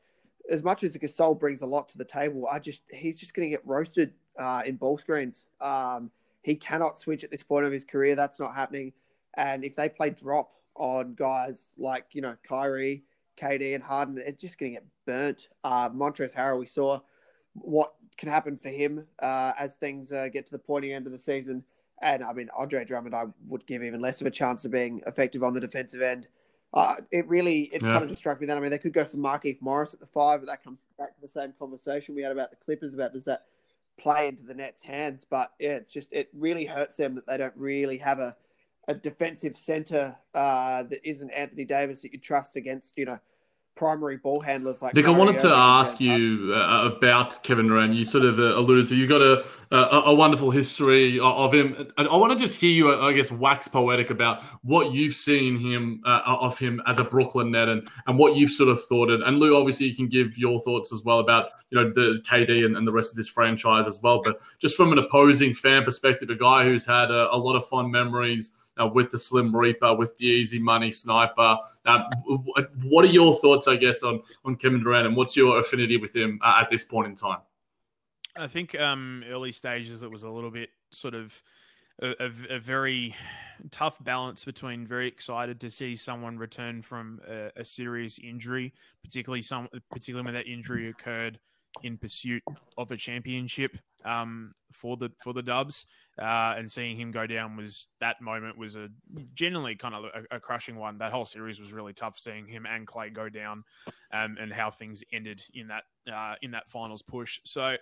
as 0.50 0.64
much 0.64 0.84
as 0.84 0.96
Gasol 0.98 1.40
brings 1.40 1.62
a 1.62 1.66
lot 1.66 1.90
to 1.90 1.98
the 1.98 2.06
table, 2.06 2.48
I 2.52 2.60
just 2.60 2.84
he's 2.92 3.18
just 3.18 3.34
going 3.34 3.46
to 3.46 3.50
get 3.50 3.66
roasted 3.66 4.14
uh, 4.38 4.64
in 4.66 4.76
ball 4.76 4.98
screens. 4.98 5.46
Um, 5.62 6.12
he 6.44 6.56
cannot 6.56 6.98
switch 6.98 7.24
at 7.24 7.32
this 7.32 7.42
point 7.42 7.66
of 7.66 7.72
his 7.72 7.86
career. 7.86 8.16
That's 8.16 8.40
not 8.40 8.54
happening. 8.54 8.94
And 9.36 9.64
if 9.64 9.76
they 9.76 9.90
play 9.90 10.12
drop 10.12 10.52
on 10.76 11.16
guys 11.16 11.74
like, 11.78 12.08
you 12.12 12.22
know, 12.22 12.36
Kyrie, 12.48 13.04
KD, 13.42 13.74
and 13.74 13.84
Harden, 13.84 14.22
it's 14.24 14.42
just 14.42 14.60
going 14.60 14.74
to 14.74 14.80
get 14.82 14.88
burnt. 15.08 15.48
Uh, 15.64 15.90
Montrezl 15.90 16.36
Harrell, 16.36 16.60
we 16.60 16.66
saw 16.66 17.00
what 17.54 17.94
can 18.18 18.30
happen 18.30 18.58
for 18.58 18.70
him 18.70 19.08
uh, 19.22 19.54
as 19.58 19.76
things 19.76 20.12
uh, 20.12 20.28
get 20.32 20.46
to 20.46 20.52
the 20.52 20.60
pointy 20.60 20.94
end 20.94 21.08
of 21.08 21.14
the 21.14 21.20
season. 21.20 21.64
And 22.02 22.24
I 22.24 22.34
mean, 22.34 22.50
Andre 22.58 22.84
Drummond, 22.84 23.16
I 23.16 23.26
would 23.48 23.66
give 23.66 23.82
even 23.82 24.02
less 24.02 24.20
of 24.20 24.28
a 24.28 24.32
chance 24.32 24.66
of 24.66 24.72
being 24.72 25.02
effective 25.08 25.44
on 25.44 25.54
the 25.54 25.62
defensive 25.62 26.02
end. 26.02 26.28
Uh, 26.74 26.96
it 27.12 27.28
really, 27.28 27.64
it 27.66 27.82
yeah. 27.82 27.92
kind 27.92 28.04
of 28.04 28.10
just 28.10 28.20
struck 28.20 28.42
me 28.42 28.48
that. 28.48 28.58
I 28.58 28.60
mean, 28.60 28.72
they 28.72 28.80
could 28.80 28.94
go 28.94 29.06
some 29.06 29.22
Markieff 29.22 29.62
Morris 29.62 29.94
at 29.94 30.00
the 30.00 30.08
five, 30.08 30.42
but 30.42 30.48
that 30.48 30.64
comes 30.64 30.88
back 30.98 31.16
to 31.16 31.22
the 31.22 31.28
same 31.28 31.54
conversation 31.58 32.16
we 32.16 32.24
had 32.24 32.32
about 32.32 32.50
the 32.50 32.58
Clippers 32.58 32.94
about 32.94 33.14
does 33.14 33.26
that 33.26 33.46
play 34.04 34.28
into 34.28 34.44
the 34.44 34.54
Nets' 34.54 34.82
hands. 34.82 35.26
But 35.28 35.52
yeah, 35.60 35.76
it's 35.76 35.92
just 35.92 36.12
it 36.12 36.30
really 36.34 36.66
hurts 36.66 36.98
them 36.98 37.16
that 37.16 37.26
they 37.26 37.38
don't 37.38 37.56
really 37.58 37.98
have 37.98 38.20
a 38.20 38.36
a 38.88 38.94
defensive 38.94 39.56
center 39.56 40.18
uh, 40.34 40.84
that 40.84 41.08
isn't 41.08 41.32
Anthony 41.32 41.64
Davis 41.64 42.02
that 42.02 42.12
you 42.12 42.20
trust 42.20 42.58
against 42.58 42.98
you 42.98 43.06
know 43.06 43.20
primary 43.76 44.18
ball 44.18 44.40
handlers 44.40 44.82
like. 44.82 44.96
Nick, 44.96 45.06
I 45.06 45.12
wanted 45.12 45.40
to 45.42 45.50
ask 45.50 46.00
you 46.00 46.54
uh, 46.56 46.92
about 46.96 47.44
Kevin 47.44 47.68
Durant. 47.68 47.94
You 47.94 48.06
sort 48.06 48.26
of 48.26 48.40
uh, 48.40 48.58
alluded 48.58 48.88
to 48.90 48.96
you 48.96 49.08
got 49.08 49.22
a, 49.22 49.46
a, 49.72 50.02
a 50.06 50.14
wonderful 50.14 50.52
history 50.52 51.20
of 51.20 51.54
him. 51.54 51.92
And 51.98 52.08
I 52.08 52.16
want 52.16 52.34
to 52.34 52.40
just 52.40 52.60
hear 52.60 52.72
you, 52.72 52.90
uh, 52.90 53.08
I 53.08 53.14
guess, 53.14 53.32
wax 53.32 53.68
poetic 53.68 54.10
about 54.10 54.44
what 54.62 54.92
you've 54.92 55.16
seen 55.16 55.60
him 55.60 56.02
uh, 56.06 56.22
of 56.26 56.58
him 56.58 56.82
as 56.88 57.00
a 57.00 57.04
Brooklyn 57.04 57.52
net 57.52 57.70
and, 57.70 57.88
and 58.08 58.18
what 58.18 58.36
you've 58.36 58.52
sort 58.52 58.70
of 58.70 58.84
thought. 58.84 59.10
And, 59.10 59.24
and 59.24 59.40
Lou, 59.40 59.58
obviously, 59.58 59.88
you 59.88 59.96
can 59.96 60.08
give 60.08 60.38
your 60.38 60.60
thoughts 60.60 60.94
as 60.94 61.04
well 61.04 61.20
about 61.20 61.52
you 61.70 61.80
know 61.80 61.92
the 61.94 62.22
KD 62.28 62.66
and, 62.66 62.78
and 62.78 62.88
the 62.88 62.92
rest 62.92 63.12
of 63.12 63.18
this 63.18 63.28
franchise 63.28 63.88
as 63.88 64.00
well. 64.02 64.22
But 64.24 64.40
just 64.60 64.76
from 64.76 64.92
an 64.92 65.00
opposing 65.00 65.54
fan 65.54 65.84
perspective, 65.84 66.30
a 66.30 66.36
guy 66.36 66.64
who's 66.64 66.86
had 66.86 67.12
a, 67.12 67.34
a 67.34 67.38
lot 67.38 67.56
of 67.56 67.66
fun 67.68 67.90
memories 67.90 68.52
uh, 68.80 68.88
with 68.88 69.12
the 69.12 69.20
Slim 69.20 69.56
Reaper, 69.56 69.96
with 69.96 70.16
the 70.18 70.26
Easy 70.26 70.60
Money 70.60 70.92
Sniper. 70.92 71.58
Uh, 71.86 72.04
what 72.84 73.06
are 73.06 73.10
your 73.10 73.36
thoughts, 73.36 73.68
I 73.68 73.76
guess, 73.76 74.04
on 74.04 74.22
on 74.46 74.56
Kevin 74.56 74.84
Durant, 74.84 75.08
and 75.08 75.16
what's 75.16 75.36
your 75.36 75.60
affinity 75.60 75.98
with 75.98 76.16
him 76.16 76.40
uh, 76.44 76.60
at 76.62 76.70
this 76.70 76.84
point 76.84 77.08
in 77.08 77.16
time? 77.16 77.40
I 78.36 78.48
think 78.48 78.80
um, 78.80 79.24
early 79.30 79.52
stages 79.52 80.02
it 80.02 80.10
was 80.10 80.24
a 80.24 80.30
little 80.30 80.50
bit 80.50 80.70
sort 80.92 81.14
of 81.14 81.40
a, 82.02 82.10
a, 82.20 82.56
a, 82.56 82.60
very 82.60 83.16
tough 83.70 84.04
balance 84.04 84.44
between 84.44 84.88
very 84.88 85.08
excited 85.08 85.60
to 85.60 85.70
see 85.70 85.96
someone 85.96 86.38
return 86.38 86.82
from 86.82 87.22
a, 87.30 87.52
a 87.58 87.64
serious 87.64 88.18
injury, 88.18 88.74
particularly 89.04 89.44
some, 89.44 89.68
particularly 89.92 90.26
when 90.26 90.34
that 90.34 90.48
injury 90.48 90.90
occurred 90.90 91.40
in 91.84 91.98
pursuit 91.98 92.44
of 92.78 92.92
a 92.92 92.98
championship 92.98 93.78
um, 94.06 94.54
for 94.72 94.98
the 94.98 95.10
for 95.22 95.34
the 95.34 95.42
Dubs, 95.42 95.86
uh, 96.22 96.56
and 96.58 96.70
seeing 96.70 96.98
him 96.98 97.12
go 97.12 97.26
down 97.28 97.56
was 97.56 97.88
that 98.00 98.22
moment 98.22 98.58
was 98.58 98.76
a 98.76 98.90
generally 99.34 99.76
kind 99.76 99.96
of 99.96 100.06
a, 100.06 100.36
a, 100.36 100.40
crushing 100.40 100.76
one. 100.76 100.98
That 100.98 101.12
whole 101.12 101.26
series 101.26 101.60
was 101.60 101.74
really 101.74 101.94
tough, 101.94 102.18
seeing 102.20 102.48
him 102.48 102.66
and 102.66 102.88
Klay 102.88 103.14
go 103.14 103.30
down, 103.30 103.64
um, 104.12 104.38
and 104.40 104.52
how 104.52 104.70
things 104.70 105.04
ended 105.12 105.42
in 105.54 105.68
that 105.68 105.84
uh, 106.12 106.36
in 106.42 106.52
that 106.52 106.70
finals 106.70 107.02
push. 107.02 107.40
So. 107.46 107.76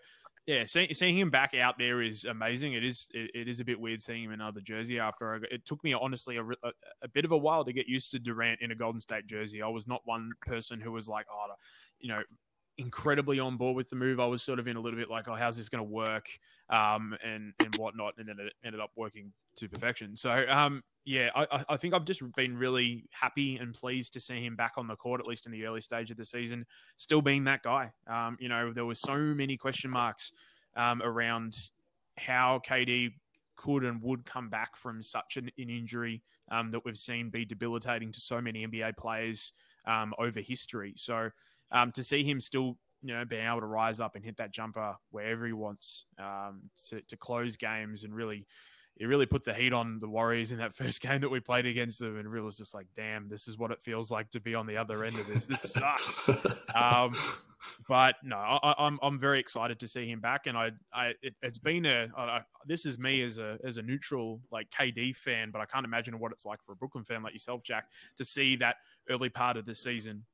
Yeah, 0.47 0.63
see, 0.63 0.91
seeing 0.91 1.15
him 1.15 1.29
back 1.29 1.53
out 1.53 1.77
there 1.77 2.01
is 2.01 2.25
amazing. 2.25 2.73
It 2.73 2.83
is 2.83 3.05
it, 3.13 3.29
it 3.35 3.47
is 3.47 3.59
a 3.59 3.63
bit 3.63 3.79
weird 3.79 4.01
seeing 4.01 4.23
him 4.23 4.31
in 4.31 4.41
another 4.41 4.59
jersey 4.59 4.99
after. 4.99 5.35
I, 5.35 5.37
it 5.51 5.65
took 5.65 5.83
me 5.83 5.93
honestly 5.93 6.37
a, 6.37 6.43
a, 6.43 6.71
a, 7.03 7.07
bit 7.07 7.25
of 7.25 7.31
a 7.31 7.37
while 7.37 7.63
to 7.63 7.71
get 7.71 7.87
used 7.87 8.09
to 8.11 8.19
Durant 8.19 8.59
in 8.59 8.71
a 8.71 8.75
Golden 8.75 8.99
State 8.99 9.27
jersey. 9.27 9.61
I 9.61 9.67
was 9.67 9.87
not 9.87 10.01
one 10.05 10.31
person 10.41 10.81
who 10.81 10.91
was 10.91 11.07
like, 11.07 11.27
oh, 11.31 11.53
you 11.99 12.09
know, 12.09 12.23
incredibly 12.77 13.39
on 13.39 13.57
board 13.57 13.75
with 13.75 13.89
the 13.89 13.95
move. 13.95 14.19
I 14.19 14.25
was 14.25 14.41
sort 14.41 14.59
of 14.59 14.67
in 14.67 14.75
a 14.75 14.79
little 14.79 14.97
bit 14.97 15.09
like, 15.09 15.27
oh, 15.27 15.35
how's 15.35 15.57
this 15.57 15.69
going 15.69 15.83
to 15.83 15.89
work, 15.89 16.27
um, 16.69 17.15
and 17.23 17.53
and 17.59 17.75
whatnot, 17.75 18.13
and 18.17 18.27
then 18.27 18.37
it 18.39 18.53
ended 18.63 18.81
up 18.81 18.91
working 18.95 19.31
to 19.57 19.69
perfection. 19.69 20.15
So, 20.15 20.45
um, 20.49 20.83
yeah, 21.05 21.29
I, 21.35 21.65
I 21.69 21.77
think 21.77 21.93
I've 21.93 22.05
just 22.05 22.21
been 22.35 22.55
really 22.55 23.05
happy 23.11 23.57
and 23.57 23.73
pleased 23.73 24.13
to 24.13 24.19
see 24.19 24.43
him 24.43 24.55
back 24.55 24.73
on 24.77 24.87
the 24.87 24.95
court, 24.95 25.19
at 25.19 25.27
least 25.27 25.45
in 25.45 25.51
the 25.51 25.65
early 25.65 25.81
stage 25.81 26.11
of 26.11 26.17
the 26.17 26.25
season, 26.25 26.65
still 26.97 27.21
being 27.21 27.43
that 27.45 27.63
guy. 27.63 27.91
Um, 28.07 28.37
you 28.39 28.49
know, 28.49 28.71
there 28.71 28.85
were 28.85 28.95
so 28.95 29.17
many 29.17 29.57
question 29.57 29.89
marks 29.89 30.31
um, 30.75 31.01
around 31.01 31.55
how 32.17 32.61
KD 32.67 33.13
could 33.55 33.83
and 33.83 34.01
would 34.01 34.25
come 34.25 34.49
back 34.49 34.75
from 34.75 35.01
such 35.01 35.37
an, 35.37 35.49
an 35.57 35.69
injury 35.69 36.21
um, 36.51 36.71
that 36.71 36.83
we've 36.85 36.97
seen 36.97 37.29
be 37.29 37.45
debilitating 37.45 38.11
to 38.11 38.19
so 38.19 38.41
many 38.41 38.65
NBA 38.67 38.97
players 38.97 39.53
um, 39.85 40.13
over 40.19 40.39
history. 40.39 40.93
So 40.95 41.29
um, 41.71 41.91
to 41.93 42.03
see 42.03 42.23
him 42.23 42.39
still, 42.39 42.77
you 43.01 43.13
know, 43.13 43.25
being 43.25 43.45
able 43.45 43.61
to 43.61 43.65
rise 43.65 43.99
up 43.99 44.15
and 44.15 44.23
hit 44.23 44.37
that 44.37 44.51
jumper 44.51 44.95
wherever 45.09 45.45
he 45.45 45.53
wants 45.53 46.05
um, 46.19 46.61
to, 46.89 47.01
to 47.01 47.17
close 47.17 47.55
games 47.55 48.03
and 48.03 48.13
really, 48.13 48.45
it 48.97 49.05
really 49.05 49.25
put 49.25 49.43
the 49.43 49.53
heat 49.53 49.73
on 49.73 49.99
the 49.99 50.07
Warriors 50.07 50.51
in 50.51 50.59
that 50.59 50.73
first 50.75 51.01
game 51.01 51.21
that 51.21 51.29
we 51.29 51.39
played 51.39 51.65
against 51.65 51.99
them, 51.99 52.17
and 52.17 52.29
really 52.29 52.45
was 52.45 52.57
just 52.57 52.73
like, 52.73 52.87
damn, 52.95 53.29
this 53.29 53.47
is 53.47 53.57
what 53.57 53.71
it 53.71 53.81
feels 53.81 54.11
like 54.11 54.29
to 54.31 54.39
be 54.39 54.53
on 54.53 54.67
the 54.67 54.77
other 54.77 55.03
end 55.03 55.17
of 55.17 55.27
this. 55.27 55.45
This 55.45 55.61
sucks. 55.73 56.29
um, 56.75 57.13
but 57.87 58.15
no, 58.23 58.37
I, 58.37 58.69
am 58.69 58.75
I'm, 58.77 58.99
I'm 59.01 59.19
very 59.19 59.39
excited 59.39 59.79
to 59.79 59.87
see 59.87 60.07
him 60.07 60.19
back, 60.19 60.47
and 60.47 60.57
I, 60.57 60.71
I 60.93 61.13
it, 61.21 61.35
has 61.43 61.57
been 61.57 61.85
a 61.85 62.07
I, 62.17 62.41
this 62.65 62.85
is 62.85 62.97
me 62.97 63.23
as 63.23 63.37
a 63.37 63.57
as 63.63 63.77
a 63.77 63.81
neutral 63.81 64.41
like 64.51 64.67
KD 64.69 65.15
fan, 65.15 65.51
but 65.51 65.61
I 65.61 65.65
can't 65.65 65.85
imagine 65.85 66.17
what 66.19 66.31
it's 66.31 66.45
like 66.45 66.59
for 66.65 66.73
a 66.73 66.75
Brooklyn 66.75 67.03
fan 67.03 67.23
like 67.23 67.33
yourself, 67.33 67.63
Jack, 67.63 67.85
to 68.17 68.25
see 68.25 68.55
that 68.57 68.77
early 69.09 69.29
part 69.29 69.57
of 69.57 69.65
the 69.65 69.75
season 69.75 70.25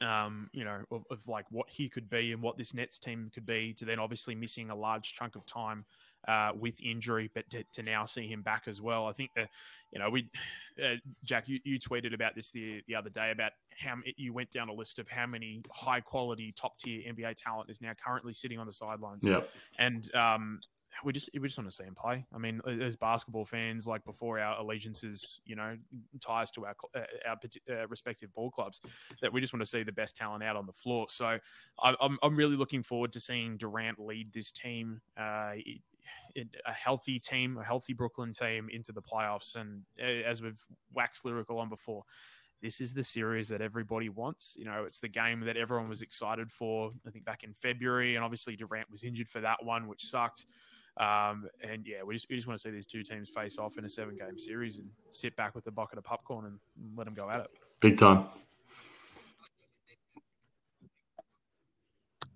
um, 0.00 0.48
you 0.52 0.64
know, 0.64 0.80
of, 0.90 1.04
of, 1.10 1.26
like 1.26 1.46
what 1.50 1.68
he 1.68 1.88
could 1.88 2.08
be 2.08 2.32
and 2.32 2.42
what 2.42 2.56
this 2.56 2.74
Nets 2.74 2.98
team 2.98 3.30
could 3.34 3.46
be, 3.46 3.72
to 3.74 3.84
then 3.84 3.98
obviously 3.98 4.34
missing 4.34 4.70
a 4.70 4.74
large 4.74 5.12
chunk 5.12 5.36
of 5.36 5.44
time 5.46 5.84
uh, 6.26 6.52
with 6.58 6.80
injury, 6.80 7.30
but 7.34 7.48
to, 7.50 7.64
to, 7.72 7.82
now 7.82 8.04
see 8.04 8.26
him 8.26 8.42
back 8.42 8.64
as 8.66 8.80
well. 8.80 9.06
I 9.06 9.12
think 9.12 9.30
that, 9.36 9.48
you 9.92 9.98
know, 9.98 10.10
we, 10.10 10.28
uh, 10.84 10.96
Jack, 11.24 11.48
you, 11.48 11.58
you 11.64 11.78
tweeted 11.78 12.14
about 12.14 12.34
this 12.34 12.50
the, 12.50 12.82
the 12.86 12.94
other 12.94 13.10
day 13.10 13.30
about 13.30 13.52
how 13.78 13.96
you 14.16 14.32
went 14.32 14.50
down 14.50 14.68
a 14.68 14.72
list 14.72 14.98
of 14.98 15.08
how 15.08 15.26
many 15.26 15.62
high 15.70 16.00
quality, 16.00 16.52
top 16.52 16.78
tier 16.78 17.00
NBA 17.12 17.34
talent 17.36 17.70
is 17.70 17.80
now 17.80 17.92
currently 18.04 18.32
sitting 18.32 18.58
on 18.58 18.66
the 18.66 18.72
sidelines. 18.72 19.20
Yeah. 19.22 19.40
And, 19.78 20.12
um, 20.14 20.60
we 21.04 21.12
just 21.12 21.30
we 21.32 21.46
just 21.46 21.58
want 21.58 21.70
to 21.70 21.76
see 21.76 21.84
him 21.84 21.94
play. 21.94 22.24
I 22.34 22.38
mean, 22.38 22.60
as 22.82 22.96
basketball 22.96 23.44
fans, 23.44 23.86
like 23.86 24.04
before 24.04 24.38
our 24.38 24.58
allegiances, 24.58 25.40
you 25.44 25.56
know, 25.56 25.76
ties 26.20 26.50
to 26.52 26.66
our 26.66 26.76
uh, 26.94 27.00
our 27.26 27.36
uh, 27.70 27.86
respective 27.88 28.32
ball 28.32 28.50
clubs, 28.50 28.80
that 29.20 29.32
we 29.32 29.40
just 29.40 29.52
want 29.52 29.62
to 29.62 29.66
see 29.66 29.82
the 29.82 29.92
best 29.92 30.16
talent 30.16 30.42
out 30.42 30.56
on 30.56 30.66
the 30.66 30.72
floor. 30.72 31.06
So, 31.08 31.38
I'm 31.82 32.18
I'm 32.22 32.36
really 32.36 32.56
looking 32.56 32.82
forward 32.82 33.12
to 33.12 33.20
seeing 33.20 33.56
Durant 33.56 33.98
lead 33.98 34.32
this 34.32 34.52
team. 34.52 35.00
Uh, 35.16 35.54
a 36.66 36.72
healthy 36.72 37.18
team, 37.18 37.58
a 37.58 37.64
healthy 37.64 37.92
Brooklyn 37.92 38.32
team 38.32 38.68
into 38.72 38.92
the 38.92 39.02
playoffs. 39.02 39.56
And 39.56 39.82
uh, 40.00 40.28
as 40.28 40.42
we've 40.42 40.62
waxed 40.94 41.24
lyrical 41.24 41.58
on 41.58 41.68
before, 41.68 42.04
this 42.62 42.80
is 42.80 42.92
the 42.92 43.04
series 43.04 43.48
that 43.48 43.60
everybody 43.60 44.08
wants. 44.08 44.56
You 44.58 44.64
know, 44.64 44.84
it's 44.84 44.98
the 44.98 45.08
game 45.08 45.40
that 45.40 45.56
everyone 45.56 45.88
was 45.88 46.02
excited 46.02 46.50
for, 46.50 46.90
I 47.06 47.10
think 47.10 47.24
back 47.24 47.44
in 47.44 47.52
February. 47.52 48.16
And 48.16 48.24
obviously, 48.24 48.56
Durant 48.56 48.90
was 48.90 49.04
injured 49.04 49.28
for 49.28 49.40
that 49.40 49.64
one, 49.64 49.86
which 49.86 50.04
sucked. 50.04 50.46
Um, 50.98 51.48
and 51.62 51.86
yeah, 51.86 52.02
we 52.04 52.14
just, 52.14 52.28
we 52.28 52.36
just 52.36 52.48
want 52.48 52.58
to 52.58 52.62
see 52.62 52.72
these 52.72 52.86
two 52.86 53.02
teams 53.02 53.28
face 53.28 53.58
off 53.58 53.78
in 53.78 53.84
a 53.84 53.88
seven 53.88 54.16
game 54.16 54.38
series 54.38 54.78
and 54.78 54.88
sit 55.12 55.36
back 55.36 55.54
with 55.54 55.66
a 55.68 55.70
bucket 55.70 55.98
of 55.98 56.04
popcorn 56.04 56.46
and 56.46 56.58
let 56.96 57.04
them 57.04 57.14
go 57.14 57.30
at 57.30 57.40
it. 57.40 57.50
Big 57.80 57.96
time. 57.96 58.26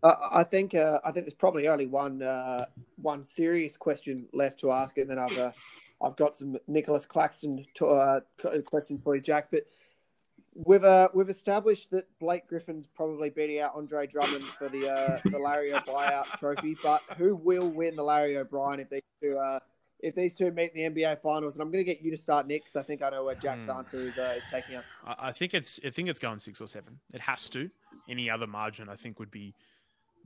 Uh, 0.02 0.14
I 0.32 0.42
think 0.42 0.74
uh, 0.74 1.00
I 1.04 1.12
think 1.12 1.26
there's 1.26 1.34
probably 1.34 1.68
only 1.68 1.86
one 1.86 2.22
uh, 2.22 2.66
one 2.96 3.24
serious 3.24 3.76
question 3.76 4.28
left 4.32 4.58
to 4.60 4.72
ask, 4.72 4.98
and 4.98 5.08
then 5.08 5.18
I've 5.18 5.38
uh, 5.38 5.52
I've 6.00 6.16
got 6.16 6.34
some 6.34 6.56
Nicholas 6.66 7.06
Claxton 7.06 7.64
to, 7.74 7.86
uh, 7.86 8.20
questions 8.64 9.02
for 9.02 9.14
you, 9.14 9.22
Jack. 9.22 9.48
But 9.52 9.62
We've 10.54 10.84
uh, 10.84 11.08
we've 11.14 11.30
established 11.30 11.90
that 11.92 12.06
Blake 12.18 12.46
Griffin's 12.46 12.86
probably 12.86 13.30
beating 13.30 13.60
out 13.60 13.72
Andre 13.74 14.06
Drummond 14.06 14.44
for 14.44 14.68
the 14.68 14.90
uh, 14.90 15.18
the 15.24 15.38
Larry 15.38 15.72
O'Brien 15.72 16.24
trophy, 16.36 16.76
but 16.82 17.00
who 17.16 17.34
will 17.36 17.68
win 17.68 17.96
the 17.96 18.02
Larry 18.02 18.36
O'Brien 18.36 18.80
if 18.80 18.90
these 18.90 19.02
two 19.18 19.38
uh, 19.38 19.60
if 20.00 20.14
these 20.14 20.34
two 20.34 20.50
meet 20.50 20.74
the 20.74 20.82
NBA 20.82 21.22
finals? 21.22 21.56
And 21.56 21.62
I'm 21.62 21.70
going 21.70 21.82
to 21.82 21.90
get 21.90 22.02
you 22.02 22.10
to 22.10 22.18
start, 22.18 22.46
Nick, 22.46 22.64
because 22.64 22.76
I 22.76 22.82
think 22.82 23.02
I 23.02 23.08
know 23.08 23.24
where 23.24 23.34
Jack's 23.34 23.66
hmm. 23.66 23.72
answer 23.72 23.98
is, 24.00 24.18
uh, 24.18 24.34
is 24.36 24.44
taking 24.50 24.76
us. 24.76 24.86
I 25.06 25.32
think 25.32 25.54
it's 25.54 25.80
I 25.86 25.90
think 25.90 26.10
it's 26.10 26.18
going 26.18 26.38
six 26.38 26.60
or 26.60 26.66
seven. 26.66 26.98
It 27.14 27.20
has 27.20 27.48
to. 27.50 27.70
Any 28.08 28.28
other 28.28 28.46
margin, 28.46 28.90
I 28.90 28.96
think, 28.96 29.18
would 29.20 29.30
be 29.30 29.54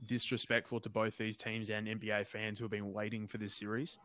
disrespectful 0.05 0.81
to 0.81 0.89
both 0.89 1.17
these 1.17 1.37
teams 1.37 1.69
and 1.69 1.87
NBA 1.87 2.27
fans 2.27 2.59
who 2.59 2.65
have 2.65 2.71
been 2.71 2.91
waiting 2.91 3.27
for 3.27 3.37
this 3.37 3.53
series. 3.53 3.97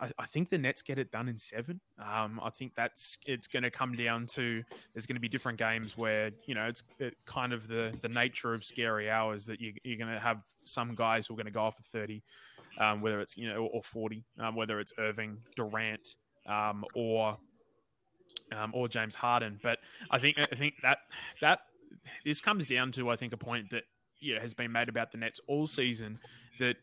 I, 0.00 0.10
I, 0.18 0.26
think 0.26 0.50
the 0.50 0.58
Nets 0.58 0.82
get 0.82 0.98
it 0.98 1.10
done 1.10 1.28
in 1.28 1.36
seven. 1.36 1.80
Um, 1.98 2.40
I 2.42 2.50
think 2.50 2.74
that's 2.74 3.18
it's 3.26 3.46
going 3.46 3.62
to 3.62 3.70
come 3.70 3.94
down 3.94 4.26
to 4.28 4.62
there's 4.92 5.06
going 5.06 5.16
to 5.16 5.20
be 5.20 5.28
different 5.28 5.58
games 5.58 5.96
where 5.96 6.30
you 6.46 6.54
know 6.54 6.66
it's 6.66 6.82
it 6.98 7.16
kind 7.26 7.52
of 7.52 7.68
the 7.68 7.92
the 8.02 8.08
nature 8.08 8.52
of 8.52 8.64
scary 8.64 9.10
hours 9.10 9.46
that 9.46 9.60
you, 9.60 9.72
are 9.86 9.96
going 9.96 10.12
to 10.12 10.20
have 10.20 10.42
some 10.56 10.94
guys 10.94 11.26
who 11.26 11.34
are 11.34 11.36
going 11.36 11.46
to 11.46 11.52
go 11.52 11.62
off 11.62 11.76
for 11.76 11.82
thirty, 11.82 12.22
um, 12.78 13.00
whether 13.00 13.18
it's 13.20 13.36
you 13.36 13.48
know 13.48 13.66
or 13.66 13.82
forty, 13.82 14.24
um, 14.38 14.54
whether 14.54 14.80
it's 14.80 14.92
Irving, 14.98 15.38
Durant, 15.56 16.16
um, 16.46 16.84
or 16.94 17.36
um, 18.56 18.72
or 18.74 18.88
James 18.88 19.14
Harden. 19.14 19.58
But 19.62 19.78
I 20.10 20.18
think 20.18 20.38
I 20.38 20.54
think 20.54 20.74
that 20.82 20.98
that 21.40 21.60
this 22.24 22.40
comes 22.40 22.66
down 22.66 22.92
to 22.92 23.10
I 23.10 23.16
think 23.16 23.32
a 23.32 23.38
point 23.38 23.70
that 23.70 23.84
yeah 24.20 24.40
has 24.40 24.54
been 24.54 24.72
made 24.72 24.88
about 24.88 25.12
the 25.12 25.18
Nets 25.18 25.40
all 25.46 25.66
season 25.66 26.18
that 26.58 26.76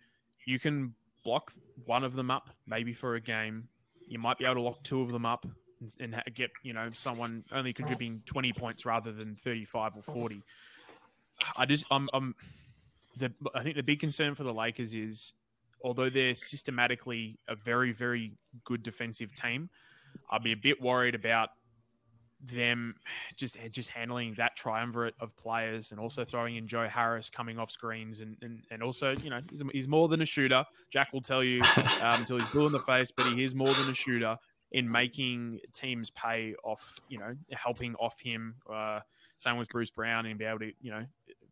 you 0.45 0.59
can 0.59 0.95
block 1.29 1.51
one 1.85 2.03
of 2.03 2.15
them 2.15 2.31
up, 2.31 2.49
maybe 2.65 2.91
for 2.91 3.13
a 3.13 3.21
game. 3.21 3.67
You 4.07 4.17
might 4.17 4.39
be 4.39 4.45
able 4.45 4.55
to 4.55 4.61
lock 4.61 4.81
two 4.81 5.01
of 5.01 5.11
them 5.11 5.27
up 5.27 5.45
and, 5.99 6.15
and 6.15 6.35
get 6.35 6.49
you 6.63 6.73
know 6.73 6.89
someone 6.89 7.43
only 7.51 7.71
contributing 7.71 8.23
twenty 8.25 8.51
points 8.51 8.83
rather 8.83 9.11
than 9.11 9.35
thirty 9.35 9.63
five 9.63 9.95
or 9.95 10.01
forty. 10.01 10.41
I 11.55 11.67
just 11.67 11.85
I'm, 11.91 12.09
I'm 12.13 12.33
the 13.17 13.31
I 13.53 13.61
think 13.61 13.75
the 13.75 13.83
big 13.83 13.99
concern 13.99 14.33
for 14.33 14.43
the 14.43 14.53
Lakers 14.53 14.95
is 14.95 15.33
although 15.83 16.09
they're 16.09 16.33
systematically 16.33 17.37
a 17.47 17.55
very 17.55 17.91
very 17.91 18.33
good 18.63 18.81
defensive 18.81 19.31
team, 19.35 19.69
I'd 20.31 20.43
be 20.43 20.53
a 20.53 20.57
bit 20.57 20.81
worried 20.81 21.13
about 21.13 21.49
them 22.41 22.95
just 23.35 23.57
just 23.71 23.89
handling 23.89 24.33
that 24.35 24.55
triumvirate 24.55 25.13
of 25.19 25.35
players 25.35 25.91
and 25.91 25.99
also 25.99 26.23
throwing 26.23 26.55
in 26.55 26.67
Joe 26.67 26.87
Harris 26.87 27.29
coming 27.29 27.59
off 27.59 27.69
screens 27.69 28.21
and 28.21 28.37
and, 28.41 28.63
and 28.71 28.81
also 28.81 29.13
you 29.23 29.29
know 29.29 29.41
he's, 29.49 29.61
he's 29.73 29.87
more 29.87 30.07
than 30.07 30.21
a 30.21 30.25
shooter. 30.25 30.63
Jack 30.89 31.11
will 31.11 31.21
tell 31.21 31.43
you 31.43 31.61
um, 32.01 32.21
until 32.21 32.37
he's 32.37 32.49
blue 32.49 32.65
in 32.65 32.71
the 32.71 32.79
face, 32.79 33.11
but 33.11 33.25
he 33.25 33.43
is 33.43 33.55
more 33.55 33.73
than 33.73 33.89
a 33.89 33.93
shooter 33.93 34.37
in 34.71 34.89
making 34.89 35.59
teams 35.73 36.11
pay 36.11 36.55
off. 36.63 36.99
You 37.09 37.19
know, 37.19 37.35
helping 37.51 37.95
off 37.95 38.19
him. 38.19 38.55
Uh, 38.71 39.01
same 39.35 39.57
with 39.57 39.69
Bruce 39.69 39.89
Brown 39.89 40.25
and 40.25 40.37
be 40.37 40.45
able 40.45 40.59
to 40.59 40.71
you 40.81 40.91
know 40.91 41.05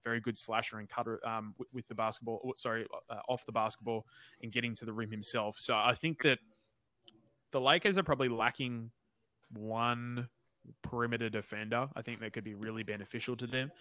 very 0.04 0.22
good 0.22 0.38
slasher 0.38 0.80
and 0.80 0.88
cutter 0.88 1.20
um, 1.28 1.54
with, 1.58 1.68
with, 1.74 1.88
the 1.88 1.96
basketball. 1.96 2.54
Sorry, 2.56 2.86
uh, 3.10 3.20
off 3.28 3.46
the 3.46 3.52
basketball 3.52 4.06
and 4.42 4.54
getting 4.54 4.74
to 4.76 4.86
the 4.86 4.94
rim 4.94 5.12
himself. 5.12 5.58
So 5.60 5.76
I 5.76 5.94
think 5.96 6.24
that 6.24 6.40
the 7.52 7.60
Lakers 7.60 7.98
are 7.98 8.04
probably 8.04 8.30
lacking 8.30 8.92
one 9.54 10.30
perimeter 10.82 11.30
defender. 11.30 11.88
I 11.96 12.02
think 12.02 12.20
that 12.22 12.34
could 12.34 12.44
be 12.44 12.56
really 12.56 12.84
beneficial 12.84 13.36
to 13.38 13.48
them 13.48 13.72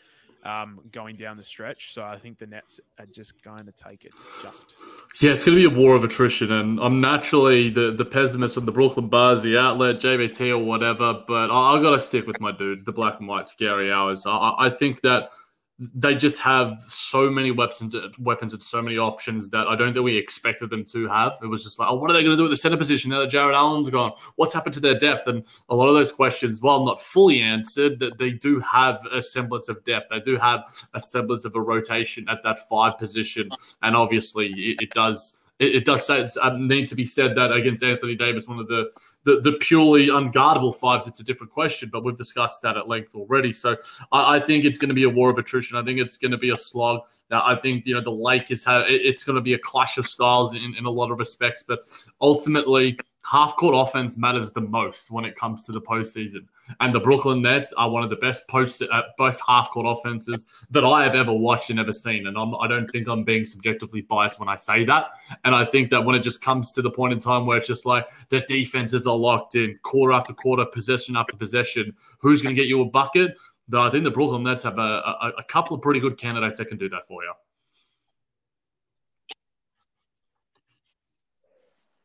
um, 0.45 0.81
going 0.93 1.17
down 1.17 1.37
the 1.37 1.43
stretch. 1.43 1.93
So 1.93 2.03
I 2.05 2.19
think 2.19 2.39
the 2.39 2.47
Nets 2.47 2.81
are 2.99 3.07
just 3.07 3.43
going 3.43 3.67
to 3.67 3.73
take 3.73 4.05
it. 4.05 4.13
Just 4.43 4.75
yeah, 5.21 5.33
it's 5.33 5.45
going 5.45 5.59
to 5.59 5.69
be 5.69 5.75
a 5.75 5.79
war 5.79 5.97
of 5.97 6.05
attrition, 6.05 6.53
and 6.53 6.79
I'm 6.81 7.01
naturally 7.01 7.71
the 7.71 7.93
the 7.93 8.05
pessimist 8.05 8.57
of 8.57 8.67
the 8.67 8.73
Brooklyn 8.73 9.09
Buzz, 9.09 9.43
the 9.43 9.59
outlet, 9.59 9.97
JBT 9.97 10.51
or 10.51 10.59
whatever. 10.59 11.23
But 11.27 11.51
I, 11.51 11.77
I 11.77 11.83
got 11.83 11.91
to 11.93 12.01
stick 12.01 12.27
with 12.27 12.41
my 12.41 12.53
dudes, 12.53 12.85
the 12.85 12.93
black 12.93 13.19
and 13.19 13.29
white 13.29 13.49
scary 13.49 13.93
hours. 13.93 14.25
I, 14.27 14.55
I 14.59 14.71
think 14.71 15.01
that 15.03 15.31
they 15.79 16.15
just 16.15 16.39
have 16.39 16.81
so 16.81 17.29
many 17.29 17.51
weapons, 17.51 17.95
weapons 18.19 18.55
and 18.55 18.63
so 18.63 18.81
many 18.81 18.97
options 18.97 19.51
that 19.51 19.67
I 19.67 19.77
don't 19.77 19.93
think 19.93 20.05
we 20.05 20.17
expected 20.17 20.71
them 20.71 20.85
to 20.87 21.07
have. 21.09 21.37
It 21.43 21.49
was 21.49 21.63
just 21.63 21.79
like, 21.79 21.89
oh, 21.91 21.97
what 21.97 22.11
are 22.11 22.15
they 22.15 22.23
going 22.23 22.33
to 22.33 22.37
do 22.37 22.45
with 22.45 22.53
the 22.53 22.57
center 22.57 22.79
position 22.79 23.11
now 23.11 23.21
that 23.21 23.29
Jarrett 23.29 23.55
Allen's 23.55 23.91
gone? 23.91 24.13
What's 24.37 24.55
happened 24.55 24.73
to 24.75 24.81
their 24.81 24.99
depth? 24.99 25.27
And 25.27 25.45
a 25.69 25.77
lot 25.77 25.89
of 25.89 25.95
those 25.95 26.13
questions, 26.13 26.63
while 26.63 26.85
not 26.85 27.01
fully 27.01 27.43
answered, 27.43 27.99
that 28.01 28.17
they 28.17 28.31
do 28.31 28.59
have 28.61 29.01
a 29.13 29.21
semblance 29.21 29.69
of 29.69 29.85
depth. 29.85 30.09
They 30.11 30.21
do 30.21 30.39
have 30.39 30.65
a 30.95 31.01
semblance 31.01 31.45
of 31.45 31.55
a 31.55 31.61
rotation 31.61 32.27
at 32.31 32.43
that 32.43 32.67
five 32.71 32.97
position, 32.97 33.51
and 33.83 33.95
obviously 33.95 34.49
it, 34.53 34.81
it 34.81 34.91
does 34.95 35.37
it, 35.59 35.75
it 35.75 35.85
does 35.85 36.07
say, 36.07 36.27
uh, 36.43 36.57
need 36.57 36.89
to 36.89 36.95
be 36.95 37.07
said 37.07 37.35
that 37.37 37.53
against 37.53 37.83
Anthony 37.83 38.15
Davis, 38.15 38.47
one 38.47 38.59
of 38.59 38.69
the, 38.69 38.91
the, 39.27 39.41
the 39.41 39.53
purely 39.55 40.07
unguardable 40.07 40.73
fives, 40.73 41.09
it's 41.09 41.19
a 41.19 41.25
different 41.25 41.53
question, 41.53 41.91
but 41.93 42.05
we've 42.05 42.17
discussed 42.17 42.63
that 42.63 42.77
at 42.77 42.89
length 42.89 43.17
already. 43.17 43.53
So 43.53 43.77
I, 44.13 44.37
I 44.37 44.41
think 44.41 44.65
it's 44.65 44.79
going 44.79 44.89
to 44.89 44.95
be 44.95 45.03
a 45.03 45.11
war 45.11 45.31
of 45.31 45.37
attrition. 45.37 45.77
I 45.77 45.83
think 45.83 45.99
it's 45.99 46.17
going 46.17 46.31
to 46.31 46.39
be 46.39 46.51
a 46.51 46.57
slog. 46.57 47.01
I 47.33 47.57
think 47.57 47.85
you 47.87 47.95
know 47.95 48.01
the 48.01 48.11
Lakers 48.11 48.65
have 48.65 48.85
it's 48.89 49.25
going 49.25 49.35
to 49.35 49.43
be 49.43 49.55
a 49.55 49.59
clash 49.59 49.99
of 49.99 50.07
styles 50.07 50.55
in, 50.55 50.77
in 50.79 50.87
a 50.87 50.91
lot 50.91 51.11
of 51.11 51.19
respects, 51.19 51.65
but 51.67 51.81
ultimately 52.21 52.97
half 53.31 53.57
court 53.57 53.75
offense 53.77 54.17
matters 54.17 54.51
the 54.53 54.61
most 54.61 55.11
when 55.11 55.25
it 55.25 55.35
comes 55.35 55.65
to 55.65 55.73
the 55.73 55.81
postseason. 55.81 56.47
And 56.81 56.95
the 56.95 57.01
Brooklyn 57.01 57.43
Nets 57.43 57.73
are 57.73 57.91
one 57.91 58.03
of 58.03 58.11
the 58.11 58.17
best 58.17 58.47
post 58.49 58.83
uh, 58.83 59.03
best 59.19 59.43
half 59.47 59.71
court 59.71 59.87
offenses 59.89 60.47
that 60.71 60.85
I 60.85 61.05
have 61.05 61.15
ever 61.15 61.33
watched 61.33 61.71
and 61.71 61.79
ever 61.79 61.93
seen. 61.93 62.27
And 62.27 62.37
I'm, 62.39 62.55
I 62.55 62.69
do 62.69 62.81
not 62.81 62.91
think 62.91 63.09
I'm 63.09 63.25
being 63.25 63.45
subjectively 63.45 64.03
biased 64.03 64.39
when 64.39 64.49
I 64.49 64.57
say 64.57 64.85
that. 64.85 65.11
And 65.45 65.55
I 65.55 65.65
think 65.65 65.91
that 65.91 66.05
when 66.05 66.15
it 66.15 66.21
just 66.21 66.41
comes 66.41 66.73
to 66.73 66.83
the 66.83 66.91
point 66.91 67.13
in 67.13 67.21
time 67.21 67.47
where 67.47 67.59
it's 67.59 67.67
just 67.67 67.87
like 67.87 68.07
the 68.29 68.41
defenses 68.43 69.07
are 69.07 69.17
locked 69.17 69.55
in, 69.55 69.79
quarter 69.83 70.13
after 70.13 70.33
quarter, 70.33 70.65
possession 70.65 71.17
after 71.17 71.37
possession, 71.37 71.95
who's 72.19 72.43
going 72.43 72.55
to 72.55 72.61
get 72.61 72.69
you 72.69 72.81
a 72.83 72.85
bucket? 72.85 73.37
But 73.69 73.81
I 73.81 73.91
think 73.91 74.05
the 74.05 74.11
Brooklyn 74.13 74.45
Nets 74.45 74.63
have 74.63 74.79
a, 74.79 74.81
a, 74.81 75.33
a 75.39 75.45
couple 75.45 75.75
of 75.77 75.83
pretty 75.83 75.99
good 75.99 76.17
candidates 76.17 76.59
that 76.59 76.67
can 76.67 76.79
do 76.79 76.89
that 76.91 77.07
for 77.09 77.25
you. 77.25 77.33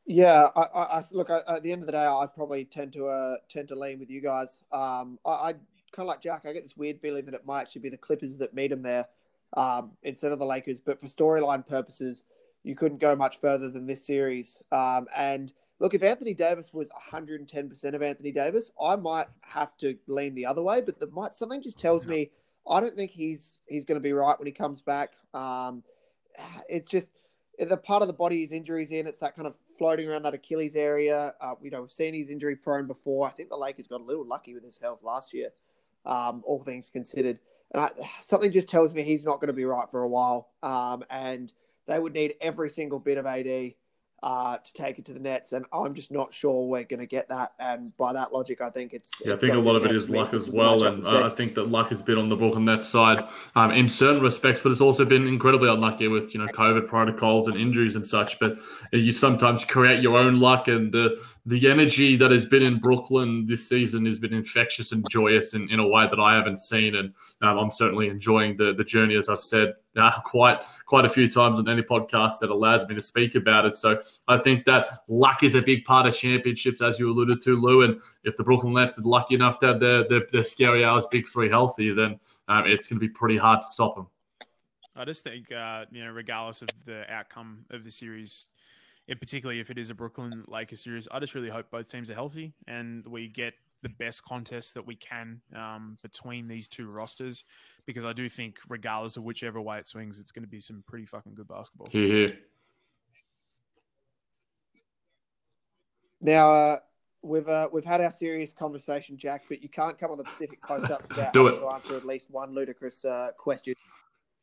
Yeah, 0.05 0.49
I, 0.55 0.61
I, 0.61 0.83
I 0.97 1.01
look. 1.13 1.29
I, 1.29 1.41
at 1.47 1.63
the 1.63 1.71
end 1.71 1.81
of 1.81 1.85
the 1.85 1.93
day, 1.93 2.05
I 2.05 2.25
probably 2.33 2.65
tend 2.65 2.93
to 2.93 3.05
uh, 3.05 3.35
tend 3.49 3.67
to 3.69 3.75
lean 3.75 3.99
with 3.99 4.09
you 4.09 4.21
guys. 4.21 4.61
Um, 4.71 5.19
I, 5.25 5.31
I 5.31 5.53
kind 5.53 5.99
of 5.99 6.07
like 6.07 6.21
Jack. 6.21 6.45
I 6.45 6.53
get 6.53 6.63
this 6.63 6.75
weird 6.75 6.99
feeling 6.99 7.25
that 7.25 7.35
it 7.35 7.45
might 7.45 7.61
actually 7.61 7.81
be 7.81 7.89
the 7.89 7.97
Clippers 7.97 8.37
that 8.37 8.53
meet 8.53 8.71
him 8.71 8.81
there 8.81 9.05
um, 9.55 9.91
instead 10.03 10.31
of 10.31 10.39
the 10.39 10.45
Lakers. 10.45 10.81
But 10.81 10.99
for 10.99 11.07
storyline 11.07 11.65
purposes, 11.65 12.23
you 12.63 12.75
couldn't 12.75 12.97
go 12.99 13.15
much 13.15 13.39
further 13.39 13.69
than 13.69 13.85
this 13.85 14.05
series. 14.05 14.57
Um, 14.71 15.07
and 15.15 15.53
look, 15.79 15.93
if 15.93 16.03
Anthony 16.03 16.33
Davis 16.33 16.73
was 16.73 16.89
110 16.89 17.69
percent 17.69 17.95
of 17.95 18.01
Anthony 18.01 18.31
Davis, 18.31 18.71
I 18.81 18.95
might 18.95 19.27
have 19.41 19.77
to 19.77 19.97
lean 20.07 20.33
the 20.33 20.47
other 20.47 20.63
way. 20.63 20.81
But 20.81 20.99
the 20.99 21.07
might 21.07 21.33
something 21.33 21.61
just 21.61 21.79
tells 21.79 22.07
me 22.07 22.31
I 22.67 22.81
don't 22.81 22.95
think 22.95 23.11
he's 23.11 23.61
he's 23.67 23.85
going 23.85 23.97
to 23.99 24.03
be 24.03 24.13
right 24.13 24.37
when 24.37 24.47
he 24.47 24.51
comes 24.51 24.81
back. 24.81 25.11
Um, 25.33 25.83
it's 26.69 26.87
just 26.87 27.11
the 27.59 27.77
part 27.77 28.01
of 28.01 28.07
the 28.07 28.13
body 28.13 28.41
his 28.41 28.51
injuries 28.51 28.91
in. 28.91 29.07
It's 29.07 29.19
that 29.19 29.35
kind 29.35 29.47
of 29.47 29.55
floating 29.81 30.07
around 30.07 30.21
that 30.21 30.35
Achilles 30.35 30.75
area. 30.75 31.33
Uh, 31.41 31.55
you 31.59 31.71
know, 31.71 31.81
we've 31.81 31.89
seen 31.89 32.13
he's 32.13 32.29
injury 32.29 32.55
prone 32.55 32.85
before. 32.85 33.25
I 33.27 33.31
think 33.31 33.49
the 33.49 33.57
Lakers 33.57 33.87
got 33.87 33.99
a 33.99 34.03
little 34.03 34.27
lucky 34.27 34.53
with 34.53 34.63
his 34.63 34.77
health 34.77 34.99
last 35.01 35.33
year, 35.33 35.49
um, 36.05 36.43
all 36.45 36.61
things 36.61 36.91
considered. 36.91 37.39
And 37.71 37.81
I, 37.81 37.89
something 38.21 38.51
just 38.51 38.69
tells 38.69 38.93
me 38.93 39.01
he's 39.01 39.25
not 39.25 39.37
going 39.37 39.47
to 39.47 39.53
be 39.53 39.65
right 39.65 39.89
for 39.89 40.03
a 40.03 40.07
while. 40.07 40.49
Um, 40.61 41.03
and 41.09 41.51
they 41.87 41.97
would 41.97 42.13
need 42.13 42.35
every 42.41 42.69
single 42.69 42.99
bit 42.99 43.17
of 43.17 43.25
AD 43.25 43.73
uh, 44.23 44.57
to 44.57 44.73
take 44.73 44.99
it 44.99 45.05
to 45.05 45.13
the 45.13 45.19
Nets, 45.19 45.53
and 45.53 45.65
I'm 45.73 45.95
just 45.95 46.11
not 46.11 46.33
sure 46.33 46.67
we're 46.67 46.83
going 46.83 46.99
to 46.99 47.07
get 47.07 47.27
that. 47.29 47.53
And 47.59 47.95
by 47.97 48.13
that 48.13 48.31
logic, 48.31 48.61
I 48.61 48.69
think 48.69 48.93
it's. 48.93 49.09
Yeah, 49.23 49.33
it's 49.33 49.43
I 49.43 49.47
think 49.47 49.57
a 49.57 49.59
lot 49.59 49.75
of 49.75 49.85
it 49.85 49.91
is 49.91 50.09
luck 50.09 50.33
as 50.33 50.49
well, 50.49 50.83
and 50.83 51.03
uh, 51.05 51.25
I 51.25 51.35
think 51.35 51.55
that 51.55 51.69
luck 51.69 51.89
has 51.89 52.03
been 52.03 52.19
on 52.19 52.29
the 52.29 52.35
Brooklyn 52.35 52.65
Nets 52.65 52.87
side 52.87 53.27
um, 53.55 53.71
in 53.71 53.89
certain 53.89 54.21
respects, 54.21 54.59
but 54.61 54.71
it's 54.71 54.81
also 54.81 55.05
been 55.05 55.27
incredibly 55.27 55.69
unlucky 55.69 56.07
with 56.07 56.35
you 56.35 56.39
know 56.39 56.51
COVID 56.51 56.87
protocols 56.87 57.47
and 57.47 57.57
injuries 57.57 57.95
and 57.95 58.05
such. 58.05 58.39
But 58.39 58.59
you 58.91 59.11
sometimes 59.11 59.65
create 59.65 60.03
your 60.03 60.17
own 60.17 60.39
luck, 60.39 60.67
and 60.67 60.91
the 60.91 61.19
the 61.47 61.69
energy 61.69 62.15
that 62.17 62.29
has 62.29 62.45
been 62.45 62.61
in 62.61 62.79
Brooklyn 62.79 63.47
this 63.47 63.67
season 63.67 64.05
has 64.05 64.19
been 64.19 64.33
infectious 64.33 64.91
and 64.91 65.03
joyous 65.09 65.55
in, 65.55 65.67
in 65.71 65.79
a 65.79 65.87
way 65.87 66.07
that 66.07 66.19
I 66.19 66.35
haven't 66.35 66.59
seen, 66.59 66.95
and 66.95 67.13
um, 67.41 67.57
I'm 67.57 67.71
certainly 67.71 68.07
enjoying 68.07 68.57
the 68.57 68.73
the 68.73 68.83
journey, 68.83 69.15
as 69.15 69.29
I've 69.29 69.41
said 69.41 69.73
uh, 69.97 70.19
quite 70.21 70.63
quite 70.85 71.05
a 71.05 71.09
few 71.09 71.29
times 71.29 71.59
on 71.59 71.67
any 71.67 71.81
podcast 71.81 72.39
that 72.39 72.49
allows 72.49 72.87
me 72.87 72.95
to 72.95 73.01
speak 73.01 73.35
about 73.35 73.65
it. 73.65 73.75
So 73.75 73.99
I 74.27 74.37
think 74.37 74.65
that 74.65 75.03
luck 75.07 75.43
is 75.43 75.55
a 75.55 75.61
big 75.61 75.85
part 75.85 76.05
of 76.05 76.15
championships, 76.15 76.81
as 76.81 76.99
you 76.99 77.11
alluded 77.11 77.41
to, 77.41 77.59
Lou. 77.59 77.83
And 77.83 78.01
if 78.23 78.37
the 78.37 78.43
Brooklyn 78.43 78.73
Nets 78.73 78.99
are 78.99 79.03
lucky 79.03 79.35
enough 79.35 79.59
to 79.59 79.67
have 79.67 79.79
their 79.79 80.07
their, 80.07 80.27
their 80.31 80.43
scary 80.43 80.85
hours 80.85 81.07
big 81.07 81.27
three 81.27 81.49
healthy, 81.49 81.93
then 81.93 82.19
um, 82.47 82.65
it's 82.67 82.87
going 82.87 82.99
to 82.99 83.05
be 83.05 83.09
pretty 83.09 83.37
hard 83.37 83.61
to 83.61 83.67
stop 83.67 83.95
them. 83.95 84.07
I 84.95 85.05
just 85.05 85.23
think, 85.23 85.51
uh, 85.51 85.85
you 85.91 86.03
know, 86.03 86.11
regardless 86.11 86.61
of 86.61 86.69
the 86.85 87.09
outcome 87.11 87.65
of 87.69 87.83
the 87.83 87.91
series, 87.91 88.47
in 89.07 89.17
particularly 89.17 89.59
if 89.59 89.69
it 89.69 89.77
is 89.77 89.89
a 89.89 89.95
Brooklyn 89.95 90.43
Lakers 90.47 90.81
series, 90.81 91.07
I 91.09 91.19
just 91.19 91.33
really 91.33 91.49
hope 91.49 91.71
both 91.71 91.89
teams 91.89 92.09
are 92.09 92.13
healthy 92.13 92.53
and 92.67 93.05
we 93.07 93.27
get 93.27 93.53
the 93.81 93.89
best 93.89 94.23
contest 94.23 94.73
that 94.75 94.85
we 94.85 94.95
can 94.95 95.41
um, 95.55 95.97
between 96.01 96.47
these 96.47 96.67
two 96.67 96.87
rosters 96.87 97.43
because 97.85 98.05
I 98.05 98.13
do 98.13 98.29
think, 98.29 98.57
regardless 98.69 99.17
of 99.17 99.23
whichever 99.23 99.59
way 99.59 99.79
it 99.79 99.87
swings, 99.87 100.19
it's 100.19 100.31
going 100.31 100.45
to 100.45 100.49
be 100.49 100.59
some 100.59 100.83
pretty 100.87 101.05
fucking 101.05 101.33
good 101.33 101.47
basketball. 101.47 101.87
Yeah. 101.91 102.27
Now, 106.21 106.51
uh, 106.53 106.77
we've 107.23 107.47
uh, 107.47 107.69
we've 107.71 107.85
had 107.85 108.01
our 108.01 108.11
serious 108.11 108.53
conversation, 108.53 109.17
Jack, 109.17 109.45
but 109.49 109.63
you 109.63 109.69
can't 109.69 109.97
come 109.97 110.11
on 110.11 110.17
the 110.17 110.23
Pacific 110.23 110.61
Post 110.61 110.91
up 110.91 111.01
without 111.09 111.33
Do 111.33 111.47
it. 111.47 111.59
to 111.59 111.67
answer 111.67 111.95
at 111.95 112.05
least 112.05 112.29
one 112.29 112.53
ludicrous 112.53 113.03
uh, 113.05 113.31
question. 113.37 113.73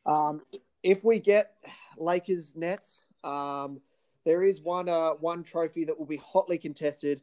Um, 0.07 0.43
if 0.83 1.05
we 1.05 1.19
get 1.21 1.55
Lakers 1.97 2.55
Nets, 2.57 3.05
um, 3.23 3.81
there 4.25 4.43
is 4.43 4.61
one 4.61 4.89
uh, 4.89 5.11
one 5.13 5.45
trophy 5.45 5.85
that 5.85 5.97
will 5.97 6.07
be 6.07 6.17
hotly 6.17 6.59
contested 6.59 7.23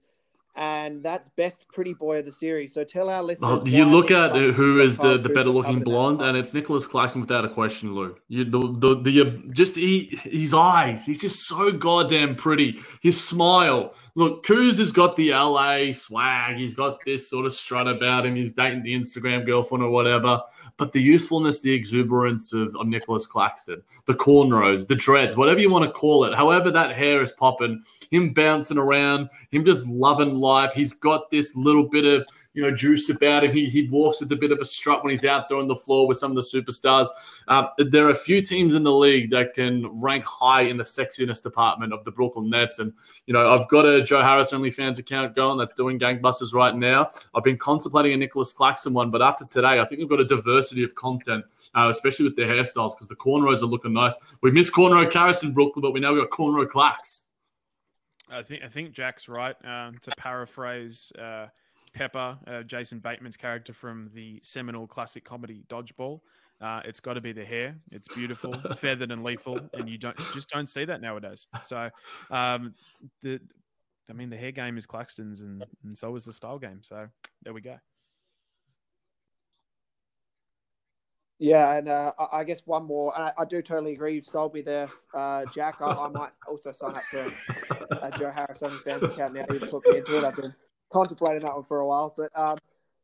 and 0.55 1.03
that's 1.03 1.27
best 1.29 1.67
pretty 1.73 1.93
boy 1.93 2.19
of 2.19 2.25
the 2.25 2.31
series. 2.31 2.73
So 2.73 2.83
tell 2.83 3.09
our 3.09 3.21
listeners. 3.21 3.63
you 3.65 3.83
look 3.83 4.09
at 4.09 4.33
who 4.35 4.79
is 4.79 4.97
the, 4.97 5.17
the 5.17 5.29
better 5.29 5.49
looking 5.49 5.81
blonde, 5.81 6.21
and 6.21 6.37
it's 6.37 6.53
Nicholas 6.53 6.87
Claxton 6.87 7.21
without 7.21 7.43
a 7.43 7.49
question, 7.49 7.93
Lou. 7.93 8.15
You, 8.29 8.45
the, 8.45 8.59
the, 8.59 9.01
the, 9.01 9.21
uh, 9.21 9.51
just 9.51 9.75
he, 9.75 10.17
his 10.23 10.53
eyes, 10.53 11.05
he's 11.05 11.19
just 11.19 11.47
so 11.47 11.71
goddamn 11.71 12.35
pretty. 12.35 12.79
His 13.01 13.21
smile. 13.21 13.93
Look, 14.17 14.45
Kuz 14.45 14.77
has 14.79 14.93
got 14.93 15.17
the 15.17 15.31
LA 15.31 15.91
swag. 15.91 16.55
He's 16.55 16.73
got 16.73 16.99
this 17.05 17.29
sort 17.29 17.45
of 17.45 17.53
strut 17.53 17.87
about 17.89 18.25
him. 18.25 18.37
He's 18.37 18.53
dating 18.53 18.83
the 18.83 18.97
Instagram 18.97 19.45
girlfriend 19.45 19.83
or 19.83 19.89
whatever. 19.89 20.41
But 20.77 20.93
the 20.93 21.01
usefulness, 21.01 21.59
the 21.61 21.73
exuberance 21.73 22.53
of, 22.53 22.73
of 22.77 22.87
Nicholas 22.87 23.27
Claxton, 23.27 23.81
the 24.05 24.13
cornrows, 24.13 24.87
the 24.87 24.95
dreads, 24.95 25.35
whatever 25.35 25.59
you 25.59 25.69
want 25.69 25.83
to 25.83 25.91
call 25.91 26.23
it, 26.23 26.33
however 26.33 26.71
that 26.71 26.95
hair 26.95 27.21
is 27.21 27.33
popping, 27.33 27.83
him 28.09 28.33
bouncing 28.33 28.77
around, 28.77 29.29
him 29.51 29.65
just 29.65 29.85
loving 29.85 30.35
He's 30.73 30.93
got 30.93 31.29
this 31.29 31.55
little 31.55 31.87
bit 31.87 32.05
of 32.05 32.25
you 32.53 32.61
know 32.61 32.73
juice 32.73 33.09
about 33.09 33.43
him. 33.43 33.51
He 33.51 33.65
he 33.65 33.87
walks 33.89 34.21
with 34.21 34.31
a 34.31 34.35
bit 34.35 34.51
of 34.51 34.59
a 34.59 34.65
strut 34.65 35.03
when 35.03 35.11
he's 35.11 35.25
out 35.25 35.49
there 35.49 35.57
on 35.57 35.67
the 35.67 35.75
floor 35.75 36.07
with 36.07 36.17
some 36.17 36.31
of 36.31 36.35
the 36.35 36.41
superstars. 36.41 37.07
Um, 37.47 37.67
there 37.77 38.07
are 38.07 38.11
a 38.11 38.15
few 38.15 38.41
teams 38.41 38.75
in 38.75 38.83
the 38.83 38.91
league 38.91 39.29
that 39.31 39.53
can 39.53 39.87
rank 39.99 40.25
high 40.25 40.61
in 40.61 40.77
the 40.77 40.83
sexiness 40.83 41.43
department 41.43 41.93
of 41.93 42.03
the 42.05 42.11
Brooklyn 42.11 42.49
Nets, 42.49 42.79
and 42.79 42.93
you 43.27 43.33
know 43.33 43.53
I've 43.53 43.67
got 43.69 43.85
a 43.85 44.01
Joe 44.01 44.21
Harris 44.21 44.51
OnlyFans 44.51 44.97
account 44.97 45.35
going 45.35 45.57
that's 45.57 45.73
doing 45.73 45.99
gangbusters 45.99 46.53
right 46.53 46.75
now. 46.75 47.09
I've 47.35 47.43
been 47.43 47.57
contemplating 47.57 48.13
a 48.13 48.17
Nicholas 48.17 48.53
Claxton 48.53 48.93
one, 48.93 49.11
but 49.11 49.21
after 49.21 49.45
today, 49.45 49.79
I 49.79 49.85
think 49.85 49.99
we've 49.99 50.09
got 50.09 50.21
a 50.21 50.25
diversity 50.25 50.83
of 50.83 50.95
content, 50.95 51.43
uh, 51.75 51.89
especially 51.91 52.25
with 52.25 52.35
their 52.35 52.47
hairstyles 52.47 52.95
because 52.95 53.07
the 53.07 53.15
cornrows 53.15 53.61
are 53.61 53.67
looking 53.67 53.93
nice. 53.93 54.15
We 54.41 54.51
missed 54.51 54.73
cornrow 54.73 55.11
Caris 55.11 55.43
in 55.43 55.53
Brooklyn, 55.53 55.81
but 55.81 55.91
we 55.91 55.99
now 55.99 56.15
got 56.15 56.29
cornrow 56.29 56.65
Clax. 56.67 57.23
I 58.31 58.43
think 58.43 58.63
I 58.63 58.67
think 58.67 58.91
Jack's 58.91 59.27
right. 59.27 59.55
Um, 59.65 59.97
to 60.01 60.11
paraphrase 60.17 61.11
uh, 61.19 61.47
Pepper, 61.93 62.37
uh, 62.47 62.63
Jason 62.63 62.99
Bateman's 62.99 63.37
character 63.37 63.73
from 63.73 64.09
the 64.13 64.39
seminal 64.43 64.87
classic 64.87 65.23
comedy 65.23 65.63
Dodgeball, 65.69 66.21
uh, 66.61 66.81
it's 66.85 66.99
got 66.99 67.13
to 67.13 67.21
be 67.21 67.33
the 67.33 67.45
hair. 67.45 67.75
It's 67.91 68.07
beautiful, 68.07 68.53
feathered 68.77 69.11
and 69.11 69.23
lethal, 69.23 69.59
and 69.73 69.89
you 69.89 69.97
don't 69.97 70.17
you 70.17 70.25
just 70.33 70.49
don't 70.49 70.67
see 70.67 70.85
that 70.85 71.01
nowadays. 71.01 71.47
So, 71.63 71.89
um, 72.31 72.73
the 73.21 73.39
I 74.09 74.13
mean, 74.13 74.29
the 74.29 74.37
hair 74.37 74.51
game 74.51 74.77
is 74.77 74.85
Claxton's, 74.85 75.41
and, 75.41 75.65
and 75.83 75.97
so 75.97 76.15
is 76.15 76.25
the 76.25 76.33
style 76.33 76.59
game. 76.59 76.79
So 76.81 77.07
there 77.43 77.53
we 77.53 77.61
go. 77.61 77.77
Yeah, 81.37 81.73
and 81.73 81.89
uh, 81.89 82.13
I 82.31 82.45
guess 82.45 82.61
one 82.65 82.85
more, 82.85 83.13
and 83.15 83.25
I, 83.25 83.31
I, 83.37 83.45
do 83.45 83.61
totally 83.61 83.91
agree. 83.91 84.15
You've 84.15 84.25
sold 84.25 84.53
me 84.53 84.61
there, 84.61 84.87
uh, 85.13 85.43
Jack. 85.53 85.75
I, 85.81 85.91
I, 85.91 86.07
might 86.07 86.29
also 86.47 86.71
sign 86.71 86.95
up 86.95 87.03
for 87.11 87.25
a 87.91 88.11
Joe 88.17 88.31
Harris 88.31 88.61
OnlyFans 88.61 89.03
account 89.03 89.33
now. 89.33 89.45
You 89.51 89.59
talk 89.59 89.85
me 89.85 89.97
into 89.97 90.17
it. 90.17 90.23
I've 90.23 90.35
been 90.37 90.53
contemplating 90.93 91.43
that 91.43 91.53
one 91.53 91.65
for 91.65 91.81
a 91.81 91.87
while, 91.87 92.13
but 92.15 92.31
um, 92.39 92.57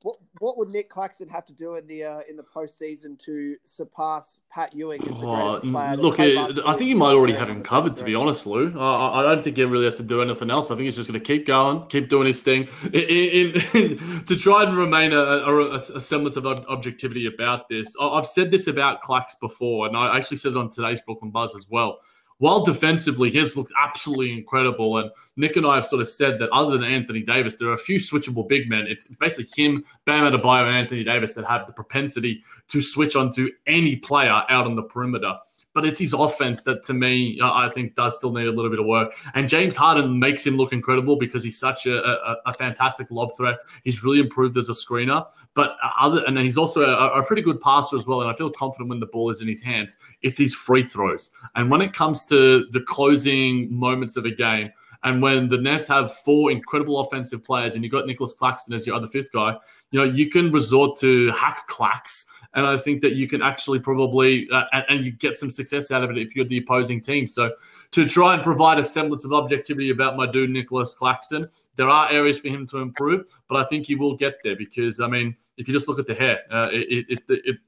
what 0.04 0.18
what 0.40 0.58
would 0.58 0.70
Nick 0.70 0.90
Claxton 0.90 1.30
have 1.30 1.46
to 1.46 1.54
do 1.54 1.76
in 1.76 1.86
the 1.86 2.04
uh, 2.04 2.22
in 2.30 2.36
the 2.36 2.44
postseason 2.44 3.18
to 3.20 3.56
surpass 3.66 4.40
Pat 4.50 4.76
Ewing 4.76 5.02
as 5.08 5.16
the 5.18 5.24
Oh, 5.26 5.60
greatest 5.60 5.72
player? 5.74 5.98
look, 5.98 6.20
it, 6.20 6.60
I 6.66 6.74
think 6.74 6.88
he 6.88 6.94
might 6.96 7.14
already 7.14 7.34
have 7.34 7.50
him 7.50 7.62
covered, 7.62 7.96
to 7.98 8.04
be 8.04 8.16
honest, 8.16 8.46
Lou. 8.48 8.74
Uh, 8.76 8.80
I 8.82 9.20
I 9.20 9.24
don't 9.24 9.44
think 9.44 9.58
he 9.58 9.64
really 9.64 9.86
has 9.86 9.98
to 9.98 10.04
do 10.04 10.22
anything 10.22 10.50
else. 10.50 10.72
I 10.72 10.76
think 10.76 10.86
he's 10.86 10.96
just 10.96 11.08
going 11.08 11.20
to 11.20 11.26
keep 11.26 11.46
going, 11.46 11.86
keep 11.88 12.10
doing 12.10 12.26
his 12.28 12.42
thing, 12.42 12.68
in, 12.86 12.94
in, 12.94 13.62
in- 13.74 14.26
to 14.26 14.36
try 14.36 14.64
and 14.64 14.76
remain 14.76 15.14
a, 15.14 15.18
a, 15.20 15.76
a 15.76 16.02
semblance 16.02 16.36
of 16.36 16.46
objectivity 16.48 17.28
about 17.28 17.70
this. 17.70 17.96
I- 18.00 18.08
I've 18.08 18.26
said 18.28 18.50
this 18.50 18.68
about 18.68 19.04
Clax 19.04 19.40
before, 19.40 19.88
and 19.88 19.96
I 19.96 20.18
actually 20.18 20.38
said 20.38 20.54
it 20.54 20.58
on 20.58 20.70
today's 20.70 21.02
Brooklyn 21.02 21.32
Buzz 21.32 21.56
as 21.56 21.68
well. 21.70 22.00
While 22.42 22.66
defensively, 22.66 23.30
he 23.30 23.38
has 23.38 23.56
looked 23.56 23.72
absolutely 23.80 24.34
incredible. 24.34 24.98
And 24.98 25.12
Nick 25.38 25.58
and 25.58 25.66
I 25.66 25.76
have 25.76 25.86
sort 25.86 26.02
of 26.02 26.10
said 26.10 26.40
that 26.40 26.50
other 26.50 26.76
than 26.76 26.90
Anthony 26.90 27.22
Davis, 27.22 27.58
there 27.58 27.70
are 27.70 27.74
a 27.74 27.78
few 27.78 28.00
switchable 28.00 28.50
big 28.50 28.68
men. 28.68 28.88
It's 28.88 29.08
basically 29.10 29.64
him, 29.64 29.84
Bam 30.06 30.26
Adebayo, 30.26 30.66
and 30.66 30.76
Anthony 30.76 31.04
Davis 31.04 31.36
that 31.36 31.46
have 31.46 31.68
the 31.68 31.74
propensity 31.74 32.44
to 32.70 32.82
switch 32.82 33.16
onto 33.16 33.52
any 33.68 33.96
player 33.96 34.42
out 34.50 34.66
on 34.66 34.76
the 34.76 34.82
perimeter. 34.82 35.36
But 35.74 35.86
it's 35.86 36.00
his 36.00 36.14
offense 36.14 36.64
that, 36.64 36.84
to 36.84 36.94
me, 36.94 37.40
I 37.42 37.70
think 37.70 37.96
does 37.96 38.18
still 38.18 38.34
need 38.34 38.48
a 38.48 38.52
little 38.52 38.70
bit 38.70 38.80
of 38.80 38.86
work. 38.86 39.14
And 39.36 39.48
James 39.48 39.76
Harden 39.76 40.20
makes 40.20 40.46
him 40.46 40.58
look 40.58 40.74
incredible 40.74 41.16
because 41.16 41.44
he's 41.44 41.58
such 41.58 41.86
a, 41.86 42.04
a, 42.04 42.38
a 42.48 42.54
fantastic 42.54 43.10
lob 43.10 43.36
threat. 43.38 43.58
He's 43.86 44.04
really 44.04 44.20
improved 44.20 44.58
as 44.58 44.68
a 44.68 44.74
screener. 44.74 45.26
But 45.54 45.78
other, 46.00 46.24
and 46.26 46.38
he's 46.38 46.58
also 46.58 46.82
a, 46.82 47.20
a 47.20 47.26
pretty 47.26 47.42
good 47.42 47.62
passer 47.62 47.96
as 47.96 48.06
well. 48.06 48.22
And 48.22 48.30
I 48.30 48.34
feel 48.34 48.50
confident 48.50 48.90
when 48.90 49.00
the 49.00 49.06
ball 49.06 49.30
is 49.30 49.42
in 49.42 49.48
his 49.48 49.62
hands. 49.62 49.98
It's 50.22 50.38
his 50.38 50.54
free 50.54 50.84
throws. 50.84 51.32
And 51.56 51.72
when 51.72 51.82
it 51.82 51.94
comes 51.94 52.26
to 52.26 52.66
the 52.72 52.82
closing 52.82 53.74
moments 53.74 54.18
of 54.18 54.26
a 54.26 54.32
game, 54.32 54.72
and 55.04 55.22
when 55.22 55.50
the 55.50 55.58
Nets 55.58 55.88
have 55.88 56.14
four 56.14 56.52
incredible 56.52 57.00
offensive 57.00 57.44
players, 57.44 57.76
and 57.76 57.84
you've 57.84 57.92
got 57.92 58.06
Nicholas 58.06 58.34
Claxton 58.34 58.74
as 58.74 58.86
your 58.86 58.96
other 58.96 59.08
fifth 59.08 59.32
guy, 59.32 59.58
you 59.90 60.00
know 60.00 60.06
you 60.06 60.30
can 60.30 60.52
resort 60.52 61.00
to 61.00 61.32
hack 61.32 61.68
Clax, 61.68 62.26
and 62.54 62.66
I 62.66 62.78
think 62.78 63.02
that 63.02 63.14
you 63.14 63.28
can 63.28 63.42
actually 63.42 63.80
probably 63.80 64.48
uh, 64.52 64.66
and, 64.90 65.06
you 65.06 65.12
get 65.12 65.38
some 65.38 65.50
success 65.50 65.92
out 65.92 66.04
of 66.04 66.12
it 66.12 66.18
if 66.18 66.36
you're 66.36 66.46
the 66.46 66.58
opposing 66.58 67.02
team. 67.02 67.28
So 67.28 67.54
to 67.92 68.08
try 68.08 68.34
and 68.34 68.44
provide 68.44 68.78
a 68.78 68.84
semblance 68.84 69.24
of 69.24 69.34
objectivity 69.34 69.90
about 69.90 70.18
my 70.18 70.26
dude 70.26 70.50
Nicholas 70.50 70.94
Claxton, 70.94 71.48
there 71.76 71.90
are 71.90 72.12
areas 72.12 72.40
for 72.40 72.50
him 72.50 72.68
to 72.68 72.80
improve, 72.80 73.34
but 73.48 73.58
I 73.58 73.68
think 73.68 73.88
he 73.88 73.96
will 73.96 74.16
get 74.16 74.36
there 74.44 74.56
because 74.56 75.00
I 75.00 75.08
mean, 75.08 75.36
if 75.58 75.68
you 75.68 75.74
just 75.74 75.88
look 75.88 76.00
at 76.00 76.08
the 76.08 76.16
hair, 76.16 76.40
uh, 76.52 76.70
it, 76.72 77.06
it, 77.10 77.20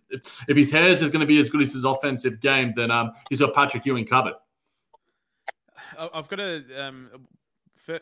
it, 0.09 0.27
if 0.47 0.57
his 0.57 0.71
hair 0.71 0.87
is 0.87 0.99
going 1.01 1.19
to 1.19 1.25
be 1.25 1.39
as 1.39 1.49
good 1.49 1.61
as 1.61 1.73
his 1.73 1.85
offensive 1.85 2.39
game, 2.39 2.73
then 2.75 2.91
um, 2.91 3.13
he's 3.29 3.39
got 3.39 3.53
Patrick 3.53 3.85
Ewing 3.85 4.05
covered. 4.05 4.33
I've 5.97 6.27
got 6.27 6.39
a 6.39 6.63
um, 6.83 7.09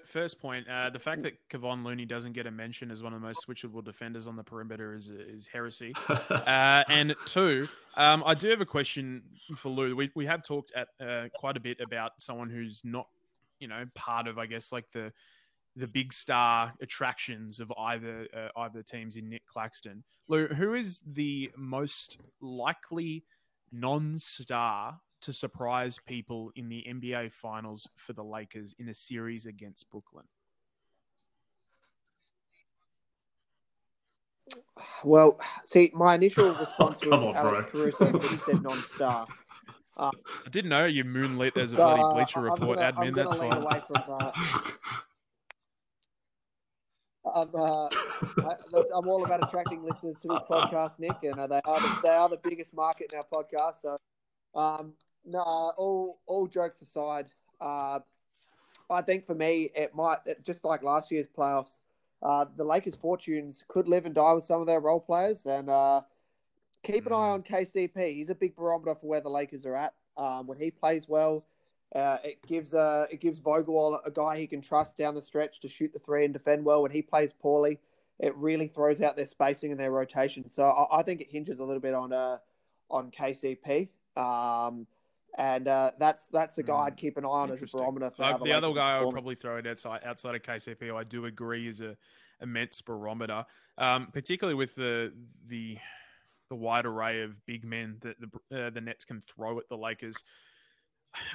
first 0.05 0.39
point. 0.39 0.67
Uh, 0.67 0.89
the 0.89 0.99
fact 0.99 1.23
that 1.23 1.33
Kevon 1.49 1.83
Looney 1.83 2.05
doesn't 2.05 2.33
get 2.33 2.47
a 2.47 2.51
mention 2.51 2.91
as 2.91 3.01
one 3.01 3.13
of 3.13 3.21
the 3.21 3.27
most 3.27 3.45
switchable 3.47 3.83
defenders 3.83 4.27
on 4.27 4.35
the 4.35 4.43
perimeter 4.43 4.95
is 4.95 5.09
is 5.09 5.47
heresy. 5.47 5.93
Uh, 6.31 6.83
and 6.89 7.15
two, 7.25 7.67
um, 7.95 8.23
I 8.25 8.33
do 8.33 8.49
have 8.49 8.61
a 8.61 8.65
question 8.65 9.21
for 9.57 9.69
Lou. 9.69 9.95
We 9.95 10.11
we 10.15 10.25
have 10.25 10.43
talked 10.43 10.71
at 10.75 10.87
uh, 10.99 11.29
quite 11.35 11.55
a 11.55 11.59
bit 11.59 11.79
about 11.79 12.13
someone 12.17 12.49
who's 12.49 12.81
not, 12.83 13.07
you 13.59 13.67
know, 13.67 13.85
part 13.95 14.27
of 14.27 14.37
I 14.37 14.45
guess 14.45 14.71
like 14.71 14.91
the 14.91 15.11
the 15.75 15.87
big 15.87 16.13
star 16.13 16.73
attractions 16.81 17.59
of 17.59 17.71
either 17.77 18.27
uh, 18.35 18.59
either 18.61 18.81
teams 18.83 19.15
in 19.15 19.29
Nick 19.29 19.45
Claxton. 19.45 20.03
Lou, 20.27 20.47
who 20.47 20.73
is 20.73 21.01
the 21.05 21.51
most 21.55 22.19
likely 22.41 23.23
non-star 23.71 24.99
to 25.21 25.33
surprise 25.33 25.99
people 26.05 26.51
in 26.55 26.69
the 26.69 26.85
NBA 26.87 27.31
Finals 27.31 27.87
for 27.95 28.13
the 28.13 28.23
Lakers 28.23 28.75
in 28.79 28.89
a 28.89 28.93
series 28.93 29.45
against 29.45 29.89
Brooklyn? 29.89 30.25
Well, 35.03 35.39
see, 35.63 35.91
my 35.93 36.15
initial 36.15 36.53
response 36.59 36.99
come 36.99 37.11
was 37.19 37.27
on, 37.29 37.35
Alex 37.35 37.71
bro. 37.71 37.81
Caruso, 37.81 38.11
but 38.11 38.21
he 38.23 38.27
said 38.37 38.61
non-star. 38.63 39.27
I 39.97 40.09
didn't 40.49 40.69
know 40.69 40.85
you 40.85 41.03
moonlit 41.03 41.57
as 41.57 41.73
a 41.73 41.75
bloody 41.75 42.01
uh, 42.01 42.13
Bleacher 42.13 42.41
Report 42.41 42.79
gonna- 42.79 42.93
admin. 42.93 43.07
I'm 43.09 43.13
That's 43.13 43.35
fine. 43.35 43.53
away 43.53 43.81
from. 43.87 44.03
Uh, 44.07 44.31
I'm, 47.23 47.49
uh, 47.53 47.85
I, 47.85 48.55
I'm 48.95 49.07
all 49.07 49.23
about 49.23 49.43
attracting 49.47 49.83
listeners 49.83 50.17
to 50.19 50.27
this 50.27 50.39
podcast, 50.49 50.99
Nick, 50.99 51.17
and 51.23 51.39
uh, 51.39 51.45
they 51.45 51.61
are 51.65 51.79
the, 51.79 51.99
they 52.01 52.09
are 52.09 52.27
the 52.29 52.39
biggest 52.43 52.73
market 52.73 53.11
in 53.13 53.19
our 53.19 53.25
podcast. 53.31 53.81
So, 53.81 53.97
um, 54.55 54.93
no, 55.25 55.39
all 55.39 56.19
all 56.25 56.47
jokes 56.47 56.81
aside, 56.81 57.27
uh, 57.59 57.99
I 58.89 59.01
think 59.01 59.25
for 59.25 59.35
me 59.35 59.71
it 59.75 59.95
might 59.95 60.19
just 60.43 60.65
like 60.65 60.83
last 60.83 61.11
year's 61.11 61.27
playoffs. 61.27 61.79
Uh, 62.23 62.45
the 62.55 62.63
Lakers' 62.63 62.95
fortunes 62.95 63.63
could 63.67 63.87
live 63.87 64.05
and 64.05 64.13
die 64.13 64.33
with 64.33 64.45
some 64.45 64.61
of 64.61 64.67
their 64.67 64.79
role 64.79 64.99
players, 64.99 65.45
and 65.45 65.69
uh, 65.69 66.01
keep 66.83 67.05
an 67.07 67.13
eye 67.13 67.15
Mm. 67.15 67.33
on 67.33 67.43
KCP. 67.43 68.13
He's 68.13 68.29
a 68.29 68.35
big 68.35 68.55
barometer 68.55 68.95
for 68.95 69.07
where 69.07 69.21
the 69.21 69.29
Lakers 69.29 69.65
are 69.65 69.75
at. 69.75 69.93
Um, 70.17 70.45
when 70.45 70.59
he 70.59 70.69
plays 70.69 71.07
well, 71.07 71.45
uh, 71.95 72.17
it 72.23 72.45
gives 72.45 72.73
uh, 72.73 73.07
it 73.09 73.21
gives 73.21 73.39
Vogel 73.39 73.99
a 74.05 74.11
guy 74.11 74.37
he 74.37 74.45
can 74.47 74.61
trust 74.61 74.97
down 74.97 75.15
the 75.15 75.21
stretch 75.21 75.59
to 75.61 75.67
shoot 75.67 75.91
the 75.93 75.99
three 75.99 76.25
and 76.25 76.33
defend 76.33 76.63
well. 76.63 76.81
When 76.83 76.91
he 76.91 77.01
plays 77.01 77.33
poorly, 77.33 77.79
it 78.19 78.35
really 78.35 78.67
throws 78.67 79.01
out 79.01 79.15
their 79.15 79.25
spacing 79.25 79.71
and 79.71 79.79
their 79.79 79.91
rotation. 79.91 80.47
So 80.49 80.63
I, 80.63 80.99
I 80.99 81.03
think 81.03 81.21
it 81.21 81.31
hinges 81.31 81.59
a 81.59 81.65
little 81.65 81.81
bit 81.81 81.93
on 81.93 82.13
uh, 82.13 82.37
on 82.89 83.09
KCP. 83.09 83.89
Um, 84.15 84.85
and 85.37 85.67
uh, 85.67 85.91
that's 85.99 86.27
that's 86.27 86.55
the 86.55 86.63
guy 86.63 86.73
Mm. 86.73 86.85
I'd 86.87 86.97
keep 86.97 87.17
an 87.17 87.25
eye 87.25 87.29
on 87.29 87.51
as 87.51 87.61
a 87.61 87.65
barometer 87.65 88.11
for 88.11 88.37
the 88.37 88.45
the, 88.45 88.51
other 88.53 88.71
guy 88.73 88.97
I 88.97 89.01
would 89.01 89.11
probably 89.11 89.35
throw 89.35 89.57
it 89.57 89.67
outside 89.67 90.01
outside 90.05 90.35
of 90.35 90.41
KCP. 90.41 90.87
who 90.87 90.97
I 90.97 91.03
do 91.03 91.25
agree 91.25 91.67
is 91.67 91.81
a 91.81 91.95
immense 92.41 92.81
barometer, 92.81 93.45
um, 93.77 94.07
particularly 94.13 94.55
with 94.55 94.75
the 94.75 95.13
the 95.47 95.77
the 96.49 96.55
wide 96.55 96.85
array 96.85 97.21
of 97.21 97.45
big 97.45 97.63
men 97.63 97.97
that 98.01 98.17
the 98.19 98.65
uh, 98.65 98.69
the 98.69 98.81
Nets 98.81 99.05
can 99.05 99.21
throw 99.21 99.57
at 99.59 99.69
the 99.69 99.77
Lakers. 99.77 100.23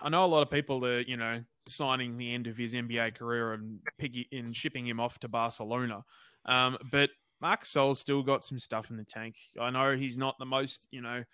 I 0.02 0.08
know 0.08 0.24
a 0.24 0.26
lot 0.26 0.42
of 0.42 0.50
people 0.50 0.84
are, 0.86 1.00
you 1.00 1.16
know, 1.16 1.42
signing 1.68 2.16
the 2.16 2.32
end 2.32 2.46
of 2.46 2.56
his 2.56 2.74
NBA 2.74 3.14
career 3.14 3.52
and 3.52 3.80
piggy 3.98 4.26
in 4.32 4.52
shipping 4.52 4.86
him 4.86 5.00
off 5.00 5.18
to 5.20 5.28
Barcelona. 5.28 6.02
Um, 6.46 6.78
but 6.90 7.10
Marc 7.40 7.64
Gasol's 7.64 8.00
still 8.00 8.22
got 8.22 8.44
some 8.44 8.58
stuff 8.58 8.90
in 8.90 8.96
the 8.96 9.04
tank. 9.04 9.36
I 9.60 9.70
know 9.70 9.94
he's 9.96 10.16
not 10.16 10.36
the 10.38 10.46
most, 10.46 10.88
you 10.90 11.02
know, 11.02 11.24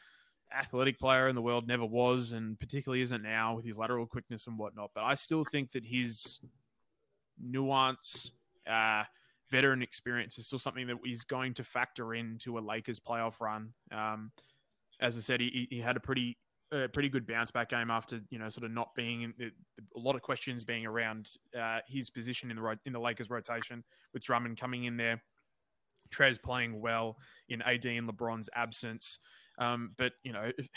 athletic 0.57 0.99
player 0.99 1.29
in 1.29 1.35
the 1.35 1.43
world, 1.43 1.67
never 1.67 1.85
was, 1.85 2.33
and 2.33 2.59
particularly 2.59 3.03
isn't 3.03 3.23
now 3.23 3.57
with 3.57 3.65
his 3.65 3.79
lateral 3.79 4.07
quickness 4.07 4.47
and 4.47 4.59
whatnot. 4.59 4.91
But 4.95 5.05
I 5.05 5.15
still 5.15 5.45
think 5.45 5.73
that 5.73 5.85
his 5.85 6.41
nuance, 7.41 8.33
uh, 8.67 9.05
veteran 9.51 9.83
experience 9.83 10.39
is 10.39 10.47
still 10.47 10.59
something 10.59 10.87
that 10.87 10.97
he's 11.05 11.25
going 11.25 11.55
to 11.55 11.65
factor 11.65 12.15
into 12.15 12.59
a 12.59 12.61
Lakers 12.61 13.01
playoff 13.01 13.41
run. 13.41 13.73
Um, 13.91 14.33
as 15.01 15.17
I 15.17 15.21
said, 15.21 15.41
he, 15.41 15.67
he 15.71 15.81
had 15.81 15.97
a 15.97 16.01
pretty 16.01 16.39
a 16.73 16.89
pretty 16.89 17.11
good 17.11 17.27
bounce 17.27 17.51
back 17.51 17.69
game 17.69 17.91
after 17.91 18.21
you 18.31 18.39
know 18.39 18.49
sort 18.49 18.65
of 18.65 18.71
not 18.71 18.95
being 18.95 19.33
a 19.41 19.99
lot 19.99 20.15
of 20.15 20.23
questions 20.23 20.65
being 20.65 20.87
around 20.87 21.29
uh, 21.59 21.81
his 21.87 22.09
position 22.09 22.51
in 22.51 22.57
the 22.57 22.79
in 22.87 22.93
the 22.93 23.01
Lakers 23.01 23.29
rotation 23.29 23.85
with 24.15 24.23
Drummond 24.23 24.59
coming 24.59 24.85
in 24.85 24.97
there, 24.97 25.23
Trez 26.11 26.41
playing 26.41 26.81
well 26.81 27.19
in 27.49 27.61
AD 27.63 27.85
and 27.85 28.09
LeBron's 28.09 28.49
absence. 28.55 29.19
Um, 29.59 29.93
but 29.97 30.13
you 30.23 30.33
know, 30.33 30.51
if, 30.57 30.69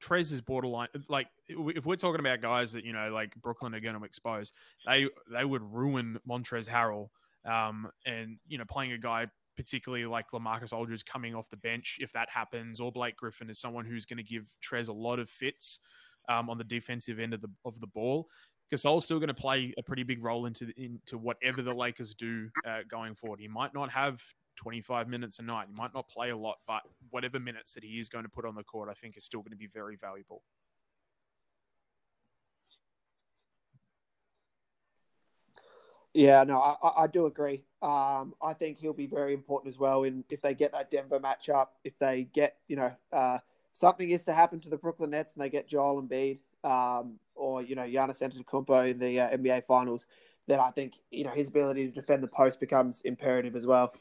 Trez 0.00 0.32
is 0.32 0.40
borderline. 0.40 0.88
Like 1.08 1.28
if 1.48 1.86
we're 1.86 1.96
talking 1.96 2.20
about 2.20 2.40
guys 2.40 2.72
that 2.72 2.84
you 2.84 2.92
know 2.92 3.10
like 3.12 3.34
Brooklyn 3.36 3.74
are 3.74 3.80
going 3.80 3.98
to 3.98 4.04
expose, 4.04 4.52
they 4.86 5.06
they 5.32 5.44
would 5.44 5.62
ruin 5.62 6.18
Montrezl 6.28 6.68
Harrell. 6.68 7.08
Um, 7.44 7.90
and 8.06 8.38
you 8.46 8.58
know, 8.58 8.64
playing 8.68 8.92
a 8.92 8.98
guy 8.98 9.26
particularly 9.56 10.06
like 10.06 10.30
LaMarcus 10.30 10.72
Aldridge 10.72 11.04
coming 11.04 11.34
off 11.34 11.50
the 11.50 11.56
bench, 11.56 11.98
if 12.00 12.12
that 12.12 12.28
happens, 12.30 12.80
or 12.80 12.90
Blake 12.90 13.16
Griffin 13.16 13.50
is 13.50 13.58
someone 13.58 13.84
who's 13.84 14.06
going 14.06 14.16
to 14.16 14.22
give 14.22 14.46
Trez 14.62 14.88
a 14.88 14.92
lot 14.92 15.18
of 15.18 15.28
fits 15.28 15.80
um, 16.28 16.48
on 16.48 16.58
the 16.58 16.64
defensive 16.64 17.18
end 17.18 17.34
of 17.34 17.40
the 17.40 17.50
of 17.64 17.78
the 17.80 17.86
ball. 17.86 18.28
Gasol's 18.72 19.04
still 19.04 19.18
going 19.18 19.28
to 19.28 19.34
play 19.34 19.74
a 19.76 19.82
pretty 19.82 20.02
big 20.02 20.22
role 20.22 20.46
into 20.46 20.72
into 20.76 21.18
whatever 21.18 21.62
the 21.62 21.74
Lakers 21.74 22.14
do 22.14 22.48
uh, 22.66 22.80
going 22.88 23.14
forward. 23.14 23.40
He 23.40 23.48
might 23.48 23.74
not 23.74 23.90
have 23.90 24.22
25 24.56 25.08
minutes 25.08 25.38
a 25.38 25.42
night. 25.42 25.68
He 25.68 25.74
might 25.74 25.94
not 25.94 26.08
play 26.08 26.30
a 26.30 26.36
lot, 26.36 26.58
but 26.66 26.82
whatever 27.10 27.40
minutes 27.40 27.74
that 27.74 27.84
he 27.84 27.98
is 27.98 28.08
going 28.08 28.24
to 28.24 28.30
put 28.30 28.44
on 28.44 28.54
the 28.54 28.64
court, 28.64 28.88
I 28.90 28.94
think 28.94 29.16
is 29.16 29.24
still 29.24 29.40
going 29.40 29.50
to 29.52 29.56
be 29.56 29.66
very 29.66 29.96
valuable. 29.96 30.42
Yeah, 36.14 36.44
no, 36.44 36.58
I, 36.60 37.04
I- 37.04 37.06
do 37.06 37.26
agree. 37.26 37.64
Um, 37.80 38.34
I 38.42 38.52
think 38.52 38.78
he'll 38.78 38.92
be 38.92 39.06
very 39.06 39.32
important 39.34 39.72
as 39.72 39.78
well 39.78 40.04
in 40.04 40.24
if 40.30 40.42
they 40.42 40.54
get 40.54 40.72
that 40.72 40.90
Denver 40.90 41.18
matchup, 41.18 41.68
if 41.84 41.98
they 41.98 42.24
get, 42.32 42.58
you 42.68 42.76
know, 42.76 42.92
uh, 43.12 43.38
something 43.72 44.10
is 44.10 44.24
to 44.24 44.32
happen 44.34 44.60
to 44.60 44.68
the 44.68 44.76
Brooklyn 44.76 45.10
Nets 45.10 45.34
and 45.34 45.42
they 45.42 45.48
get 45.48 45.66
Joel 45.66 46.02
Embiid 46.02 46.38
um, 46.64 47.18
or, 47.34 47.62
you 47.62 47.74
know, 47.74 47.82
Giannis 47.82 48.20
Antetokounmpo 48.22 48.90
in 48.90 48.98
the 48.98 49.20
uh, 49.20 49.36
NBA 49.36 49.64
Finals, 49.64 50.06
then 50.46 50.60
I 50.60 50.70
think, 50.70 50.94
you 51.10 51.24
know, 51.24 51.30
his 51.30 51.48
ability 51.48 51.86
to 51.86 51.92
defend 51.92 52.22
the 52.22 52.28
post 52.28 52.60
becomes 52.60 53.00
imperative 53.00 53.56
as 53.56 53.66
well. 53.66 53.94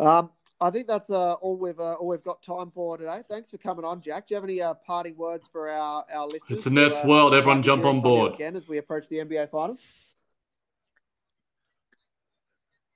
Um, 0.00 0.30
I 0.60 0.70
think 0.70 0.88
that's 0.88 1.10
uh, 1.10 1.34
all 1.34 1.56
we've 1.56 1.78
uh, 1.78 1.94
all 1.94 2.08
we've 2.08 2.22
got 2.22 2.42
time 2.42 2.70
for 2.72 2.98
today. 2.98 3.22
Thanks 3.28 3.50
for 3.50 3.58
coming 3.58 3.84
on, 3.84 4.00
Jack. 4.00 4.26
Do 4.26 4.34
you 4.34 4.36
have 4.36 4.44
any 4.44 4.60
uh, 4.60 4.74
parting 4.74 5.16
words 5.16 5.48
for 5.50 5.68
our, 5.68 6.04
our 6.12 6.26
listeners? 6.26 6.58
It's 6.58 6.66
a 6.66 6.70
who, 6.70 6.74
Nets 6.74 6.98
uh, 6.98 7.06
world. 7.06 7.34
Everyone 7.34 7.62
jump 7.62 7.84
on 7.84 8.00
board. 8.00 8.34
again 8.34 8.56
as 8.56 8.66
we 8.66 8.78
approach 8.78 9.08
the 9.08 9.16
NBA 9.16 9.50
Finals. 9.50 9.80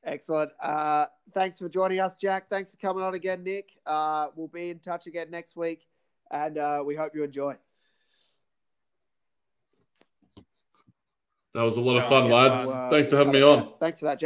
Excellent. 0.05 0.51
Uh, 0.61 1.07
thanks 1.33 1.61
for 1.61 1.69
joining 1.69 2.01
us, 2.01 2.17
Jack. 2.17 2.51
Thanks 2.51 2.73
for 2.73 2.77
coming 2.79 3.05
on 3.05 3.15
again, 3.15 3.45
Nick. 3.45 3.71
Uh, 3.87 4.29
we'll 4.35 4.49
be 4.49 4.71
in 4.71 4.81
touch 4.81 5.07
again 5.07 5.31
next 5.31 5.55
week, 5.55 5.87
and 6.33 6.59
uh, 6.59 6.83
we 6.85 6.97
hope 6.97 7.15
you 7.15 7.23
enjoy. 7.23 7.57
That 11.55 11.63
was 11.63 11.77
a 11.77 11.81
lot 11.81 11.99
of 11.99 12.07
fun, 12.07 12.27
yeah, 12.29 12.35
lads. 12.35 12.71
Thanks 12.91 13.11
for 13.11 13.19
having 13.19 13.33
me 13.33 13.43
on. 13.43 13.75
Thanks 13.79 14.01
for 14.01 14.07
that, 14.07 14.15
Jack. 14.15 14.21